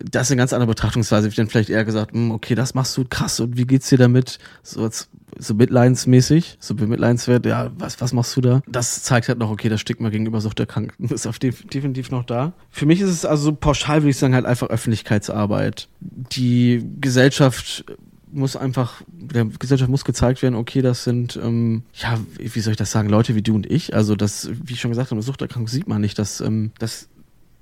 das 0.00 0.28
ist 0.28 0.30
eine 0.30 0.38
ganz 0.38 0.52
andere 0.52 0.68
Betrachtungsweise. 0.68 1.26
Ich 1.26 1.34
dann 1.34 1.48
vielleicht 1.48 1.70
eher 1.70 1.84
gesagt, 1.84 2.12
hm, 2.12 2.30
okay, 2.30 2.54
das 2.54 2.74
machst 2.74 2.96
du 2.96 3.04
krass 3.04 3.40
und 3.40 3.56
wie 3.56 3.66
geht's 3.66 3.88
dir 3.88 3.98
damit? 3.98 4.38
So, 4.62 4.84
als, 4.84 5.08
so 5.38 5.54
mitleidsmäßig, 5.54 6.58
so 6.60 6.74
bemitleidenswert, 6.74 7.46
ja, 7.46 7.70
was, 7.78 8.00
was 8.00 8.12
machst 8.12 8.36
du 8.36 8.40
da? 8.40 8.62
Das 8.66 9.02
zeigt 9.02 9.28
halt 9.28 9.38
noch, 9.38 9.50
okay, 9.50 9.68
das 9.68 9.80
Stigma 9.80 10.08
gegenüber 10.10 10.40
Suchterkrankten 10.40 11.08
ist 11.10 11.26
auf 11.26 11.38
def 11.38 11.66
definitiv 11.66 12.10
noch 12.10 12.24
da. 12.24 12.52
Für 12.70 12.86
mich 12.86 13.00
ist 13.00 13.10
es 13.10 13.24
also 13.24 13.54
pauschal, 13.54 14.02
würde 14.02 14.10
ich 14.10 14.16
sagen, 14.16 14.34
halt 14.34 14.46
einfach 14.46 14.68
Öffentlichkeitsarbeit. 14.68 15.88
Die 16.00 16.84
Gesellschaft 17.00 17.84
muss 18.30 18.56
einfach, 18.56 19.02
der 19.08 19.46
Gesellschaft 19.46 19.90
muss 19.90 20.04
gezeigt 20.04 20.42
werden, 20.42 20.54
okay, 20.54 20.82
das 20.82 21.04
sind, 21.04 21.38
ähm, 21.42 21.82
ja, 21.94 22.18
wie 22.38 22.60
soll 22.60 22.72
ich 22.72 22.76
das 22.76 22.90
sagen, 22.90 23.08
Leute 23.08 23.34
wie 23.34 23.42
du 23.42 23.54
und 23.54 23.70
ich. 23.70 23.94
Also 23.94 24.16
das, 24.16 24.50
wie 24.64 24.74
ich 24.74 24.80
schon 24.80 24.90
gesagt 24.90 25.10
habe, 25.10 25.22
Suchterkrankung 25.22 25.68
sieht 25.68 25.88
man 25.88 26.00
nicht, 26.00 26.18
dass 26.18 26.40
ähm, 26.40 26.72
das 26.78 27.08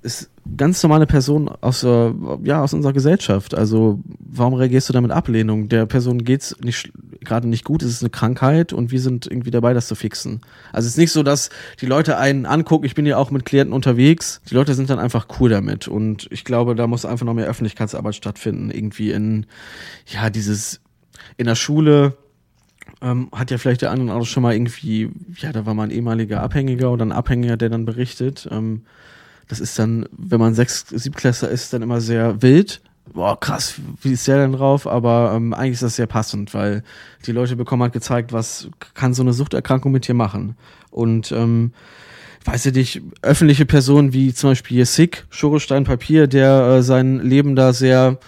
ist 0.07 0.31
ganz 0.55 0.81
normale 0.81 1.05
Person 1.05 1.49
aus, 1.49 1.83
ja, 1.83 2.63
aus 2.63 2.73
unserer 2.73 2.93
Gesellschaft. 2.93 3.53
Also 3.53 3.99
warum 4.19 4.53
reagierst 4.53 4.87
du 4.89 4.93
da 4.93 5.01
mit 5.01 5.11
Ablehnung? 5.11 5.69
Der 5.69 5.85
Person 5.85 6.23
geht's 6.23 6.55
nicht 6.63 6.91
gerade 7.27 7.47
nicht 7.47 7.65
gut, 7.65 7.83
es 7.83 7.91
ist 7.91 8.01
eine 8.01 8.09
Krankheit 8.09 8.73
und 8.73 8.91
wir 8.91 9.01
sind 9.01 9.27
irgendwie 9.27 9.51
dabei, 9.51 9.73
das 9.73 9.87
zu 9.87 9.95
fixen. 9.95 10.41
Also 10.71 10.87
es 10.87 10.93
ist 10.93 10.97
nicht 10.97 11.11
so, 11.11 11.23
dass 11.23 11.49
die 11.81 11.85
Leute 11.85 12.17
einen 12.17 12.45
angucken, 12.45 12.85
ich 12.85 12.95
bin 12.95 13.05
ja 13.05 13.17
auch 13.17 13.31
mit 13.31 13.45
Klienten 13.45 13.73
unterwegs, 13.73 14.41
die 14.49 14.53
Leute 14.53 14.73
sind 14.73 14.89
dann 14.89 14.99
einfach 14.99 15.27
cool 15.39 15.49
damit 15.49 15.87
und 15.87 16.27
ich 16.31 16.45
glaube, 16.45 16.73
da 16.75 16.87
muss 16.87 17.05
einfach 17.05 17.25
noch 17.25 17.33
mehr 17.33 17.47
Öffentlichkeitsarbeit 17.47 18.15
stattfinden, 18.15 18.71
irgendwie 18.71 19.11
in, 19.11 19.45
ja, 20.07 20.29
dieses, 20.29 20.79
in 21.35 21.45
der 21.45 21.55
Schule, 21.55 22.15
ähm, 23.01 23.29
hat 23.33 23.51
ja 23.51 23.57
vielleicht 23.57 23.81
der 23.81 23.91
andere 23.91 24.15
auch 24.15 24.25
schon 24.25 24.43
mal 24.43 24.53
irgendwie, 24.53 25.09
ja, 25.37 25.51
da 25.51 25.65
war 25.65 25.73
mal 25.73 25.83
ein 25.83 25.91
ehemaliger 25.91 26.41
Abhängiger 26.41 26.91
oder 26.91 27.05
ein 27.05 27.11
Abhängiger, 27.11 27.57
der 27.57 27.69
dann 27.69 27.85
berichtet, 27.85 28.47
ähm, 28.51 28.83
das 29.47 29.59
ist 29.59 29.77
dann, 29.79 30.05
wenn 30.11 30.39
man 30.39 30.53
sechs, 30.53 30.85
siebtklässler 30.89 31.49
ist, 31.49 31.73
dann 31.73 31.81
immer 31.81 32.01
sehr 32.01 32.41
wild. 32.41 32.81
Boah, 33.13 33.39
krass, 33.39 33.75
wie 34.01 34.11
ist 34.11 34.27
der 34.27 34.37
denn 34.37 34.51
drauf? 34.51 34.85
Aber 34.85 35.33
ähm, 35.35 35.53
eigentlich 35.53 35.73
ist 35.73 35.83
das 35.83 35.95
sehr 35.95 36.07
passend, 36.07 36.53
weil 36.53 36.83
die 37.25 37.31
Leute 37.31 37.55
bekommen 37.55 37.81
halt 37.81 37.93
gezeigt, 37.93 38.33
was 38.33 38.69
kann 38.93 39.13
so 39.13 39.23
eine 39.23 39.33
Suchterkrankung 39.33 39.91
mit 39.91 40.07
dir 40.07 40.13
machen. 40.13 40.57
Und 40.91 41.31
ähm, 41.31 41.71
weiß 42.43 42.65
ich 42.67 42.73
nicht, 42.73 43.01
öffentliche 43.21 43.65
Personen 43.65 44.13
wie 44.13 44.33
zum 44.33 44.51
Beispiel 44.51 44.85
Sick, 44.85 45.25
Schorestein 45.29 45.85
Papier, 45.85 46.27
der 46.27 46.77
äh, 46.77 46.83
sein 46.83 47.19
Leben 47.19 47.55
da 47.55 47.71
sehr 47.71 48.19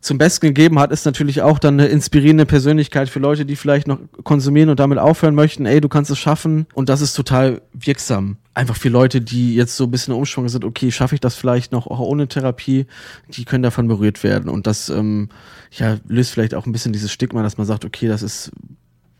zum 0.00 0.18
Besten 0.18 0.48
gegeben 0.48 0.80
hat, 0.80 0.90
ist 0.90 1.06
natürlich 1.06 1.42
auch 1.42 1.60
dann 1.60 1.78
eine 1.78 1.88
inspirierende 1.88 2.44
Persönlichkeit 2.44 3.08
für 3.08 3.20
Leute, 3.20 3.46
die 3.46 3.54
vielleicht 3.54 3.86
noch 3.86 4.00
konsumieren 4.24 4.68
und 4.68 4.80
damit 4.80 4.98
aufhören 4.98 5.36
möchten. 5.36 5.64
Ey, 5.64 5.80
du 5.80 5.88
kannst 5.88 6.10
es 6.10 6.18
schaffen. 6.18 6.66
Und 6.74 6.88
das 6.88 7.00
ist 7.00 7.14
total 7.14 7.62
wirksam. 7.72 8.36
Einfach 8.54 8.76
für 8.76 8.90
Leute, 8.90 9.20
die 9.20 9.54
jetzt 9.54 9.76
so 9.76 9.84
ein 9.84 9.90
bisschen 9.90 10.12
umschwungen 10.12 10.50
sind, 10.50 10.64
okay, 10.64 10.90
schaffe 10.90 11.14
ich 11.14 11.20
das 11.20 11.34
vielleicht 11.34 11.72
noch 11.72 11.86
auch 11.86 12.00
ohne 12.00 12.28
Therapie, 12.28 12.86
die 13.28 13.44
können 13.44 13.62
davon 13.62 13.88
berührt 13.88 14.22
werden. 14.22 14.50
Und 14.50 14.66
das 14.66 14.90
ähm, 14.90 15.30
ja, 15.70 15.96
löst 16.06 16.32
vielleicht 16.32 16.54
auch 16.54 16.66
ein 16.66 16.72
bisschen 16.72 16.92
dieses 16.92 17.12
Stigma, 17.12 17.42
dass 17.42 17.56
man 17.56 17.66
sagt, 17.66 17.84
okay, 17.84 18.08
das 18.08 18.22
ist 18.22 18.52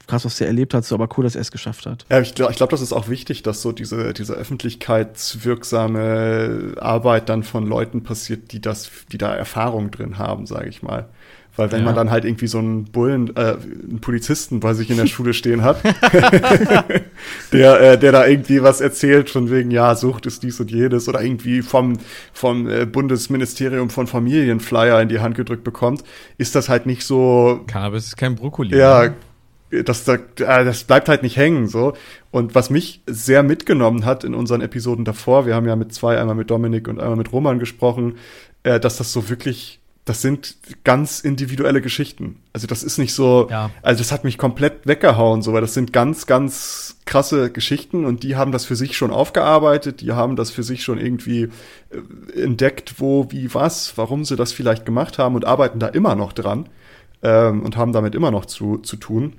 krass, 0.06 0.24
was 0.24 0.40
er 0.40 0.46
erlebt 0.48 0.74
hat, 0.74 0.84
so 0.84 0.94
aber 0.94 1.08
cool, 1.16 1.24
dass 1.24 1.34
er 1.34 1.40
es 1.40 1.50
geschafft 1.50 1.86
hat. 1.86 2.04
Ja, 2.10 2.20
ich 2.20 2.34
glaube, 2.34 2.52
glaub, 2.54 2.70
das 2.70 2.82
ist 2.82 2.92
auch 2.92 3.08
wichtig, 3.08 3.42
dass 3.42 3.62
so 3.62 3.72
diese, 3.72 4.12
diese 4.12 4.34
öffentlichkeitswirksame 4.34 6.74
Arbeit 6.78 7.28
dann 7.28 7.42
von 7.42 7.66
Leuten 7.66 8.02
passiert, 8.02 8.52
die 8.52 8.60
das, 8.60 8.90
die 9.10 9.18
da 9.18 9.34
Erfahrung 9.34 9.90
drin 9.90 10.18
haben, 10.18 10.46
sage 10.46 10.68
ich 10.68 10.82
mal. 10.82 11.08
Weil 11.54 11.70
wenn 11.70 11.80
ja. 11.80 11.84
man 11.84 11.94
dann 11.94 12.10
halt 12.10 12.24
irgendwie 12.24 12.46
so 12.46 12.58
einen 12.58 12.84
Bullen, 12.84 13.36
äh, 13.36 13.56
einen 13.56 13.98
Polizisten 14.00 14.60
bei 14.60 14.72
sich 14.72 14.90
in 14.90 14.96
der 14.96 15.06
Schule 15.08 15.34
stehen 15.34 15.62
hat, 15.62 15.82
der, 17.52 17.80
äh, 17.80 17.98
der 17.98 18.12
da 18.12 18.26
irgendwie 18.26 18.62
was 18.62 18.80
erzählt 18.80 19.28
von 19.28 19.50
wegen, 19.50 19.70
ja, 19.70 19.94
Sucht 19.94 20.24
ist 20.26 20.42
dies 20.42 20.58
und 20.60 20.70
jedes 20.70 21.08
oder 21.08 21.22
irgendwie 21.22 21.62
vom, 21.62 21.98
vom 22.32 22.68
äh, 22.68 22.86
Bundesministerium 22.86 23.90
von 23.90 24.06
Familienflyer 24.06 25.00
in 25.02 25.08
die 25.08 25.20
Hand 25.20 25.36
gedrückt 25.36 25.64
bekommt, 25.64 26.04
ist 26.38 26.54
das 26.54 26.68
halt 26.68 26.86
nicht 26.86 27.04
so. 27.04 27.60
Cannabis 27.66 28.06
ist 28.06 28.16
kein 28.16 28.34
Brokkoli. 28.34 28.76
Ja, 28.76 29.04
ne? 29.04 29.14
das, 29.84 30.04
das, 30.04 30.20
äh, 30.36 30.64
das 30.64 30.84
bleibt 30.84 31.08
halt 31.08 31.22
nicht 31.22 31.36
hängen 31.36 31.66
so. 31.66 31.94
Und 32.30 32.54
was 32.54 32.70
mich 32.70 33.02
sehr 33.06 33.42
mitgenommen 33.42 34.04
hat 34.04 34.24
in 34.24 34.34
unseren 34.34 34.60
Episoden 34.60 35.04
davor, 35.04 35.46
wir 35.46 35.54
haben 35.54 35.66
ja 35.66 35.76
mit 35.76 35.92
zwei, 35.92 36.18
einmal 36.18 36.34
mit 36.34 36.50
Dominik 36.50 36.88
und 36.88 37.00
einmal 37.00 37.16
mit 37.16 37.32
Roman 37.32 37.58
gesprochen, 37.58 38.16
äh, 38.62 38.78
dass 38.78 38.96
das 38.98 39.12
so 39.12 39.28
wirklich, 39.28 39.80
das 40.04 40.20
sind 40.20 40.56
ganz 40.82 41.20
individuelle 41.20 41.80
Geschichten. 41.80 42.40
Also 42.52 42.66
das 42.66 42.82
ist 42.82 42.98
nicht 42.98 43.14
so, 43.14 43.46
ja. 43.50 43.70
also 43.82 44.00
das 44.00 44.10
hat 44.10 44.24
mich 44.24 44.36
komplett 44.36 44.84
weggehauen, 44.84 45.42
so, 45.42 45.52
weil 45.52 45.60
das 45.60 45.74
sind 45.74 45.92
ganz, 45.92 46.26
ganz 46.26 46.96
krasse 47.04 47.52
Geschichten 47.52 48.04
und 48.04 48.24
die 48.24 48.34
haben 48.34 48.50
das 48.50 48.64
für 48.64 48.74
sich 48.74 48.96
schon 48.96 49.12
aufgearbeitet, 49.12 50.00
die 50.00 50.12
haben 50.12 50.34
das 50.34 50.50
für 50.50 50.64
sich 50.64 50.82
schon 50.82 50.98
irgendwie 50.98 51.50
äh, 51.90 52.40
entdeckt, 52.40 52.94
wo, 52.98 53.30
wie, 53.30 53.54
was, 53.54 53.96
warum 53.96 54.24
sie 54.24 54.34
das 54.34 54.52
vielleicht 54.52 54.84
gemacht 54.84 55.18
haben 55.18 55.36
und 55.36 55.44
arbeiten 55.44 55.78
da 55.78 55.86
immer 55.86 56.16
noch 56.16 56.32
dran 56.32 56.68
ähm, 57.22 57.62
und 57.62 57.76
haben 57.76 57.92
damit 57.92 58.16
immer 58.16 58.32
noch 58.32 58.46
zu, 58.46 58.78
zu 58.78 58.96
tun 58.96 59.34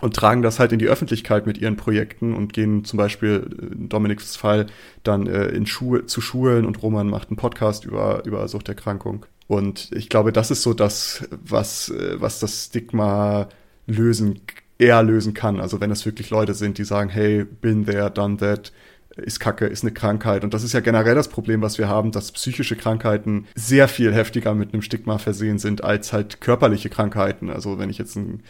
und 0.00 0.16
tragen 0.16 0.42
das 0.42 0.58
halt 0.58 0.72
in 0.72 0.80
die 0.80 0.88
Öffentlichkeit 0.88 1.46
mit 1.46 1.58
ihren 1.58 1.76
Projekten 1.76 2.34
und 2.34 2.52
gehen 2.52 2.84
zum 2.84 2.96
Beispiel 2.96 3.48
in 3.72 3.88
Dominiks 3.88 4.34
Fall 4.34 4.66
dann 5.04 5.28
äh, 5.28 5.46
in 5.48 5.66
Schu 5.66 5.98
zu 5.98 6.20
Schulen 6.20 6.66
und 6.66 6.82
Roman 6.82 7.08
macht 7.08 7.28
einen 7.28 7.36
Podcast 7.36 7.84
über, 7.84 8.24
über 8.24 8.48
Suchterkrankung. 8.48 9.26
Und 9.50 9.90
ich 9.90 10.08
glaube, 10.08 10.30
das 10.30 10.52
ist 10.52 10.62
so 10.62 10.74
das, 10.74 11.28
was, 11.44 11.88
äh, 11.88 12.20
was 12.20 12.38
das 12.38 12.66
Stigma 12.66 13.48
lösen, 13.88 14.42
eher 14.78 15.02
lösen 15.02 15.34
kann. 15.34 15.58
Also 15.58 15.80
wenn 15.80 15.90
es 15.90 16.06
wirklich 16.06 16.30
Leute 16.30 16.54
sind, 16.54 16.78
die 16.78 16.84
sagen, 16.84 17.10
hey, 17.10 17.44
been 17.44 17.84
there, 17.84 18.12
done 18.12 18.36
that, 18.36 18.70
ist 19.16 19.40
Kacke, 19.40 19.66
ist 19.66 19.82
eine 19.82 19.90
Krankheit. 19.90 20.44
Und 20.44 20.54
das 20.54 20.62
ist 20.62 20.72
ja 20.72 20.78
generell 20.78 21.16
das 21.16 21.26
Problem, 21.26 21.62
was 21.62 21.78
wir 21.78 21.88
haben, 21.88 22.12
dass 22.12 22.30
psychische 22.30 22.76
Krankheiten 22.76 23.48
sehr 23.56 23.88
viel 23.88 24.14
heftiger 24.14 24.54
mit 24.54 24.72
einem 24.72 24.82
Stigma 24.82 25.18
versehen 25.18 25.58
sind 25.58 25.82
als 25.82 26.12
halt 26.12 26.40
körperliche 26.40 26.88
Krankheiten. 26.88 27.50
Also 27.50 27.76
wenn 27.80 27.90
ich 27.90 27.98
jetzt 27.98 28.14
ein, 28.14 28.44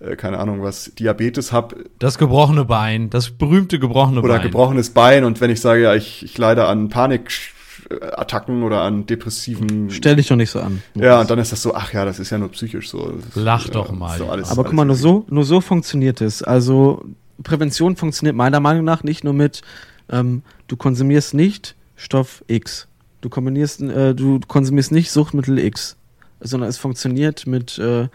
äh, 0.00 0.16
keine 0.16 0.38
Ahnung, 0.38 0.62
was 0.62 0.90
Diabetes 0.94 1.52
habe. 1.52 1.84
Das 1.98 2.16
gebrochene 2.16 2.64
Bein, 2.64 3.10
das 3.10 3.30
berühmte 3.30 3.78
gebrochene 3.78 4.20
oder 4.20 4.28
Bein. 4.28 4.40
Oder 4.40 4.48
gebrochenes 4.48 4.88
Bein. 4.88 5.24
Und 5.24 5.42
wenn 5.42 5.50
ich 5.50 5.60
sage, 5.60 5.82
ja, 5.82 5.94
ich, 5.94 6.24
ich 6.24 6.38
leide 6.38 6.64
an 6.64 6.88
Panikattacken 7.88 8.62
oder 8.62 8.82
an 8.82 9.06
depressiven. 9.06 9.90
Stell 9.90 10.16
dich 10.16 10.28
doch 10.28 10.36
nicht 10.36 10.50
so 10.50 10.60
an. 10.60 10.82
Ja, 10.94 11.20
und 11.20 11.30
dann 11.30 11.38
ist 11.38 11.52
das 11.52 11.62
so, 11.62 11.74
ach 11.74 11.92
ja, 11.92 12.04
das 12.04 12.18
ist 12.18 12.30
ja 12.30 12.38
nur 12.38 12.50
psychisch 12.50 12.90
so. 12.90 13.14
Lach 13.34 13.68
doch 13.68 13.92
mal. 13.92 14.18
So 14.18 14.28
alles, 14.28 14.50
Aber 14.50 14.64
guck 14.64 14.72
mal, 14.72 14.84
nur 14.84 14.96
so, 14.96 15.24
nur 15.28 15.44
so 15.44 15.60
funktioniert 15.60 16.20
es. 16.20 16.42
Also 16.42 17.04
Prävention 17.42 17.96
funktioniert 17.96 18.36
meiner 18.36 18.60
Meinung 18.60 18.84
nach 18.84 19.02
nicht 19.02 19.24
nur 19.24 19.32
mit 19.32 19.62
ähm, 20.08 20.42
du 20.68 20.76
konsumierst 20.76 21.34
nicht 21.34 21.74
Stoff 21.96 22.44
X. 22.46 22.88
Du, 23.20 23.28
kombinierst, 23.28 23.80
äh, 23.82 24.14
du 24.14 24.40
konsumierst 24.46 24.92
nicht 24.92 25.10
Suchtmittel 25.10 25.58
X, 25.58 25.96
sondern 26.40 26.68
es 26.68 26.78
funktioniert 26.78 27.46
mit 27.46 27.78
äh, 27.78 28.08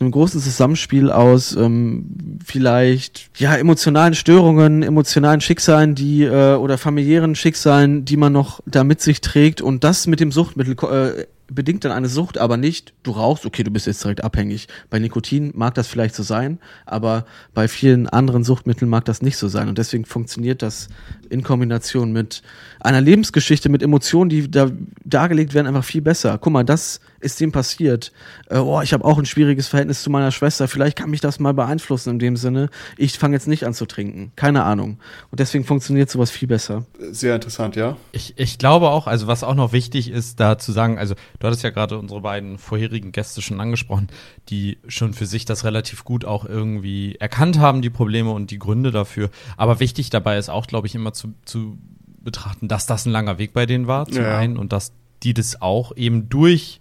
einem 0.00 0.10
großen 0.12 0.40
Zusammenspiel 0.40 1.10
aus 1.10 1.54
ähm, 1.54 2.38
vielleicht 2.44 3.30
ja 3.38 3.54
emotionalen 3.54 4.14
Störungen, 4.14 4.82
emotionalen 4.82 5.42
Schicksalen, 5.42 5.94
die 5.94 6.22
äh, 6.22 6.54
oder 6.54 6.78
familiären 6.78 7.34
Schicksalen, 7.34 8.04
die 8.06 8.16
man 8.16 8.32
noch 8.32 8.60
da 8.66 8.82
mit 8.82 9.02
sich 9.02 9.20
trägt 9.20 9.60
und 9.60 9.84
das 9.84 10.06
mit 10.06 10.20
dem 10.20 10.32
Suchtmittel 10.32 10.74
äh, 10.90 11.26
bedingt 11.50 11.84
dann 11.84 11.92
eine 11.92 12.08
Sucht, 12.08 12.38
aber 12.38 12.56
nicht, 12.56 12.94
du 13.02 13.10
rauchst, 13.10 13.44
okay, 13.44 13.62
du 13.62 13.70
bist 13.70 13.86
jetzt 13.86 14.02
direkt 14.02 14.22
abhängig. 14.22 14.68
Bei 14.88 14.98
Nikotin 14.98 15.52
mag 15.54 15.74
das 15.74 15.88
vielleicht 15.88 16.14
so 16.14 16.22
sein, 16.22 16.58
aber 16.86 17.26
bei 17.54 17.68
vielen 17.68 18.08
anderen 18.08 18.44
Suchtmitteln 18.44 18.88
mag 18.88 19.04
das 19.04 19.20
nicht 19.20 19.36
so 19.36 19.48
sein. 19.48 19.68
Und 19.68 19.76
deswegen 19.76 20.04
funktioniert 20.04 20.62
das 20.62 20.88
in 21.28 21.42
Kombination 21.42 22.12
mit 22.12 22.42
einer 22.78 23.00
Lebensgeschichte, 23.00 23.68
mit 23.68 23.82
Emotionen, 23.82 24.30
die 24.30 24.50
da 24.50 24.70
dargelegt 25.04 25.52
werden, 25.52 25.66
einfach 25.66 25.84
viel 25.84 26.02
besser. 26.02 26.38
Guck 26.38 26.52
mal, 26.52 26.64
das 26.64 27.00
ist 27.20 27.40
dem 27.40 27.52
passiert. 27.52 28.12
Äh, 28.48 28.58
oh, 28.58 28.80
ich 28.82 28.92
habe 28.92 29.04
auch 29.04 29.18
ein 29.18 29.26
schwieriges 29.26 29.68
Verhältnis 29.68 30.02
zu 30.02 30.10
meiner 30.10 30.30
Schwester. 30.30 30.68
Vielleicht 30.68 30.96
kann 30.96 31.10
mich 31.10 31.20
das 31.20 31.38
mal 31.38 31.54
beeinflussen 31.54 32.10
in 32.10 32.18
dem 32.18 32.36
Sinne. 32.36 32.70
Ich 32.96 33.18
fange 33.18 33.36
jetzt 33.36 33.48
nicht 33.48 33.64
an 33.64 33.74
zu 33.74 33.86
trinken. 33.86 34.32
Keine 34.36 34.64
Ahnung. 34.64 34.98
Und 35.30 35.40
deswegen 35.40 35.64
funktioniert 35.64 36.10
sowas 36.10 36.30
viel 36.30 36.48
besser. 36.48 36.84
Sehr 37.10 37.34
interessant, 37.34 37.76
ja. 37.76 37.96
Ich, 38.12 38.34
ich 38.36 38.58
glaube 38.58 38.90
auch, 38.90 39.06
also 39.06 39.26
was 39.26 39.44
auch 39.44 39.54
noch 39.54 39.72
wichtig 39.72 40.10
ist, 40.10 40.40
da 40.40 40.58
zu 40.58 40.72
sagen, 40.72 40.98
also 40.98 41.14
Du 41.38 41.46
hattest 41.46 41.62
ja 41.62 41.70
gerade 41.70 41.98
unsere 41.98 42.20
beiden 42.20 42.58
vorherigen 42.58 43.12
Gäste 43.12 43.42
schon 43.42 43.60
angesprochen, 43.60 44.08
die 44.48 44.78
schon 44.86 45.14
für 45.14 45.26
sich 45.26 45.46
das 45.46 45.64
relativ 45.64 46.04
gut 46.04 46.24
auch 46.24 46.44
irgendwie 46.44 47.16
erkannt 47.16 47.58
haben, 47.58 47.82
die 47.82 47.90
Probleme 47.90 48.30
und 48.30 48.50
die 48.50 48.58
Gründe 48.58 48.90
dafür. 48.90 49.30
Aber 49.56 49.80
wichtig 49.80 50.10
dabei 50.10 50.38
ist 50.38 50.50
auch, 50.50 50.66
glaube 50.66 50.86
ich, 50.86 50.94
immer 50.94 51.12
zu, 51.12 51.32
zu 51.44 51.78
betrachten, 52.20 52.68
dass 52.68 52.86
das 52.86 53.06
ein 53.06 53.12
langer 53.12 53.38
Weg 53.38 53.54
bei 53.54 53.64
denen 53.66 53.86
war, 53.86 54.06
zum 54.06 54.22
ja. 54.22 54.36
einen, 54.36 54.58
und 54.58 54.72
dass 54.72 54.92
die 55.22 55.34
das 55.34 55.62
auch 55.62 55.96
eben 55.96 56.28
durch 56.28 56.80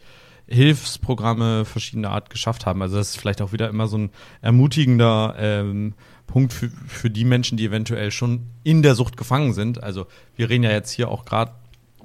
Hilfsprogramme 0.50 1.66
verschiedener 1.66 2.12
Art 2.12 2.30
geschafft 2.30 2.66
haben. 2.66 2.82
Also 2.82 2.97
das 2.97 3.12
ist 3.12 3.18
vielleicht 3.18 3.41
auch 3.41 3.54
wieder 3.54 3.70
immer 3.70 3.88
so 3.88 3.97
ein 3.97 4.10
ermutigender 4.41 5.36
ähm, 5.38 5.93
Punkt 6.28 6.54
für, 6.54 6.70
für 6.88 7.10
die 7.10 7.26
Menschen, 7.26 7.58
die 7.58 7.66
eventuell 7.66 8.12
schon 8.12 8.47
in 8.64 8.82
der 8.82 8.95
Sucht 8.95 9.18
gefangen 9.18 9.54
sind. 9.54 9.84
Also 9.84 10.08
wir 10.36 10.50
reden 10.50 10.64
ja 10.64 10.72
jetzt 10.72 10.91
hier 10.91 11.10
auch 11.10 11.26
gerade 11.26 11.52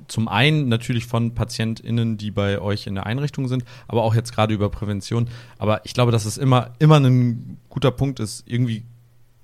zum 0.09 0.29
einen 0.29 0.69
natürlich 0.69 1.07
von 1.07 1.35
PatientInnen, 1.35 2.17
die 2.17 2.31
bei 2.31 2.61
euch 2.61 2.87
in 2.87 2.95
der 2.95 3.07
Einrichtung 3.07 3.49
sind, 3.49 3.65
aber 3.89 4.03
auch 4.03 4.15
jetzt 4.15 4.35
gerade 4.35 4.53
über 4.53 4.69
Prävention. 4.69 5.29
Aber 5.59 5.85
ich 5.85 5.95
glaube, 5.95 6.13
dass 6.13 6.25
es 6.25 6.37
immer, 6.37 6.73
immer 6.79 7.01
ein 7.01 7.59
guter 7.69 7.91
Punkt 7.91 8.21
ist, 8.21 8.45
irgendwie 8.47 8.85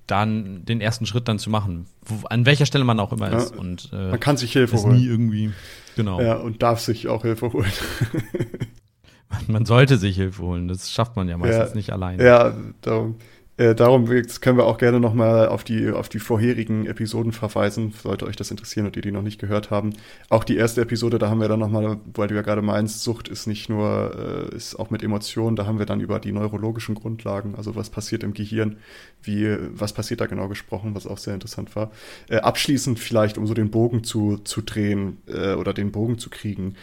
dann 0.07 0.65
den 0.65 0.81
ersten 0.81 1.07
Schritt 1.07 1.29
dann 1.29 1.39
zu 1.39 1.51
machen, 1.51 1.87
wo, 2.05 2.27
an 2.27 2.45
welcher 2.47 2.67
Stelle 2.67 2.85
man 2.85 2.99
auch 2.99 3.13
immer 3.13 3.31
ja, 3.31 3.39
ist. 3.39 3.57
Und, 3.57 3.91
äh, 3.93 4.11
man 4.11 4.21
kann 4.21 4.37
sich 4.37 4.53
Hilfe 4.53 4.77
holen. 4.77 4.97
Nie 4.97 5.07
irgendwie, 5.07 5.53
genau. 5.95 6.21
Ja, 6.21 6.37
und 6.37 6.63
darf 6.63 6.81
sich 6.81 7.07
auch 7.09 7.23
Hilfe 7.23 7.53
holen. 7.53 7.71
man 9.49 9.64
sollte 9.64 9.97
sich 9.97 10.16
Hilfe 10.16 10.43
holen, 10.43 10.68
das 10.68 10.91
schafft 10.91 11.16
man 11.16 11.28
ja 11.28 11.37
meistens 11.37 11.70
ja, 11.70 11.76
nicht 11.76 11.93
alleine. 11.93 12.24
Ja, 12.24 12.55
darum. 12.81 13.16
Äh, 13.61 13.74
darum 13.74 14.07
können 14.07 14.57
wir 14.57 14.64
auch 14.64 14.78
gerne 14.78 15.01
nochmal 15.01 15.47
auf 15.49 15.64
die, 15.64 15.91
auf 15.91 16.09
die 16.09 16.18
vorherigen 16.18 16.87
Episoden 16.87 17.31
verweisen, 17.31 17.93
sollte 17.93 18.24
euch 18.24 18.37
das 18.37 18.51
interessieren 18.51 18.87
und 18.87 18.97
ihr 18.97 19.03
die 19.03 19.12
noch 19.12 19.20
nicht 19.20 19.39
gehört 19.39 19.70
haben. 19.70 19.93
Auch 20.31 20.45
die 20.45 20.57
erste 20.57 20.81
Episode, 20.81 21.18
da 21.18 21.28
haben 21.28 21.43
wir 21.43 21.49
dann 21.49 21.61
nochmal, 21.61 21.99
weil 22.14 22.28
du 22.28 22.37
ja 22.37 22.41
gerade 22.41 22.62
meinst, 22.62 23.03
Sucht 23.03 23.28
ist 23.28 23.47
nicht 23.47 23.68
nur, 23.68 24.49
äh, 24.51 24.57
ist 24.57 24.76
auch 24.76 24.89
mit 24.89 25.03
Emotionen, 25.03 25.57
da 25.57 25.66
haben 25.66 25.78
wir 25.78 25.85
dann 25.85 26.01
über 26.01 26.20
die 26.20 26.33
neurologischen 26.33 26.95
Grundlagen, 26.95 27.55
also 27.55 27.76
was 27.76 27.91
passiert 27.91 28.22
im 28.22 28.33
Gehirn, 28.33 28.78
wie, 29.22 29.55
was 29.74 29.93
passiert 29.93 30.22
da 30.22 30.26
genau 30.26 30.49
gesprochen, 30.49 30.95
was 30.95 31.07
auch 31.07 31.18
sehr 31.18 31.35
interessant 31.35 31.76
war. 31.76 31.91
Äh, 32.31 32.39
abschließend 32.39 32.99
vielleicht, 32.99 33.37
um 33.37 33.47
so 33.47 33.53
den 33.53 33.70
Bogen 33.70 34.05
zu, 34.05 34.39
zu 34.39 34.62
drehen 34.62 35.18
äh, 35.26 35.53
oder 35.53 35.74
den 35.74 35.93
Bogen 35.93 36.16
zu 36.16 36.31
kriegen. 36.31 36.76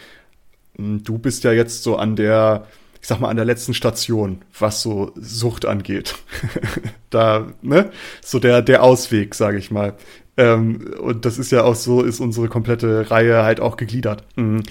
Hm, 0.77 1.03
du 1.03 1.17
bist 1.17 1.43
ja 1.43 1.51
jetzt 1.51 1.83
so 1.83 1.97
an 1.97 2.15
der, 2.15 2.65
ich 3.01 3.07
sag 3.07 3.19
mal, 3.19 3.29
an 3.29 3.35
der 3.37 3.45
letzten 3.45 3.73
Station, 3.73 4.41
was 4.57 4.81
so 4.81 5.11
Sucht 5.15 5.65
angeht. 5.65 6.15
da, 7.09 7.47
ne? 7.61 7.91
So 8.23 8.39
der, 8.39 8.61
der 8.61 8.83
Ausweg, 8.83 9.35
sage 9.35 9.57
ich 9.57 9.71
mal. 9.71 9.93
Ähm, 10.37 10.93
und 10.99 11.25
das 11.25 11.39
ist 11.39 11.51
ja 11.51 11.63
auch 11.63 11.75
so, 11.75 12.03
ist 12.03 12.19
unsere 12.19 12.47
komplette 12.47 13.09
Reihe 13.09 13.43
halt 13.43 13.59
auch 13.59 13.75
gegliedert. 13.75 14.23
Mhm. 14.35 14.63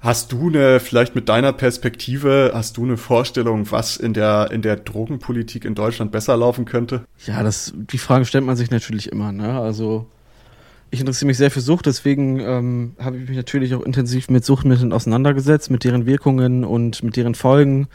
Hast 0.00 0.32
du 0.32 0.48
eine, 0.48 0.80
vielleicht 0.80 1.14
mit 1.14 1.28
deiner 1.28 1.52
Perspektive, 1.52 2.50
hast 2.52 2.76
du 2.76 2.82
eine 2.82 2.96
Vorstellung, 2.96 3.70
was 3.70 3.96
in 3.96 4.14
der, 4.14 4.50
in 4.50 4.60
der 4.60 4.74
Drogenpolitik 4.74 5.64
in 5.64 5.76
Deutschland 5.76 6.10
besser 6.10 6.36
laufen 6.36 6.64
könnte? 6.64 7.04
Ja, 7.24 7.44
das, 7.44 7.72
die 7.76 7.98
Frage 7.98 8.24
stellt 8.24 8.44
man 8.44 8.56
sich 8.56 8.72
natürlich 8.72 9.12
immer, 9.12 9.30
ne? 9.30 9.60
Also, 9.60 10.08
ich 10.92 11.00
interessiere 11.00 11.26
mich 11.26 11.38
sehr 11.38 11.50
für 11.50 11.62
Sucht, 11.62 11.86
deswegen 11.86 12.38
ähm, 12.38 12.92
habe 12.98 13.16
ich 13.16 13.26
mich 13.26 13.36
natürlich 13.36 13.74
auch 13.74 13.80
intensiv 13.80 14.28
mit 14.28 14.44
Suchtmitteln 14.44 14.92
auseinandergesetzt, 14.92 15.70
mit 15.70 15.84
deren 15.84 16.04
Wirkungen 16.04 16.64
und 16.64 17.02
mit 17.02 17.16
deren 17.16 17.34
Folgen. 17.34 17.88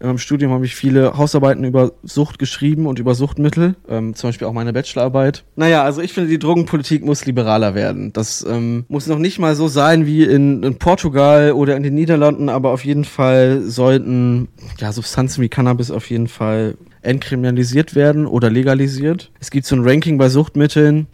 In 0.00 0.08
meinem 0.08 0.18
Studium 0.18 0.50
habe 0.50 0.64
ich 0.64 0.74
viele 0.74 1.16
Hausarbeiten 1.16 1.62
über 1.62 1.92
Sucht 2.02 2.38
geschrieben 2.38 2.86
und 2.86 2.98
über 2.98 3.14
Suchtmittel, 3.14 3.76
ähm, 3.86 4.14
zum 4.14 4.28
Beispiel 4.28 4.48
auch 4.48 4.54
meine 4.54 4.72
Bachelorarbeit. 4.72 5.44
Naja, 5.56 5.84
also 5.84 6.00
ich 6.00 6.14
finde, 6.14 6.30
die 6.30 6.38
Drogenpolitik 6.38 7.04
muss 7.04 7.26
liberaler 7.26 7.74
werden. 7.74 8.14
Das 8.14 8.44
ähm, 8.48 8.86
muss 8.88 9.06
noch 9.06 9.18
nicht 9.18 9.38
mal 9.38 9.54
so 9.54 9.68
sein 9.68 10.06
wie 10.06 10.24
in, 10.24 10.62
in 10.62 10.78
Portugal 10.78 11.52
oder 11.52 11.76
in 11.76 11.82
den 11.82 11.94
Niederlanden, 11.94 12.48
aber 12.48 12.70
auf 12.70 12.84
jeden 12.84 13.04
Fall 13.04 13.60
sollten 13.60 14.48
ja, 14.78 14.90
Substanzen 14.90 15.42
wie 15.42 15.50
Cannabis 15.50 15.90
auf 15.90 16.08
jeden 16.08 16.28
Fall 16.28 16.76
entkriminalisiert 17.02 17.94
werden 17.94 18.26
oder 18.26 18.48
legalisiert. 18.48 19.30
Es 19.38 19.50
gibt 19.50 19.66
so 19.66 19.76
ein 19.76 19.86
Ranking 19.86 20.16
bei 20.16 20.30
Suchtmitteln, 20.30 21.06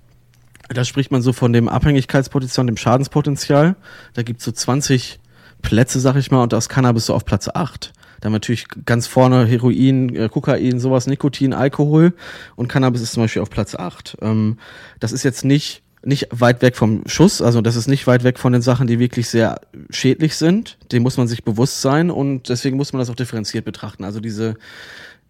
da 0.69 0.85
spricht 0.85 1.11
man 1.11 1.23
so 1.23 1.33
von 1.33 1.53
dem 1.53 1.69
Abhängigkeitspotenzial, 1.69 2.67
dem 2.67 2.77
Schadenspotenzial. 2.77 3.77
Da 4.15 4.23
gibt's 4.23 4.45
so 4.45 4.53
20 4.53 5.19
Plätze, 5.63 6.01
sag 6.01 6.17
ich 6.17 6.31
mal, 6.31 6.43
und 6.43 6.53
da 6.53 6.59
ist 6.59 6.69
Cannabis 6.69 7.07
so 7.07 7.15
auf 7.15 7.25
Platz 7.25 7.49
8. 7.49 7.93
Da 8.21 8.27
haben 8.27 8.33
wir 8.33 8.37
natürlich 8.37 8.67
ganz 8.85 9.07
vorne 9.07 9.47
Heroin, 9.47 10.15
äh, 10.15 10.29
Kokain, 10.29 10.81
sowas, 10.81 11.07
Nikotin, 11.07 11.55
Alkohol 11.55 12.15
und 12.57 12.69
Cannabis 12.69 13.01
ist 13.01 13.13
zum 13.13 13.23
Beispiel 13.23 13.43
auf 13.43 13.51
Platz 13.51 13.75
8. 13.75 14.19
Ähm, 14.21 14.59
das 15.01 15.13
ist 15.13 15.23
jetzt 15.23 15.45
nicht 15.45 15.83
nicht 16.05 16.29
weit 16.31 16.63
weg 16.63 16.77
vom 16.77 17.03
Schuss, 17.07 17.43
also 17.43 17.61
das 17.61 17.75
ist 17.75 17.89
nicht 17.89 18.07
weit 18.07 18.23
weg 18.23 18.39
von 18.39 18.53
den 18.53 18.63
Sachen, 18.63 18.87
die 18.87 19.01
wirklich 19.01 19.29
sehr 19.29 19.61
schädlich 19.91 20.37
sind. 20.37 20.79
Dem 20.93 21.03
muss 21.03 21.17
man 21.17 21.27
sich 21.27 21.43
bewusst 21.43 21.81
sein 21.81 22.11
und 22.11 22.49
deswegen 22.49 22.77
muss 22.77 22.93
man 22.93 23.01
das 23.01 23.11
auch 23.11 23.17
differenziert 23.17 23.65
betrachten. 23.65 24.05
Also 24.05 24.21
diese 24.21 24.55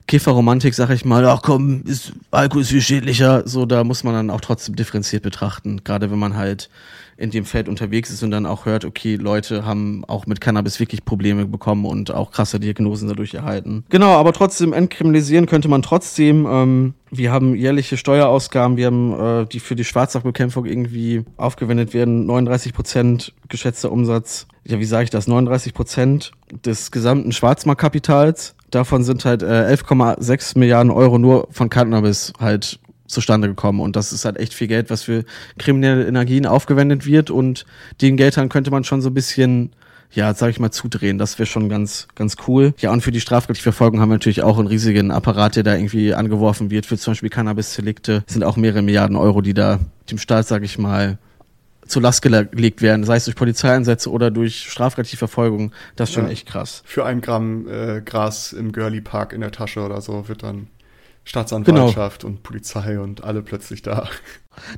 Kifferromantik, 0.09 0.75
sag 0.75 0.89
ich 0.89 1.05
mal, 1.05 1.27
ach 1.27 1.43
komm, 1.43 1.83
ist, 1.85 2.13
Alkohol 2.31 2.63
ist 2.63 2.71
viel 2.71 2.81
schädlicher, 2.81 3.47
so, 3.47 3.67
da 3.67 3.85
muss 3.85 4.05
man 4.05 4.15
dann 4.15 4.31
auch 4.31 4.41
trotzdem 4.41 4.75
differenziert 4.75 5.23
betrachten. 5.23 5.85
Gerade 5.85 6.11
wenn 6.11 6.19
man 6.19 6.35
halt 6.35 6.71
in 7.19 7.31
dem 7.31 7.45
Feld 7.45 7.69
unterwegs 7.69 8.11
ist 8.11 8.23
und 8.23 8.31
dann 8.31 8.47
auch 8.47 8.65
hört, 8.65 8.85
okay, 8.85 9.17
Leute 9.17 9.67
haben 9.67 10.05
auch 10.07 10.27
mit 10.27 10.41
Cannabis 10.41 10.81
wirklich 10.81 11.05
Probleme 11.05 11.45
bekommen 11.45 11.85
und 11.85 12.11
auch 12.13 12.31
krasse 12.31 12.59
Diagnosen 12.59 13.09
dadurch 13.09 13.35
erhalten. 13.35 13.85
Genau, 13.91 14.15
aber 14.15 14.33
trotzdem 14.33 14.73
entkriminalisieren 14.73 15.47
könnte 15.47 15.69
man 15.69 15.83
trotzdem. 15.83 16.47
Ähm, 16.47 16.95
wir 17.11 17.31
haben 17.31 17.55
jährliche 17.55 17.97
Steuerausgaben, 17.97 18.77
wir 18.77 18.87
haben 18.87 19.43
äh, 19.43 19.47
die 19.47 19.61
für 19.61 19.75
die 19.77 19.85
Schwarzsachbekämpfung 19.85 20.65
irgendwie 20.65 21.25
aufgewendet 21.37 21.93
werden, 21.93 22.25
39 22.25 22.73
Prozent 22.73 23.35
geschätzter 23.49 23.93
Umsatz. 23.93 24.47
Ja, 24.65 24.79
wie 24.79 24.85
sage 24.85 25.05
ich 25.05 25.11
das? 25.11 25.27
39 25.27 25.75
Prozent 25.75 26.33
des 26.65 26.93
gesamten 26.93 27.33
Schwarzmarktkapitals 27.33 28.55
davon 28.71 29.05
sind 29.05 29.25
halt 29.25 29.43
äh, 29.43 29.75
11,6 29.75 30.59
Milliarden 30.59 30.91
Euro 30.91 31.19
nur 31.19 31.49
von 31.51 31.71
Cannabis 31.71 32.33
halt 32.39 32.79
zustande 33.07 33.49
gekommen. 33.49 33.81
Und 33.81 33.97
das 33.97 34.13
ist 34.13 34.25
halt 34.25 34.37
echt 34.37 34.55
viel 34.55 34.69
Geld, 34.69 34.91
was 34.91 35.03
für 35.03 35.25
kriminelle 35.59 36.07
Energien 36.07 36.47
aufgewendet 36.47 37.07
wird. 37.07 37.31
Und 37.31 37.65
den 38.01 38.17
Geldern 38.17 38.49
könnte 38.49 38.71
man 38.71 38.85
schon 38.85 39.01
so 39.01 39.11
ein 39.11 39.15
bisschen, 39.15 39.73
ja, 40.13 40.33
sag 40.35 40.51
ich 40.51 40.61
mal, 40.61 40.71
zudrehen. 40.71 41.19
Das 41.19 41.39
wäre 41.39 41.47
schon 41.47 41.69
ganz, 41.69 42.07
ganz 42.15 42.37
cool. 42.47 42.75
Ja, 42.79 42.93
und 42.93 43.01
für 43.01 43.11
die 43.11 43.21
strafrechtliche 43.21 43.63
Verfolgung 43.63 44.01
haben 44.01 44.11
wir 44.11 44.15
natürlich 44.15 44.43
auch 44.43 44.59
einen 44.59 44.69
riesigen 44.69 45.11
Apparat, 45.11 45.57
der 45.57 45.63
da 45.63 45.75
irgendwie 45.75 46.15
angeworfen 46.15 46.71
wird. 46.71 46.87
Für 46.87 46.99
zum 46.99 47.13
Beispiel 47.13 47.31
Cannabis-Delikte 47.31 48.23
sind 48.27 48.45
auch 48.45 48.57
mehrere 48.57 48.83
Milliarden 48.83 49.17
Euro, 49.17 49.41
die 49.41 49.55
da 49.55 49.81
dem 50.11 50.19
Staat, 50.19 50.47
sag 50.47 50.63
ich 50.63 50.79
mal, 50.79 51.19
zur 51.89 52.03
Last 52.03 52.23
gelegt 52.23 52.83
werden, 52.83 53.05
sei 53.05 53.17
es 53.17 53.25
durch 53.25 53.37
Polizeieinsätze 53.37 54.11
oder 54.11 54.31
durch 54.31 54.71
strafrechtliche 54.71 55.17
Verfolgung. 55.17 55.73
Das 55.97 56.11
ist 56.11 56.15
schon 56.15 56.27
ja, 56.27 56.31
echt 56.31 56.47
krass. 56.47 56.83
Für 56.85 57.05
ein 57.05 57.21
Gramm 57.21 57.67
äh, 57.69 58.01
Gras 58.03 58.53
im 58.53 58.73
Girly 58.73 59.01
Park 59.01 59.33
in 59.33 59.41
der 59.41 59.51
Tasche 59.51 59.81
oder 59.81 60.01
so 60.01 60.29
wird 60.29 60.43
dann 60.43 60.69
Staatsanwaltschaft 61.25 62.23
genau. 62.23 62.33
und 62.33 62.43
Polizei 62.43 62.99
und 62.99 63.23
alle 63.23 63.43
plötzlich 63.43 63.83
da. 63.83 64.09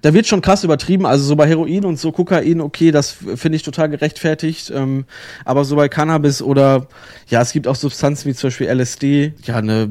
Da 0.02 0.12
wird 0.12 0.26
schon 0.26 0.42
krass 0.42 0.62
übertrieben. 0.62 1.06
Also 1.06 1.24
so 1.24 1.36
bei 1.36 1.46
Heroin 1.46 1.86
und 1.86 1.98
so 1.98 2.12
Kokain, 2.12 2.60
okay, 2.60 2.90
das 2.90 3.12
finde 3.12 3.56
ich 3.56 3.62
total 3.62 3.88
gerechtfertigt. 3.88 4.70
Ähm, 4.74 5.06
aber 5.46 5.64
so 5.64 5.74
bei 5.74 5.88
Cannabis 5.88 6.42
oder 6.42 6.88
ja, 7.28 7.40
es 7.40 7.52
gibt 7.52 7.66
auch 7.66 7.76
Substanzen 7.76 8.28
wie 8.28 8.34
zum 8.34 8.48
Beispiel 8.48 8.68
LSD, 8.68 9.32
ja, 9.42 9.56
eine 9.56 9.88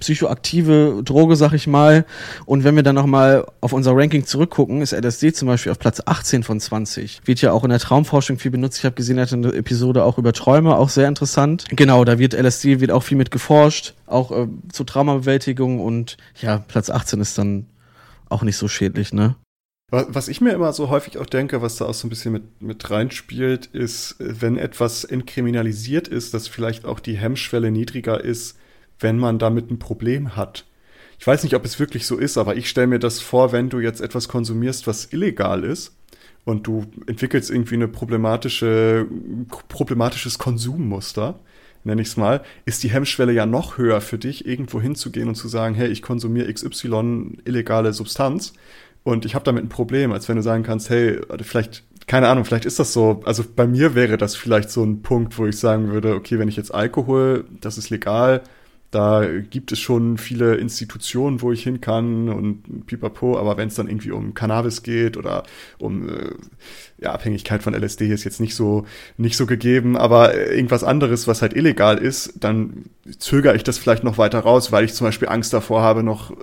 psychoaktive 0.00 1.02
Droge, 1.04 1.36
sag 1.36 1.52
ich 1.52 1.66
mal. 1.66 2.04
Und 2.46 2.64
wenn 2.64 2.76
wir 2.76 2.82
dann 2.82 2.94
nochmal 2.94 3.46
auf 3.60 3.72
unser 3.72 3.94
Ranking 3.94 4.26
zurückgucken, 4.26 4.82
ist 4.82 4.92
LSD 4.92 5.32
zum 5.32 5.48
Beispiel 5.48 5.72
auf 5.72 5.78
Platz 5.78 6.02
18 6.04 6.42
von 6.42 6.58
20. 6.58 7.20
Wird 7.24 7.40
ja 7.40 7.52
auch 7.52 7.64
in 7.64 7.70
der 7.70 7.78
Traumforschung 7.78 8.38
viel 8.38 8.50
benutzt. 8.50 8.78
Ich 8.78 8.84
habe 8.84 8.96
gesehen, 8.96 9.18
er 9.18 9.22
hatte 9.22 9.36
eine 9.36 9.52
Episode 9.52 10.04
auch 10.04 10.18
über 10.18 10.32
Träume, 10.32 10.76
auch 10.76 10.88
sehr 10.88 11.08
interessant. 11.08 11.66
Genau, 11.70 12.04
da 12.04 12.18
wird 12.18 12.34
LSD 12.34 12.80
wird 12.80 12.90
auch 12.90 13.02
viel 13.02 13.16
mit 13.16 13.30
geforscht, 13.30 13.94
auch 14.06 14.32
äh, 14.32 14.48
zur 14.72 14.86
Traumabewältigung 14.86 15.80
und 15.80 16.16
ja, 16.40 16.58
Platz 16.58 16.90
18 16.90 17.20
ist 17.20 17.38
dann 17.38 17.66
auch 18.28 18.42
nicht 18.42 18.56
so 18.56 18.68
schädlich, 18.68 19.12
ne? 19.12 19.36
Was 19.92 20.28
ich 20.28 20.40
mir 20.40 20.52
immer 20.52 20.72
so 20.72 20.88
häufig 20.88 21.18
auch 21.18 21.26
denke, 21.26 21.62
was 21.62 21.74
da 21.76 21.86
auch 21.86 21.94
so 21.94 22.06
ein 22.06 22.10
bisschen 22.10 22.32
mit, 22.32 22.62
mit 22.62 22.90
reinspielt, 22.90 23.66
ist, 23.66 24.14
wenn 24.20 24.56
etwas 24.56 25.02
entkriminalisiert 25.02 26.06
ist, 26.06 26.32
dass 26.32 26.46
vielleicht 26.46 26.84
auch 26.84 27.00
die 27.00 27.16
Hemmschwelle 27.16 27.72
niedriger 27.72 28.22
ist, 28.22 28.56
wenn 29.00 29.18
man 29.18 29.38
damit 29.38 29.70
ein 29.70 29.78
Problem 29.78 30.36
hat. 30.36 30.66
Ich 31.18 31.26
weiß 31.26 31.42
nicht, 31.42 31.54
ob 31.54 31.64
es 31.64 31.78
wirklich 31.78 32.06
so 32.06 32.16
ist, 32.16 32.38
aber 32.38 32.56
ich 32.56 32.68
stelle 32.68 32.86
mir 32.86 32.98
das 32.98 33.20
vor, 33.20 33.52
wenn 33.52 33.68
du 33.68 33.78
jetzt 33.80 34.00
etwas 34.00 34.28
konsumierst, 34.28 34.86
was 34.86 35.12
illegal 35.12 35.64
ist 35.64 35.94
und 36.44 36.66
du 36.66 36.86
entwickelst 37.06 37.50
irgendwie 37.50 37.74
eine 37.74 37.88
problematische, 37.88 39.06
problematisches 39.68 40.38
Konsummuster, 40.38 41.38
nenne 41.84 42.02
ich 42.02 42.08
es 42.08 42.16
mal, 42.16 42.42
ist 42.64 42.82
die 42.82 42.90
Hemmschwelle 42.90 43.32
ja 43.32 43.46
noch 43.46 43.78
höher 43.78 44.00
für 44.00 44.18
dich, 44.18 44.46
irgendwo 44.46 44.80
hinzugehen 44.80 45.28
und 45.28 45.34
zu 45.34 45.48
sagen, 45.48 45.74
hey, 45.74 45.88
ich 45.88 46.02
konsumiere 46.02 46.52
XY 46.52 47.38
illegale 47.44 47.92
Substanz 47.92 48.52
und 49.02 49.24
ich 49.24 49.34
habe 49.34 49.44
damit 49.44 49.64
ein 49.64 49.68
Problem, 49.68 50.12
als 50.12 50.28
wenn 50.28 50.36
du 50.36 50.42
sagen 50.42 50.62
kannst, 50.62 50.90
hey, 50.90 51.20
vielleicht, 51.42 51.84
keine 52.06 52.28
Ahnung, 52.28 52.44
vielleicht 52.44 52.66
ist 52.66 52.78
das 52.78 52.92
so, 52.92 53.20
also 53.24 53.44
bei 53.54 53.66
mir 53.66 53.94
wäre 53.94 54.18
das 54.18 54.36
vielleicht 54.36 54.70
so 54.70 54.84
ein 54.84 55.02
Punkt, 55.02 55.38
wo 55.38 55.46
ich 55.46 55.58
sagen 55.58 55.90
würde, 55.90 56.14
okay, 56.14 56.38
wenn 56.38 56.48
ich 56.48 56.56
jetzt 56.56 56.74
Alkohol, 56.74 57.44
das 57.60 57.78
ist 57.78 57.90
legal, 57.90 58.42
Da 58.90 59.24
gibt 59.24 59.70
es 59.70 59.78
schon 59.78 60.18
viele 60.18 60.56
Institutionen, 60.56 61.42
wo 61.42 61.52
ich 61.52 61.62
hin 61.62 61.80
kann 61.80 62.28
und 62.28 62.86
pipapo, 62.86 63.38
aber 63.38 63.56
wenn 63.56 63.68
es 63.68 63.76
dann 63.76 63.88
irgendwie 63.88 64.10
um 64.10 64.34
Cannabis 64.34 64.82
geht 64.82 65.16
oder 65.16 65.44
um 65.78 66.08
äh, 66.08 66.30
ja, 66.98 67.12
Abhängigkeit 67.12 67.62
von 67.62 67.72
LSD 67.74 68.08
ist 68.08 68.24
jetzt 68.24 68.40
nicht 68.40 68.56
so 68.56 68.86
nicht 69.16 69.36
so 69.36 69.46
gegeben, 69.46 69.96
aber 69.96 70.36
irgendwas 70.36 70.82
anderes, 70.82 71.28
was 71.28 71.40
halt 71.40 71.54
illegal 71.54 71.98
ist, 71.98 72.34
dann 72.40 72.86
zögere 73.18 73.54
ich 73.54 73.62
das 73.62 73.78
vielleicht 73.78 74.02
noch 74.02 74.18
weiter 74.18 74.40
raus, 74.40 74.72
weil 74.72 74.84
ich 74.84 74.94
zum 74.94 75.06
Beispiel 75.06 75.28
Angst 75.28 75.52
davor 75.52 75.82
habe, 75.82 76.02
noch 76.02 76.32
äh, 76.32 76.34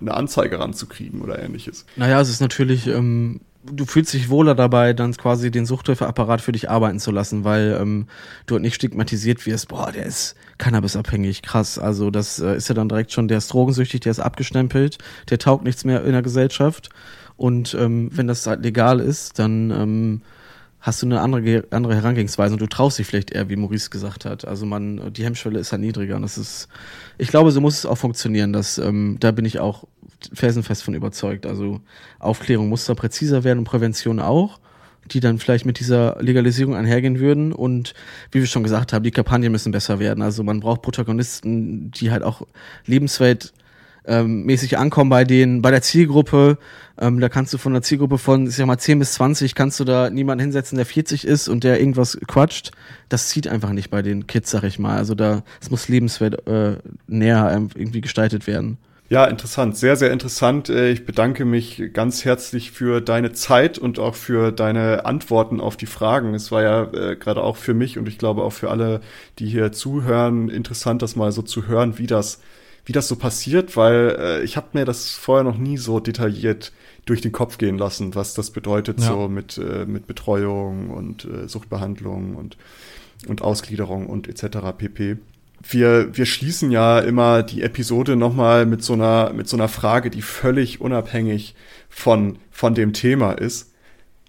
eine 0.00 0.14
Anzeige 0.14 0.60
ranzukriegen 0.60 1.20
oder 1.20 1.42
ähnliches. 1.42 1.84
Naja, 1.96 2.20
es 2.20 2.30
ist 2.30 2.40
natürlich 2.40 2.86
ähm, 2.86 3.40
du 3.72 3.84
fühlst 3.84 4.12
dich 4.12 4.28
wohler 4.28 4.54
dabei, 4.54 4.92
dann 4.92 5.12
quasi 5.16 5.50
den 5.50 5.66
Suchthilfeapparat 5.66 6.40
für 6.40 6.52
dich 6.52 6.70
arbeiten 6.70 7.00
zu 7.00 7.10
lassen, 7.10 7.44
weil 7.44 7.78
ähm, 7.80 8.06
du 8.46 8.54
halt 8.54 8.62
nicht 8.62 8.74
stigmatisiert 8.74 9.46
wirst, 9.46 9.68
boah, 9.68 9.92
der 9.92 10.06
ist 10.06 10.34
cannabisabhängig, 10.58 11.42
krass. 11.42 11.78
Also 11.78 12.10
das 12.10 12.38
äh, 12.38 12.56
ist 12.56 12.68
ja 12.68 12.74
dann 12.74 12.88
direkt 12.88 13.12
schon, 13.12 13.28
der 13.28 13.38
ist 13.38 13.48
drogensüchtig, 13.48 14.00
der 14.00 14.10
ist 14.10 14.20
abgestempelt, 14.20 14.98
der 15.30 15.38
taugt 15.38 15.64
nichts 15.64 15.84
mehr 15.84 16.04
in 16.04 16.12
der 16.12 16.22
Gesellschaft. 16.22 16.90
Und 17.36 17.74
ähm, 17.74 18.10
wenn 18.12 18.26
das 18.26 18.46
halt 18.46 18.62
legal 18.62 19.00
ist, 19.00 19.38
dann 19.38 19.70
ähm, 19.70 20.22
hast 20.80 21.02
du 21.02 21.06
eine 21.06 21.20
andere, 21.20 21.64
andere 21.70 21.94
Herangehensweise 21.94 22.54
und 22.54 22.60
du 22.60 22.66
traust 22.66 22.98
dich 22.98 23.06
vielleicht 23.06 23.32
eher, 23.32 23.48
wie 23.48 23.56
Maurice 23.56 23.90
gesagt 23.90 24.24
hat. 24.24 24.46
Also 24.46 24.64
man, 24.64 25.12
die 25.12 25.24
Hemmschwelle 25.24 25.58
ist 25.58 25.72
halt 25.72 25.82
niedriger. 25.82 26.16
Und 26.16 26.22
das 26.22 26.38
ist, 26.38 26.68
ich 27.18 27.28
glaube, 27.28 27.50
so 27.50 27.60
muss 27.60 27.78
es 27.78 27.86
auch 27.86 27.98
funktionieren. 27.98 28.52
Dass, 28.52 28.78
ähm, 28.78 29.16
da 29.18 29.32
bin 29.32 29.44
ich 29.44 29.58
auch 29.58 29.84
felsenfest 30.32 30.84
von 30.84 30.94
überzeugt. 30.94 31.46
Also 31.46 31.80
Aufklärung 32.20 32.68
muss 32.68 32.86
da 32.86 32.94
präziser 32.94 33.42
werden 33.44 33.60
und 33.60 33.64
Prävention 33.64 34.20
auch, 34.20 34.60
die 35.06 35.20
dann 35.20 35.38
vielleicht 35.38 35.66
mit 35.66 35.80
dieser 35.80 36.16
Legalisierung 36.20 36.76
einhergehen 36.76 37.18
würden. 37.18 37.52
Und 37.52 37.94
wie 38.30 38.38
wir 38.38 38.46
schon 38.46 38.62
gesagt 38.62 38.92
haben, 38.92 39.02
die 39.02 39.10
Kampagnen 39.10 39.50
müssen 39.50 39.72
besser 39.72 39.98
werden. 39.98 40.22
Also 40.22 40.44
man 40.44 40.60
braucht 40.60 40.82
Protagonisten, 40.82 41.90
die 41.90 42.12
halt 42.12 42.22
auch 42.22 42.42
lebenswelt 42.86 43.52
ähm, 44.08 44.44
mäßig 44.44 44.78
ankommen 44.78 45.10
bei 45.10 45.24
den, 45.24 45.62
bei 45.62 45.70
der 45.70 45.82
Zielgruppe. 45.82 46.58
Ähm, 47.00 47.20
da 47.20 47.28
kannst 47.28 47.52
du 47.54 47.58
von 47.58 47.72
der 47.72 47.82
Zielgruppe 47.82 48.18
von, 48.18 48.46
ich 48.46 48.56
sag 48.56 48.66
mal, 48.66 48.78
10 48.78 48.98
bis 48.98 49.14
20 49.14 49.54
kannst 49.54 49.78
du 49.78 49.84
da 49.84 50.10
niemanden 50.10 50.40
hinsetzen, 50.40 50.76
der 50.76 50.86
40 50.86 51.26
ist 51.26 51.48
und 51.48 51.62
der 51.62 51.78
irgendwas 51.78 52.18
quatscht. 52.26 52.72
Das 53.08 53.28
zieht 53.28 53.46
einfach 53.46 53.70
nicht 53.70 53.90
bei 53.90 54.02
den 54.02 54.26
Kids, 54.26 54.50
sag 54.50 54.64
ich 54.64 54.78
mal. 54.78 54.96
Also 54.96 55.14
da, 55.14 55.42
es 55.60 55.70
muss 55.70 55.88
lebenswert 55.88 56.48
äh, 56.48 56.76
näher 57.06 57.68
irgendwie 57.74 58.00
gestaltet 58.00 58.46
werden. 58.46 58.78
Ja, 59.10 59.24
interessant, 59.24 59.74
sehr, 59.74 59.96
sehr 59.96 60.12
interessant. 60.12 60.68
Äh, 60.68 60.90
ich 60.90 61.06
bedanke 61.06 61.46
mich 61.46 61.82
ganz 61.94 62.26
herzlich 62.26 62.72
für 62.72 63.00
deine 63.00 63.32
Zeit 63.32 63.78
und 63.78 63.98
auch 63.98 64.14
für 64.14 64.52
deine 64.52 65.06
Antworten 65.06 65.60
auf 65.60 65.78
die 65.78 65.86
Fragen. 65.86 66.34
Es 66.34 66.52
war 66.52 66.62
ja 66.62 66.82
äh, 66.92 67.16
gerade 67.16 67.42
auch 67.42 67.56
für 67.56 67.72
mich 67.72 67.96
und 67.96 68.06
ich 68.06 68.18
glaube 68.18 68.42
auch 68.42 68.52
für 68.52 68.70
alle, 68.70 69.00
die 69.38 69.46
hier 69.46 69.72
zuhören, 69.72 70.50
interessant, 70.50 71.00
das 71.00 71.16
mal 71.16 71.32
so 71.32 71.40
zu 71.40 71.66
hören, 71.66 71.96
wie 71.96 72.06
das, 72.06 72.40
wie 72.88 72.92
das 72.92 73.06
so 73.06 73.16
passiert, 73.16 73.76
weil 73.76 74.16
äh, 74.18 74.42
ich 74.44 74.56
habe 74.56 74.68
mir 74.72 74.86
das 74.86 75.12
vorher 75.12 75.44
noch 75.44 75.58
nie 75.58 75.76
so 75.76 76.00
detailliert 76.00 76.72
durch 77.04 77.20
den 77.20 77.32
Kopf 77.32 77.58
gehen 77.58 77.76
lassen, 77.76 78.14
was 78.14 78.32
das 78.32 78.50
bedeutet, 78.50 78.98
ja. 78.98 79.08
so 79.08 79.28
mit, 79.28 79.58
äh, 79.58 79.84
mit 79.84 80.06
Betreuung 80.06 80.88
und 80.88 81.26
äh, 81.26 81.48
Suchtbehandlung 81.48 82.34
und, 82.34 82.56
und 83.26 83.42
Ausgliederung 83.42 84.06
und 84.06 84.26
etc. 84.26 84.58
pp 84.78 85.18
wir, 85.68 86.16
wir 86.16 86.24
schließen 86.24 86.70
ja 86.70 87.00
immer 87.00 87.42
die 87.42 87.62
Episode 87.62 88.16
nochmal 88.16 88.64
mit 88.64 88.82
so 88.82 88.92
einer, 88.92 89.32
mit 89.34 89.48
so 89.48 89.56
einer 89.56 89.68
Frage, 89.68 90.08
die 90.08 90.22
völlig 90.22 90.80
unabhängig 90.80 91.56
von, 91.90 92.38
von 92.50 92.74
dem 92.74 92.92
Thema 92.92 93.32
ist. 93.32 93.74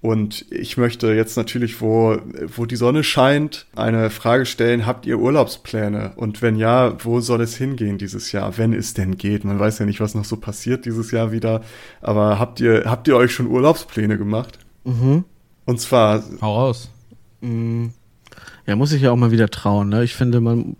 Und 0.01 0.45
ich 0.49 0.77
möchte 0.77 1.13
jetzt 1.13 1.35
natürlich, 1.35 1.81
wo, 1.81 2.17
wo 2.55 2.65
die 2.65 2.77
Sonne 2.77 3.03
scheint, 3.03 3.65
eine 3.75 4.09
Frage 4.09 4.45
stellen, 4.45 4.85
habt 4.85 5.05
ihr 5.05 5.19
Urlaubspläne? 5.19 6.13
Und 6.15 6.41
wenn 6.41 6.55
ja, 6.55 6.93
wo 7.03 7.19
soll 7.19 7.41
es 7.41 7.57
hingehen 7.57 7.97
dieses 7.97 8.31
Jahr, 8.31 8.57
wenn 8.57 8.71
es 8.71 8.93
denn 8.93 9.17
geht? 9.17 9.43
Man 9.43 9.59
weiß 9.59 9.79
ja 9.79 9.85
nicht, 9.85 9.99
was 9.99 10.15
noch 10.15 10.23
so 10.23 10.37
passiert 10.37 10.85
dieses 10.85 11.11
Jahr 11.11 11.33
wieder. 11.33 11.61
Aber 12.01 12.39
habt 12.39 12.61
ihr, 12.61 12.83
habt 12.85 13.09
ihr 13.09 13.17
euch 13.17 13.33
schon 13.33 13.47
Urlaubspläne 13.47 14.17
gemacht? 14.17 14.57
Mhm. 14.85 15.25
Und 15.65 15.81
zwar. 15.81 16.23
Hau 16.41 16.55
raus. 16.55 16.89
Mhm. 17.41 17.91
Ja, 18.65 18.77
muss 18.77 18.93
ich 18.93 19.01
ja 19.01 19.11
auch 19.11 19.17
mal 19.17 19.31
wieder 19.31 19.49
trauen. 19.49 19.89
Ne? 19.89 20.03
Ich 20.05 20.15
finde, 20.15 20.39
man 20.39 20.77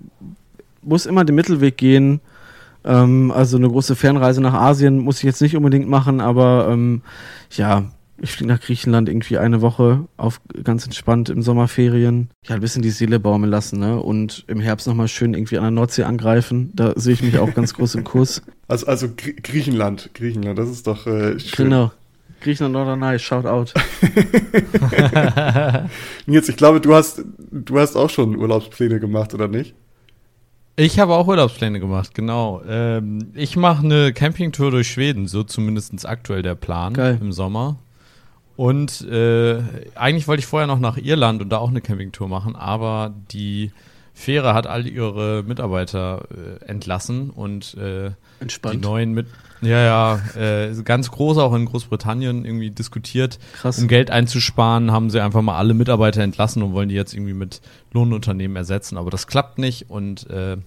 muss 0.82 1.06
immer 1.06 1.26
den 1.26 1.36
Mittelweg 1.36 1.76
gehen. 1.76 2.22
Ähm, 2.86 3.32
also 3.32 3.58
eine 3.58 3.68
große 3.68 3.98
Fernreise 3.98 4.40
nach 4.40 4.54
Asien 4.54 5.00
muss 5.00 5.18
ich 5.18 5.24
jetzt 5.24 5.42
nicht 5.42 5.58
unbedingt 5.58 5.90
machen, 5.90 6.22
aber 6.22 6.70
ähm, 6.72 7.02
ja, 7.52 7.92
ich 8.22 8.32
fliege 8.32 8.52
nach 8.52 8.60
Griechenland 8.60 9.10
irgendwie 9.10 9.38
eine 9.38 9.62
Woche 9.62 10.08
auf 10.18 10.42
ganz 10.64 10.86
entspannt 10.86 11.30
im 11.30 11.42
Sommerferien. 11.42 12.30
Ja, 12.46 12.56
ein 12.56 12.62
bisschen 12.62 12.82
die 12.82 12.90
Seele 12.90 13.20
baumeln 13.20 13.52
lassen, 13.52 13.80
ne? 13.80 14.00
Und 14.02 14.46
im 14.48 14.60
Herbst 14.60 14.88
nochmal 14.88 15.08
schön 15.08 15.34
irgendwie 15.34 15.58
an 15.58 15.64
der 15.64 15.72
Nordsee 15.72 16.04
angreifen. 16.04 16.72
Da 16.74 16.94
sehe 16.96 17.14
ich 17.14 17.24
mich 17.24 17.40
auch 17.40 17.54
ganz 17.54 17.74
groß 17.74 17.96
im 17.96 18.04
Kurs. 18.04 18.42
Also, 18.70 18.86
also 18.86 19.08
Griechenland, 19.16 20.12
Griechenland, 20.14 20.60
das 20.60 20.70
ist 20.70 20.86
doch 20.86 21.08
äh, 21.08 21.40
schön. 21.40 21.70
Genau. 21.70 21.92
Griechenland 22.40 22.74
Norderney, 22.74 23.18
shout 23.18 23.48
out. 23.48 23.74
Nils, 26.28 26.50
ich 26.50 26.56
glaube, 26.56 26.80
du 26.80 26.94
hast, 26.94 27.24
du 27.52 27.80
hast 27.80 27.96
auch 27.96 28.12
schon 28.12 28.36
Urlaubspläne 28.36 29.00
gemacht, 29.00 29.34
oder 29.34 29.48
nicht? 29.48 29.74
Ich 30.76 31.00
habe 31.00 31.16
auch 31.16 31.28
Urlaubspläne 31.28 31.80
gemacht, 31.80 32.14
genau. 32.14 32.62
Ähm, 32.66 33.32
ich 33.34 33.58
mache 33.58 33.84
eine 33.84 34.14
Campingtour 34.14 34.72
durch 34.72 34.88
Schweden, 34.88 35.28
so 35.28 35.44
zumindest 35.44 36.08
aktuell 36.08 36.42
der 36.44 36.56
Plan 36.56 36.94
Geil. 36.94 37.18
im 37.20 37.32
Sommer. 37.32 37.80
Und 38.60 39.08
äh, 39.10 39.64
eigentlich 39.96 40.28
wollte 40.28 40.42
ich 40.42 40.46
vorher 40.46 40.68
noch 40.68 40.80
nach 40.80 40.98
Irland 40.98 41.42
und 41.42 41.48
da 41.48 41.60
auch 41.60 41.70
eine 41.70 41.80
Campingtour 41.80 42.28
machen, 42.28 42.58
aber 42.58 43.16
die 43.32 43.72
Fähre 44.14 44.54
hat 44.54 44.68
all 44.68 44.86
ihre 44.86 45.44
Mitarbeiter 45.44 46.26
äh, 46.30 46.66
entlassen 46.66 47.30
und 47.30 47.76
äh, 47.76 48.12
die 48.42 48.76
neuen 48.76 49.14
mit 49.14 49.28
ja, 49.62 49.84
ja, 49.84 50.22
äh, 50.38 50.74
ganz 50.84 51.12
groß 51.12 51.38
auch 51.38 51.54
in 51.54 51.66
Großbritannien 51.66 52.46
irgendwie 52.46 52.72
diskutiert. 52.72 53.40
Krass. 53.54 53.80
Um 53.80 53.88
Geld 53.88 54.10
einzusparen, 54.10 54.92
haben 54.92 55.10
sie 55.10 55.22
einfach 55.22 55.42
mal 55.42 55.58
alle 55.58 55.74
Mitarbeiter 55.74 56.22
entlassen 56.22 56.64
und 56.64 56.74
wollen 56.74 56.90
die 56.90 56.96
jetzt 56.96 57.14
irgendwie 57.14 57.34
mit 57.34 57.62
Lohnunternehmen 57.92 58.56
ersetzen. 58.56 58.98
Aber 58.98 59.12
das 59.12 59.28
klappt 59.28 59.58
nicht 59.58 59.90
und 59.90 60.30
äh, 60.30 60.58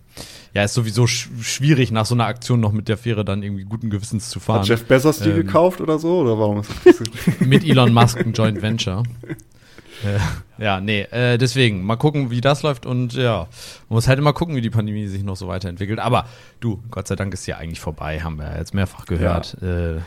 ja, 0.55 0.65
ist 0.65 0.75
sowieso 0.75 1.07
sch 1.07 1.31
schwierig, 1.41 1.91
nach 1.91 2.07
so 2.07 2.15
einer 2.15 2.27
Aktion 2.27 2.61
noch 2.61 2.73
mit 2.73 2.89
der 2.89 2.99
Fähre 2.99 3.25
dann 3.25 3.43
irgendwie 3.43 3.65
guten 3.65 3.89
Gewissens 3.89 4.29
zu 4.29 4.41
fahren. 4.41 4.61
Hat 4.61 4.69
Jeff 4.69 4.85
Bezos 4.85 5.21
die 5.21 5.31
ähm, 5.31 5.37
gekauft 5.37 5.81
oder 5.81 5.99
so? 5.99 6.21
Oder 6.21 6.39
warum 6.39 6.61
ist 6.61 6.71
das 6.85 7.01
Mit 7.41 7.65
Elon 7.65 7.93
Musk 7.93 8.19
ein 8.19 8.33
Joint 8.33 8.61
Venture. 8.61 9.03
Äh, 10.05 10.63
ja, 10.63 10.81
nee, 10.81 11.03
äh, 11.03 11.39
deswegen, 11.39 11.83
mal 11.85 11.97
gucken, 11.97 12.31
wie 12.31 12.41
das 12.41 12.63
läuft 12.63 12.87
und 12.87 13.15
ja, 13.15 13.47
man 13.89 13.97
muss 13.97 14.09
halt 14.09 14.19
immer 14.19 14.33
gucken, 14.33 14.55
wie 14.57 14.61
die 14.61 14.71
Pandemie 14.71 15.07
sich 15.07 15.23
noch 15.23 15.37
so 15.37 15.49
weiterentwickelt. 15.49 15.99
Aber 15.99 16.27
du, 16.61 16.83
Gott 16.91 17.09
sei 17.09 17.17
Dank 17.17 17.33
ist 17.35 17.47
ja 17.47 17.57
eigentlich 17.57 17.81
vorbei, 17.81 18.21
haben 18.21 18.37
wir 18.37 18.51
ja 18.51 18.59
jetzt 18.59 18.75
mehrfach 18.75 19.07
gehört. 19.07 19.57
Ja. 19.61 19.69
Äh, 19.69 20.01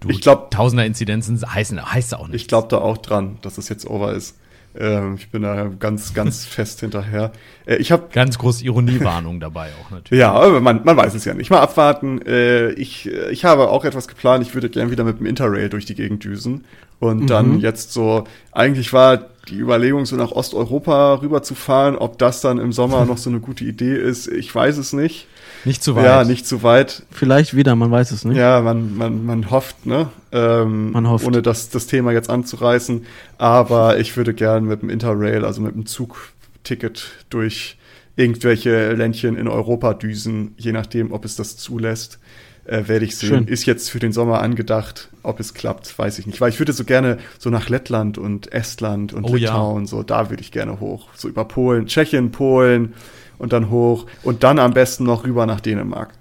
du, 0.00 0.08
ich 0.08 0.20
glaube, 0.20 0.48
Tausender 0.50 0.84
Inzidenzen 0.84 1.40
heißen, 1.40 1.92
heißt 1.92 2.14
auch 2.14 2.28
nicht. 2.28 2.42
Ich 2.42 2.48
glaube 2.48 2.68
da 2.68 2.78
auch 2.78 2.98
dran, 2.98 3.38
dass 3.42 3.58
es 3.58 3.68
jetzt 3.68 3.86
over 3.86 4.12
ist. 4.12 4.36
Ähm, 4.76 5.14
ich 5.16 5.30
bin 5.30 5.42
da 5.42 5.70
ganz, 5.78 6.14
ganz 6.14 6.44
fest 6.46 6.80
hinterher. 6.80 7.32
Äh, 7.66 7.76
ich 7.76 7.92
habe 7.92 8.08
ganz 8.12 8.38
groß 8.38 8.62
Ironiewarnung 8.62 9.40
dabei 9.40 9.70
auch 9.80 9.90
natürlich. 9.90 10.20
Ja, 10.20 10.32
aber 10.32 10.60
man, 10.60 10.82
man 10.84 10.96
weiß 10.96 11.14
es 11.14 11.24
ja 11.24 11.34
nicht. 11.34 11.50
Mal 11.50 11.60
abwarten. 11.60 12.20
Äh, 12.22 12.72
ich, 12.72 13.06
ich 13.06 13.44
habe 13.44 13.68
auch 13.68 13.84
etwas 13.84 14.08
geplant. 14.08 14.44
Ich 14.46 14.54
würde 14.54 14.68
gerne 14.70 14.90
wieder 14.90 15.04
mit 15.04 15.20
dem 15.20 15.26
Interrail 15.26 15.68
durch 15.68 15.84
die 15.84 15.94
Gegend 15.94 16.24
düsen 16.24 16.64
und 16.98 17.22
mhm. 17.22 17.26
dann 17.26 17.60
jetzt 17.60 17.92
so. 17.92 18.24
Eigentlich 18.52 18.92
war 18.92 19.26
die 19.48 19.58
Überlegung, 19.58 20.06
so 20.06 20.16
nach 20.16 20.32
Osteuropa 20.32 21.14
rüber 21.14 21.42
zu 21.42 21.54
fahren. 21.54 21.96
Ob 21.96 22.18
das 22.18 22.40
dann 22.40 22.58
im 22.58 22.72
Sommer 22.72 23.04
noch 23.04 23.18
so 23.18 23.30
eine 23.30 23.40
gute 23.40 23.64
Idee 23.64 23.94
ist, 23.96 24.26
ich 24.26 24.54
weiß 24.54 24.78
es 24.78 24.92
nicht. 24.92 25.26
Nicht 25.64 25.82
zu 25.82 25.96
weit. 25.96 26.04
Ja, 26.04 26.24
nicht 26.24 26.46
zu 26.46 26.62
weit. 26.62 27.04
Vielleicht 27.10 27.56
wieder, 27.56 27.74
man 27.74 27.90
weiß 27.90 28.10
es 28.10 28.24
nicht. 28.24 28.36
Ja, 28.36 28.60
man, 28.60 28.96
man, 28.96 29.24
man 29.24 29.50
hofft, 29.50 29.86
ne? 29.86 30.10
Ähm, 30.30 30.92
man 30.92 31.08
hofft. 31.08 31.26
Ohne 31.26 31.40
das, 31.40 31.70
das 31.70 31.86
Thema 31.86 32.12
jetzt 32.12 32.28
anzureißen. 32.28 33.06
Aber 33.38 33.98
ich 33.98 34.16
würde 34.16 34.34
gern 34.34 34.64
mit 34.64 34.82
dem 34.82 34.90
Interrail, 34.90 35.44
also 35.44 35.62
mit 35.62 35.74
dem 35.74 35.86
Zugticket 35.86 37.10
durch 37.30 37.78
irgendwelche 38.16 38.92
Ländchen 38.92 39.36
in 39.36 39.48
Europa 39.48 39.94
düsen, 39.94 40.54
je 40.58 40.72
nachdem, 40.72 41.12
ob 41.12 41.24
es 41.24 41.36
das 41.36 41.56
zulässt. 41.56 42.18
Äh, 42.66 42.88
werde 42.88 43.04
ich 43.04 43.16
sehen. 43.16 43.28
Schön. 43.28 43.48
Ist 43.48 43.66
jetzt 43.66 43.90
für 43.90 43.98
den 43.98 44.12
Sommer 44.12 44.40
angedacht. 44.40 45.10
Ob 45.22 45.38
es 45.40 45.54
klappt, 45.54 45.98
weiß 45.98 46.18
ich 46.18 46.26
nicht. 46.26 46.40
Weil 46.40 46.50
ich 46.50 46.58
würde 46.58 46.72
so 46.72 46.84
gerne 46.84 47.18
so 47.38 47.50
nach 47.50 47.68
Lettland 47.68 48.16
und 48.18 48.52
Estland 48.52 49.12
und 49.12 49.24
oh, 49.24 49.34
Litauen, 49.34 49.82
ja. 49.82 49.88
so 49.88 50.02
da 50.02 50.30
würde 50.30 50.42
ich 50.42 50.50
gerne 50.50 50.80
hoch. 50.80 51.08
So 51.14 51.28
über 51.28 51.44
Polen, 51.44 51.86
Tschechien, 51.86 52.30
Polen 52.30 52.94
und 53.38 53.52
dann 53.52 53.70
hoch 53.70 54.06
und 54.22 54.44
dann 54.44 54.58
am 54.58 54.72
besten 54.72 55.04
noch 55.04 55.24
rüber 55.24 55.46
nach 55.46 55.60
Dänemark. 55.60 56.14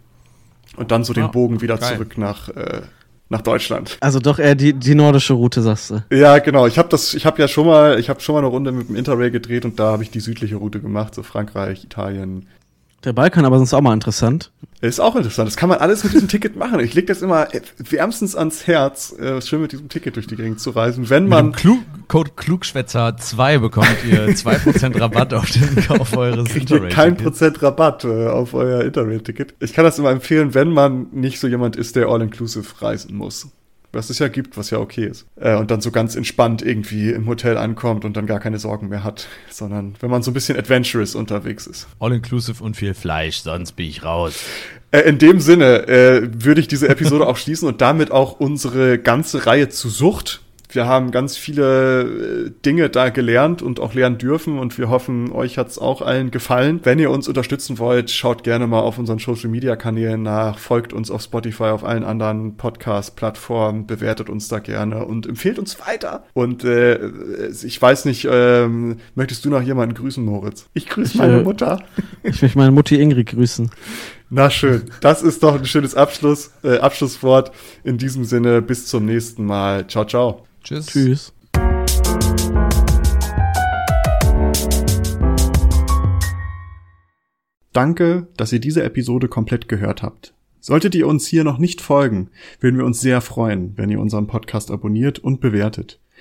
Und 0.76 0.92
dann 0.92 1.04
so 1.04 1.14
den 1.14 1.30
Bogen 1.32 1.62
wieder 1.62 1.78
geil. 1.78 1.94
zurück 1.94 2.18
nach, 2.18 2.50
äh, 2.50 2.82
nach 3.30 3.42
Deutschland. 3.42 3.98
Also 4.00 4.20
doch 4.20 4.40
eher 4.40 4.56
die, 4.56 4.74
die 4.74 4.96
nordische 4.96 5.34
Route, 5.34 5.62
sagst 5.62 5.92
du. 5.92 6.04
Ja, 6.12 6.40
genau. 6.40 6.66
Ich 6.66 6.80
habe 6.80 6.90
das, 6.90 7.14
ich 7.14 7.26
habe 7.26 7.40
ja 7.40 7.48
schon 7.48 7.68
mal, 7.68 8.00
ich 8.00 8.10
habe 8.10 8.20
schon 8.22 8.34
mal 8.34 8.40
eine 8.40 8.48
Runde 8.48 8.72
mit 8.72 8.90
dem 8.90 8.96
Interrail 8.96 9.30
gedreht 9.30 9.66
und 9.66 9.80
da 9.80 9.92
habe 9.92 10.04
ich 10.04 10.10
die 10.10 10.20
südliche 10.20 10.56
Route 10.56 10.80
gemacht, 10.80 11.14
so 11.14 11.22
Frankreich, 11.22 11.84
Italien, 11.84 12.48
Der 13.04 13.12
Balkan 13.12 13.44
aber 13.44 13.58
sonst 13.58 13.74
auch 13.74 13.82
mal 13.82 13.94
interessant. 13.94 14.52
Ist 14.80 15.00
auch 15.00 15.16
interessant. 15.16 15.48
Das 15.48 15.56
kann 15.56 15.70
man 15.70 15.80
alles 15.80 16.04
mit 16.04 16.14
diesem 16.14 16.28
Ticket 16.28 16.56
machen. 16.56 16.80
Ich 16.80 16.94
leg 16.94 17.08
das 17.08 17.22
immer 17.22 17.48
wärmstens 17.78 18.36
ans 18.36 18.68
Herz, 18.68 19.14
äh, 19.18 19.42
schön 19.42 19.62
mit 19.62 19.72
diesem 19.72 19.90
Ticket 19.90 20.16
durch 20.16 20.28
die 20.28 20.36
Gegend 20.36 20.60
zu 20.60 20.72
reisen. 20.72 21.10
Wenn 21.10 21.28
man. 21.28 21.48
Mit 21.48 21.56
dem 21.56 21.58
Klug 21.58 21.80
Code 22.08 22.32
Klugschwätzer 22.36 23.16
2 23.18 23.60
bekommt 23.60 23.96
ihr 24.10 24.28
2% 24.36 25.00
Rabatt 25.00 25.34
auf 25.34 25.50
den 25.50 25.76
Kauf 25.86 26.16
eures 26.16 26.54
Interrail. 26.56 26.90
Kein 26.90 27.18
Prozent 27.18 27.62
Rabatt 27.62 28.04
äh, 28.04 28.28
auf 28.28 28.54
euer 28.54 28.84
Interrail-Ticket. 28.84 29.56
Ich 29.60 29.74
kann 29.74 29.86
das 29.86 30.00
immer 30.00 30.12
empfehlen, 30.12 30.54
wenn 30.54 30.70
man 30.70 31.08
nicht 31.12 31.40
so 31.40 31.48
jemand 31.48 31.76
ist, 31.76 31.96
der 31.96 32.08
all-inclusive 32.08 32.82
reisen 32.82 33.16
muss 33.16 33.48
was 33.94 34.10
es 34.10 34.20
ja 34.20 34.28
gibt, 34.28 34.58
was 34.58 34.72
ja 34.72 34.80
okay 34.80 35.06
ist. 35.06 35.26
Äh, 35.40 35.56
und 35.56 35.72
dann 35.72 35.82
so 35.82 35.92
ganz 35.92 36.16
entspannt 36.16 36.62
irgendwie 36.62 37.12
im 37.12 37.28
Hotel 37.28 37.58
ankommt 37.58 38.04
und 38.04 38.18
dann 38.18 38.26
gar 38.26 38.40
keine 38.40 38.60
Sorgen 38.60 38.90
mehr 38.90 39.04
hat, 39.04 39.28
sondern 39.50 39.96
wenn 40.00 40.10
man 40.10 40.24
so 40.24 40.32
ein 40.32 40.34
bisschen 40.34 40.58
adventurous 40.58 41.16
unterwegs 41.16 41.68
ist. 41.68 41.88
All-inclusive 42.00 42.64
und 42.64 42.76
viel 42.76 42.94
Fleisch, 42.94 43.38
sonst 43.38 43.74
bin 43.74 43.88
ich 43.88 44.04
raus. 44.04 44.44
Äh, 44.92 45.02
in 45.02 45.18
dem 45.18 45.40
Sinne 45.40 45.88
äh, 45.88 46.30
würde 46.34 46.62
ich 46.62 46.68
diese 46.68 46.90
Episode 46.90 47.28
auch 47.28 47.38
schließen 47.38 47.68
und 47.68 47.82
damit 47.82 48.12
auch 48.12 48.40
unsere 48.40 49.00
ganze 49.00 49.46
Reihe 49.46 49.70
zu 49.70 49.90
Sucht 49.90 50.43
wir 50.76 50.88
haben 50.88 51.12
ganz 51.12 51.38
viele 51.38 52.02
äh, 52.48 52.52
Dinge 52.66 52.90
da 52.90 53.10
gelernt 53.10 53.62
und 53.62 53.80
auch 53.80 53.94
lernen 53.94 54.18
dürfen 54.18 54.60
und 54.60 54.78
wir 54.78 54.90
hoffen, 54.90 55.32
euch 55.32 55.58
hat's 55.58 55.78
auch 55.78 56.02
allen 56.02 56.32
gefallen. 56.32 56.80
Wenn 56.84 57.00
ihr 57.00 57.12
uns 57.12 57.28
unterstützen 57.28 57.80
wollt, 57.80 58.12
schaut 58.12 58.44
gerne 58.44 58.68
mal 58.68 58.82
auf 58.82 58.98
unseren 58.98 59.20
Social 59.20 59.50
Media 59.50 59.76
Kanälen 59.76 60.24
nach, 60.24 60.58
folgt 60.58 60.94
uns 60.94 61.12
auf 61.12 61.22
Spotify, 61.22 61.66
auf 61.66 61.84
allen 61.84 62.04
anderen 62.04 62.58
Podcast-Plattformen, 62.58 63.88
bewertet 63.88 64.30
uns 64.30 64.48
da 64.48 64.60
gerne 64.60 65.06
und 65.06 65.28
empfehlt 65.28 65.60
uns 65.60 65.80
weiter. 65.80 66.24
Und 66.34 66.64
äh, 66.64 67.00
ich 67.50 67.82
weiß 67.82 68.06
nicht, 68.06 68.28
ähm, 68.30 68.98
möchtest 69.16 69.46
du 69.46 69.50
noch 69.50 69.62
jemanden 69.62 69.96
grüßen, 69.96 70.24
Moritz? 70.24 70.68
Ich 70.74 70.88
grüße 70.88 71.18
meine 71.18 71.40
äh, 71.40 71.44
Mutter. 71.44 71.82
Ich 72.26 72.42
möchte 72.42 72.58
meine 72.58 72.72
Mutti 72.72 73.02
Ingrid 73.02 73.30
grüßen. 73.30 73.70
Na 74.36 74.50
schön, 74.50 74.86
das 75.00 75.22
ist 75.22 75.44
doch 75.44 75.54
ein 75.54 75.66
schönes 75.68 75.94
Abschluss, 75.94 76.50
äh, 76.64 76.80
Abschlusswort. 76.80 77.52
In 77.84 78.00
diesem 78.00 78.26
Sinne, 78.26 78.64
bis 78.64 78.88
zum 78.88 79.06
nächsten 79.06 79.46
Mal. 79.46 79.86
Ciao, 79.86 80.06
ciao. 80.06 80.48
Tschüss. 80.64 80.88
Tschüss. 80.88 81.34
Danke, 87.74 88.26
dass 88.36 88.52
ihr 88.52 88.60
diese 88.60 88.82
Episode 88.82 89.28
komplett 89.28 89.68
gehört 89.68 90.02
habt. 90.02 90.34
Solltet 90.60 90.96
ihr 90.96 91.06
uns 91.06 91.28
hier 91.28 91.44
noch 91.44 91.60
nicht 91.60 91.80
folgen, 91.80 92.32
würden 92.60 92.80
wir 92.80 92.86
uns 92.86 93.02
sehr 93.02 93.22
freuen, 93.22 93.74
wenn 93.76 93.92
ihr 93.92 94.00
unseren 94.00 94.26
Podcast 94.26 94.72
abonniert 94.72 95.20
und 95.20 95.42
bewertet. 95.42 96.00